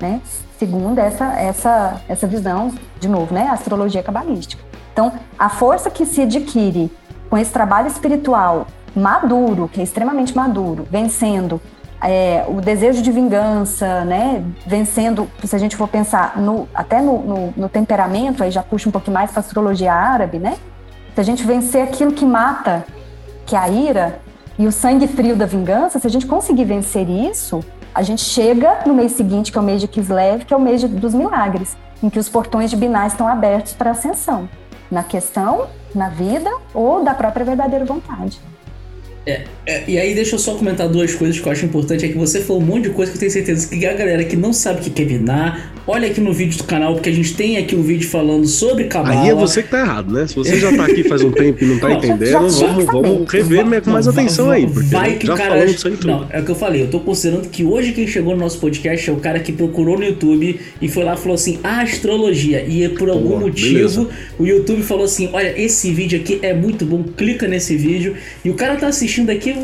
né? 0.01 0.20
Segundo 0.59 0.99
essa, 0.99 1.24
essa, 1.39 2.01
essa 2.09 2.27
visão, 2.27 2.73
de 2.99 3.09
novo, 3.09 3.35
né? 3.35 3.49
Astrologia 3.49 4.03
cabalística. 4.03 4.62
Então, 4.93 5.12
a 5.39 5.49
força 5.49 5.90
que 5.90 6.05
se 6.05 6.23
adquire 6.23 6.90
com 7.28 7.39
esse 7.39 7.51
trabalho 7.51 7.89
espiritual 7.89 8.66
maduro, 8.94 9.69
que 9.69 9.81
é 9.81 9.85
extremamente 9.85 10.36
maduro, 10.36 10.86
vencendo 10.90 11.61
é, 12.02 12.44
o 12.48 12.60
desejo 12.60 13.00
de 13.00 13.12
vingança, 13.12 14.04
né? 14.04 14.44
Vencendo, 14.66 15.30
se 15.44 15.54
a 15.54 15.58
gente 15.58 15.76
for 15.76 15.86
pensar 15.86 16.36
no, 16.36 16.68
até 16.74 17.00
no, 17.00 17.22
no, 17.22 17.54
no 17.56 17.68
temperamento, 17.68 18.42
aí 18.42 18.50
já 18.50 18.62
puxa 18.62 18.88
um 18.88 18.92
pouquinho 18.92 19.14
mais 19.14 19.30
para 19.30 19.38
a 19.38 19.44
astrologia 19.44 19.92
árabe, 19.92 20.38
né? 20.38 20.56
Se 21.14 21.20
a 21.20 21.24
gente 21.24 21.44
vencer 21.44 21.82
aquilo 21.82 22.12
que 22.12 22.24
mata, 22.24 22.84
que 23.46 23.54
é 23.54 23.58
a 23.58 23.68
ira, 23.68 24.20
e 24.58 24.66
o 24.66 24.72
sangue 24.72 25.06
frio 25.06 25.36
da 25.36 25.46
vingança, 25.46 25.98
se 25.98 26.06
a 26.06 26.10
gente 26.10 26.26
conseguir 26.26 26.64
vencer 26.64 27.08
isso, 27.08 27.60
a 27.94 28.02
gente 28.02 28.22
chega 28.22 28.80
no 28.86 28.94
mês 28.94 29.12
seguinte, 29.12 29.52
que 29.52 29.58
é 29.58 29.60
o 29.60 29.64
mês 29.64 29.80
de 29.80 29.86
Kislev, 29.86 30.44
que 30.44 30.52
é 30.52 30.56
o 30.56 30.60
mês 30.60 30.80
de, 30.80 30.88
dos 30.88 31.14
milagres, 31.14 31.76
em 32.02 32.10
que 32.10 32.18
os 32.18 32.28
portões 32.28 32.70
de 32.70 32.76
Binah 32.76 33.06
estão 33.06 33.28
abertos 33.28 33.74
para 33.74 33.92
ascensão, 33.92 34.48
na 34.90 35.02
questão, 35.02 35.66
na 35.94 36.08
vida 36.08 36.50
ou 36.74 37.04
da 37.04 37.14
própria 37.14 37.44
verdadeira 37.44 37.84
vontade. 37.84 38.40
É, 39.24 39.44
é, 39.66 39.85
e 39.89 39.99
aí 39.99 40.15
deixa 40.15 40.35
eu 40.35 40.39
só 40.39 40.55
comentar 40.55 40.89
duas 40.89 41.15
coisas 41.15 41.39
que 41.39 41.47
eu 41.47 41.53
acho 41.53 41.65
importante, 41.65 42.05
é 42.05 42.09
que 42.09 42.19
você 42.19 42.40
falou 42.40 42.61
um 42.61 42.66
monte 42.66 42.89
de 42.89 42.90
coisa 42.90 43.12
que 43.12 43.16
eu 43.16 43.20
tenho 43.20 43.31
certeza 43.31 43.69
que 43.69 43.86
a 43.86 43.94
galera 43.94 44.24
que 44.24 44.36
não 44.36 44.53
sabe 44.53 44.81
o 44.81 44.90
que 44.90 45.03
é 45.03 45.05
Binar, 45.05 45.73
olha 45.86 46.09
aqui 46.09 46.20
no 46.20 46.32
vídeo 46.32 46.59
do 46.59 46.64
canal, 46.64 46.94
porque 46.94 47.09
a 47.09 47.12
gente 47.12 47.34
tem 47.34 47.56
aqui 47.56 47.74
um 47.74 47.82
vídeo 47.82 48.09
falando 48.09 48.46
sobre 48.46 48.84
Cabala. 48.84 49.22
Aí 49.22 49.28
é 49.30 49.34
você 49.34 49.62
que 49.62 49.70
tá 49.70 49.80
errado, 49.80 50.12
né? 50.12 50.26
Se 50.26 50.34
você 50.34 50.59
já 50.59 50.74
tá 50.76 50.84
aqui 50.84 51.02
faz 51.04 51.22
um 51.22 51.30
tempo 51.32 51.62
e 51.64 51.66
não 51.66 51.78
tá 51.78 51.88
Não, 51.88 51.96
entendendo, 51.98 52.30
já 52.30 52.38
tinha 52.48 52.68
vamos, 52.68 52.84
que 52.86 52.92
vamos 52.92 53.30
rever 53.32 53.64
Va- 53.66 53.80
com 53.80 53.90
mais 53.90 54.06
não, 54.06 54.12
atenção 54.12 54.46
va- 54.46 54.54
aí, 54.54 54.66
porque 54.66 54.88
vai 54.88 55.16
que 55.16 55.26
já 55.26 55.34
o 55.34 55.36
cara 55.36 55.64
isso 55.64 55.88
aí 55.88 55.94
tudo. 55.96 56.06
Não, 56.06 56.26
é 56.30 56.40
o 56.40 56.44
que 56.44 56.50
eu 56.50 56.54
falei, 56.54 56.82
eu 56.82 56.88
tô 56.88 57.00
considerando 57.00 57.48
que 57.48 57.64
hoje 57.64 57.92
quem 57.92 58.06
chegou 58.06 58.34
no 58.34 58.40
nosso 58.40 58.59
podcast 58.59 59.09
é 59.09 59.12
o 59.12 59.16
cara 59.16 59.40
que 59.40 59.52
procurou 59.52 59.98
no 59.98 60.04
YouTube 60.04 60.60
e 60.80 60.88
foi 60.88 61.04
lá 61.04 61.14
e 61.14 61.18
falou 61.18 61.34
assim, 61.34 61.59
ah, 61.64 61.80
astrologia. 61.82 62.64
E 62.66 62.88
por 62.90 63.09
algum 63.09 63.30
Boa, 63.30 63.40
motivo, 63.40 63.74
beleza. 63.74 64.09
o 64.38 64.46
YouTube 64.46 64.82
falou 64.82 65.04
assim, 65.04 65.28
olha, 65.32 65.52
esse 65.60 65.92
vídeo 65.92 66.18
aqui 66.20 66.38
é 66.42 66.52
muito 66.54 66.84
bom, 66.84 67.02
clica 67.02 67.46
nesse 67.48 67.76
vídeo. 67.76 68.14
E 68.44 68.50
o 68.50 68.54
cara 68.54 68.76
tá 68.76 68.86
assistindo 68.88 69.30
aqui, 69.30 69.54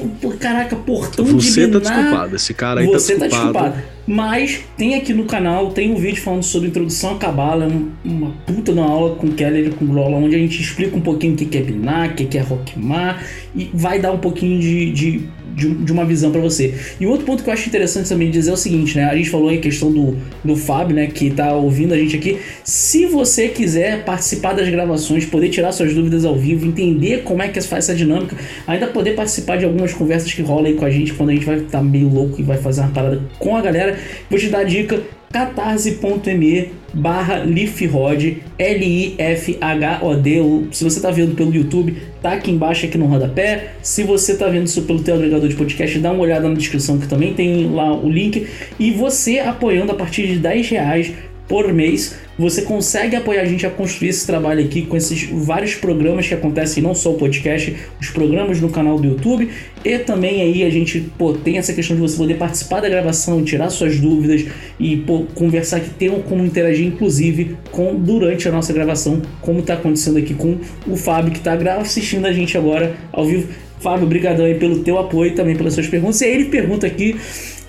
caraca, 0.40 0.74
portão 0.77 1.24
Você 1.24 1.66
de 1.66 1.73
tá 1.73 1.78
Binar. 1.78 1.95
desculpado, 1.97 2.36
esse 2.36 2.55
cara 2.55 2.81
aí 2.81 2.86
Você 2.86 3.15
tá 3.15 3.20
tá 3.20 3.27
desculpado. 3.28 3.98
Mas 4.11 4.61
tem 4.79 4.95
aqui 4.95 5.13
no 5.13 5.25
canal, 5.25 5.71
tem 5.71 5.93
um 5.93 5.97
vídeo 5.97 6.23
falando 6.23 6.43
sobre 6.43 6.69
introdução 6.69 7.11
à 7.17 7.19
Cabala, 7.19 7.67
um- 7.67 7.91
uma 8.03 8.31
puta 8.47 8.73
uma 8.73 8.87
aula 8.87 9.17
com 9.17 9.29
Keller 9.33 9.67
e 9.67 9.71
com 9.71 9.85
Lola, 9.85 10.17
onde 10.17 10.35
a 10.35 10.39
gente 10.39 10.63
explica 10.63 10.97
um 10.97 11.01
pouquinho 11.03 11.35
o 11.35 11.37
que 11.37 11.59
é 11.59 11.61
Binar, 11.61 12.13
o 12.13 12.15
que 12.15 12.25
que 12.25 12.39
é 12.39 12.41
Rockmar, 12.41 13.23
e 13.55 13.69
vai 13.75 13.99
dar 14.01 14.13
um 14.13 14.19
pouquinho 14.19 14.59
de, 14.59 14.91
de, 14.93 15.23
de, 15.59 15.75
de 15.75 15.93
uma 15.93 16.05
visão 16.05 16.31
para 16.31 16.41
você. 16.41 16.75
E 17.01 17.07
outro 17.07 17.27
ponto 17.27 17.43
que 17.43 17.51
eu 17.51 17.53
acho 17.53 17.69
interessante 17.69 18.09
também 18.09 18.31
dizer 18.31 18.51
é 18.51 18.55
o 18.55 18.57
seguinte, 18.57 18.97
né? 18.97 19.05
A 19.05 19.17
gente 19.17 19.29
falou 19.29 19.51
em 19.51 19.61
questão 19.61 19.91
do, 19.91 20.17
do 20.45 20.57
Fábio, 20.57 20.95
né? 20.95 21.09
Que 21.09 21.31
tá 21.31 21.53
ouvindo 21.53 21.93
a 21.93 21.99
gente 21.99 22.17
aqui. 22.17 22.39
Se 22.63 23.07
você 23.07 23.49
quiser 23.49 24.05
participar 24.05 24.55
das 24.55 24.69
gravações, 24.69 25.27
poder 25.27 25.49
tirar 25.49 25.73
suas 25.73 25.93
dúvidas 25.93 26.25
ao 26.25 26.37
vivo, 26.37 26.67
entender 26.67 27.23
como 27.25 27.43
é 27.43 27.49
que 27.49 27.61
faz 27.61 27.85
essa 27.85 27.95
dinâmica, 27.95 28.37
ainda 28.67 28.87
poder 28.87 29.15
participar 29.15 29.57
de 29.57 29.65
algumas 29.65 29.93
conversas 29.93 30.33
que 30.33 30.43
rolam 30.43 30.67
aí 30.67 30.75
com 30.75 30.85
a 30.85 30.91
gente 30.91 31.13
quando 31.13 31.31
a 31.31 31.35
gente 31.35 31.45
vai 31.45 31.57
estar 31.57 31.79
tá 31.79 31.85
meio 31.85 32.09
louco 32.09 32.41
e 32.41 32.43
vai 32.45 32.57
fazer 32.57 32.83
uma 32.83 32.91
parada 32.91 33.21
com 33.39 33.57
a 33.57 33.61
galera, 33.61 33.99
vou 34.31 34.39
te 34.39 34.49
dar 34.49 34.61
a 34.61 34.65
dica 34.65 35.03
catarse.me 35.31 36.71
barra 36.95 37.45
lifrod 37.45 38.43
L-I-F-H-O-D 38.59 40.41
se 40.73 40.85
você 40.85 40.99
está 40.99 41.11
vendo 41.11 41.35
pelo 41.35 41.55
YouTube 41.55 41.97
tá 42.23 42.33
aqui 42.33 42.51
embaixo 42.51 42.87
aqui 42.87 42.99
no 42.99 43.07
rodapé. 43.07 43.75
Se 43.83 44.03
você 44.03 44.33
está 44.33 44.49
vendo 44.49 44.67
isso 44.67 44.83
pelo 44.83 45.03
teu 45.03 45.15
agregador 45.15 45.49
de 45.49 45.55
podcast 45.55 45.99
dá 45.99 46.11
uma 46.11 46.23
olhada 46.23 46.49
na 46.49 46.55
descrição 46.55 46.99
que 46.99 47.07
também 47.07 47.35
tem 47.35 47.71
lá 47.71 47.95
o 47.95 48.11
link. 48.11 48.47
E 48.79 48.91
você 48.93 49.39
apoiando 49.39 49.93
a 49.93 49.95
partir 49.95 50.27
de 50.27 50.39
10 50.39 50.69
reais 50.71 51.13
por 51.49 51.73
mês. 51.73 52.16
Você 52.39 52.62
consegue 52.62 53.16
apoiar 53.16 53.43
a 53.43 53.45
gente 53.45 53.66
a 53.66 53.70
construir 53.70 54.11
esse 54.11 54.25
trabalho 54.25 54.65
aqui 54.65 54.83
com 54.83 54.97
esses 54.97 55.25
vários 55.25 55.75
programas 55.75 56.29
que 56.29 56.35
acontecem, 56.35 56.81
não 56.81 56.95
só 56.95 57.11
o 57.11 57.15
podcast, 57.15 57.75
os 58.01 58.11
programas 58.11 58.61
no 58.61 58.69
canal 58.69 58.97
do 58.97 59.09
YouTube 59.09 59.49
e 59.85 59.99
também 59.99 60.41
aí 60.43 60.62
a 60.62 60.70
gente 60.70 61.01
pô, 61.19 61.33
tem 61.33 61.59
essa 61.59 61.73
questão 61.73 61.97
de 61.97 62.03
você 62.03 62.16
poder 62.16 62.35
participar 62.35 62.81
da 62.81 62.89
gravação, 62.89 63.43
tirar 63.43 63.70
suas 63.70 63.99
dúvidas 63.99 64.45
e 64.79 64.99
pô, 64.99 65.25
conversar 65.35 65.81
que 65.81 65.91
tem 65.91 66.09
como 66.23 66.45
interagir 66.45 66.87
inclusive 66.87 67.57
com 67.73 67.97
durante 67.97 68.47
a 68.47 68.53
nossa 68.53 68.73
gravação, 68.73 69.20
como 69.41 69.59
está 69.59 69.75
acontecendo 69.75 70.19
aqui 70.19 70.35
com 70.35 70.59
o 70.87 70.97
Fábio 70.97 71.33
que 71.33 71.39
está 71.39 71.55
assistindo 71.81 72.27
a 72.27 72.33
gente 72.33 72.57
agora 72.57 72.95
ao 73.11 73.27
vivo. 73.27 73.49
Fábio, 73.81 74.07
obrigadão 74.07 74.45
aí 74.45 74.55
pelo 74.55 74.81
teu 74.81 74.99
apoio 74.99 75.35
também 75.35 75.57
pelas 75.57 75.75
suas 75.75 75.87
perguntas. 75.87 76.20
E 76.20 76.25
aí 76.25 76.33
ele 76.33 76.45
pergunta 76.47 76.85
aqui, 76.87 77.16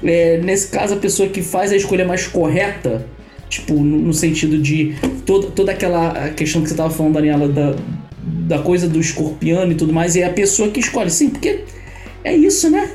é, 0.03 0.39
nesse 0.39 0.69
caso, 0.69 0.95
a 0.95 0.97
pessoa 0.97 1.29
que 1.29 1.41
faz 1.41 1.71
a 1.71 1.75
escolha 1.75 2.03
mais 2.03 2.25
correta 2.25 3.05
Tipo, 3.49 3.73
no, 3.73 3.97
no 3.97 4.13
sentido 4.13 4.59
de 4.59 4.95
toda, 5.25 5.47
toda 5.47 5.71
aquela 5.71 6.29
questão 6.29 6.61
que 6.61 6.69
você 6.69 6.75
tava 6.75 6.91
falando, 6.91 7.15
Daniela, 7.15 7.49
da, 7.49 7.75
da 8.21 8.59
coisa 8.59 8.87
do 8.87 8.99
escorpião 8.99 9.69
e 9.71 9.75
tudo 9.75 9.91
mais, 9.91 10.15
é 10.15 10.23
a 10.23 10.31
pessoa 10.31 10.69
que 10.69 10.79
escolhe. 10.79 11.09
Sim, 11.09 11.29
porque 11.29 11.63
é 12.23 12.35
isso, 12.35 12.69
né? 12.69 12.91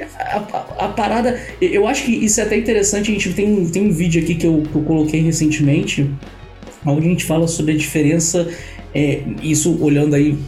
A, 0.00 0.36
a, 0.38 0.84
a, 0.86 0.88
parada. 0.88 1.38
Eu 1.60 1.86
acho 1.86 2.04
que 2.04 2.12
isso 2.12 2.40
é 2.40 2.44
até 2.44 2.56
interessante. 2.56 3.10
A 3.10 3.14
gente 3.14 3.32
tem, 3.34 3.66
tem 3.66 3.86
um 3.86 3.92
vídeo 3.92 4.22
aqui 4.22 4.34
que 4.34 4.46
eu, 4.46 4.62
que 4.62 4.74
eu 4.74 4.82
coloquei 4.82 5.20
recentemente, 5.20 6.10
onde 6.84 7.06
a 7.06 7.10
gente 7.10 7.24
fala 7.24 7.46
sobre 7.46 7.72
a 7.72 7.76
diferença. 7.76 8.48
É, 8.94 9.20
isso 9.42 9.76
olhando 9.82 10.14
aí, 10.14 10.38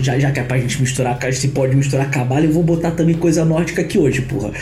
já, 0.00 0.16
já 0.20 0.30
que 0.30 0.38
é 0.38 0.44
pra 0.44 0.58
gente 0.58 0.80
misturar, 0.80 1.18
gente 1.32 1.48
pode 1.48 1.74
misturar 1.74 2.08
cavalo, 2.08 2.44
eu 2.44 2.52
vou 2.52 2.62
botar 2.62 2.92
também 2.92 3.16
coisa 3.16 3.44
nórdica 3.44 3.82
aqui 3.82 3.98
hoje, 3.98 4.22
porra. 4.22 4.52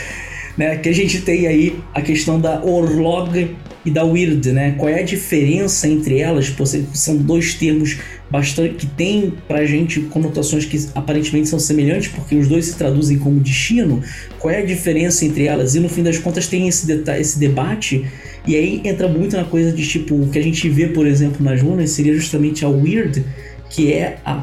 Né? 0.57 0.77
Que 0.77 0.89
a 0.89 0.93
gente 0.93 1.21
tem 1.21 1.45
aí 1.45 1.75
a 1.93 2.01
questão 2.01 2.39
da 2.39 2.63
Orlog 2.63 3.55
e 3.85 3.91
da 3.91 4.03
Weird, 4.03 4.51
né? 4.51 4.75
Qual 4.77 4.89
é 4.89 4.99
a 4.99 5.03
diferença 5.03 5.87
entre 5.87 6.17
elas? 6.19 6.53
São 6.93 7.15
dois 7.15 7.53
termos 7.53 7.97
bastante 8.29 8.75
que 8.75 8.85
têm 8.85 9.33
pra 9.47 9.65
gente 9.65 10.01
conotações 10.01 10.65
que 10.65 10.77
aparentemente 10.93 11.47
são 11.47 11.59
semelhantes, 11.59 12.09
porque 12.09 12.35
os 12.35 12.47
dois 12.47 12.65
se 12.65 12.75
traduzem 12.75 13.17
como 13.17 13.39
destino. 13.39 14.03
Qual 14.39 14.53
é 14.53 14.59
a 14.59 14.65
diferença 14.65 15.23
entre 15.25 15.45
elas? 15.45 15.75
E 15.75 15.79
no 15.79 15.87
fim 15.87 16.03
das 16.03 16.17
contas 16.17 16.47
tem 16.47 16.67
esse, 16.67 16.91
esse 17.17 17.39
debate, 17.39 18.05
e 18.45 18.55
aí 18.55 18.81
entra 18.83 19.07
muito 19.07 19.35
na 19.37 19.45
coisa 19.45 19.71
de 19.71 19.87
tipo, 19.87 20.15
o 20.15 20.29
que 20.29 20.39
a 20.39 20.43
gente 20.43 20.67
vê, 20.69 20.87
por 20.87 21.07
exemplo, 21.07 21.43
nas 21.43 21.61
runas 21.61 21.91
seria 21.91 22.13
justamente 22.13 22.65
a 22.65 22.69
Weird, 22.69 23.23
que 23.69 23.93
é 23.93 24.17
a, 24.25 24.33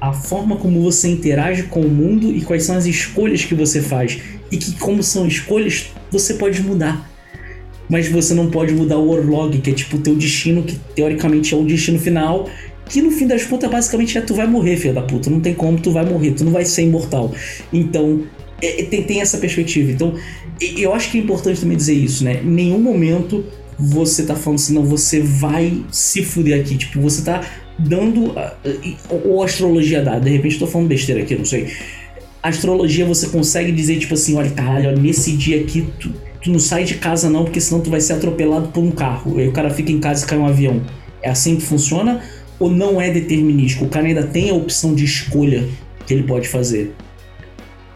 a, 0.00 0.08
a 0.08 0.12
forma 0.12 0.56
como 0.56 0.82
você 0.82 1.08
interage 1.08 1.64
com 1.64 1.80
o 1.80 1.88
mundo 1.88 2.30
e 2.34 2.42
quais 2.42 2.64
são 2.64 2.76
as 2.76 2.86
escolhas 2.86 3.44
que 3.44 3.54
você 3.54 3.80
faz. 3.80 4.18
E 4.50 4.56
que, 4.56 4.72
como 4.78 5.02
são 5.02 5.26
escolhas, 5.26 5.90
você 6.10 6.34
pode 6.34 6.62
mudar 6.62 7.10
mas 7.88 8.08
você 8.08 8.34
não 8.34 8.50
pode 8.50 8.72
mudar 8.72 8.98
o 8.98 9.08
Orlog, 9.08 9.58
que 9.58 9.70
é 9.70 9.72
tipo 9.72 9.96
o 9.96 10.00
teu 10.00 10.14
destino, 10.16 10.62
que 10.62 10.76
teoricamente 10.94 11.54
é 11.54 11.56
o 11.56 11.64
destino 11.64 11.98
final, 11.98 12.48
que 12.88 13.02
no 13.02 13.10
fim 13.10 13.26
das 13.26 13.44
contas 13.44 13.70
basicamente 13.70 14.16
é 14.16 14.20
tu 14.20 14.34
vai 14.34 14.46
morrer, 14.46 14.76
filho 14.76 14.94
da 14.94 15.02
puta, 15.02 15.30
não 15.30 15.40
tem 15.40 15.54
como, 15.54 15.78
tu 15.78 15.90
vai 15.90 16.04
morrer, 16.04 16.32
tu 16.32 16.44
não 16.44 16.52
vai 16.52 16.64
ser 16.64 16.82
imortal. 16.82 17.32
Então, 17.72 18.22
é, 18.60 18.82
é 18.82 18.84
tem, 18.84 19.02
tem 19.02 19.20
essa 19.20 19.38
perspectiva. 19.38 19.90
Então, 19.90 20.14
eu 20.60 20.94
acho 20.94 21.10
que 21.10 21.18
é 21.18 21.20
importante 21.20 21.60
também 21.60 21.76
dizer 21.76 21.94
isso, 21.94 22.24
né? 22.24 22.40
Em 22.42 22.50
nenhum 22.50 22.78
momento 22.78 23.44
você 23.78 24.24
tá 24.24 24.34
falando 24.34 24.58
assim, 24.58 24.72
não, 24.72 24.84
você 24.84 25.20
vai 25.20 25.84
se 25.90 26.22
fuder 26.22 26.60
aqui, 26.60 26.76
tipo, 26.76 27.00
você 27.00 27.22
tá 27.22 27.44
dando. 27.78 28.34
Ou 29.24 29.42
astrologia 29.42 30.02
dá, 30.02 30.18
de 30.18 30.30
repente 30.30 30.58
tô 30.58 30.66
falando 30.66 30.88
besteira 30.88 31.22
aqui, 31.22 31.34
não 31.34 31.44
sei. 31.44 31.68
A 32.46 32.48
astrologia 32.48 33.04
você 33.04 33.26
consegue 33.26 33.72
dizer, 33.72 33.98
tipo 33.98 34.14
assim, 34.14 34.36
olha, 34.36 34.48
caralho, 34.52 34.96
nesse 34.96 35.32
dia 35.32 35.60
aqui 35.60 35.88
tu, 35.98 36.12
tu 36.40 36.48
não 36.48 36.60
sai 36.60 36.84
de 36.84 36.94
casa 36.94 37.28
não, 37.28 37.42
porque 37.42 37.60
senão 37.60 37.80
tu 37.80 37.90
vai 37.90 38.00
ser 38.00 38.12
atropelado 38.12 38.68
por 38.68 38.84
um 38.84 38.92
carro. 38.92 39.36
Aí 39.36 39.48
o 39.48 39.52
cara 39.52 39.68
fica 39.68 39.90
em 39.90 39.98
casa 39.98 40.24
e 40.24 40.28
cai 40.28 40.38
um 40.38 40.46
avião. 40.46 40.80
É 41.20 41.28
assim 41.28 41.56
que 41.56 41.62
funciona? 41.62 42.22
Ou 42.60 42.70
não 42.70 43.00
é 43.00 43.10
determinístico? 43.10 43.86
O 43.86 43.88
cara 43.88 44.06
ainda 44.06 44.24
tem 44.28 44.50
a 44.50 44.54
opção 44.54 44.94
de 44.94 45.04
escolha 45.04 45.68
que 46.06 46.14
ele 46.14 46.22
pode 46.22 46.46
fazer? 46.46 46.94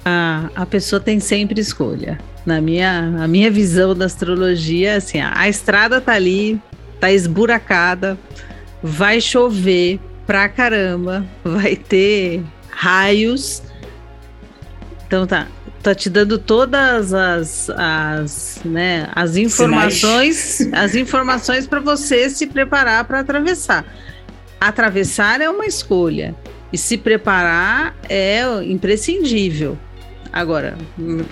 Ah, 0.04 0.50
a 0.56 0.66
pessoa 0.66 0.98
tem 0.98 1.20
sempre 1.20 1.60
escolha. 1.60 2.18
Na 2.44 2.60
minha, 2.60 3.22
a 3.22 3.28
minha 3.28 3.52
visão 3.52 3.94
da 3.94 4.06
astrologia, 4.06 4.96
assim, 4.96 5.20
a, 5.20 5.32
a 5.32 5.48
estrada 5.48 6.00
tá 6.00 6.14
ali, 6.14 6.60
tá 6.98 7.12
esburacada, 7.12 8.18
vai 8.82 9.20
chover 9.20 10.00
pra 10.26 10.48
caramba, 10.48 11.24
vai 11.44 11.76
ter 11.76 12.42
raios. 12.68 13.69
Então 15.10 15.26
tá, 15.26 15.48
tá 15.82 15.92
te 15.92 16.08
dando 16.08 16.38
todas 16.38 17.12
as, 17.12 17.68
as, 17.70 18.60
né, 18.64 19.08
as 19.12 19.36
informações, 19.36 20.60
as 20.72 20.94
informações 20.94 21.66
para 21.66 21.80
você 21.80 22.30
se 22.30 22.46
preparar 22.46 23.02
para 23.02 23.18
atravessar. 23.18 23.84
Atravessar 24.60 25.40
é 25.40 25.50
uma 25.50 25.66
escolha 25.66 26.32
e 26.72 26.78
se 26.78 26.96
preparar 26.96 27.96
é 28.08 28.44
imprescindível. 28.62 29.76
Agora, 30.32 30.78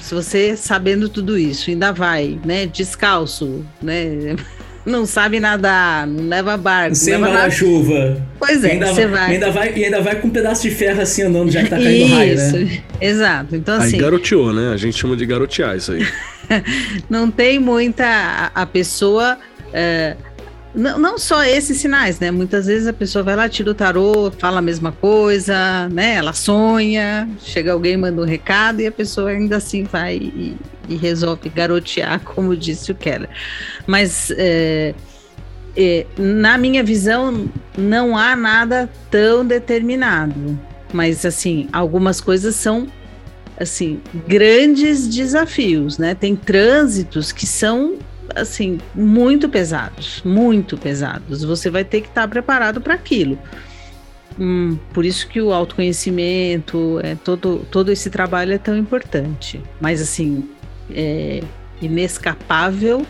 se 0.00 0.12
você 0.12 0.56
sabendo 0.56 1.09
tudo 1.09 1.38
isso 1.38 1.70
ainda 1.70 1.92
vai, 1.92 2.36
né, 2.44 2.66
descalço, 2.66 3.64
né, 3.80 4.34
não 4.89 5.06
sabe 5.06 5.39
nadar, 5.39 6.06
não 6.06 6.28
leva 6.28 6.56
barco. 6.56 6.94
Sem 6.94 7.19
guarda-chuva. 7.19 8.27
Pois 8.39 8.65
é, 8.65 8.78
você 8.78 9.06
vai. 9.06 9.32
Ainda 9.32 9.51
vai. 9.51 9.73
E 9.77 9.85
ainda 9.85 10.01
vai 10.01 10.16
com 10.16 10.28
um 10.28 10.31
pedaço 10.31 10.62
de 10.62 10.70
ferro 10.70 11.01
assim 11.01 11.23
andando, 11.23 11.51
já 11.51 11.62
que 11.62 11.70
tá 11.70 11.77
caindo 11.77 12.06
isso, 12.06 12.15
raio, 12.15 12.36
né? 12.36 12.82
Exato. 13.01 13.56
Então, 13.56 13.77
assim. 13.77 13.97
Aí 13.97 14.02
garoteou, 14.02 14.52
né? 14.52 14.73
A 14.73 14.77
gente 14.77 14.98
chama 14.98 15.16
de 15.16 15.27
garotear 15.27 15.77
isso 15.77 15.93
aí. 15.93 16.06
não 17.09 17.31
tem 17.31 17.59
muita. 17.59 18.05
A, 18.05 18.62
a 18.62 18.66
pessoa. 18.66 19.39
É, 19.73 20.16
não, 20.78 20.96
não 20.96 21.18
só 21.18 21.42
esses 21.42 21.78
sinais, 21.78 22.20
né? 22.20 22.30
Muitas 22.30 22.66
vezes 22.66 22.86
a 22.86 22.92
pessoa 22.92 23.24
vai 23.24 23.34
lá, 23.34 23.48
tira 23.48 23.70
o 23.70 23.74
tarô, 23.74 24.30
fala 24.30 24.59
a 24.60 24.62
mesma 24.62 24.92
coisa, 24.92 25.88
né? 25.88 26.14
Ela 26.14 26.32
sonha, 26.32 27.28
chega 27.40 27.72
alguém, 27.72 27.96
manda 27.96 28.22
um 28.22 28.24
recado 28.24 28.80
e 28.80 28.86
a 28.86 28.92
pessoa 28.92 29.30
ainda 29.30 29.56
assim 29.56 29.82
vai 29.82 30.16
e, 30.16 30.56
e 30.88 30.96
resolve 30.96 31.48
garotear, 31.48 32.20
como 32.20 32.56
disse 32.56 32.92
o 32.92 32.94
Keller. 32.94 33.28
Mas 33.88 34.30
é, 34.36 34.94
é, 35.76 36.06
na 36.16 36.56
minha 36.56 36.84
visão, 36.84 37.48
não 37.76 38.16
há 38.16 38.36
nada 38.36 38.88
tão 39.10 39.44
determinado. 39.44 40.59
Mas 40.92 41.26
assim, 41.26 41.68
algumas 41.72 42.20
coisas 42.20 42.55
são 42.55 42.86
assim 43.59 44.00
grandes 44.28 45.09
desafios, 45.09 45.98
né? 45.98 46.14
Tem 46.14 46.36
trânsitos 46.36 47.32
que 47.32 47.46
são 47.46 47.96
assim, 48.34 48.78
muito 48.94 49.48
pesados, 49.48 50.22
muito 50.24 50.76
pesados. 50.76 51.44
Você 51.44 51.70
vai 51.70 51.84
ter 51.84 52.00
que 52.00 52.09
estar 52.09 52.26
preparado 52.28 52.80
para 52.80 52.94
aquilo. 52.94 53.38
Hum, 54.38 54.78
por 54.92 55.05
isso 55.05 55.26
que 55.28 55.40
o 55.40 55.52
autoconhecimento, 55.52 57.00
é, 57.02 57.16
todo, 57.16 57.66
todo 57.70 57.90
esse 57.90 58.09
trabalho 58.09 58.52
é 58.52 58.59
tão 58.59 58.76
importante. 58.76 59.60
Mas, 59.80 60.00
assim, 60.00 60.48
é 60.90 61.42
inescapável, 61.80 63.05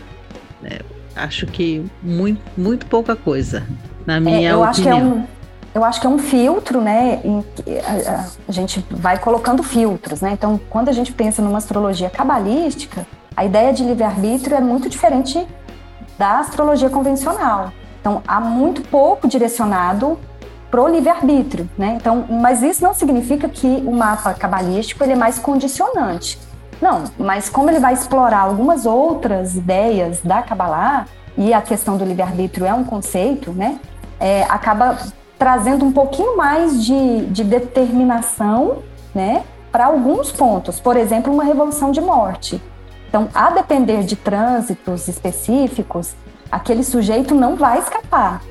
né? 0.61 0.79
acho 1.15 1.45
que 1.47 1.85
muito, 2.01 2.41
muito 2.57 2.85
pouca 2.85 3.15
coisa, 3.15 3.65
na 4.05 4.17
é, 4.17 4.19
minha 4.19 4.49
é, 4.49 4.53
eu 4.53 4.61
opinião. 4.61 4.69
Acho 4.69 4.81
que 4.81 4.89
é 4.89 4.95
um, 4.95 5.27
eu 5.73 5.83
acho 5.83 6.01
que 6.01 6.07
é 6.07 6.09
um 6.09 6.17
filtro, 6.17 6.81
né? 6.81 7.21
A, 8.07 8.25
a 8.47 8.51
gente 8.51 8.83
vai 8.89 9.19
colocando 9.19 9.61
filtros, 9.61 10.21
né? 10.21 10.31
Então, 10.33 10.59
quando 10.69 10.89
a 10.89 10.91
gente 10.91 11.11
pensa 11.11 11.41
numa 11.41 11.57
astrologia 11.57 12.09
cabalística, 12.09 13.05
a 13.35 13.45
ideia 13.45 13.71
de 13.71 13.83
livre-arbítrio 13.83 14.55
é 14.55 14.61
muito 14.61 14.89
diferente 14.89 15.47
da 16.17 16.39
astrologia 16.39 16.89
convencional. 16.89 17.71
Então, 18.01 18.21
há 18.27 18.39
muito 18.39 18.81
pouco 18.81 19.27
direcionado 19.27 20.17
pro 20.69 20.87
livre-arbítrio, 20.87 21.69
né? 21.77 21.97
Então, 21.99 22.25
mas 22.29 22.61
isso 22.61 22.83
não 22.83 22.93
significa 22.93 23.49
que 23.49 23.67
o 23.67 23.91
mapa 23.91 24.33
cabalístico 24.33 25.03
ele 25.03 25.13
é 25.13 25.15
mais 25.15 25.39
condicionante. 25.39 26.39
Não, 26.81 27.05
mas 27.17 27.49
como 27.49 27.69
ele 27.69 27.79
vai 27.79 27.93
explorar 27.93 28.41
algumas 28.41 28.85
outras 28.85 29.55
ideias 29.55 30.21
da 30.21 30.41
Kabbalah, 30.41 31.07
e 31.37 31.53
a 31.53 31.61
questão 31.61 31.95
do 31.97 32.03
livre-arbítrio 32.03 32.65
é 32.65 32.73
um 32.73 32.83
conceito, 32.83 33.51
né? 33.51 33.79
É, 34.19 34.43
acaba 34.49 34.97
trazendo 35.37 35.85
um 35.85 35.91
pouquinho 35.91 36.35
mais 36.35 36.83
de, 36.83 37.25
de 37.27 37.45
determinação, 37.45 38.79
né? 39.15 39.43
para 39.71 39.85
alguns 39.85 40.31
pontos, 40.31 40.79
por 40.79 40.97
exemplo, 40.97 41.31
uma 41.31 41.43
revolução 41.43 41.91
de 41.91 42.01
morte. 42.01 42.61
Então, 43.09 43.27
a 43.33 43.49
depender 43.49 44.03
de 44.03 44.15
trânsitos 44.15 45.07
específicos, 45.07 46.13
aquele 46.51 46.83
sujeito 46.83 47.33
não 47.33 47.55
vai 47.55 47.79
escapar. 47.79 48.43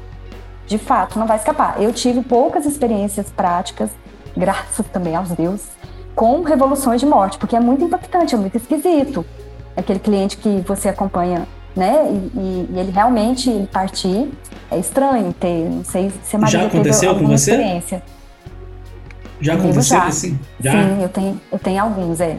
De 0.67 0.77
fato, 0.77 1.17
não 1.17 1.29
vai 1.29 1.37
escapar. 1.37 1.81
Eu 1.81 1.93
tive 1.93 2.23
poucas 2.23 2.67
experiências 2.67 3.31
práticas, 3.31 3.89
graças 4.37 4.85
também 4.89 5.15
aos 5.15 5.31
deuses, 5.31 5.69
com 6.13 6.43
revoluções 6.43 7.01
de 7.01 7.07
morte, 7.07 7.39
porque 7.39 7.55
é 7.55 7.61
muito 7.61 7.85
impactante, 7.85 8.35
é 8.35 8.39
muito 8.39 8.57
esquisito. 8.57 9.25
Aquele 9.77 10.01
cliente 10.01 10.37
que 10.37 10.61
você 10.67 10.89
acompanha, 10.89 11.47
né, 11.77 12.09
e, 12.11 12.41
e 12.75 12.79
ele 12.79 12.91
realmente 12.91 13.49
ele 13.49 13.69
partir, 13.69 14.29
é 14.69 14.77
estranho 14.77 15.33
ter, 15.33 15.71
não 15.71 15.85
sei 15.85 16.13
se 16.25 16.35
a 16.35 16.39
Maria 16.41 16.59
Já 16.59 16.67
aconteceu 16.67 17.15
com 17.15 17.27
você? 17.29 17.53
experiência. 17.53 18.03
Já 19.41 19.55
aconteceu 19.55 19.83
já. 19.83 20.05
assim? 20.05 20.39
Já? 20.59 20.73
Sim, 20.73 21.03
eu 21.03 21.09
tenho, 21.09 21.41
eu 21.53 21.59
tenho 21.61 21.81
alguns, 21.81 22.21
é. 22.21 22.39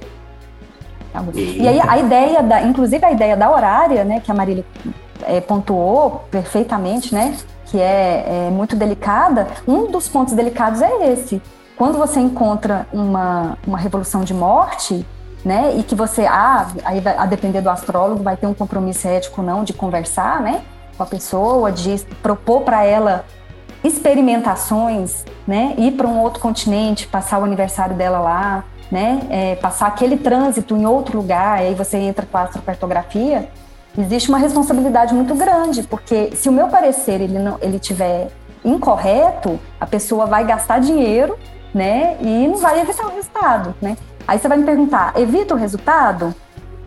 Alguns. 1.14 1.36
E 1.36 1.68
aí 1.68 1.80
a 1.82 1.98
ideia 1.98 2.44
da, 2.44 2.62
inclusive 2.62 3.04
a 3.04 3.12
ideia 3.12 3.36
da 3.36 3.50
horária, 3.50 4.04
né, 4.04 4.20
que 4.20 4.32
a 4.32 4.34
Marília 4.34 4.66
é, 5.24 5.42
pontuou 5.42 6.26
perfeitamente, 6.30 7.14
né, 7.14 7.36
que 7.66 7.80
é, 7.80 8.48
é 8.48 8.52
muito 8.52 8.76
delicada. 8.76 9.48
Um 9.68 9.92
dos 9.92 10.08
pontos 10.08 10.34
delicados 10.34 10.82
é 10.82 11.12
esse. 11.12 11.42
Quando 11.78 11.98
você 11.98 12.20
encontra 12.20 12.88
uma, 12.92 13.58
uma 13.66 13.78
revolução 13.78 14.22
de 14.24 14.34
morte, 14.34 15.06
né, 15.44 15.74
e 15.78 15.84
que 15.84 15.96
você, 15.96 16.26
ah, 16.26 16.68
aí 16.84 17.00
vai- 17.00 17.18
a 17.18 17.26
depender 17.26 17.62
do 17.62 17.70
astrólogo, 17.70 18.22
vai 18.22 18.36
ter 18.36 18.48
um 18.48 18.54
compromisso 18.54 19.08
ético 19.08 19.42
não 19.42 19.64
de 19.64 19.72
conversar, 19.74 20.42
né, 20.42 20.62
com 20.98 21.04
a 21.04 21.06
pessoa, 21.06 21.72
de 21.72 21.98
propor 22.22 22.62
para 22.62 22.84
ela 22.84 23.24
experimentações, 23.82 25.24
né? 25.48 25.74
Ir 25.78 25.92
para 25.92 26.06
um 26.06 26.20
outro 26.20 26.42
continente, 26.42 27.08
passar 27.08 27.40
o 27.40 27.46
aniversário 27.46 27.96
dela 27.96 28.20
lá, 28.20 28.64
né? 28.92 29.22
É, 29.30 29.56
passar 29.56 29.88
aquele 29.88 30.18
trânsito 30.18 30.76
em 30.76 30.86
outro 30.86 31.18
lugar, 31.18 31.60
aí 31.60 31.74
você 31.74 31.98
entra 31.98 32.26
com 32.26 32.38
a 32.38 32.44
astrocartografia. 32.44 33.50
Existe 33.98 34.30
uma 34.30 34.38
responsabilidade 34.38 35.14
muito 35.14 35.36
grande, 35.36 35.84
porque 35.84 36.32
se 36.36 36.48
o 36.48 36.52
meu 36.52 36.68
parecer 36.68 37.22
ele 37.22 37.40
não, 37.40 37.58
ele 37.62 37.80
tiver 37.80 38.30
incorreto, 38.64 39.60
a 39.80 39.86
pessoa 39.86 40.26
vai 40.26 40.46
gastar 40.46 40.80
dinheiro, 40.80 41.38
né? 41.74 42.18
E 42.22 42.48
não 42.48 42.58
vai 42.58 42.82
evitar 42.82 43.06
o 43.08 43.16
resultado, 43.16 43.76
né? 43.82 43.98
Aí 44.28 44.38
você 44.38 44.48
vai 44.48 44.58
me 44.58 44.66
perguntar, 44.66 45.14
evita 45.18 45.56
o 45.56 45.58
resultado? 45.58 46.34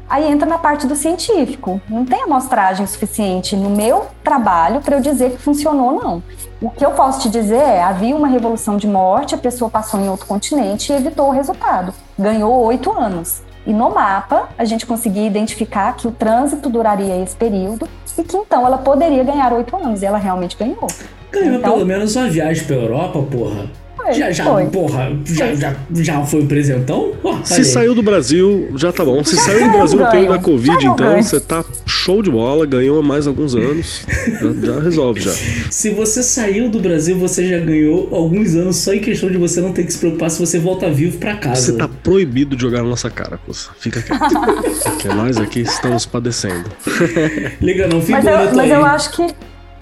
Aí 0.08 0.30
entra 0.30 0.46
na 0.46 0.58
parte 0.58 0.86
do 0.86 0.94
científico. 0.94 1.80
Não 1.88 2.04
tem 2.04 2.22
amostragem 2.22 2.86
suficiente 2.86 3.56
no 3.56 3.70
meu 3.70 4.06
trabalho 4.22 4.80
para 4.80 4.96
eu 4.96 5.00
dizer 5.00 5.30
que 5.32 5.38
funcionou 5.38 5.94
ou 5.94 6.02
não. 6.02 6.22
O 6.62 6.70
que 6.70 6.86
eu 6.86 6.92
posso 6.92 7.22
te 7.22 7.28
dizer 7.28 7.56
é: 7.60 7.82
havia 7.82 8.14
uma 8.14 8.28
revolução 8.28 8.76
de 8.76 8.86
morte, 8.86 9.34
a 9.34 9.38
pessoa 9.38 9.68
passou 9.68 9.98
em 10.00 10.08
outro 10.08 10.26
continente 10.26 10.92
e 10.92 10.96
evitou 10.96 11.26
o 11.26 11.30
resultado. 11.32 11.92
Ganhou 12.16 12.52
oito 12.66 12.92
anos. 12.92 13.42
E 13.66 13.72
no 13.72 13.90
mapa, 13.90 14.48
a 14.56 14.64
gente 14.64 14.86
conseguia 14.86 15.26
identificar 15.26 15.94
que 15.96 16.06
o 16.06 16.12
trânsito 16.12 16.68
duraria 16.68 17.16
esse 17.22 17.34
período 17.36 17.88
e 18.16 18.22
que 18.22 18.36
então 18.36 18.64
ela 18.66 18.78
poderia 18.78 19.22
ganhar 19.24 19.52
oito 19.52 19.76
anos. 19.76 20.02
E 20.02 20.06
ela 20.06 20.18
realmente 20.18 20.56
ganhou. 20.56 20.86
Ganhou 21.32 21.54
Então- 21.56 21.72
pelo 21.72 21.86
menos 21.86 22.14
uma 22.14 22.28
viagem 22.28 22.64
pra 22.64 22.76
Europa, 22.76 23.20
porra. 23.22 23.70
Foi, 24.02 24.12
já, 24.14 24.30
já, 24.32 24.44
foi. 24.44 24.66
porra, 24.66 25.12
já, 25.24 25.54
já, 25.54 25.74
já 25.94 26.24
foi 26.24 26.40
um 26.42 26.46
presentão? 26.46 27.12
Ó, 27.22 27.36
Se 27.44 27.48
falei. 27.50 27.64
saiu 27.64 27.94
do 27.94 28.02
Brasil, 28.02 28.70
já 28.76 28.90
tá 28.92 29.04
bom. 29.04 29.22
Se 29.22 29.36
Já 29.36 29.42
saiu 29.42 29.54
do 29.54 29.60
ganhou, 29.60 29.78
Brasil 29.78 29.98
no 30.00 30.10
período 30.10 30.32
da. 30.32 30.38
Covid, 30.40 30.86
então 30.86 31.22
você 31.22 31.40
tá 31.40 31.64
show 31.86 32.20
de 32.22 32.30
bola, 32.30 32.66
ganhou 32.66 33.00
mais 33.02 33.26
alguns 33.26 33.54
anos. 33.54 34.04
Já, 34.40 34.72
já 34.74 34.80
resolve 34.80 35.20
já. 35.20 35.30
Se 35.70 35.90
você 35.90 36.22
saiu 36.22 36.68
do 36.68 36.80
Brasil, 36.80 37.16
você 37.16 37.46
já 37.46 37.58
ganhou 37.60 38.08
alguns 38.12 38.54
anos 38.56 38.76
só 38.76 38.92
em 38.92 38.98
questão 39.00 39.30
de 39.30 39.38
você 39.38 39.60
não 39.60 39.72
ter 39.72 39.84
que 39.84 39.92
se 39.92 39.98
preocupar 39.98 40.30
se 40.30 40.40
você 40.40 40.58
volta 40.58 40.90
vivo 40.90 41.18
pra 41.18 41.36
casa. 41.36 41.60
Você 41.60 41.72
tá 41.74 41.88
proibido 41.88 42.56
de 42.56 42.62
jogar 42.62 42.82
na 42.82 42.88
nossa 42.88 43.08
cara, 43.08 43.38
Coça. 43.46 43.70
Fica 43.78 44.02
quieto. 44.02 44.20
Porque 44.82 45.08
nós 45.08 45.36
aqui 45.38 45.60
estamos 45.60 46.04
padecendo. 46.06 46.68
Liga 47.60 47.86
não, 47.86 48.00
fica 48.00 48.20
Mas 48.20 48.26
eu, 48.26 48.56
mas 48.56 48.70
eu 48.70 48.84
acho 48.84 49.10
que, 49.12 49.26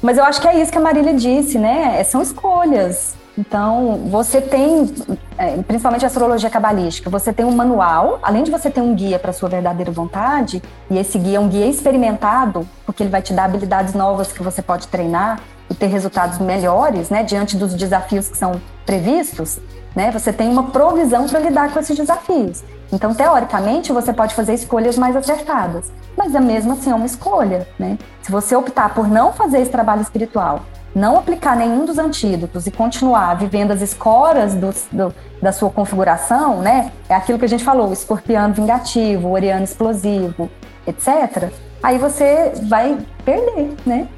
mas 0.03 0.19
eu 0.19 0.25
acho 0.25 0.41
que 0.41 0.49
é 0.49 0.61
isso 0.63 0.71
que 0.71 0.79
a 0.79 0.81
Marília 0.81 1.15
disse, 1.15 1.59
né? 1.59 2.03
São 2.05 2.21
escolhas. 2.23 3.15
Então, 3.41 4.03
você 4.11 4.39
tem, 4.39 4.93
é, 5.39 5.57
principalmente 5.63 6.05
a 6.05 6.09
astrologia 6.09 6.51
cabalística, 6.51 7.09
você 7.09 7.33
tem 7.33 7.47
um 7.47 7.51
manual, 7.51 8.19
além 8.23 8.43
de 8.43 8.51
você 8.51 8.71
ter 8.71 8.83
um 8.83 8.95
guia 8.95 9.19
para 9.19 9.33
sua 9.33 9.49
verdadeira 9.49 9.91
vontade, 9.91 10.63
e 10.91 10.99
esse 10.99 11.19
guia 11.19 11.39
é 11.39 11.41
um 11.41 11.49
guia 11.49 11.65
experimentado, 11.65 12.69
porque 12.85 13.03
ele 13.03 13.09
vai 13.09 13.23
te 13.23 13.33
dar 13.33 13.45
habilidades 13.45 13.95
novas 13.95 14.31
que 14.31 14.43
você 14.43 14.61
pode 14.61 14.89
treinar 14.89 15.41
e 15.71 15.75
ter 15.75 15.87
resultados 15.87 16.39
melhores, 16.39 17.09
né, 17.09 17.23
diante 17.23 17.57
dos 17.57 17.73
desafios 17.73 18.29
que 18.29 18.37
são 18.37 18.61
previstos, 18.85 19.59
né? 19.97 20.11
Você 20.11 20.33
tem 20.33 20.51
uma 20.51 20.65
provisão 20.65 21.27
para 21.27 21.41
lidar 21.41 21.73
com 21.73 21.81
esses 21.81 21.97
desafios. 21.97 22.63
Então, 22.93 23.15
teoricamente, 23.15 23.91
você 23.91 24.13
pode 24.13 24.35
fazer 24.35 24.53
escolhas 24.53 24.99
mais 24.99 25.17
acertadas, 25.17 25.91
mas 26.15 26.35
é 26.35 26.41
mesmo 26.41 26.73
assim 26.73 26.91
é 26.91 26.95
uma 26.95 27.07
escolha, 27.07 27.67
né? 27.79 27.97
Se 28.21 28.31
você 28.31 28.55
optar 28.55 28.93
por 28.93 29.09
não 29.09 29.33
fazer 29.33 29.61
esse 29.61 29.71
trabalho 29.71 30.03
espiritual, 30.03 30.61
não 30.95 31.17
aplicar 31.19 31.57
nenhum 31.57 31.85
dos 31.85 31.99
antídotos 31.99 32.67
e 32.67 32.71
continuar 32.71 33.35
vivendo 33.35 33.71
as 33.71 33.81
escoras 33.81 34.55
do- 34.55 34.75
do- 34.91 35.15
da 35.41 35.53
sua 35.53 35.71
configuração, 35.71 36.61
né? 36.61 36.93
É 37.09 37.15
aquilo 37.15 37.39
que 37.39 37.45
a 37.45 37.49
gente 37.49 37.65
falou, 37.65 37.89
o 37.89 37.93
escorpiano 37.93 38.53
vingativo, 38.53 39.29
o 39.29 39.33
oriano 39.33 39.65
explosivo, 39.65 40.51
etc. 40.87 41.51
Aí 41.83 41.97
você 41.97 42.53
vai 42.69 42.99
perder, 43.25 43.75
né? 43.87 44.09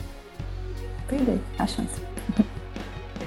Perder 1.08 1.40
a 1.58 1.66
chance. 1.66 2.01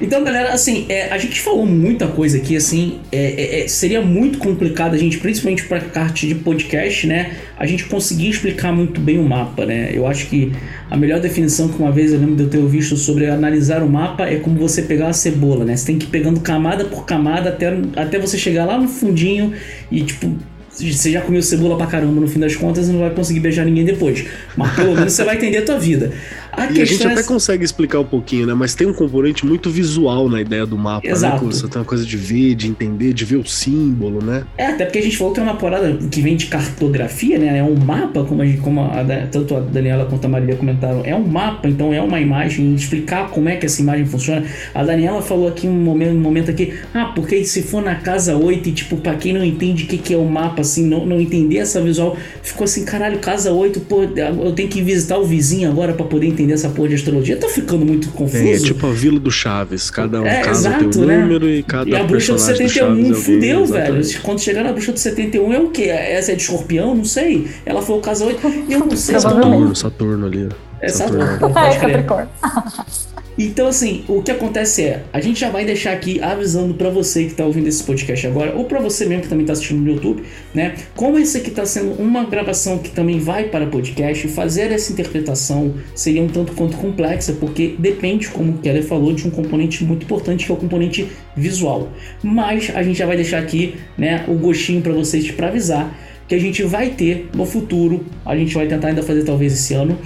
Então, 0.02 0.24
galera, 0.24 0.52
assim, 0.52 0.86
é, 0.90 1.10
a 1.10 1.18
gente 1.18 1.40
falou 1.40 1.66
muita 1.66 2.08
coisa 2.08 2.38
aqui, 2.38 2.56
assim, 2.56 3.00
é, 3.12 3.18
é, 3.18 3.62
é, 3.62 3.68
seria 3.68 4.02
muito 4.02 4.38
complicado 4.38 4.94
a 4.94 4.98
gente, 4.98 5.18
principalmente 5.18 5.64
pra 5.66 5.80
parte 5.80 6.28
de 6.28 6.36
podcast, 6.36 7.08
né, 7.08 7.32
a 7.58 7.66
gente 7.66 7.86
conseguir 7.86 8.30
explicar 8.30 8.74
muito 8.74 9.00
bem 9.00 9.18
o 9.18 9.24
mapa, 9.24 9.66
né? 9.66 9.92
Eu 9.94 10.06
acho 10.06 10.28
que 10.28 10.52
a 10.90 10.98
melhor 10.98 11.22
definição 11.22 11.70
que 11.70 11.80
uma 11.80 11.92
vez 11.92 12.12
eu 12.12 12.20
lembro 12.20 12.36
de 12.36 12.44
eu 12.44 12.50
ter 12.50 12.66
visto 12.66 12.98
sobre 12.98 13.28
analisar 13.28 13.82
o 13.82 13.90
mapa 13.90 14.26
é 14.26 14.36
como 14.36 14.60
você 14.60 14.82
pegar 14.82 15.06
uma 15.06 15.14
cebola, 15.14 15.64
né? 15.64 15.76
Você 15.76 15.86
tem 15.86 15.98
que 15.98 16.06
ir 16.06 16.10
pegando 16.10 16.42
camada 16.42 16.86
por 16.86 17.06
camada 17.06 17.50
até, 17.50 17.74
até 17.96 18.20
você 18.20 18.38
chegar 18.38 18.66
lá 18.66 18.78
no 18.78 18.90
fundinho 18.90 19.54
e, 19.90 20.02
tipo, 20.02 20.36
você 20.76 21.12
já 21.12 21.22
comeu 21.22 21.42
cebola 21.42 21.78
pra 21.78 21.88
caramba 21.88 22.20
no 22.20 22.28
fim 22.28 22.40
das 22.40 22.56
contas 22.56 22.90
e 22.90 22.92
não 22.92 23.00
vai 23.00 23.10
conseguir 23.12 23.40
beijar 23.40 23.66
ninguém 23.66 23.86
depois. 23.86 24.26
Mas 24.58 24.76
pelo 24.76 24.94
menos 24.94 25.14
você 25.14 25.24
vai 25.24 25.38
entender 25.38 25.60
a 25.60 25.62
tua 25.62 25.80
vida. 25.80 26.12
A 26.58 26.66
E 26.66 26.68
a 26.68 26.86
gente 26.86 26.88
questão 26.90 27.12
até 27.12 27.20
é... 27.22 27.24
consegue 27.24 27.64
explicar 27.66 28.00
um 28.00 28.06
pouquinho, 28.06 28.46
né? 28.48 28.54
Mas 28.54 28.74
tem 28.76 28.88
um 28.88 28.94
componente 28.94 29.46
muito 29.46 29.70
visual 29.70 30.30
na 30.30 30.42
ideia 30.42 30.66
do 30.66 30.78
mapa, 30.78 31.08
Exato. 31.08 31.46
né? 31.46 31.52
Você 31.52 31.68
tem 31.68 31.80
uma 31.80 31.86
coisa 31.86 32.06
de 32.06 32.18
ver, 32.18 32.56
de 32.56 32.68
entender, 32.68 33.14
de 33.14 33.26
ver 33.26 33.38
o 33.38 33.46
símbolo, 33.46 34.24
né? 34.24 34.44
É, 34.58 34.68
até 34.68 34.86
porque 34.86 35.00
a 35.00 35.02
gente 35.02 35.18
falou 35.18 35.34
que 35.34 35.40
é 35.40 35.44
uma 35.44 35.56
parada 35.56 35.98
que 36.10 36.22
vem 36.22 36.36
de 36.36 36.46
cartografia, 36.48 37.38
né? 37.38 37.58
É 37.60 37.64
um 37.64 37.76
mapa, 37.76 38.24
como, 38.24 38.42
a 38.42 38.46
gente- 38.46 38.60
como 38.62 38.82
a 38.82 39.04
tanto 39.32 39.56
a 39.56 39.60
Daniela 39.60 40.06
quanto 40.06 40.26
a 40.26 40.28
Marília 40.28 40.56
comentaram. 40.56 41.02
É 41.06 41.16
um 41.16 41.26
mapa, 41.26 41.68
então 41.68 41.94
é 41.94 42.02
uma 42.02 42.20
imagem, 42.20 42.74
explicar 42.76 43.30
como 43.30 43.50
é 43.50 43.56
que 43.56 43.66
essa 43.66 43.82
imagem 43.82 44.06
funciona. 44.06 44.44
A 44.74 44.84
Daniela 44.84 45.22
falou 45.22 45.48
aqui 45.48 45.68
um 45.68 45.74
momento, 45.74 46.12
um 46.16 46.20
momento 46.20 46.52
aqui, 46.52 46.74
ah, 46.94 47.12
porque 47.16 47.44
se 47.46 47.62
for 47.64 47.82
na 47.84 47.96
casa 47.96 48.36
8 48.36 48.70
e, 48.70 48.72
tipo, 48.72 48.98
pra 48.98 49.16
quem 49.16 49.34
não 49.34 49.44
entende 49.44 49.84
o 49.84 49.88
que, 49.88 49.98
que 49.98 50.14
é 50.14 50.18
o 50.18 50.26
mapa, 50.26 50.62
assim, 50.62 50.86
não, 50.88 51.06
não 51.06 51.20
entender 51.20 51.58
essa 51.58 51.82
visual, 51.82 52.18
ficou 52.42 52.66
assim, 52.66 52.86
caralho, 52.86 53.20
casa 53.20 53.52
8, 53.52 53.80
pô, 53.82 54.04
eu 54.04 54.52
tenho 54.54 54.70
que 54.70 54.82
visitar 54.82 55.18
o 55.18 55.26
vizinho 55.26 55.70
agora 55.70 55.94
pra 55.94 56.06
poder 56.06 56.28
entender 56.28 56.45
essa 56.54 56.70
porra 56.70 56.90
de 56.90 56.96
astrologia. 56.96 57.38
Tá 57.38 57.48
ficando 57.50 57.86
muito 57.86 58.10
confuso. 58.10 58.44
Tem, 58.44 58.54
é 58.54 58.60
tipo 58.60 58.86
a 58.88 58.92
Vila 58.92 59.20
do 59.20 59.32
Chaves. 59.32 59.90
Cada 59.90 60.22
um 60.22 60.26
É, 60.26 60.42
casa 60.42 60.70
tem 60.70 60.80
exato, 60.88 61.02
um 61.02 61.06
né? 61.06 61.18
número 61.20 61.50
e 61.50 61.64
cada 61.64 61.90
E 61.90 61.96
a 61.96 62.04
bruxa 62.04 62.34
do 62.34 62.36
personagem 62.38 62.68
71 62.68 62.70
Chaves 62.70 62.98
é 63.06 63.08
alguém, 63.10 63.14
fudeu, 63.14 63.66
velho. 63.66 63.84
exatamente. 63.86 64.20
Quando 64.22 64.40
chegar 64.42 64.64
na 64.64 64.72
bruxa 64.72 64.92
do 64.92 65.00
71 65.00 65.54
é 65.54 65.60
o 65.60 65.70
quê? 65.70 65.84
Essa 65.84 66.32
é 66.32 66.36
de 66.36 66.42
escorpião? 66.42 66.96
Não 66.96 67.06
sei. 67.06 67.48
Ela 67.66 67.82
foi 67.82 67.98
o 67.98 68.02
caso 68.02 68.26
8. 68.26 68.48
Eu 68.70 68.80
não 68.80 68.96
sei. 68.96 69.20
Saturno, 69.20 69.76
Saturno 69.76 70.26
ali. 70.28 70.50
É 70.82 70.90
Saturno. 70.90 71.26
Saturno. 71.26 71.56
É. 71.66 71.78
Capricórnio. 71.80 72.30
Então, 73.38 73.68
assim, 73.68 74.04
o 74.08 74.22
que 74.22 74.32
acontece 74.32 74.84
é, 74.84 75.04
a 75.12 75.20
gente 75.20 75.40
já 75.40 75.50
vai 75.50 75.66
deixar 75.66 75.92
aqui 75.92 76.22
avisando 76.22 76.74
pra 76.74 76.90
você 76.90 77.26
que 77.26 77.34
tá 77.34 77.46
ouvindo 77.46 77.68
esse 77.68 77.84
podcast 77.84 78.26
agora, 78.28 78.56
ou 78.56 78.64
pra 78.64 78.80
você 78.80 79.06
mesmo 79.06 79.24
que 79.24 79.30
também 79.30 79.46
tá 79.46 79.54
assistindo 79.54 79.82
no 79.82 79.92
YouTube, 79.92 80.24
né? 80.54 80.76
Como 80.96 81.20
esse 81.20 81.38
aqui 81.38 81.52
tá 81.52 81.66
sendo 81.66 82.02
uma 82.02 82.24
gravação 82.24 82.78
que 82.78 82.90
também 82.90 83.20
vai 83.20 83.46
para 83.46 83.68
podcast, 83.68 84.28
fazer 84.30 84.72
essa 84.72 84.92
interpretação 84.92 85.74
seria 85.94 86.22
um 86.22 86.28
tanto 86.28 86.54
quanto 86.54 86.78
complexa, 86.78 87.34
porque 87.34 87.76
depende, 87.78 88.30
como 88.30 88.54
o 88.54 88.58
Keller 88.60 88.84
falou, 88.84 89.12
de 89.14 89.28
um 89.28 89.32
componente 89.32 89.84
muito 89.84 90.04
importante 90.04 90.46
que 90.46 90.52
é 90.52 90.56
o 90.56 90.58
componente 90.58 91.08
visual. 91.36 91.90
Mas 92.24 92.72
a 92.74 92.82
gente 92.84 92.98
já 92.98 93.06
vai 93.06 93.18
deixar 93.18 93.40
aqui, 93.40 93.76
né, 93.98 94.24
o 94.28 94.36
gostinho 94.36 94.82
pra 94.82 94.94
vocês 94.94 95.30
pra 95.32 95.48
avisar 95.48 95.94
que 96.28 96.34
a 96.34 96.40
gente 96.40 96.64
vai 96.64 96.90
ter 96.90 97.30
no 97.36 97.46
futuro, 97.46 98.04
a 98.26 98.36
gente 98.36 98.54
vai 98.54 98.68
tentar 98.68 98.88
ainda 98.88 99.04
fazer 99.04 99.24
talvez 99.24 99.54
esse 99.54 99.74
ano, 99.74 99.98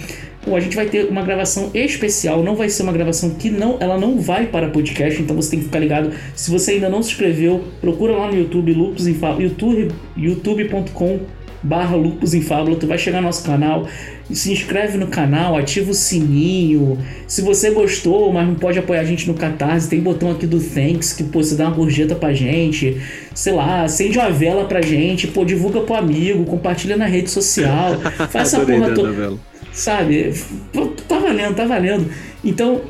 Bom, 0.46 0.56
a 0.56 0.60
gente 0.60 0.76
vai 0.76 0.86
ter 0.86 1.10
uma 1.10 1.22
gravação 1.22 1.70
especial, 1.74 2.42
não 2.42 2.56
vai 2.56 2.70
ser 2.70 2.84
uma 2.84 2.94
gravação 2.94 3.32
que 3.32 3.50
não, 3.50 3.78
ela 3.80 3.98
não 3.98 4.20
vai 4.20 4.48
para 4.48 4.70
podcast, 4.70 5.22
então 5.22 5.36
você 5.36 5.52
tem 5.52 5.60
que 5.60 5.66
ficar 5.66 5.80
ligado. 5.80 6.12
Se 6.34 6.50
você 6.50 6.72
ainda 6.72 6.90
não 6.90 7.04
se 7.04 7.12
inscreveu, 7.12 7.66
procura 7.82 8.14
lá 8.14 8.32
no 8.32 8.38
YouTube, 8.38 8.74
Lupus 8.74 9.06
em 9.06 9.14
Fala, 9.14 9.42
YouTube, 9.42 9.90
youtube.com 10.16 11.20
barra 11.62 11.96
Lupus 11.96 12.34
em 12.34 12.42
Fábula, 12.42 12.78
tu 12.78 12.88
vai 12.88 12.98
chegar 12.98 13.20
no 13.20 13.28
nosso 13.28 13.44
canal, 13.44 13.88
se 14.32 14.52
inscreve 14.52 14.98
no 14.98 15.08
canal, 15.08 15.58
ativa 15.58 15.92
o 15.92 15.94
sininho. 15.94 16.98
Se 17.28 17.42
você 17.42 17.72
gostou, 17.72 18.32
mas 18.32 18.48
não 18.48 18.56
pode 18.56 18.80
apoiar 18.80 19.02
a 19.02 19.04
gente 19.04 19.28
no 19.28 19.34
Catarse, 19.34 19.90
tem 19.90 20.00
botão 20.00 20.32
aqui 20.32 20.48
do 20.48 20.60
Thanks, 20.60 21.14
que 21.14 21.24
pô, 21.24 21.44
você 21.44 21.56
dá 21.56 21.68
uma 21.68 21.76
gorjeta 21.76 22.16
pra 22.16 22.34
gente. 22.34 23.02
Sei 23.34 23.54
lá, 23.54 23.84
acende 23.84 24.18
uma 24.18 24.30
vela 24.30 24.66
pra 24.66 24.82
gente, 24.82 25.28
pô, 25.28 25.44
divulga 25.44 25.82
pro 25.82 25.96
amigo, 25.96 26.46
compartilha 26.46 26.96
na 26.96 27.06
rede 27.06 27.30
social. 27.30 28.00
Faz 28.30 28.54
essa 28.54 28.60
porra 28.62 28.92
toda. 28.94 29.38
Sabe? 29.80 30.34
Tá 31.08 31.20
valendo, 31.20 31.56
tá 31.56 31.66
valendo. 31.66 32.12
Então, 32.44 32.82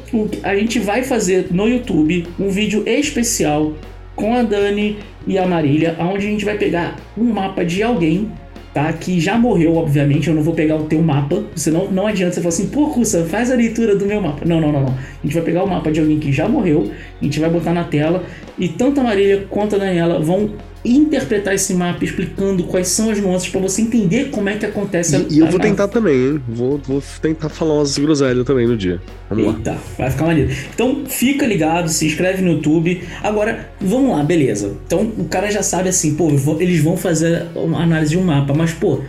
a 0.41 0.55
gente 0.55 0.79
vai 0.79 1.03
fazer 1.03 1.47
no 1.51 1.67
YouTube 1.67 2.25
um 2.39 2.49
vídeo 2.49 2.83
especial 2.87 3.73
com 4.15 4.33
a 4.33 4.41
Dani 4.41 4.97
e 5.27 5.37
a 5.37 5.45
Marília, 5.45 5.95
onde 5.99 6.25
a 6.25 6.29
gente 6.29 6.43
vai 6.43 6.57
pegar 6.57 6.95
um 7.15 7.25
mapa 7.25 7.63
de 7.63 7.83
alguém 7.83 8.31
tá? 8.73 8.91
Que 8.93 9.19
já 9.19 9.37
morreu, 9.37 9.75
obviamente. 9.75 10.27
Eu 10.27 10.35
não 10.35 10.41
vou 10.41 10.53
pegar 10.53 10.75
o 10.75 10.83
teu 10.83 11.01
mapa. 11.01 11.43
Você 11.55 11.71
não, 11.71 11.91
não 11.91 12.07
adianta 12.07 12.33
você 12.33 12.41
falar 12.41 12.49
assim, 12.49 12.67
pô, 12.67 12.87
Cussa, 12.87 13.25
faz 13.25 13.51
a 13.51 13.55
leitura 13.55 13.95
do 13.95 14.05
meu 14.05 14.21
mapa. 14.21 14.45
Não, 14.45 14.61
não, 14.61 14.71
não, 14.71 14.81
não. 14.81 14.93
A 14.93 15.25
gente 15.25 15.33
vai 15.33 15.43
pegar 15.43 15.63
o 15.63 15.67
mapa 15.67 15.91
de 15.91 15.99
alguém 15.99 16.19
que 16.19 16.31
já 16.31 16.47
morreu, 16.47 16.91
a 17.19 17.23
gente 17.23 17.39
vai 17.39 17.49
botar 17.49 17.73
na 17.73 17.83
tela 17.83 18.23
e 18.57 18.67
tanto 18.67 18.99
a 18.99 19.03
Marília 19.03 19.45
quanto 19.49 19.75
a 19.75 19.79
Daniela 19.79 20.19
vão 20.19 20.51
interpretar 20.83 21.53
esse 21.53 21.73
mapa 21.73 22.03
explicando 22.05 22.63
quais 22.63 22.87
são 22.87 23.09
as 23.09 23.19
nuances 23.19 23.49
para 23.49 23.59
você 23.59 23.81
entender 23.81 24.29
como 24.29 24.47
é 24.47 24.57
que 24.57 24.65
acontece 24.65 25.15
a, 25.15 25.19
E 25.29 25.39
eu 25.39 25.47
vou 25.47 25.59
tentar 25.59 25.87
também, 25.87 26.15
hein? 26.15 26.41
Vou, 26.47 26.77
vou 26.77 27.03
tentar 27.21 27.49
falar 27.49 27.75
umas 27.75 27.97
groselhas 27.97 28.45
também 28.45 28.65
no 28.65 28.77
dia. 28.77 29.01
Vamos 29.29 29.57
Eita, 29.57 29.71
lá. 29.71 29.77
vai 29.97 30.11
ficar 30.11 30.25
maneiro. 30.25 30.51
Então 30.73 31.03
fica 31.05 31.45
ligado, 31.45 31.89
se 31.89 32.05
inscreve 32.05 32.41
no 32.41 32.53
YouTube. 32.53 33.03
Agora, 33.21 33.69
vamos 33.79 34.11
lá, 34.11 34.23
beleza. 34.23 34.77
Então 34.85 35.11
o 35.17 35.25
cara 35.25 35.51
já 35.51 35.61
sabe 35.61 35.89
assim, 35.89 36.15
pô, 36.15 36.29
eles 36.59 36.81
vão 36.81 36.95
fazer 36.95 37.47
uma 37.55 37.83
análise 37.83 38.11
de 38.11 38.17
um 38.17 38.23
mapa, 38.23 38.53
mas 38.53 38.71
pô, 38.71 39.01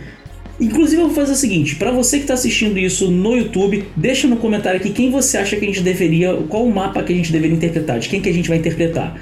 Inclusive, 0.59 1.01
eu 1.01 1.07
vou 1.07 1.15
fazer 1.15 1.31
o 1.31 1.35
seguinte: 1.35 1.75
para 1.75 1.91
você 1.91 2.17
que 2.17 2.23
está 2.25 2.35
assistindo 2.35 2.77
isso 2.77 3.09
no 3.09 3.35
YouTube, 3.35 3.83
deixa 3.95 4.27
no 4.27 4.37
comentário 4.37 4.79
aqui 4.79 4.91
quem 4.91 5.09
você 5.09 5.39
acha 5.39 5.55
que 5.55 5.65
a 5.65 5.67
gente 5.67 5.81
deveria, 5.81 6.35
qual 6.47 6.63
o 6.63 6.71
mapa 6.71 7.01
que 7.01 7.11
a 7.11 7.15
gente 7.15 7.31
deveria 7.31 7.55
interpretar, 7.55 7.97
de 7.97 8.07
quem 8.07 8.21
que 8.21 8.29
a 8.29 8.33
gente 8.33 8.47
vai 8.47 8.59
interpretar 8.59 9.19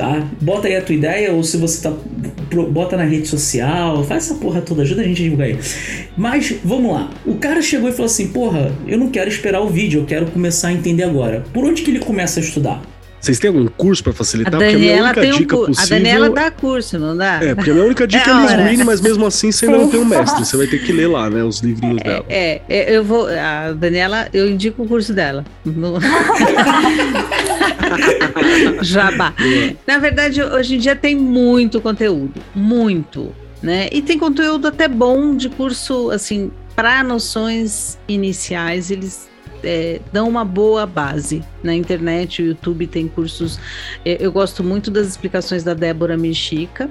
tá? 0.00 0.26
Bota 0.40 0.66
aí 0.66 0.76
a 0.76 0.82
tua 0.82 0.94
ideia, 0.94 1.30
ou 1.32 1.44
se 1.44 1.58
você 1.58 1.82
tá. 1.82 1.94
Bota 2.70 2.96
na 2.96 3.04
rede 3.04 3.28
social, 3.28 4.02
faz 4.04 4.24
essa 4.24 4.34
porra 4.40 4.62
toda, 4.62 4.80
ajuda 4.80 5.02
a 5.02 5.04
gente 5.04 5.20
a 5.20 5.24
divulgar 5.24 5.48
aí. 5.48 5.58
Mas, 6.16 6.54
vamos 6.64 6.92
lá. 6.92 7.10
O 7.26 7.34
cara 7.34 7.60
chegou 7.60 7.86
e 7.86 7.92
falou 7.92 8.06
assim: 8.06 8.28
porra, 8.28 8.72
eu 8.88 8.96
não 8.96 9.10
quero 9.10 9.28
esperar 9.28 9.60
o 9.60 9.68
vídeo, 9.68 10.00
eu 10.00 10.06
quero 10.06 10.26
começar 10.26 10.68
a 10.68 10.72
entender 10.72 11.02
agora. 11.02 11.44
Por 11.52 11.64
onde 11.64 11.82
que 11.82 11.90
ele 11.90 12.00
começa 12.00 12.40
a 12.40 12.42
estudar? 12.42 12.82
Vocês 13.20 13.38
têm 13.38 13.48
algum 13.48 13.66
curso 13.66 14.02
para 14.02 14.14
facilitar? 14.14 14.54
A 14.54 14.58
Daniela, 14.58 15.08
porque 15.08 15.20
a, 15.20 15.22
minha 15.22 15.34
única 15.34 15.38
dica 15.38 15.56
um, 15.56 15.66
possível... 15.66 15.82
a 15.82 15.98
Daniela 15.98 16.30
dá 16.30 16.50
curso, 16.50 16.98
não 16.98 17.14
dá? 17.14 17.38
É, 17.42 17.54
porque 17.54 17.70
a 17.70 17.74
minha 17.74 17.84
única 17.84 18.06
dica 18.08 18.30
é, 18.30 18.32
é 18.32 18.56
Liswine, 18.56 18.84
mas 18.84 19.02
mesmo 19.02 19.26
assim 19.26 19.52
você 19.52 19.66
ainda 19.66 19.78
não 19.78 19.90
tem 19.90 20.00
um 20.00 20.06
mestre. 20.06 20.44
Você 20.44 20.56
vai 20.56 20.66
ter 20.66 20.78
que 20.78 20.90
ler 20.90 21.06
lá, 21.06 21.28
né, 21.28 21.44
os 21.44 21.60
livrinhos 21.60 21.98
é, 22.00 22.04
dela. 22.04 22.24
É, 22.28 22.62
é, 22.68 22.96
eu 22.96 23.04
vou. 23.04 23.28
A 23.28 23.72
Daniela, 23.72 24.28
eu 24.32 24.48
indico 24.48 24.82
o 24.82 24.88
curso 24.88 25.12
dela. 25.12 25.44
Jabá. 28.80 29.34
Na 29.86 29.98
verdade, 29.98 30.42
hoje 30.42 30.76
em 30.76 30.78
dia 30.78 30.96
tem 30.96 31.14
muito 31.14 31.78
conteúdo. 31.80 32.40
Muito. 32.54 33.34
Né? 33.62 33.90
E 33.92 34.00
tem 34.00 34.18
conteúdo 34.18 34.68
até 34.68 34.88
bom 34.88 35.36
de 35.36 35.50
curso, 35.50 36.10
assim, 36.10 36.50
para 36.74 37.04
noções 37.04 37.98
iniciais, 38.08 38.90
eles 38.90 39.28
é, 39.62 40.00
dão 40.12 40.28
uma 40.28 40.44
boa 40.44 40.86
base 40.86 41.42
na 41.62 41.74
internet. 41.74 42.42
O 42.42 42.46
YouTube 42.46 42.86
tem 42.86 43.08
cursos. 43.08 43.58
É, 44.04 44.16
eu 44.20 44.32
gosto 44.32 44.62
muito 44.62 44.90
das 44.90 45.06
explicações 45.06 45.62
da 45.62 45.74
Débora 45.74 46.16
Mexica, 46.16 46.90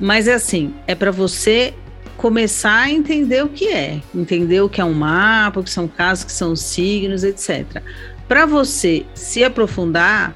mas 0.00 0.28
é 0.28 0.34
assim: 0.34 0.74
é 0.86 0.94
para 0.94 1.10
você 1.10 1.74
começar 2.16 2.82
a 2.82 2.90
entender 2.90 3.44
o 3.44 3.48
que 3.48 3.68
é, 3.68 4.00
entender 4.14 4.60
o 4.60 4.68
que 4.68 4.80
é 4.80 4.84
um 4.84 4.94
mapa, 4.94 5.60
o 5.60 5.64
que 5.64 5.70
são 5.70 5.88
casos, 5.88 6.24
o 6.24 6.26
que 6.26 6.32
são 6.32 6.54
signos, 6.54 7.24
etc. 7.24 7.82
Para 8.28 8.46
você 8.46 9.04
se 9.14 9.44
aprofundar, 9.44 10.32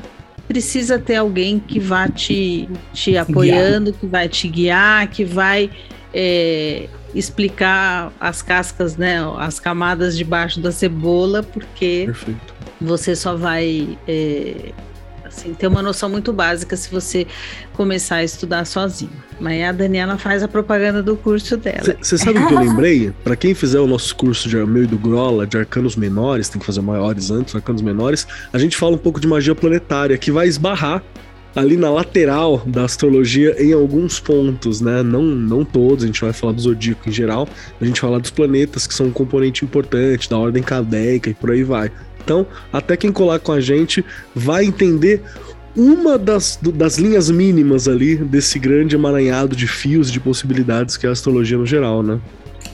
precisa 0.46 0.98
ter 0.98 1.16
alguém 1.16 1.58
que 1.58 1.78
vá 1.78 2.08
te, 2.08 2.68
te 2.92 3.16
apoiando, 3.16 3.90
guiar. 3.90 4.00
que 4.00 4.06
vai 4.06 4.28
te 4.28 4.48
guiar, 4.48 5.08
que 5.08 5.24
vai 5.24 5.70
é, 6.12 6.88
explicar 7.14 8.12
as 8.20 8.42
cascas, 8.42 8.96
né, 8.96 9.18
as 9.38 9.58
camadas 9.58 10.16
debaixo 10.16 10.60
da 10.60 10.70
cebola, 10.70 11.42
porque 11.42 12.04
Perfeito. 12.06 12.54
você 12.80 13.16
só 13.16 13.34
vai 13.34 13.98
é, 14.06 14.72
assim, 15.24 15.54
ter 15.54 15.66
uma 15.66 15.82
noção 15.82 16.08
muito 16.08 16.32
básica 16.32 16.76
se 16.76 16.90
você 16.90 17.26
começar 17.74 18.16
a 18.16 18.24
estudar 18.24 18.64
sozinho. 18.64 19.12
Mas 19.40 19.62
a 19.62 19.72
Daniela 19.72 20.18
faz 20.18 20.42
a 20.42 20.48
propaganda 20.48 21.02
do 21.02 21.16
curso 21.16 21.56
dela. 21.56 21.96
Você 22.00 22.18
sabe 22.18 22.38
o 22.38 22.46
que 22.46 22.54
eu 22.54 22.60
lembrei? 22.60 23.12
Para 23.22 23.36
quem 23.36 23.54
fizer 23.54 23.78
o 23.78 23.86
nosso 23.86 24.14
curso 24.16 24.48
de 24.48 24.56
meu 24.56 24.84
e 24.84 24.86
do 24.86 24.98
Grola, 24.98 25.46
de 25.46 25.56
arcanos 25.56 25.94
menores, 25.94 26.48
tem 26.48 26.58
que 26.58 26.66
fazer 26.66 26.80
maiores 26.80 27.30
antes, 27.30 27.54
arcanos 27.54 27.82
menores, 27.82 28.26
a 28.52 28.58
gente 28.58 28.76
fala 28.76 28.96
um 28.96 28.98
pouco 28.98 29.20
de 29.20 29.28
magia 29.28 29.54
planetária, 29.54 30.18
que 30.18 30.30
vai 30.30 30.48
esbarrar 30.48 31.02
ali 31.58 31.76
na 31.76 31.90
lateral 31.90 32.62
da 32.64 32.84
astrologia 32.84 33.56
em 33.58 33.72
alguns 33.72 34.20
pontos, 34.20 34.80
né? 34.80 35.02
Não, 35.02 35.22
não 35.22 35.64
todos, 35.64 36.04
a 36.04 36.06
gente 36.06 36.20
vai 36.20 36.32
falar 36.32 36.52
do 36.52 36.60
zodíaco 36.60 37.08
em 37.08 37.12
geral, 37.12 37.48
a 37.80 37.84
gente 37.84 38.00
vai 38.00 38.10
falar 38.10 38.20
dos 38.20 38.30
planetas 38.30 38.86
que 38.86 38.94
são 38.94 39.06
um 39.06 39.10
componente 39.10 39.64
importante, 39.64 40.30
da 40.30 40.38
ordem 40.38 40.62
cadeica 40.62 41.28
e 41.28 41.34
por 41.34 41.50
aí 41.50 41.64
vai. 41.64 41.90
Então, 42.22 42.46
até 42.72 42.96
quem 42.96 43.10
colar 43.10 43.40
com 43.40 43.52
a 43.52 43.60
gente 43.60 44.04
vai 44.34 44.66
entender 44.66 45.22
uma 45.76 46.16
das, 46.16 46.58
das 46.74 46.96
linhas 46.96 47.30
mínimas 47.30 47.88
ali 47.88 48.16
desse 48.16 48.58
grande 48.58 48.94
emaranhado 48.94 49.56
de 49.56 49.66
fios 49.66 50.12
de 50.12 50.20
possibilidades 50.20 50.96
que 50.96 51.06
é 51.06 51.08
a 51.08 51.12
astrologia 51.12 51.58
no 51.58 51.66
geral, 51.66 52.02
né? 52.02 52.20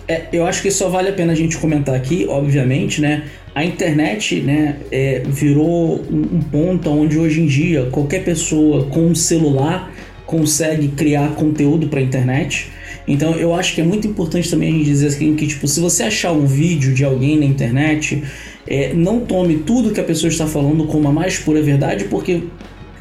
É, 0.06 0.28
eu 0.32 0.46
acho 0.46 0.60
que 0.60 0.70
só 0.70 0.90
vale 0.90 1.08
a 1.08 1.12
pena 1.12 1.32
a 1.32 1.36
gente 1.36 1.56
comentar 1.56 1.94
aqui, 1.94 2.26
obviamente, 2.28 3.00
né? 3.00 3.24
A 3.54 3.64
internet, 3.64 4.40
né, 4.40 4.78
é, 4.90 5.22
virou 5.24 6.02
um, 6.10 6.40
ponto 6.40 6.90
onde 6.90 7.16
hoje 7.16 7.40
em 7.40 7.46
dia 7.46 7.88
qualquer 7.90 8.24
pessoa 8.24 8.86
com 8.86 9.06
um 9.06 9.14
celular 9.14 9.92
consegue 10.26 10.88
criar 10.88 11.36
conteúdo 11.36 11.86
para 11.86 12.00
a 12.00 12.02
internet. 12.02 12.72
Então 13.06 13.34
eu 13.36 13.54
acho 13.54 13.74
que 13.74 13.80
é 13.80 13.84
muito 13.84 14.08
importante 14.08 14.50
também 14.50 14.70
a 14.70 14.72
gente 14.72 14.86
dizer 14.86 15.06
assim 15.06 15.36
que 15.36 15.46
tipo, 15.46 15.68
se 15.68 15.78
você 15.78 16.02
achar 16.02 16.32
um 16.32 16.46
vídeo 16.46 16.92
de 16.92 17.04
alguém 17.04 17.38
na 17.38 17.44
internet, 17.44 18.24
é, 18.66 18.92
não 18.92 19.20
tome 19.20 19.58
tudo 19.58 19.92
que 19.92 20.00
a 20.00 20.04
pessoa 20.04 20.28
está 20.28 20.46
falando 20.46 20.86
como 20.86 21.06
a 21.06 21.12
mais 21.12 21.38
pura 21.38 21.62
verdade, 21.62 22.06
porque 22.06 22.42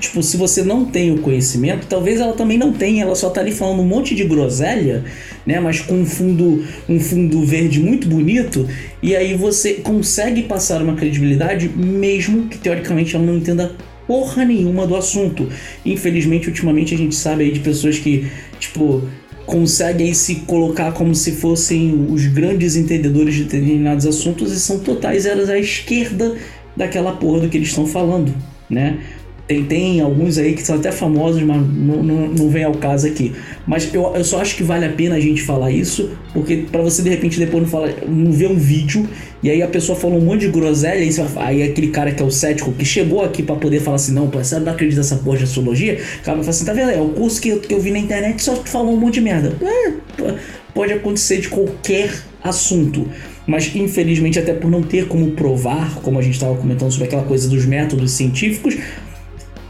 Tipo, 0.04 0.22
se 0.22 0.36
você 0.36 0.62
não 0.64 0.84
tem 0.84 1.14
o 1.14 1.20
conhecimento, 1.20 1.88
talvez 1.88 2.20
ela 2.20 2.34
também 2.34 2.58
não 2.58 2.74
tenha, 2.74 3.04
ela 3.04 3.16
só 3.16 3.30
tá 3.30 3.40
ali 3.40 3.54
falando 3.54 3.80
um 3.80 3.88
monte 3.88 4.14
de 4.14 4.26
groselha, 4.26 5.06
né? 5.46 5.62
Mas 5.62 5.80
com 5.80 5.94
um 5.94 6.06
fundo, 6.06 6.62
um 6.90 7.00
fundo 7.00 7.42
verde 7.46 7.80
muito 7.80 8.10
bonito, 8.10 8.68
e 9.02 9.16
aí 9.16 9.34
você 9.34 9.76
consegue 9.76 10.44
passar 10.44 10.82
uma 10.82 10.94
credibilidade, 10.96 11.70
mesmo 11.70 12.50
que 12.50 12.58
teoricamente 12.58 13.16
ela 13.16 13.26
não 13.26 13.38
entenda 13.38 13.78
porra 14.06 14.44
nenhuma 14.44 14.86
do 14.86 14.98
assunto. 14.98 15.48
Infelizmente, 15.86 16.50
ultimamente 16.50 16.94
a 16.94 16.98
gente 16.98 17.16
sabe 17.16 17.46
aí 17.46 17.54
de 17.54 17.62
pessoas 17.62 17.98
que, 17.98 18.28
tipo, 18.60 19.04
conseguem 19.46 20.14
se 20.14 20.36
colocar 20.42 20.92
como 20.92 21.16
se 21.16 21.32
fossem 21.32 22.08
os 22.10 22.26
grandes 22.28 22.76
entendedores 22.76 23.36
de 23.36 23.46
determinados 23.46 24.06
assuntos 24.06 24.52
e 24.52 24.60
são 24.60 24.80
totais 24.80 25.26
eras 25.26 25.50
à 25.50 25.58
esquerda 25.58 26.36
daquela 26.76 27.14
porra 27.14 27.40
do 27.40 27.48
que 27.48 27.56
eles 27.56 27.70
estão 27.70 27.88
falando, 27.88 28.36
né? 28.70 29.00
Tem, 29.46 29.66
tem 29.66 30.00
alguns 30.00 30.38
aí 30.38 30.54
que 30.54 30.64
são 30.64 30.78
até 30.78 30.90
famosos, 30.92 31.42
mas 31.44 31.58
não, 31.58 32.02
não, 32.02 32.28
não 32.30 32.50
vem 32.50 32.64
ao 32.64 32.74
caso 32.74 33.08
aqui. 33.08 33.34
Mas 33.68 33.94
eu, 33.94 34.14
eu 34.16 34.24
só 34.24 34.40
acho 34.40 34.56
que 34.56 34.64
vale 34.64 34.86
a 34.86 34.90
pena 34.90 35.16
a 35.16 35.20
gente 35.20 35.42
falar 35.42 35.70
isso, 35.70 36.12
porque 36.34 36.66
para 36.72 36.82
você 36.82 37.02
de 37.02 37.10
repente 37.10 37.38
depois 37.38 37.64
não, 37.64 37.70
fala, 37.70 37.94
não 38.08 38.32
ver 38.32 38.48
um 38.48 38.56
vídeo 38.56 39.08
e 39.44 39.50
aí 39.50 39.62
a 39.62 39.68
pessoa 39.68 39.98
falou 39.98 40.18
um 40.18 40.22
monte 40.22 40.42
de 40.42 40.48
groselha, 40.48 41.04
e 41.04 41.10
aí, 41.10 41.28
aí 41.36 41.64
aquele 41.64 41.90
cara 41.90 42.14
que 42.14 42.24
é 42.24 42.26
o 42.26 42.32
cético 42.32 42.72
que 42.72 42.86
chegou 42.86 43.22
aqui 43.22 43.44
para 43.44 43.56
poder 43.56 43.82
falar 43.82 43.96
assim: 43.96 44.14
não, 44.14 44.30
pô, 44.30 44.42
você 44.42 44.58
não 44.58 44.72
acredita 44.72 45.02
nessa 45.02 45.18
porra 45.18 45.40
de 45.40 45.44
astrologia? 45.44 45.96
Cara 46.24 46.38
vai 46.38 46.46
falar 46.46 46.50
assim: 46.50 46.66
tá 46.66 46.72
vendo? 46.72 46.92
É 46.92 47.02
o 47.02 47.10
curso 47.10 47.42
que 47.42 47.50
eu, 47.50 47.60
que 47.60 47.74
eu 47.74 47.82
vi 47.82 47.92
na 47.92 48.00
internet 48.00 48.42
só 48.42 48.56
falou 48.56 48.94
um 48.94 48.98
monte 48.98 49.16
de 49.16 49.22
merda. 49.22 49.54
É, 49.62 50.34
pode 50.74 50.94
acontecer 50.94 51.42
de 51.42 51.50
qualquer 51.50 52.14
assunto 52.42 53.10
mas 53.46 53.76
infelizmente, 53.76 54.40
até 54.40 54.54
por 54.54 54.72
não 54.72 54.82
ter 54.82 55.08
como 55.08 55.32
provar, 55.32 55.96
como 56.02 56.18
a 56.18 56.22
gente 56.22 56.36
estava 56.36 56.56
comentando 56.56 56.92
sobre 56.92 57.08
aquela 57.08 57.24
coisa 57.24 57.50
dos 57.50 57.66
métodos 57.66 58.12
científicos, 58.12 58.78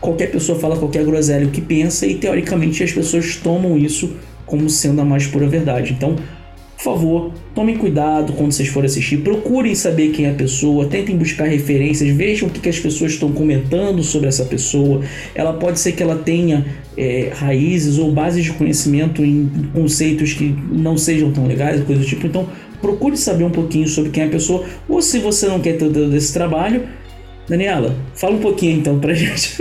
qualquer 0.03 0.29
pessoa 0.29 0.59
fala 0.59 0.75
qualquer 0.75 1.05
groselha 1.05 1.47
o 1.47 1.49
que 1.49 1.61
pensa 1.61 2.05
e 2.05 2.15
teoricamente 2.15 2.83
as 2.83 2.91
pessoas 2.91 3.37
tomam 3.37 3.77
isso 3.77 4.13
como 4.45 4.69
sendo 4.69 4.99
a 4.99 5.05
mais 5.05 5.25
pura 5.25 5.47
verdade. 5.47 5.93
Então, 5.93 6.17
por 6.75 6.83
favor, 6.83 7.31
tomem 7.55 7.77
cuidado 7.77 8.33
quando 8.33 8.51
vocês 8.51 8.67
forem 8.67 8.87
assistir, 8.87 9.19
procurem 9.19 9.73
saber 9.73 10.09
quem 10.09 10.25
é 10.25 10.31
a 10.31 10.33
pessoa, 10.33 10.87
tentem 10.87 11.15
buscar 11.15 11.45
referências, 11.45 12.13
vejam 12.13 12.49
o 12.49 12.51
que, 12.51 12.59
que 12.59 12.67
as 12.67 12.77
pessoas 12.77 13.13
estão 13.13 13.31
comentando 13.31 14.03
sobre 14.03 14.27
essa 14.27 14.43
pessoa. 14.43 15.01
Ela 15.33 15.53
pode 15.53 15.79
ser 15.79 15.93
que 15.93 16.03
ela 16.03 16.17
tenha 16.17 16.65
é, 16.97 17.31
raízes 17.33 17.97
ou 17.97 18.11
bases 18.11 18.43
de 18.43 18.51
conhecimento 18.51 19.23
em 19.23 19.49
conceitos 19.73 20.33
que 20.33 20.53
não 20.69 20.97
sejam 20.97 21.31
tão 21.31 21.47
legais, 21.47 21.81
coisa 21.85 22.01
do 22.01 22.05
tipo. 22.05 22.27
Então, 22.27 22.49
procure 22.81 23.15
saber 23.15 23.45
um 23.45 23.51
pouquinho 23.51 23.87
sobre 23.87 24.11
quem 24.11 24.23
é 24.23 24.25
a 24.25 24.29
pessoa, 24.29 24.65
ou 24.89 25.01
se 25.01 25.19
você 25.19 25.47
não 25.47 25.61
quer 25.61 25.77
ter 25.77 25.89
desse 25.89 26.33
trabalho, 26.33 26.83
Daniela, 27.47 27.95
fala 28.15 28.33
um 28.33 28.41
pouquinho 28.41 28.79
então 28.79 28.99
pra 28.99 29.13
gente. 29.15 29.57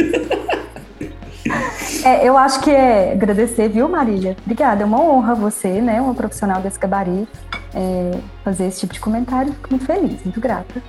É, 2.04 2.26
eu 2.26 2.36
acho 2.36 2.60
que 2.60 2.70
é 2.70 3.12
agradecer, 3.12 3.68
viu, 3.68 3.88
Marília? 3.88 4.36
Obrigada, 4.42 4.82
é 4.82 4.86
uma 4.86 5.00
honra 5.00 5.34
você, 5.34 5.80
né, 5.80 6.00
uma 6.00 6.14
profissional 6.14 6.60
desse 6.60 6.78
gabarito, 6.78 7.38
é, 7.74 8.10
fazer 8.44 8.66
esse 8.66 8.80
tipo 8.80 8.92
de 8.92 9.00
comentário. 9.00 9.52
Fico 9.52 9.70
muito 9.70 9.86
feliz, 9.86 10.22
muito 10.24 10.40
grata. 10.40 10.82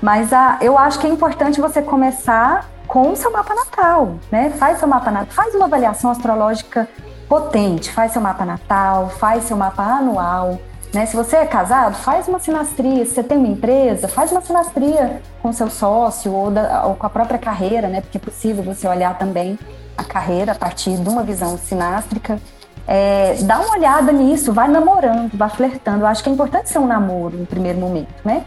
Mas 0.00 0.32
a, 0.32 0.58
eu 0.60 0.78
acho 0.78 0.98
que 0.98 1.06
é 1.06 1.10
importante 1.10 1.60
você 1.60 1.82
começar 1.82 2.70
com 2.86 3.10
o 3.10 3.16
seu 3.16 3.32
mapa 3.32 3.54
natal, 3.54 4.16
né? 4.30 4.50
Faz 4.50 4.78
seu 4.78 4.88
mapa 4.88 5.10
natal, 5.10 5.32
faz 5.32 5.54
uma 5.54 5.64
avaliação 5.64 6.10
astrológica 6.10 6.88
potente, 7.28 7.90
faz 7.90 8.12
seu 8.12 8.20
mapa 8.20 8.44
natal, 8.44 9.08
faz 9.08 9.44
seu 9.44 9.56
mapa 9.56 9.82
anual, 9.82 10.60
né? 10.92 11.06
Se 11.06 11.16
você 11.16 11.36
é 11.36 11.46
casado, 11.46 11.94
faz 11.96 12.28
uma 12.28 12.38
sinastria. 12.38 13.04
Se 13.06 13.14
você 13.14 13.22
tem 13.22 13.38
uma 13.38 13.48
empresa, 13.48 14.08
faz 14.08 14.30
uma 14.30 14.40
sinastria 14.42 15.22
com 15.42 15.52
seu 15.52 15.70
sócio 15.70 16.32
ou, 16.32 16.50
da, 16.50 16.86
ou 16.86 16.94
com 16.94 17.06
a 17.06 17.10
própria 17.10 17.38
carreira, 17.38 17.88
né? 17.88 18.00
Porque 18.00 18.18
é 18.18 18.20
possível 18.20 18.62
você 18.62 18.86
olhar 18.86 19.18
também 19.18 19.58
a 19.96 20.04
carreira 20.04 20.52
a 20.52 20.54
partir 20.54 20.96
de 20.96 21.08
uma 21.08 21.22
visão 21.22 21.56
sinástrica. 21.56 22.38
É, 22.86 23.36
dá 23.42 23.60
uma 23.60 23.76
olhada 23.76 24.12
nisso, 24.12 24.52
vai 24.52 24.68
namorando, 24.68 25.36
vai 25.36 25.48
flertando. 25.48 26.00
Eu 26.00 26.06
acho 26.06 26.22
que 26.22 26.28
é 26.28 26.32
importante 26.32 26.68
ser 26.68 26.78
um 26.78 26.86
namoro 26.86 27.38
no 27.38 27.46
primeiro 27.46 27.78
momento, 27.78 28.14
né? 28.24 28.44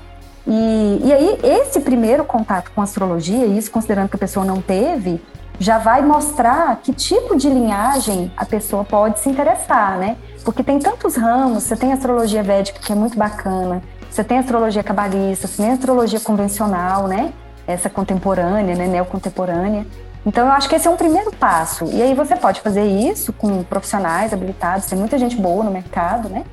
E, 0.47 1.01
e 1.03 1.13
aí, 1.13 1.39
esse 1.41 1.80
primeiro 1.80 2.23
contato 2.23 2.72
com 2.76 2.81
astrologia, 2.81 3.45
isso 3.45 3.72
considerando 3.72 4.09
que 4.09 4.15
a 4.15 4.19
pessoa 4.19 4.45
não 4.45 4.61
teve, 4.61 5.19
já 5.60 5.77
vai 5.77 6.02
mostrar 6.02 6.77
que 6.77 6.94
tipo 6.94 7.36
de 7.36 7.49
linhagem 7.49 8.32
a 8.36 8.45
pessoa 8.45 8.84
pode 8.84 9.19
se 9.19 9.30
interessar, 9.30 9.98
né? 9.98 10.18
Porque 10.44 10.64
tem 10.64 10.80
tantos 10.80 11.15
ramos, 11.15 11.64
você 11.64 11.76
tem 11.76 11.91
astrologia 11.91 12.44
védica 12.44 12.80
que 12.80 12.91
é 12.91 12.95
muito 12.95 13.18
bacana, 13.18 13.82
você 14.10 14.23
tem 14.23 14.38
astrologia 14.38 14.84
cabalista, 14.84 15.48
você 15.48 15.64
tem 15.64 15.72
astrologia 15.72 16.19
convencional, 16.19 17.07
né? 17.07 17.34
Essa 17.68 17.90
contemporânea, 17.90 18.76
né? 18.76 18.88
Neocontemporânea. 18.88 19.86
Então, 20.26 20.48
eu 20.48 20.53
acho 20.53 20.68
que 20.68 20.76
esse 20.76 20.88
é 20.88 20.91
um 20.91 20.95
primeiro 20.95 21.32
passo. 21.32 21.86
E 21.91 22.02
aí 22.02 22.15
você 22.15 22.36
pode 22.36 22.61
fazer 22.61 22.84
isso 22.84 23.32
com 23.32 23.64
profissionais 23.64 24.34
habilitados, 24.34 24.88
tem 24.88 24.98
muita 24.98 25.19
gente 25.19 25.36
boa 25.36 25.64
no 25.64 25.69
mercado, 25.69 26.30
né? 26.30 26.44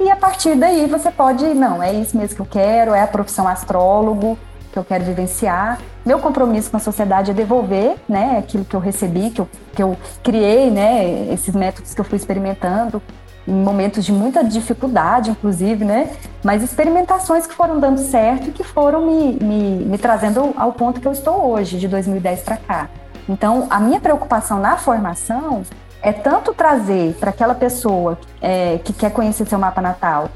E 0.00 0.10
a 0.10 0.16
partir 0.16 0.54
daí 0.54 0.86
você 0.86 1.10
pode, 1.10 1.44
não, 1.54 1.82
é 1.82 1.92
isso 1.92 2.16
mesmo 2.16 2.36
que 2.36 2.42
eu 2.42 2.46
quero, 2.46 2.94
é 2.94 3.02
a 3.02 3.06
profissão 3.06 3.48
astrólogo 3.48 4.38
que 4.72 4.78
eu 4.78 4.84
quero 4.84 5.04
vivenciar. 5.04 5.80
Meu 6.04 6.18
compromisso 6.18 6.70
com 6.70 6.76
a 6.76 6.80
sociedade 6.80 7.30
é 7.30 7.34
devolver, 7.34 7.96
né, 8.08 8.38
aquilo 8.38 8.64
que 8.64 8.74
eu 8.74 8.80
recebi, 8.80 9.30
que 9.30 9.40
eu, 9.40 9.48
que 9.74 9.82
eu 9.82 9.96
criei, 10.22 10.70
né, 10.70 11.32
esses 11.32 11.54
métodos 11.54 11.94
que 11.94 12.00
eu 12.00 12.04
fui 12.04 12.16
experimentando 12.16 13.02
em 13.46 13.52
momentos 13.52 14.04
de 14.04 14.12
muita 14.12 14.44
dificuldade, 14.44 15.30
inclusive, 15.30 15.84
né, 15.84 16.10
mas 16.42 16.62
experimentações 16.62 17.46
que 17.46 17.54
foram 17.54 17.80
dando 17.80 17.98
certo 17.98 18.48
e 18.48 18.52
que 18.52 18.62
foram 18.62 19.06
me, 19.06 19.38
me, 19.42 19.84
me 19.86 19.98
trazendo 19.98 20.52
ao 20.56 20.72
ponto 20.72 21.00
que 21.00 21.08
eu 21.08 21.12
estou 21.12 21.50
hoje, 21.50 21.78
de 21.78 21.88
2010 21.88 22.42
para 22.42 22.56
cá. 22.58 22.88
Então, 23.28 23.66
a 23.70 23.80
minha 23.80 24.00
preocupação 24.00 24.60
na 24.60 24.76
formação 24.76 25.62
é 26.02 26.12
tanto 26.12 26.52
trazer 26.54 27.14
para 27.18 27.30
aquela 27.30 27.54
pessoa 27.54 28.18
é, 28.40 28.78
que 28.84 28.92
quer 28.92 29.10
conhecer 29.10 29.46
seu 29.46 29.58
mapa 29.58 29.80
natal 29.80 30.28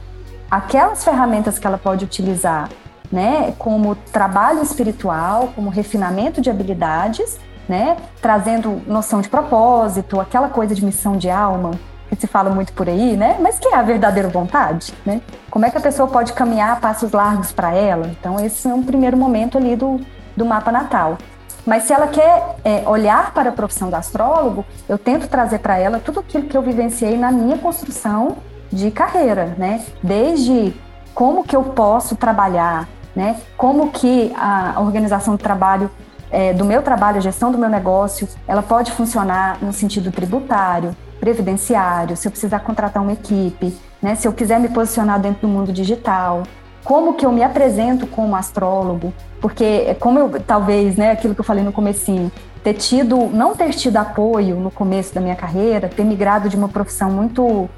aquelas 0.53 1.03
ferramentas 1.03 1.59
que 1.59 1.67
ela 1.67 1.79
pode 1.79 2.05
utilizar, 2.05 2.69
né, 3.13 3.53
como 3.59 3.95
trabalho 3.95 4.63
espiritual, 4.63 5.53
como 5.55 5.69
refinamento 5.69 6.41
de 6.41 6.49
habilidades, 6.49 7.39
né, 7.69 7.97
trazendo 8.21 8.83
noção 8.87 9.21
de 9.21 9.29
propósito, 9.29 10.19
aquela 10.19 10.49
coisa 10.49 10.75
de 10.75 10.85
missão 10.85 11.17
de 11.17 11.29
alma 11.29 11.73
que 12.09 12.17
se 12.17 12.27
fala 12.27 12.51
muito 12.51 12.73
por 12.73 12.89
aí, 12.89 13.17
né, 13.17 13.37
mas 13.41 13.59
que 13.59 13.69
é 13.69 13.75
a 13.75 13.83
verdadeira 13.83 14.29
vontade, 14.29 14.93
né? 15.05 15.23
Como 15.51 15.65
é 15.65 15.71
que 15.71 15.79
a 15.79 15.81
pessoa 15.81 16.07
pode 16.07 16.35
caminhar 16.35 16.79
passos 16.79 17.13
largos 17.13 17.53
para 17.53 17.73
ela? 17.73 18.07
Então 18.09 18.39
esse 18.39 18.69
é 18.69 18.75
um 18.75 18.83
primeiro 18.83 19.17
momento 19.17 19.57
ali 19.57 19.75
do, 19.77 19.99
do 20.37 20.45
mapa 20.45 20.71
natal. 20.71 21.17
Mas 21.65 21.85
se 21.85 21.93
ela 21.93 22.09
quer 22.09 22.57
é, 22.65 22.83
olhar 22.87 23.33
para 23.33 23.49
a 23.51 23.53
profissão 23.53 23.89
do 23.89 23.97
astrólogo, 23.97 24.65
eu 24.89 24.99
tento 24.99 25.29
trazer 25.29 25.61
para 25.61 25.79
ela 25.79 25.99
tudo 26.01 26.21
aquilo 26.21 26.47
que 26.47 26.57
eu 26.57 26.63
vivenciei 26.63 27.17
na 27.17 27.31
minha 27.31 27.57
construção 27.57 28.37
de 28.71 28.91
carreira, 28.91 29.55
né? 29.57 29.83
Desde 30.03 30.75
como 31.15 31.45
que 31.45 31.55
eu 31.55 31.63
posso 31.63 32.17
trabalhar, 32.17 32.89
né? 33.15 33.37
Como 33.57 33.91
que 33.91 34.33
a 34.37 34.81
organização 34.81 35.37
do 35.37 35.43
trabalho, 35.43 35.91
é, 36.31 36.53
do 36.53 36.65
meu 36.65 36.83
trabalho, 36.83 37.19
a 37.19 37.21
gestão 37.21 37.53
do 37.53 37.59
meu 37.59 37.69
negócio, 37.69 38.29
ela 38.47 38.63
pode 38.63 38.93
funcionar 38.93 39.59
no 39.61 39.73
sentido 39.73 40.11
tributário, 40.11 40.97
previdenciário, 41.21 42.17
se 42.17 42.27
eu 42.27 42.33
precisar 42.33 42.61
contratar 42.61 43.03
uma 43.03 43.13
equipe, 43.13 43.77
né? 44.01 44.15
Se 44.15 44.27
eu 44.27 44.33
quiser 44.33 44.59
me 44.59 44.69
posicionar 44.69 45.21
dentro 45.21 45.43
do 45.43 45.49
mundo 45.49 45.73
digital, 45.73 46.43
como 46.85 47.15
que 47.15 47.25
eu 47.25 47.31
me 47.31 47.43
apresento 47.43 48.07
como 48.07 48.35
astrólogo, 48.35 49.15
porque 49.41 49.85
é 49.87 49.95
como 49.95 50.19
eu, 50.19 50.41
talvez, 50.41 50.97
né, 50.97 51.13
aquilo 51.13 51.35
que 51.35 51.41
eu 51.41 51.45
falei 51.45 51.63
no 51.63 51.73
comecinho, 51.73 52.31
ter 52.63 52.75
tido, 52.75 53.29
não 53.29 53.55
ter 53.55 53.71
tido 53.71 53.97
apoio 53.97 54.57
no 54.57 54.71
começo 54.71 55.15
da 55.15 55.21
minha 55.21 55.37
carreira, 55.37 55.89
ter 55.89 56.05
migrado 56.05 56.49
de 56.49 56.57
uma 56.57 56.69
profissão 56.69 57.11
muito 57.11 57.69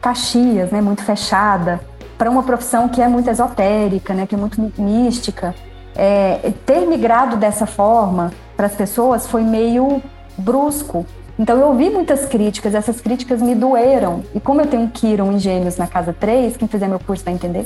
caxias, 0.00 0.70
né, 0.70 0.80
muito 0.80 1.02
fechada, 1.02 1.80
para 2.18 2.28
uma 2.28 2.42
profissão 2.42 2.88
que 2.88 3.00
é 3.00 3.08
muito 3.08 3.30
esotérica, 3.30 4.12
né, 4.12 4.26
que 4.26 4.34
é 4.34 4.38
muito 4.38 4.60
mística, 4.76 5.54
é, 5.96 6.52
ter 6.66 6.80
migrado 6.80 7.36
dessa 7.36 7.64
forma 7.64 8.32
para 8.56 8.66
as 8.66 8.74
pessoas 8.74 9.26
foi 9.26 9.42
meio 9.42 10.02
brusco. 10.36 11.06
Então 11.38 11.56
eu 11.56 11.68
ouvi 11.68 11.88
muitas 11.88 12.26
críticas, 12.26 12.74
essas 12.74 13.00
críticas 13.00 13.40
me 13.40 13.54
doeram. 13.54 14.24
E 14.34 14.40
como 14.40 14.60
eu 14.60 14.66
tenho 14.66 14.82
um 14.82 14.88
Kiron 14.88 15.32
em 15.32 15.38
Gêmeos 15.38 15.76
na 15.76 15.86
casa 15.86 16.12
3, 16.12 16.56
quem 16.56 16.66
fizer 16.66 16.88
meu 16.88 16.98
curso 16.98 17.24
vai 17.24 17.32
entender, 17.32 17.64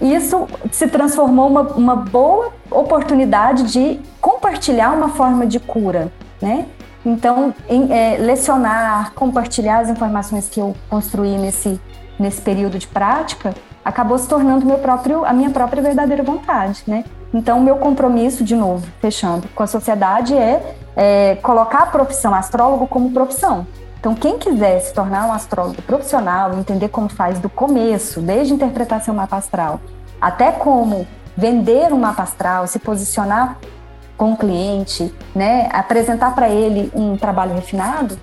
isso 0.00 0.48
se 0.72 0.88
transformou 0.88 1.48
uma, 1.48 1.60
uma 1.60 1.96
boa 1.96 2.52
oportunidade 2.70 3.64
de 3.64 4.00
compartilhar 4.20 4.92
uma 4.92 5.10
forma 5.10 5.46
de 5.46 5.60
cura, 5.60 6.10
né? 6.40 6.66
Então, 7.04 7.54
em, 7.68 7.92
é, 7.92 8.16
lecionar, 8.18 9.12
compartilhar 9.14 9.80
as 9.80 9.88
informações 9.88 10.48
que 10.48 10.60
eu 10.60 10.74
construí 10.88 11.36
nesse, 11.38 11.80
nesse 12.20 12.40
período 12.40 12.78
de 12.78 12.86
prática, 12.86 13.54
acabou 13.84 14.18
se 14.18 14.28
tornando 14.28 14.66
meu 14.66 14.78
próprio, 14.78 15.24
a 15.24 15.32
minha 15.32 15.50
própria 15.50 15.82
verdadeira 15.82 16.22
vontade, 16.22 16.82
né? 16.86 17.04
Então, 17.32 17.60
meu 17.60 17.76
compromisso, 17.76 18.44
de 18.44 18.54
novo, 18.54 18.86
fechando, 19.00 19.48
com 19.54 19.62
a 19.62 19.66
sociedade 19.66 20.36
é, 20.36 20.74
é 20.96 21.38
colocar 21.42 21.84
a 21.84 21.86
profissão 21.86 22.34
astrólogo 22.34 22.86
como 22.86 23.12
profissão. 23.12 23.66
Então, 23.98 24.14
quem 24.14 24.38
quiser 24.38 24.80
se 24.80 24.92
tornar 24.92 25.26
um 25.26 25.32
astrólogo 25.32 25.80
profissional, 25.82 26.52
entender 26.54 26.88
como 26.88 27.08
faz 27.08 27.38
do 27.38 27.48
começo, 27.48 28.20
desde 28.20 28.52
interpretar 28.52 29.00
seu 29.00 29.14
mapa 29.14 29.36
astral, 29.36 29.80
até 30.20 30.50
como 30.50 31.06
vender 31.36 31.92
um 31.92 31.98
mapa 31.98 32.22
astral, 32.22 32.66
se 32.66 32.78
posicionar 32.78 33.56
com 34.16 34.32
o 34.32 34.36
cliente, 34.36 35.14
né, 35.34 35.68
apresentar 35.72 36.34
para 36.34 36.48
ele 36.48 36.90
um 36.94 37.16
trabalho 37.16 37.54
refinado, 37.54 38.18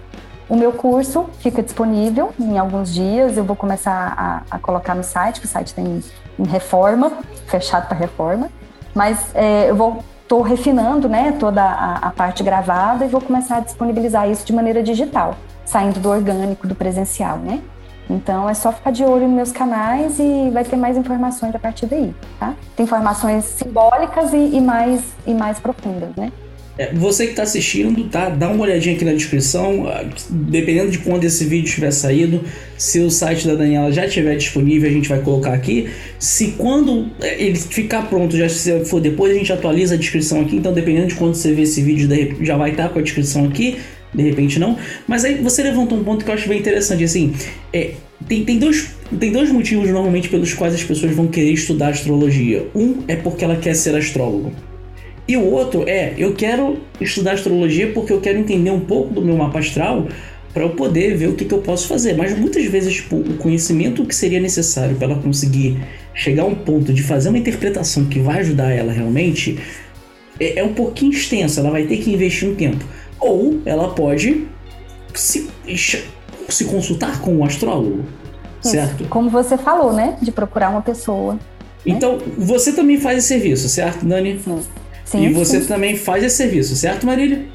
o 0.49 0.55
meu 0.55 0.71
curso 0.71 1.29
fica 1.39 1.61
disponível 1.61 2.33
em 2.39 2.57
alguns 2.57 2.93
dias. 2.93 3.37
Eu 3.37 3.43
vou 3.43 3.55
começar 3.55 4.13
a, 4.17 4.55
a 4.55 4.59
colocar 4.59 4.95
no 4.95 5.03
site, 5.03 5.39
que 5.39 5.45
o 5.45 5.49
site 5.49 5.73
tem 5.73 6.01
em 6.39 6.45
reforma, 6.45 7.11
fechado 7.47 7.87
para 7.87 7.97
reforma, 7.97 8.49
mas 8.93 9.33
é, 9.35 9.69
eu 9.69 9.75
vou 9.75 10.03
estou 10.23 10.41
refinando 10.41 11.07
né, 11.07 11.31
toda 11.39 11.63
a, 11.63 12.07
a, 12.09 12.11
parte 12.11 12.43
gravada 12.43 13.05
e 13.05 13.07
vou 13.07 13.21
começar 13.21 13.57
a 13.57 13.59
disponibilizar 13.61 14.29
isso 14.29 14.45
de 14.45 14.51
maneira 14.51 14.83
digital 14.83 15.35
saindo 15.63 16.01
do 16.01 16.09
orgânico, 16.09 16.67
do 16.67 16.75
presencial, 16.75 17.37
né? 17.37 17.61
Então 18.09 18.49
é 18.49 18.53
só 18.53 18.71
ficar 18.71 18.91
de 18.91 19.03
olho 19.03 19.27
nos 19.27 19.35
meus 19.35 19.51
canais 19.51 20.17
e 20.17 20.49
vai 20.49 20.63
ter 20.63 20.77
mais 20.77 20.95
informações 20.95 21.53
a 21.53 21.59
partir 21.59 21.85
daí, 21.87 22.15
tá? 22.39 22.53
Tem 22.75 22.85
informações 22.85 23.43
simbólicas 23.43 24.33
e, 24.33 24.55
e 24.55 24.61
mais, 24.61 25.01
e 25.25 25.33
mais 25.33 25.59
profundas, 25.59 26.15
né? 26.15 26.31
É, 26.77 26.93
você 26.93 27.25
que 27.25 27.31
está 27.31 27.43
assistindo, 27.43 28.03
tá? 28.09 28.29
Dá 28.29 28.49
uma 28.49 28.63
olhadinha 28.63 28.95
aqui 28.95 29.03
na 29.03 29.13
descrição. 29.13 29.87
Ah, 29.87 30.05
dependendo 30.29 30.91
de 30.91 30.99
quando 30.99 31.23
esse 31.23 31.43
vídeo 31.45 31.71
tiver 31.71 31.91
saído, 31.91 32.43
se 32.77 32.99
o 32.99 33.09
site 33.09 33.47
da 33.47 33.55
Daniela 33.55 33.91
já 33.91 34.05
estiver 34.05 34.35
disponível, 34.35 34.89
a 34.89 34.93
gente 34.93 35.09
vai 35.09 35.19
colocar 35.19 35.53
aqui. 35.53 35.89
Se 36.19 36.51
quando 36.51 37.09
é, 37.21 37.41
ele 37.41 37.57
ficar 37.57 38.03
pronto, 38.07 38.37
já 38.37 38.47
se 38.47 38.85
for 38.85 39.01
depois, 39.01 39.33
a 39.33 39.37
gente 39.37 39.51
atualiza 39.51 39.95
a 39.95 39.97
descrição 39.97 40.41
aqui. 40.41 40.55
Então, 40.55 40.73
dependendo 40.73 41.07
de 41.07 41.15
quando 41.15 41.33
você 41.33 41.51
ver 41.53 41.63
esse 41.63 41.81
vídeo, 41.81 42.07
já 42.41 42.55
vai 42.55 42.71
estar 42.71 42.89
com 42.89 42.99
a 42.99 43.01
descrição 43.01 43.45
aqui 43.45 43.77
de 44.13 44.23
repente 44.23 44.57
não. 44.57 44.77
Mas 45.07 45.25
aí 45.25 45.35
você 45.35 45.61
levantou 45.61 45.97
um 45.97 46.03
ponto 46.03 46.23
que 46.23 46.31
eu 46.31 46.35
acho 46.35 46.47
bem 46.47 46.59
interessante, 46.59 47.03
assim, 47.03 47.33
é, 47.71 47.91
tem, 48.27 48.43
tem, 48.43 48.57
dois, 48.57 48.95
tem 49.19 49.31
dois 49.31 49.51
motivos 49.51 49.89
normalmente 49.89 50.29
pelos 50.29 50.53
quais 50.53 50.73
as 50.73 50.83
pessoas 50.83 51.13
vão 51.13 51.27
querer 51.27 51.51
estudar 51.51 51.89
astrologia. 51.89 52.65
Um 52.73 53.03
é 53.07 53.15
porque 53.15 53.43
ela 53.43 53.55
quer 53.55 53.75
ser 53.75 53.95
astrólogo. 53.95 54.51
E 55.27 55.35
o 55.35 55.43
outro 55.43 55.83
é, 55.87 56.13
eu 56.17 56.33
quero 56.33 56.79
estudar 57.01 57.33
astrologia 57.33 57.91
porque 57.91 58.13
eu 58.13 58.21
quero 58.21 58.39
entender 58.39 58.71
um 58.71 58.79
pouco 58.79 59.13
do 59.13 59.21
meu 59.21 59.35
mapa 59.35 59.59
astral 59.59 60.07
para 60.53 60.63
eu 60.63 60.69
poder 60.71 61.15
ver 61.15 61.27
o 61.27 61.33
que, 61.33 61.45
que, 61.45 61.53
eu 61.53 61.61
posso 61.61 61.87
fazer. 61.87 62.15
Mas 62.15 62.37
muitas 62.37 62.65
vezes, 62.65 62.93
tipo, 62.95 63.17
o 63.17 63.37
conhecimento 63.37 64.05
que 64.05 64.15
seria 64.15 64.39
necessário 64.39 64.95
para 64.95 65.11
ela 65.11 65.21
conseguir 65.21 65.79
chegar 66.13 66.43
a 66.43 66.45
um 66.45 66.55
ponto 66.55 66.93
de 66.93 67.03
fazer 67.03 67.29
uma 67.29 67.37
interpretação 67.37 68.05
que 68.05 68.19
vai 68.19 68.39
ajudar 68.39 68.71
ela 68.71 68.91
realmente 68.91 69.59
é, 70.39 70.59
é 70.59 70.63
um 70.63 70.73
pouquinho 70.73 71.11
extenso. 71.11 71.59
Ela 71.59 71.71
vai 71.71 71.83
ter 71.83 71.97
que 71.97 72.11
investir 72.11 72.49
um 72.49 72.55
tempo. 72.55 72.83
Ou 73.19 73.61
ela 73.65 73.89
pode 73.89 74.47
se, 75.13 75.49
se 76.47 76.65
consultar 76.65 77.21
com 77.21 77.35
um 77.35 77.43
astrólogo, 77.43 78.05
Isso. 78.63 78.71
certo? 78.71 79.03
Como 79.09 79.29
você 79.29 79.57
falou, 79.57 79.91
né? 79.91 80.17
De 80.21 80.31
procurar 80.31 80.69
uma 80.69 80.81
pessoa. 80.81 81.33
Né? 81.33 81.39
Então, 81.85 82.17
você 82.37 82.73
também 82.73 82.97
faz 82.97 83.19
esse 83.19 83.27
serviço, 83.27 83.69
certo, 83.69 84.05
Dani? 84.05 84.39
Sim. 84.43 84.63
Sim 85.09 85.25
e 85.25 85.33
você 85.33 85.61
sim. 85.61 85.67
também 85.67 85.95
faz 85.97 86.23
esse 86.23 86.35
serviço, 86.37 86.75
certo, 86.75 87.05
Marília? 87.05 87.45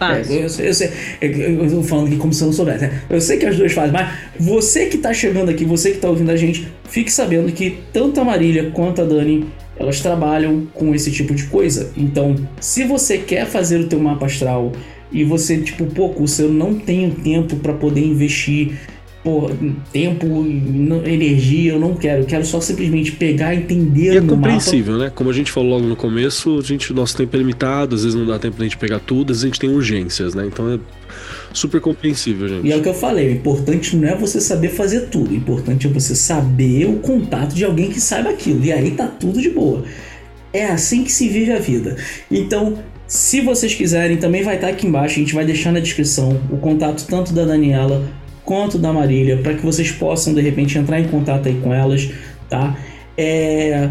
É, 0.00 0.22
eu, 0.34 0.42
eu, 0.42 0.74
sei, 0.74 0.90
eu, 1.20 1.30
eu 1.30 1.70
tô 1.70 1.82
falando 1.82 2.06
aqui 2.06 2.16
como 2.16 2.32
se 2.32 2.42
eu 2.42 2.46
não 2.46 2.54
soubesse. 2.54 2.86
Né? 2.86 3.02
Eu 3.10 3.20
sei 3.20 3.36
que 3.36 3.44
as 3.44 3.56
duas 3.56 3.72
fazem, 3.72 3.92
mas 3.92 4.10
você 4.38 4.86
que 4.86 4.96
tá 4.96 5.12
chegando 5.12 5.50
aqui, 5.50 5.64
você 5.64 5.90
que 5.90 5.98
tá 5.98 6.08
ouvindo 6.08 6.30
a 6.30 6.36
gente, 6.36 6.72
fique 6.88 7.12
sabendo 7.12 7.52
que 7.52 7.78
tanto 7.92 8.18
a 8.18 8.24
Marília 8.24 8.70
quanto 8.70 9.02
a 9.02 9.04
Dani 9.04 9.46
elas 9.78 10.00
trabalham 10.00 10.66
com 10.74 10.94
esse 10.94 11.10
tipo 11.10 11.34
de 11.34 11.44
coisa. 11.44 11.90
Então, 11.96 12.36
se 12.60 12.84
você 12.84 13.18
quer 13.18 13.46
fazer 13.46 13.80
o 13.80 13.88
teu 13.88 13.98
mapa 13.98 14.26
astral 14.26 14.72
e 15.10 15.24
você, 15.24 15.58
tipo, 15.58 15.86
pô, 15.86 16.08
você 16.12 16.42
não 16.42 16.74
tem 16.74 17.10
tempo 17.10 17.56
para 17.56 17.72
poder 17.72 18.04
investir 18.04 18.78
por 19.22 19.54
tempo, 19.92 20.46
energia, 21.04 21.72
eu 21.72 21.80
não 21.80 21.94
quero. 21.94 22.22
Eu 22.22 22.26
quero 22.26 22.44
só 22.44 22.60
simplesmente 22.60 23.12
pegar, 23.12 23.54
entender. 23.54 24.14
E 24.14 24.16
é 24.16 24.20
compreensível, 24.20 24.94
mapa. 24.94 25.04
né? 25.04 25.12
Como 25.14 25.28
a 25.28 25.32
gente 25.32 25.52
falou 25.52 25.70
logo 25.70 25.86
no 25.86 25.96
começo, 25.96 26.58
a 26.58 26.62
gente, 26.62 26.92
nosso 26.94 27.16
tempo 27.16 27.36
é 27.36 27.38
limitado, 27.38 27.94
às 27.94 28.02
vezes 28.02 28.18
não 28.18 28.26
dá 28.26 28.38
tempo 28.38 28.56
da 28.56 28.64
gente 28.64 28.78
pegar 28.78 28.98
tudo, 28.98 29.32
às 29.32 29.38
vezes 29.38 29.44
a 29.44 29.46
gente 29.48 29.60
tem 29.60 29.70
urgências, 29.70 30.34
né? 30.34 30.46
Então 30.46 30.72
é 30.72 30.78
super 31.52 31.80
compreensível, 31.80 32.48
gente. 32.48 32.66
E 32.66 32.72
é 32.72 32.76
o 32.76 32.82
que 32.82 32.88
eu 32.88 32.94
falei, 32.94 33.28
o 33.28 33.32
importante 33.32 33.94
não 33.94 34.08
é 34.08 34.16
você 34.16 34.40
saber 34.40 34.70
fazer 34.70 35.08
tudo, 35.08 35.32
o 35.32 35.36
importante 35.36 35.86
é 35.86 35.90
você 35.90 36.14
saber 36.14 36.86
o 36.86 36.96
contato 36.96 37.54
de 37.54 37.64
alguém 37.64 37.90
que 37.90 38.00
saiba 38.00 38.30
aquilo. 38.30 38.64
E 38.64 38.72
aí 38.72 38.92
tá 38.92 39.06
tudo 39.06 39.40
de 39.40 39.50
boa. 39.50 39.84
É 40.52 40.66
assim 40.66 41.04
que 41.04 41.12
se 41.12 41.28
vive 41.28 41.52
a 41.52 41.58
vida. 41.58 41.96
Então, 42.30 42.78
se 43.06 43.40
vocês 43.40 43.74
quiserem, 43.74 44.16
também 44.16 44.42
vai 44.42 44.54
estar 44.54 44.68
aqui 44.68 44.86
embaixo, 44.86 45.16
a 45.16 45.18
gente 45.18 45.34
vai 45.34 45.44
deixar 45.44 45.72
na 45.72 45.80
descrição 45.80 46.40
o 46.50 46.56
contato 46.56 47.04
tanto 47.06 47.32
da 47.32 47.44
Daniela 47.44 48.08
quanto 48.50 48.78
da 48.78 48.92
Marília, 48.92 49.36
para 49.36 49.54
que 49.54 49.64
vocês 49.64 49.92
possam 49.92 50.34
de 50.34 50.40
repente 50.40 50.76
entrar 50.76 50.98
em 50.98 51.06
contato 51.06 51.46
aí 51.46 51.54
com 51.62 51.72
elas, 51.72 52.10
tá? 52.48 52.76
É, 53.16 53.88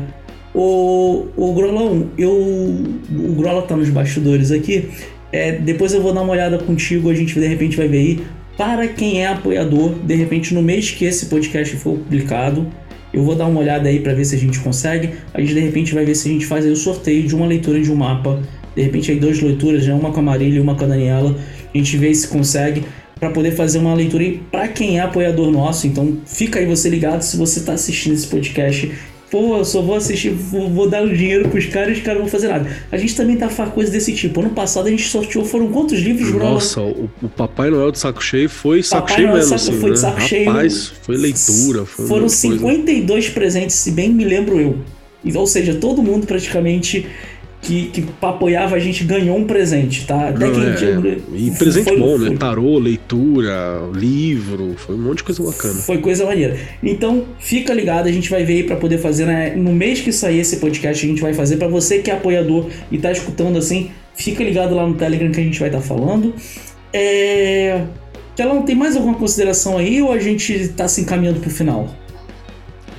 o, 0.53 1.27
o 1.37 1.53
Grolão, 1.53 2.09
eu, 2.17 2.29
o 2.29 3.35
Grola 3.37 3.61
tá 3.61 3.77
nos 3.77 3.89
bastidores 3.89 4.51
aqui. 4.51 4.89
É, 5.31 5.53
depois 5.53 5.93
eu 5.93 6.01
vou 6.01 6.13
dar 6.13 6.23
uma 6.23 6.33
olhada 6.33 6.57
contigo, 6.57 7.09
a 7.09 7.13
gente 7.13 7.39
de 7.39 7.47
repente 7.47 7.77
vai 7.77 7.87
ver 7.87 7.97
aí. 7.99 8.21
Para 8.57 8.85
quem 8.89 9.23
é 9.23 9.27
apoiador, 9.27 9.93
de 10.03 10.15
repente 10.15 10.53
no 10.53 10.61
mês 10.61 10.91
que 10.91 11.05
esse 11.05 11.27
podcast 11.27 11.77
for 11.77 11.93
publicado, 11.93 12.67
eu 13.13 13.23
vou 13.23 13.35
dar 13.35 13.45
uma 13.45 13.61
olhada 13.61 13.87
aí 13.87 14.01
para 14.01 14.13
ver 14.13 14.25
se 14.25 14.35
a 14.35 14.37
gente 14.37 14.59
consegue. 14.59 15.11
A 15.33 15.39
gente 15.39 15.53
de 15.53 15.61
repente 15.61 15.93
vai 15.93 16.03
ver 16.03 16.15
se 16.15 16.27
a 16.27 16.33
gente 16.33 16.45
faz 16.45 16.65
aí 16.65 16.71
o 16.73 16.75
sorteio 16.75 17.25
de 17.25 17.33
uma 17.33 17.47
leitura 17.47 17.79
de 17.79 17.89
um 17.89 17.95
mapa 17.95 18.41
de 18.75 18.85
repente 18.85 19.11
aí 19.11 19.19
duas 19.19 19.41
leituras, 19.41 19.85
né? 19.87 19.93
uma 19.93 20.11
com 20.11 20.19
a 20.19 20.23
Marília 20.23 20.57
e 20.57 20.61
uma 20.61 20.75
com 20.75 20.85
a 20.85 20.87
Daniela, 20.87 21.35
a 21.73 21.77
gente 21.77 21.97
vê 21.97 22.13
se 22.13 22.27
consegue 22.27 22.83
para 23.19 23.29
poder 23.29 23.51
fazer 23.51 23.79
uma 23.79 23.93
leitura 23.93 24.39
para 24.49 24.67
quem 24.67 24.97
é 24.97 25.01
apoiador 25.01 25.51
nosso. 25.51 25.87
Então 25.87 26.17
fica 26.25 26.59
aí 26.59 26.65
você 26.65 26.89
ligado 26.89 27.21
se 27.21 27.35
você 27.37 27.59
está 27.59 27.73
assistindo 27.73 28.13
esse 28.13 28.27
podcast. 28.27 28.91
Pô, 29.29 29.57
eu 29.57 29.65
só 29.65 29.79
vou 29.81 29.95
assistir, 29.95 30.31
vou, 30.31 30.69
vou 30.71 30.89
dar 30.89 31.03
o 31.03 31.15
dinheiro 31.15 31.49
pros 31.49 31.67
caras 31.67 31.89
e 31.89 31.99
os 31.99 31.99
caras 31.99 32.19
não 32.19 32.25
vão 32.25 32.31
fazer 32.31 32.47
nada. 32.47 32.67
A 32.91 32.97
gente 32.97 33.15
também 33.15 33.37
tá 33.37 33.47
fazendo 33.47 33.73
coisa 33.75 33.91
desse 33.91 34.11
tipo. 34.13 34.39
Ano 34.41 34.49
passado 34.49 34.87
a 34.87 34.89
gente 34.89 35.03
sorteou, 35.03 35.45
foram 35.45 35.67
quantos 35.67 35.99
livros, 35.99 36.31
Bruno? 36.31 36.53
Nossa, 36.53 36.81
o, 36.81 37.07
o, 37.21 37.29
Papai 37.29 37.69
Noel 37.69 37.91
do 37.91 37.97
Saco 37.97 38.23
Cheio 38.23 38.49
foi 38.49 38.81
saco 38.81 39.03
Papai 39.03 39.15
cheio 39.17 39.27
Noel 39.27 39.39
mesmo, 39.39 39.59
saco, 39.59 39.71
assim, 39.71 39.79
foi 39.81 39.89
né? 39.91 39.95
saco 39.95 40.19
Rapaz, 40.19 40.73
cheio. 40.73 40.91
foi 41.03 41.17
leitura. 41.17 41.85
Foi 41.85 42.07
foram 42.07 42.27
52 42.27 43.05
coisa. 43.07 43.31
presentes, 43.31 43.75
se 43.75 43.91
bem 43.91 44.09
me 44.09 44.23
lembro 44.23 44.59
eu. 44.59 44.79
Ou 45.35 45.45
seja, 45.45 45.75
todo 45.75 46.01
mundo 46.01 46.25
praticamente 46.25 47.05
que, 47.61 47.87
que 47.87 48.05
apoiava 48.21 48.75
a 48.75 48.79
gente 48.79 49.03
ganhou 49.03 49.37
um 49.37 49.45
presente, 49.45 50.05
tá? 50.05 50.29
Até 50.29 50.47
Não, 50.47 50.75
que, 50.75 50.85
é, 50.85 51.17
e 51.33 51.51
presente 51.51 51.83
foi, 51.83 51.99
bom, 51.99 52.17
né? 52.17 52.25
foi, 52.25 52.29
né? 52.29 52.37
Tarô, 52.37 52.79
leitura, 52.79 53.89
livro, 53.93 54.75
foi 54.77 54.95
um 54.95 54.99
monte 54.99 55.17
de 55.17 55.23
coisa 55.25 55.43
bacana. 55.43 55.73
Foi 55.75 55.97
coisa 55.97 56.25
maneira. 56.25 56.57
Então, 56.81 57.25
fica 57.37 57.73
ligado, 57.73 58.07
a 58.07 58.11
gente 58.11 58.29
vai 58.29 58.43
ver 58.43 58.53
aí 58.53 58.63
pra 58.63 58.75
poder 58.75 58.97
fazer, 58.97 59.25
né? 59.25 59.53
No 59.55 59.73
mês 59.73 59.99
que 59.99 60.11
sair 60.11 60.39
esse 60.39 60.57
podcast, 60.57 61.05
a 61.05 61.09
gente 61.09 61.21
vai 61.21 61.33
fazer. 61.33 61.57
para 61.57 61.67
você 61.67 61.99
que 61.99 62.09
é 62.09 62.13
apoiador 62.13 62.67
e 62.91 62.97
tá 62.97 63.11
escutando 63.11 63.57
assim, 63.57 63.91
fica 64.15 64.43
ligado 64.43 64.73
lá 64.73 64.87
no 64.87 64.95
Telegram 64.95 65.31
que 65.31 65.39
a 65.39 65.43
gente 65.43 65.59
vai 65.59 65.69
estar 65.69 65.81
tá 65.81 65.85
falando. 65.85 66.33
É. 66.93 67.83
Kelão, 68.35 68.61
tem 68.61 68.75
mais 68.75 68.95
alguma 68.95 69.15
consideração 69.15 69.77
aí 69.77 70.01
ou 70.01 70.13
a 70.13 70.19
gente 70.19 70.69
tá 70.69 70.87
se 70.87 71.01
encaminhando 71.01 71.41
pro 71.41 71.49
final? 71.49 71.93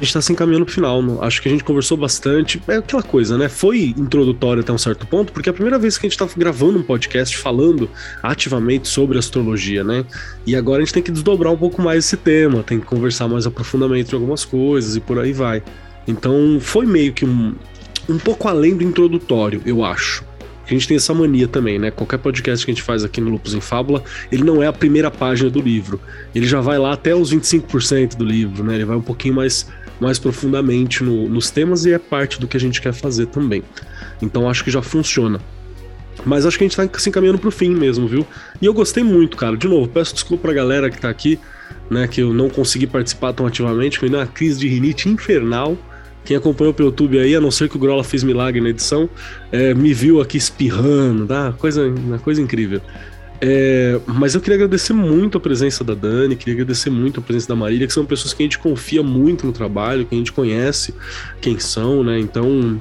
A 0.01 0.05
gente 0.05 0.15
tá 0.15 0.23
se 0.23 0.33
encaminhando 0.33 0.65
pro 0.65 0.75
final. 0.75 1.23
Acho 1.23 1.43
que 1.43 1.49
a 1.49 1.53
gente 1.53 1.63
conversou 1.63 1.97
bastante. 1.97 2.61
É 2.67 2.77
aquela 2.77 3.03
coisa, 3.03 3.37
né? 3.37 3.51
Foi 3.51 3.95
introdutório 3.97 4.63
até 4.63 4.73
um 4.73 4.79
certo 4.79 5.07
ponto, 5.07 5.31
porque 5.31 5.49
é 5.49 5.53
a 5.53 5.53
primeira 5.53 5.79
vez 5.79 5.99
que 5.99 6.07
a 6.07 6.09
gente 6.09 6.19
tá 6.19 6.27
gravando 6.37 6.79
um 6.79 6.83
podcast 6.83 7.37
falando 7.37 7.89
ativamente 8.23 8.89
sobre 8.89 9.19
astrologia, 9.19 9.85
né? 9.85 10.05
E 10.47 10.57
agora 10.57 10.79
a 10.79 10.85
gente 10.85 10.95
tem 10.95 11.03
que 11.03 11.11
desdobrar 11.11 11.53
um 11.53 11.57
pouco 11.57 11.83
mais 11.83 12.07
esse 12.07 12.17
tema, 12.17 12.63
tem 12.63 12.81
que 12.81 12.87
conversar 12.87 13.29
mais 13.29 13.47
aprofundamento 13.47 14.13
em 14.13 14.15
algumas 14.15 14.43
coisas 14.43 14.97
e 14.97 15.01
por 15.01 15.19
aí 15.19 15.35
vai. 15.35 15.63
Então 16.09 16.59
foi 16.61 16.87
meio 16.87 17.13
que 17.13 17.27
um, 17.27 17.55
um 18.09 18.19
pouco 18.19 18.49
além 18.49 18.75
do 18.75 18.83
introdutório, 18.83 19.61
eu 19.67 19.85
acho. 19.85 20.25
A 20.71 20.73
gente 20.73 20.87
tem 20.87 20.97
essa 20.97 21.13
mania 21.13 21.49
também, 21.49 21.81
né? 21.81 21.91
Qualquer 21.91 22.19
podcast 22.19 22.65
que 22.65 22.71
a 22.71 22.75
gente 22.75 22.83
faz 22.83 23.03
aqui 23.03 23.21
no 23.21 23.29
Lupus 23.29 23.55
em 23.55 23.61
Fábula, 23.61 24.05
ele 24.31 24.45
não 24.45 24.63
é 24.63 24.69
a 24.69 24.73
primeira 24.73 25.11
página 25.11 25.51
do 25.51 25.61
livro. 25.61 26.01
Ele 26.33 26.47
já 26.47 26.61
vai 26.61 26.79
lá 26.79 26.93
até 26.93 27.13
os 27.13 27.35
25% 27.35 28.17
do 28.17 28.25
livro, 28.25 28.63
né? 28.63 28.77
Ele 28.77 28.85
vai 28.85 28.97
um 28.97 29.03
pouquinho 29.03 29.35
mais 29.35 29.67
mais 30.01 30.19
profundamente 30.19 31.05
no, 31.05 31.29
nos 31.29 31.51
temas 31.51 31.85
e 31.85 31.93
é 31.93 31.99
parte 31.99 32.41
do 32.41 32.49
que 32.49 32.57
a 32.57 32.61
gente 32.61 32.81
quer 32.81 32.93
fazer 32.93 33.27
também. 33.27 33.63
Então 34.23 34.49
acho 34.49 34.65
que 34.65 34.71
já 34.71 34.83
funciona. 34.83 35.41
Mas 36.25 36.45
acho 36.45 36.59
que 36.59 36.65
a 36.65 36.69
gente 36.69 36.77
tá 36.77 36.99
se 36.99 37.09
encaminhando 37.09 37.39
pro 37.39 37.51
fim 37.51 37.71
mesmo, 37.71 38.07
viu? 38.07 38.27
E 38.61 38.67
eu 38.67 38.75
gostei 38.75 39.03
muito, 39.03 39.37
cara. 39.37 39.57
De 39.57 39.69
novo, 39.69 39.89
peço 39.89 40.15
desculpa 40.15 40.45
pra 40.45 40.53
galera 40.53 40.91
que 40.91 41.01
tá 41.01 41.09
aqui, 41.09 41.39
né? 41.89 42.07
Que 42.07 42.21
eu 42.21 42.33
não 42.33 42.49
consegui 42.49 42.87
participar 42.87 43.33
tão 43.33 43.47
ativamente. 43.47 43.99
Foi 43.99 44.09
uma 44.09 44.27
crise 44.27 44.59
de 44.59 44.69
rinite 44.69 45.09
infernal. 45.09 45.77
Quem 46.25 46.37
acompanhou 46.37 46.75
pelo 46.75 46.91
YouTube 46.91 47.19
aí, 47.19 47.35
a 47.35 47.41
não 47.41 47.51
ser 47.51 47.69
que 47.69 47.77
o 47.77 47.79
Grola 47.79 48.05
fez 48.05 48.23
milagre 48.23 48.61
na 48.61 48.69
edição, 48.69 49.09
é, 49.51 49.73
me 49.73 49.95
viu 49.95 50.21
aqui 50.21 50.37
espirrando, 50.37 51.27
tá? 51.27 51.55
Coisa, 51.59 51.87
uma 51.87 52.19
coisa 52.19 52.43
incrível. 52.43 52.83
É, 53.41 53.99
mas 54.07 54.35
eu 54.35 54.41
queria 54.41 54.57
agradecer 54.57 54.93
muito 54.93 55.39
a 55.39 55.41
presença 55.41 55.83
da 55.83 55.95
Dani, 55.95 56.37
queria 56.37 56.55
agradecer 56.55 56.91
muito 56.91 57.21
a 57.21 57.23
presença 57.23 57.49
da 57.49 57.57
Marília, 57.57 57.87
que 57.87 57.93
são 57.93 58.05
pessoas 58.05 58.35
que 58.35 58.43
a 58.43 58.45
gente 58.45 58.59
confia 58.59 59.03
muito 59.03 59.47
no 59.47 59.53
trabalho, 59.53 60.05
que 60.05 60.15
a 60.15 60.19
gente 60.19 60.33
conhece 60.33 60.95
quem 61.41 61.59
são, 61.59 62.05
né? 62.05 62.21
Então 62.21 62.81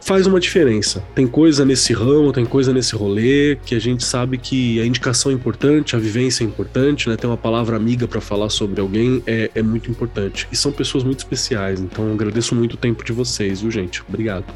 faz 0.00 0.26
uma 0.26 0.40
diferença. 0.40 1.04
Tem 1.14 1.26
coisa 1.26 1.66
nesse 1.66 1.92
ramo, 1.92 2.32
tem 2.32 2.46
coisa 2.46 2.72
nesse 2.72 2.96
rolê 2.96 3.58
que 3.62 3.74
a 3.74 3.78
gente 3.78 4.02
sabe 4.02 4.38
que 4.38 4.80
a 4.80 4.86
indicação 4.86 5.30
é 5.30 5.34
importante, 5.34 5.94
a 5.94 5.98
vivência 5.98 6.42
é 6.42 6.46
importante, 6.46 7.10
né? 7.10 7.16
Ter 7.16 7.26
uma 7.26 7.36
palavra 7.36 7.76
amiga 7.76 8.08
para 8.08 8.22
falar 8.22 8.48
sobre 8.48 8.80
alguém 8.80 9.22
é, 9.26 9.50
é, 9.54 9.62
muito 9.62 9.90
importante. 9.90 10.48
E 10.50 10.56
são 10.56 10.72
pessoas 10.72 11.04
muito 11.04 11.18
especiais, 11.18 11.78
então 11.78 12.10
agradeço 12.10 12.54
muito 12.54 12.72
o 12.72 12.76
tempo 12.78 13.04
de 13.04 13.12
vocês, 13.12 13.60
viu, 13.60 13.70
gente? 13.70 14.02
Obrigado. 14.08 14.46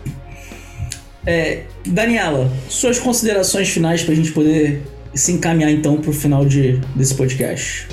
É, 1.26 1.64
Daniela, 1.86 2.50
suas 2.70 2.98
considerações 2.98 3.68
finais 3.68 4.02
para 4.02 4.12
a 4.14 4.16
gente 4.16 4.32
poder 4.32 4.82
se 5.14 5.32
encaminhar 5.32 5.70
então 5.70 5.96
para 5.96 6.10
o 6.10 6.12
final 6.12 6.44
de, 6.44 6.78
desse 6.94 7.14
podcast. 7.14 7.88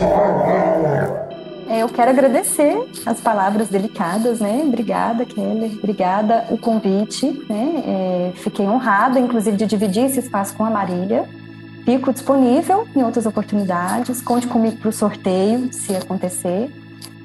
É, 1.69 1.83
eu 1.83 1.89
quero 1.89 2.09
agradecer 2.09 2.75
as 3.05 3.21
palavras 3.21 3.69
delicadas, 3.69 4.39
né? 4.39 4.63
Obrigada, 4.65 5.23
Kelly. 5.23 5.77
Obrigada 5.77 6.47
o 6.49 6.57
convite, 6.57 7.27
né? 7.47 7.83
É, 7.85 8.31
fiquei 8.37 8.65
honrada, 8.65 9.19
inclusive, 9.19 9.55
de 9.55 9.67
dividir 9.67 10.05
esse 10.05 10.19
espaço 10.19 10.55
com 10.55 10.65
a 10.65 10.69
Marília. 10.69 11.29
Fico 11.85 12.11
disponível 12.11 12.87
em 12.95 13.03
outras 13.03 13.25
oportunidades. 13.25 14.21
Conte 14.21 14.47
comigo 14.47 14.77
para 14.77 14.89
o 14.89 14.91
sorteio, 14.91 15.71
se 15.71 15.95
acontecer. 15.95 16.71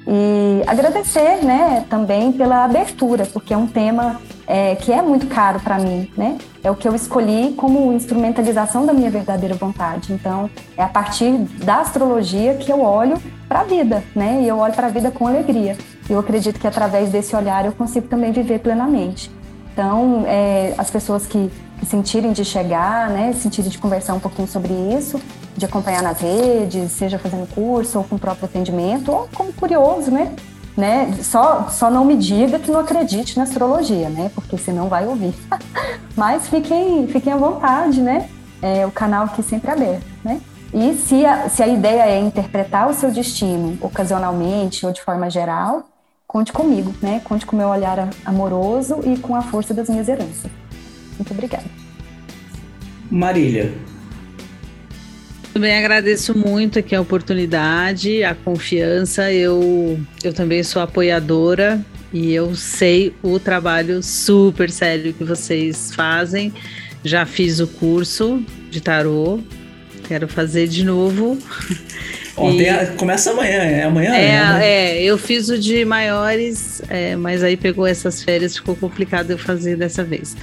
E 0.07 0.61
agradecer, 0.67 1.43
né, 1.43 1.83
também 1.89 2.31
pela 2.31 2.63
abertura, 2.63 3.25
porque 3.25 3.53
é 3.53 3.57
um 3.57 3.65
tema 3.65 4.21
é, 4.47 4.75
que 4.75 4.91
é 4.91 5.01
muito 5.01 5.25
caro 5.25 5.59
para 5.59 5.79
mim, 5.79 6.11
né? 6.15 6.37
É 6.63 6.69
o 6.69 6.75
que 6.75 6.87
eu 6.87 6.93
escolhi 6.93 7.53
como 7.57 7.91
instrumentalização 7.91 8.85
da 8.85 8.93
minha 8.93 9.09
verdadeira 9.09 9.55
vontade. 9.55 10.13
Então, 10.13 10.49
é 10.77 10.83
a 10.83 10.87
partir 10.87 11.31
da 11.63 11.79
astrologia 11.79 12.53
que 12.55 12.71
eu 12.71 12.81
olho 12.81 13.17
para 13.47 13.61
a 13.61 13.63
vida, 13.63 14.03
né? 14.15 14.41
E 14.43 14.47
eu 14.47 14.57
olho 14.57 14.73
para 14.73 14.87
a 14.87 14.89
vida 14.89 15.09
com 15.09 15.25
alegria. 15.25 15.75
Eu 16.07 16.19
acredito 16.19 16.59
que 16.59 16.67
através 16.67 17.09
desse 17.09 17.35
olhar 17.35 17.65
eu 17.65 17.71
consigo 17.71 18.07
também 18.07 18.31
viver 18.31 18.59
plenamente. 18.59 19.31
Então, 19.73 20.23
é, 20.27 20.73
as 20.77 20.89
pessoas 20.89 21.25
que 21.25 21.51
sentirem 21.83 22.31
de 22.31 22.45
chegar, 22.45 23.09
né, 23.09 23.33
sentirem 23.33 23.69
de 23.69 23.77
conversar 23.77 24.13
um 24.13 24.19
pouquinho 24.19 24.47
sobre 24.47 24.73
isso, 24.97 25.19
de 25.55 25.65
acompanhar 25.65 26.01
nas 26.01 26.19
redes, 26.19 26.91
seja 26.91 27.17
fazendo 27.19 27.47
curso 27.53 27.97
ou 27.97 28.03
com 28.03 28.15
o 28.15 28.19
próprio 28.19 28.45
atendimento, 28.45 29.11
ou 29.11 29.29
como 29.33 29.53
curioso, 29.53 30.11
né? 30.11 30.33
né? 30.75 31.17
Só, 31.21 31.69
só 31.69 31.89
não 31.89 32.03
me 32.03 32.17
diga 32.17 32.59
que 32.59 32.69
não 32.69 32.79
acredite 32.79 33.37
na 33.37 33.43
astrologia, 33.43 34.09
né? 34.09 34.29
Porque 34.35 34.57
senão 34.57 34.89
vai 34.89 35.07
ouvir. 35.07 35.33
Mas 36.15 36.47
fiquem, 36.47 37.07
fiquem 37.07 37.33
à 37.33 37.37
vontade, 37.37 38.01
né? 38.01 38.29
É, 38.61 38.85
o 38.85 38.91
canal 38.91 39.25
aqui 39.25 39.41
sempre 39.43 39.71
aberto, 39.71 40.05
né? 40.23 40.41
E 40.73 40.93
se 40.95 41.25
a, 41.25 41.47
se 41.47 41.63
a 41.63 41.67
ideia 41.67 42.03
é 42.03 42.19
interpretar 42.19 42.89
o 42.89 42.93
seu 42.93 43.11
destino 43.11 43.77
ocasionalmente 43.81 44.85
ou 44.85 44.91
de 44.91 45.01
forma 45.01 45.29
geral, 45.29 45.83
conte 46.27 46.51
comigo, 46.51 46.93
né? 47.01 47.21
Conte 47.23 47.45
com 47.45 47.55
o 47.55 47.59
meu 47.59 47.69
olhar 47.69 48.09
amoroso 48.25 48.99
e 49.05 49.17
com 49.17 49.35
a 49.35 49.41
força 49.41 49.73
das 49.73 49.87
minhas 49.87 50.09
heranças. 50.09 50.51
Muito 51.17 51.33
obrigada. 51.33 51.65
Marília, 53.09 53.71
também 55.55 55.73
agradeço 55.77 56.37
muito 56.37 56.79
aqui 56.79 56.93
a 56.93 56.99
oportunidade, 56.99 58.25
a 58.25 58.35
confiança. 58.35 59.31
Eu, 59.31 59.97
eu 60.21 60.33
também 60.33 60.61
sou 60.63 60.81
apoiadora 60.81 61.79
e 62.11 62.33
eu 62.33 62.53
sei 62.55 63.13
o 63.23 63.39
trabalho 63.39 64.03
super 64.03 64.69
sério 64.69 65.13
que 65.13 65.23
vocês 65.23 65.95
fazem. 65.95 66.53
Já 67.05 67.25
fiz 67.25 67.61
o 67.61 67.67
curso 67.67 68.43
de 68.69 68.81
tarô, 68.81 69.39
quero 70.09 70.27
fazer 70.27 70.67
de 70.67 70.83
novo. 70.83 71.37
Ontem 72.35 72.67
e... 72.67 72.87
começa 72.97 73.31
amanhã, 73.31 73.63
é 73.63 73.83
amanhã? 73.83 74.13
É, 74.13 74.27
né? 74.27 74.59
é, 74.61 75.03
eu 75.03 75.17
fiz 75.17 75.47
o 75.47 75.57
de 75.57 75.85
maiores, 75.85 76.81
é, 76.89 77.15
mas 77.15 77.41
aí 77.41 77.55
pegou 77.55 77.87
essas 77.87 78.21
férias, 78.21 78.57
ficou 78.57 78.75
complicado 78.75 79.31
eu 79.31 79.37
fazer 79.37 79.77
dessa 79.77 80.03
vez. 80.03 80.35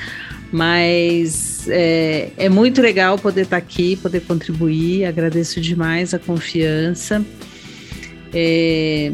Mas 0.52 1.66
é, 1.68 2.28
é 2.36 2.48
muito 2.50 2.82
legal 2.82 3.18
poder 3.18 3.42
estar 3.42 3.56
aqui, 3.56 3.96
poder 3.96 4.20
contribuir, 4.20 5.06
agradeço 5.06 5.58
demais 5.60 6.12
a 6.12 6.18
confiança. 6.18 7.24
É, 8.34 9.12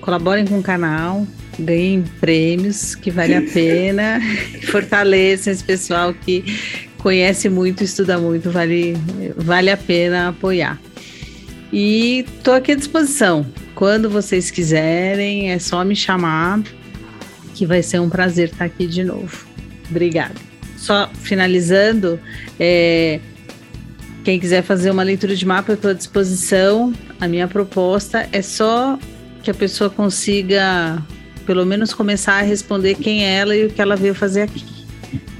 colaborem 0.00 0.46
com 0.46 0.60
o 0.60 0.62
canal, 0.62 1.26
ganhem 1.58 2.04
prêmios, 2.20 2.94
que 2.94 3.10
vale 3.10 3.34
a 3.34 3.42
pena, 3.52 4.20
fortaleçam 4.70 5.52
esse 5.52 5.64
pessoal 5.64 6.14
que 6.14 6.44
conhece 6.98 7.48
muito, 7.48 7.82
estuda 7.82 8.18
muito, 8.18 8.48
vale, 8.48 8.96
vale 9.36 9.70
a 9.70 9.76
pena 9.76 10.28
apoiar. 10.28 10.80
E 11.72 12.26
estou 12.36 12.54
aqui 12.54 12.72
à 12.72 12.74
disposição. 12.76 13.44
Quando 13.74 14.08
vocês 14.08 14.50
quiserem, 14.50 15.50
é 15.50 15.58
só 15.58 15.84
me 15.84 15.96
chamar, 15.96 16.60
que 17.54 17.66
vai 17.66 17.82
ser 17.82 18.00
um 18.00 18.08
prazer 18.08 18.48
estar 18.48 18.64
aqui 18.64 18.86
de 18.86 19.04
novo. 19.04 19.46
Obrigada. 19.90 20.34
Só 20.76 21.08
finalizando, 21.14 22.18
é, 22.58 23.20
quem 24.24 24.38
quiser 24.38 24.62
fazer 24.62 24.90
uma 24.90 25.02
leitura 25.02 25.34
de 25.34 25.44
mapa, 25.44 25.72
eu 25.72 25.74
estou 25.74 25.90
à 25.90 25.94
disposição. 25.94 26.92
A 27.20 27.28
minha 27.28 27.48
proposta 27.48 28.28
é 28.32 28.40
só 28.42 28.98
que 29.42 29.50
a 29.50 29.54
pessoa 29.54 29.90
consiga, 29.90 31.02
pelo 31.44 31.66
menos, 31.66 31.92
começar 31.92 32.34
a 32.34 32.42
responder 32.42 32.94
quem 32.94 33.24
é 33.24 33.34
ela 33.34 33.54
e 33.54 33.66
o 33.66 33.70
que 33.70 33.82
ela 33.82 33.96
veio 33.96 34.14
fazer 34.14 34.42
aqui. 34.42 34.64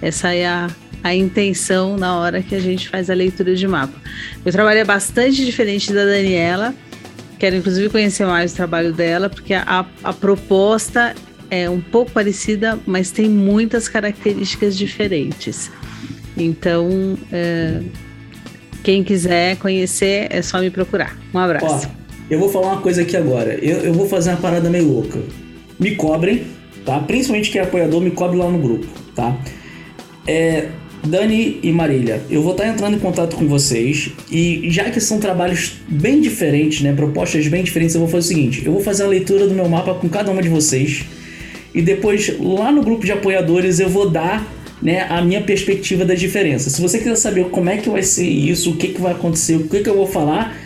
Essa 0.01 0.35
é 0.35 0.47
a, 0.47 0.69
a 1.03 1.15
intenção 1.15 1.97
na 1.97 2.17
hora 2.19 2.43
que 2.43 2.55
a 2.55 2.61
gente 2.61 2.89
faz 2.89 3.09
a 3.09 3.15
leitura 3.15 3.55
de 3.55 3.67
mapa. 3.69 3.95
Eu 4.45 4.51
trabalho 4.51 4.85
bastante 4.85 5.45
diferente 5.45 5.93
da 5.93 6.05
Daniela, 6.05 6.75
quero 7.39 7.57
inclusive 7.57 7.89
conhecer 7.89 8.27
mais 8.27 8.53
o 8.53 8.57
trabalho 8.57 8.93
dela, 8.93 9.31
porque 9.31 9.55
a, 9.55 9.87
a 10.03 10.13
proposta 10.13 11.15
é 11.53 11.69
um 11.69 11.83
pouco 11.83 12.11
parecida, 12.11 12.79
mas 12.87 13.11
tem 13.11 13.29
muitas 13.29 13.87
características 13.87 14.75
diferentes. 14.75 15.71
Então, 16.35 17.19
é, 17.31 17.83
quem 18.83 19.05
quiser 19.05 19.57
conhecer, 19.59 20.29
é 20.31 20.41
só 20.41 20.59
me 20.61 20.71
procurar. 20.71 21.15
Um 21.33 21.39
abraço. 21.39 21.87
Ó, 21.87 21.91
eu 22.31 22.39
vou 22.39 22.49
falar 22.49 22.69
uma 22.69 22.81
coisa 22.81 23.03
aqui 23.03 23.15
agora. 23.19 23.59
Eu, 23.63 23.81
eu 23.81 23.93
vou 23.93 24.09
fazer 24.09 24.31
uma 24.31 24.39
parada 24.39 24.71
meio 24.71 24.89
louca. 24.91 25.21
Me 25.79 25.95
cobrem, 25.95 26.45
tá? 26.87 26.99
Principalmente 27.01 27.51
quem 27.51 27.61
é 27.61 27.65
apoiador, 27.65 28.01
me 28.01 28.13
cobre 28.13 28.39
lá 28.39 28.49
no 28.49 28.59
grupo, 28.59 28.87
tá? 29.15 29.37
É, 30.27 30.69
Dani 31.07 31.61
e 31.63 31.71
Marília, 31.71 32.23
eu 32.31 32.43
vou 32.43 32.53
estar 32.53 32.67
entrando 32.67 32.97
em 32.97 32.99
contato 32.99 33.37
com 33.37 33.47
vocês 33.47 34.11
e 34.31 34.71
já 34.71 34.89
que 34.89 35.01
são 35.03 35.19
trabalhos 35.19 35.83
bem 35.87 36.19
diferentes, 36.19 36.81
né, 36.81 36.95
propostas 36.95 37.47
bem 37.49 37.63
diferentes, 37.63 37.95
eu 37.95 38.01
vou 38.01 38.09
fazer 38.09 38.25
o 38.25 38.29
seguinte: 38.29 38.63
eu 38.65 38.73
vou 38.73 38.81
fazer 38.81 39.03
a 39.03 39.07
leitura 39.07 39.47
do 39.47 39.55
meu 39.55 39.69
mapa 39.69 39.93
com 39.93 40.09
cada 40.09 40.31
uma 40.31 40.41
de 40.41 40.49
vocês 40.49 41.05
e 41.75 41.83
depois 41.83 42.39
lá 42.39 42.71
no 42.71 42.83
grupo 42.83 43.05
de 43.05 43.13
apoiadores 43.13 43.81
eu 43.81 43.89
vou 43.89 44.09
dar 44.09 44.47
né, 44.81 45.07
a 45.09 45.23
minha 45.23 45.41
perspectiva 45.41 46.05
das 46.05 46.19
diferenças. 46.19 46.73
Se 46.73 46.83
você 46.83 46.99
quiser 46.99 47.17
saber 47.17 47.45
como 47.51 47.71
é 47.71 47.77
que 47.77 47.89
vai 47.89 48.03
ser 48.03 48.27
isso, 48.27 48.73
o 48.73 48.77
que, 48.77 48.89
que 48.89 49.01
vai 49.01 49.13
acontecer, 49.13 49.57
o 49.57 49.69
que, 49.69 49.81
que 49.81 49.89
eu 49.89 49.97
vou 49.97 50.07
falar, 50.07 50.57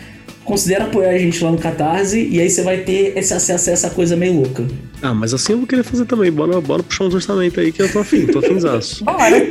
considera 0.47 0.85
apoiar 0.85 1.09
a 1.09 1.17
gente 1.17 1.43
lá 1.43 1.51
no 1.51 1.57
Catarse 1.57 2.25
e 2.31 2.39
aí 2.39 2.49
você 2.49 2.63
vai 2.63 2.77
ter 2.77 3.11
esse 3.17 3.33
acesso 3.33 3.69
a 3.69 3.73
essa 3.73 3.89
coisa 3.89 4.15
meio 4.15 4.33
louca. 4.33 4.65
Ah, 5.01 5.13
mas 5.13 5.33
assim 5.33 5.51
eu 5.51 5.59
vou 5.59 5.67
querer 5.67 5.83
fazer 5.83 6.05
também. 6.05 6.31
Bora, 6.31 6.59
bora 6.61 6.81
puxar 6.81 7.03
uns 7.03 7.13
orçamentos 7.13 7.59
aí 7.59 7.71
que 7.71 7.81
eu 7.81 7.91
tô 7.91 7.99
afim, 7.99 8.25
tô 8.25 8.39
afinzaço. 8.39 9.03
Bora! 9.05 9.41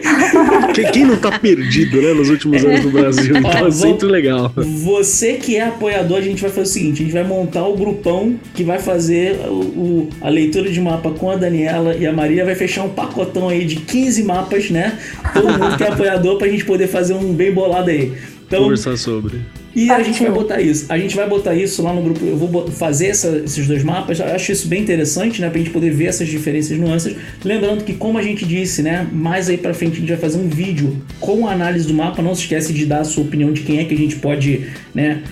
Quem, 0.74 0.90
quem 0.90 1.04
não 1.04 1.16
tá 1.18 1.38
perdido, 1.38 2.00
né, 2.00 2.14
nos 2.14 2.30
últimos 2.30 2.64
anos 2.64 2.80
do 2.80 2.90
Brasil? 2.90 3.36
Então 3.36 3.64
Ó, 3.64 3.68
é 3.68 3.70
sempre 3.70 4.06
legal. 4.06 4.52
Você 4.56 5.34
que 5.34 5.56
é 5.56 5.66
apoiador, 5.66 6.18
a 6.18 6.22
gente 6.22 6.40
vai 6.40 6.50
fazer 6.50 6.62
o 6.62 6.72
seguinte: 6.72 7.02
a 7.02 7.04
gente 7.04 7.12
vai 7.12 7.24
montar 7.24 7.66
o 7.66 7.76
grupão 7.76 8.38
que 8.54 8.64
vai 8.64 8.78
fazer 8.78 9.38
o, 9.46 9.52
o, 9.52 10.08
a 10.22 10.30
leitura 10.30 10.70
de 10.70 10.80
mapa 10.80 11.10
com 11.10 11.30
a 11.30 11.36
Daniela 11.36 11.94
e 11.94 12.06
a 12.06 12.12
Maria. 12.12 12.44
Vai 12.44 12.54
fechar 12.54 12.84
um 12.84 12.88
pacotão 12.88 13.48
aí 13.48 13.66
de 13.66 13.76
15 13.76 14.22
mapas, 14.22 14.70
né? 14.70 14.98
Todo 15.34 15.46
mundo 15.46 15.76
que 15.76 15.84
é 15.84 15.88
apoiador 15.88 16.38
pra 16.38 16.48
gente 16.48 16.64
poder 16.64 16.86
fazer 16.86 17.12
um 17.12 17.34
bem 17.34 17.52
bolado 17.52 17.90
aí. 17.90 18.14
Então, 18.46 18.62
Conversar 18.62 18.96
sobre. 18.96 19.40
E 19.76 19.90
a 19.90 20.02
gente 20.02 20.22
vai 20.22 20.32
botar 20.32 20.58
isso. 20.58 20.86
A 20.88 20.96
gente 20.96 21.14
vai 21.14 21.28
botar 21.28 21.54
isso 21.54 21.82
lá 21.82 21.92
no 21.92 22.00
grupo. 22.00 22.24
Eu 22.24 22.34
vou 22.38 22.66
fazer 22.70 23.08
essa, 23.08 23.42
esses 23.44 23.66
dois 23.66 23.84
mapas. 23.84 24.18
Eu 24.18 24.24
acho 24.34 24.50
isso 24.50 24.66
bem 24.68 24.80
interessante, 24.80 25.38
né? 25.38 25.50
Pra 25.50 25.58
gente 25.58 25.68
poder 25.68 25.90
ver 25.90 26.06
essas 26.06 26.26
diferenças 26.28 26.78
nuances. 26.78 27.14
Lembrando 27.44 27.84
que, 27.84 27.92
como 27.92 28.16
a 28.16 28.22
gente 28.22 28.46
disse, 28.46 28.80
né? 28.80 29.06
Mais 29.12 29.50
aí 29.50 29.58
pra 29.58 29.74
frente 29.74 29.98
a 29.98 30.00
gente 30.00 30.08
vai 30.08 30.16
fazer 30.16 30.38
um 30.38 30.48
vídeo 30.48 30.96
com 31.20 31.46
a 31.46 31.52
análise 31.52 31.86
do 31.86 31.92
mapa. 31.92 32.22
Não 32.22 32.34
se 32.34 32.40
esquece 32.40 32.72
de 32.72 32.86
dar 32.86 33.00
a 33.00 33.04
sua 33.04 33.24
opinião 33.24 33.52
de 33.52 33.64
quem 33.64 33.78
é 33.78 33.84
que 33.84 33.92
a 33.92 33.98
gente 33.98 34.16
pode, 34.16 34.66
né? 34.94 35.22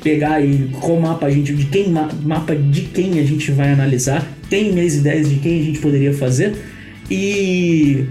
Pegar 0.00 0.40
e 0.40 0.70
qual 0.80 1.00
mapa 1.00 1.26
a 1.26 1.30
gente. 1.30 1.52
De 1.52 1.64
quem 1.64 1.88
mapa 1.88 2.54
de 2.54 2.82
quem 2.82 3.18
a 3.18 3.24
gente 3.24 3.50
vai 3.50 3.72
analisar. 3.72 4.24
Tem 4.48 4.72
minhas 4.72 4.94
ideias 4.94 5.28
de 5.28 5.40
quem 5.40 5.60
a 5.60 5.64
gente 5.64 5.80
poderia 5.80 6.14
fazer. 6.14 6.54
E. 7.10 8.04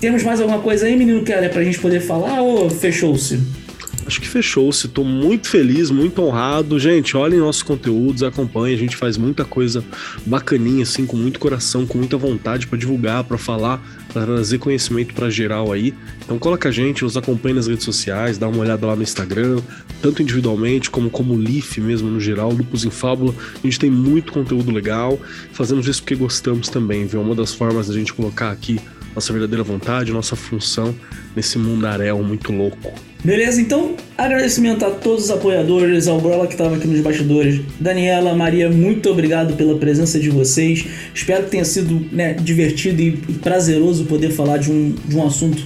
Temos 0.00 0.24
mais 0.24 0.40
alguma 0.40 0.58
coisa 0.58 0.86
aí, 0.86 0.96
menino 0.96 1.22
Keller, 1.22 1.50
pra 1.50 1.62
gente 1.62 1.78
poder 1.78 2.00
falar 2.00 2.42
ou 2.42 2.68
fechou-se? 2.68 3.65
Acho 4.06 4.20
que 4.20 4.28
fechou-se. 4.28 4.86
Tô 4.86 5.02
muito 5.02 5.48
feliz, 5.48 5.90
muito 5.90 6.22
honrado. 6.22 6.78
Gente, 6.78 7.16
olhem 7.16 7.40
nossos 7.40 7.64
conteúdos, 7.64 8.22
acompanhem. 8.22 8.76
A 8.76 8.78
gente 8.78 8.96
faz 8.96 9.16
muita 9.16 9.44
coisa 9.44 9.84
bacaninha, 10.24 10.84
assim, 10.84 11.04
com 11.04 11.16
muito 11.16 11.40
coração, 11.40 11.84
com 11.84 11.98
muita 11.98 12.16
vontade 12.16 12.68
para 12.68 12.78
divulgar, 12.78 13.24
para 13.24 13.36
falar, 13.36 13.82
para 14.12 14.24
trazer 14.24 14.58
conhecimento 14.58 15.12
para 15.12 15.28
geral 15.28 15.72
aí. 15.72 15.92
Então 16.24 16.38
coloca 16.38 16.68
a 16.68 16.72
gente, 16.72 17.02
nos 17.02 17.16
acompanhe 17.16 17.56
nas 17.56 17.66
redes 17.66 17.84
sociais, 17.84 18.38
dá 18.38 18.46
uma 18.46 18.58
olhada 18.58 18.86
lá 18.86 18.94
no 18.94 19.02
Instagram, 19.02 19.60
tanto 20.00 20.22
individualmente 20.22 20.88
como 20.88 21.10
como 21.10 21.34
Leaf 21.34 21.78
mesmo 21.78 22.08
no 22.08 22.20
geral, 22.20 22.52
Lupus 22.52 22.84
em 22.84 22.90
Fábula. 22.90 23.34
A 23.56 23.66
gente 23.66 23.80
tem 23.80 23.90
muito 23.90 24.32
conteúdo 24.32 24.70
legal. 24.70 25.18
Fazemos 25.52 25.88
isso 25.88 26.00
porque 26.02 26.14
gostamos 26.14 26.68
também, 26.68 27.06
viu? 27.06 27.20
Uma 27.20 27.34
das 27.34 27.52
formas 27.52 27.88
da 27.88 27.94
gente 27.94 28.14
colocar 28.14 28.52
aqui 28.52 28.78
nossa 29.16 29.32
verdadeira 29.32 29.64
vontade, 29.64 30.12
nossa 30.12 30.36
função 30.36 30.94
nesse 31.34 31.58
mundaréu 31.58 32.22
muito 32.22 32.52
louco. 32.52 32.92
Beleza, 33.24 33.60
então 33.60 33.96
agradecimento 34.16 34.84
a 34.84 34.90
todos 34.90 35.24
os 35.24 35.30
apoiadores, 35.30 36.06
ao 36.06 36.20
Brola 36.20 36.46
que 36.46 36.52
estava 36.52 36.76
aqui 36.76 36.86
nos 36.86 37.00
bastidores, 37.00 37.60
Daniela, 37.80 38.34
Maria, 38.34 38.70
muito 38.70 39.10
obrigado 39.10 39.56
pela 39.56 39.76
presença 39.78 40.18
de 40.20 40.30
vocês. 40.30 40.84
Espero 41.14 41.44
que 41.44 41.50
tenha 41.50 41.64
sido 41.64 42.06
né, 42.12 42.34
divertido 42.34 43.02
e 43.02 43.12
prazeroso 43.12 44.04
poder 44.04 44.30
falar 44.30 44.58
de 44.58 44.70
um, 44.70 44.94
de 45.06 45.16
um 45.16 45.26
assunto 45.26 45.62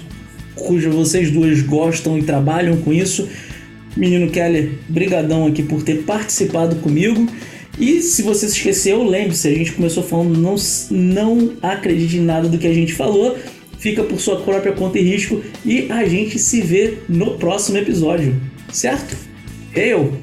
cujo 0.55 0.91
vocês 0.91 1.31
duas 1.31 1.61
gostam 1.63 2.19
e 2.19 2.23
trabalham 2.23 2.77
com 2.79 2.93
isso. 2.93 3.29
Menino 3.97 4.31
Keller, 4.31 4.73
brigadão 4.89 5.47
aqui 5.47 5.63
por 5.63 5.83
ter 5.83 6.03
participado 6.03 6.77
comigo. 6.77 7.27
E 7.79 8.01
se 8.03 8.23
você 8.23 8.49
se 8.49 8.57
esqueceu, 8.57 9.03
lembre-se, 9.03 9.49
a 9.49 9.55
gente 9.55 9.73
começou 9.73 10.03
falando 10.03 10.39
não, 10.39 10.55
não 10.91 11.53
acredite 11.63 12.17
em 12.17 12.21
nada 12.21 12.49
do 12.49 12.59
que 12.59 12.67
a 12.67 12.75
gente 12.75 12.93
falou, 12.93 13.37
fica 13.81 14.05
por 14.05 14.21
sua 14.21 14.37
própria 14.43 14.73
conta 14.73 14.99
e 14.99 15.03
risco 15.03 15.43
e 15.65 15.91
a 15.91 16.07
gente 16.07 16.39
se 16.39 16.61
vê 16.61 16.99
no 17.09 17.39
próximo 17.39 17.79
episódio, 17.79 18.41
certo? 18.71 19.17
Eu! 19.75 20.21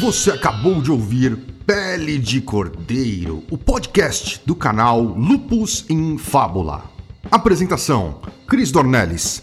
Você 0.00 0.30
acabou 0.30 0.80
de 0.80 0.90
ouvir 0.90 1.36
Pele 1.66 2.18
de 2.18 2.40
Cordeiro, 2.40 3.42
o 3.50 3.58
podcast 3.58 4.40
do 4.44 4.54
canal 4.54 5.00
Lupus 5.00 5.86
em 5.88 6.18
Fábula. 6.18 6.84
Apresentação: 7.30 8.20
Cris 8.46 8.70
Dornelles. 8.70 9.42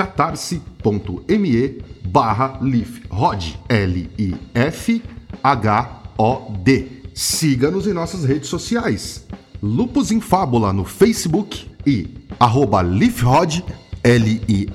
catarse.me 0.00 1.78
barra 2.06 2.58
lifhod, 2.62 3.58
L-I-F-H-O-D. 3.68 5.02
Siga-nos 7.14 7.86
em 7.86 7.92
nossas 7.92 8.24
redes 8.24 8.48
sociais. 8.48 9.26
Lupus 9.62 10.10
em 10.10 10.18
Fábula 10.18 10.72
no 10.72 10.86
Facebook 10.86 11.70
e 11.86 12.08
arroba 12.38 12.80
lifhod, 12.80 13.62
L-I-F-H-O-D, 14.02 14.66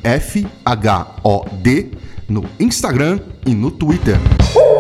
no 2.30 2.46
Instagram 2.60 3.20
e 3.48 3.56
no 3.56 3.72
Twitter. 3.72 4.20
Uh! 4.56 4.75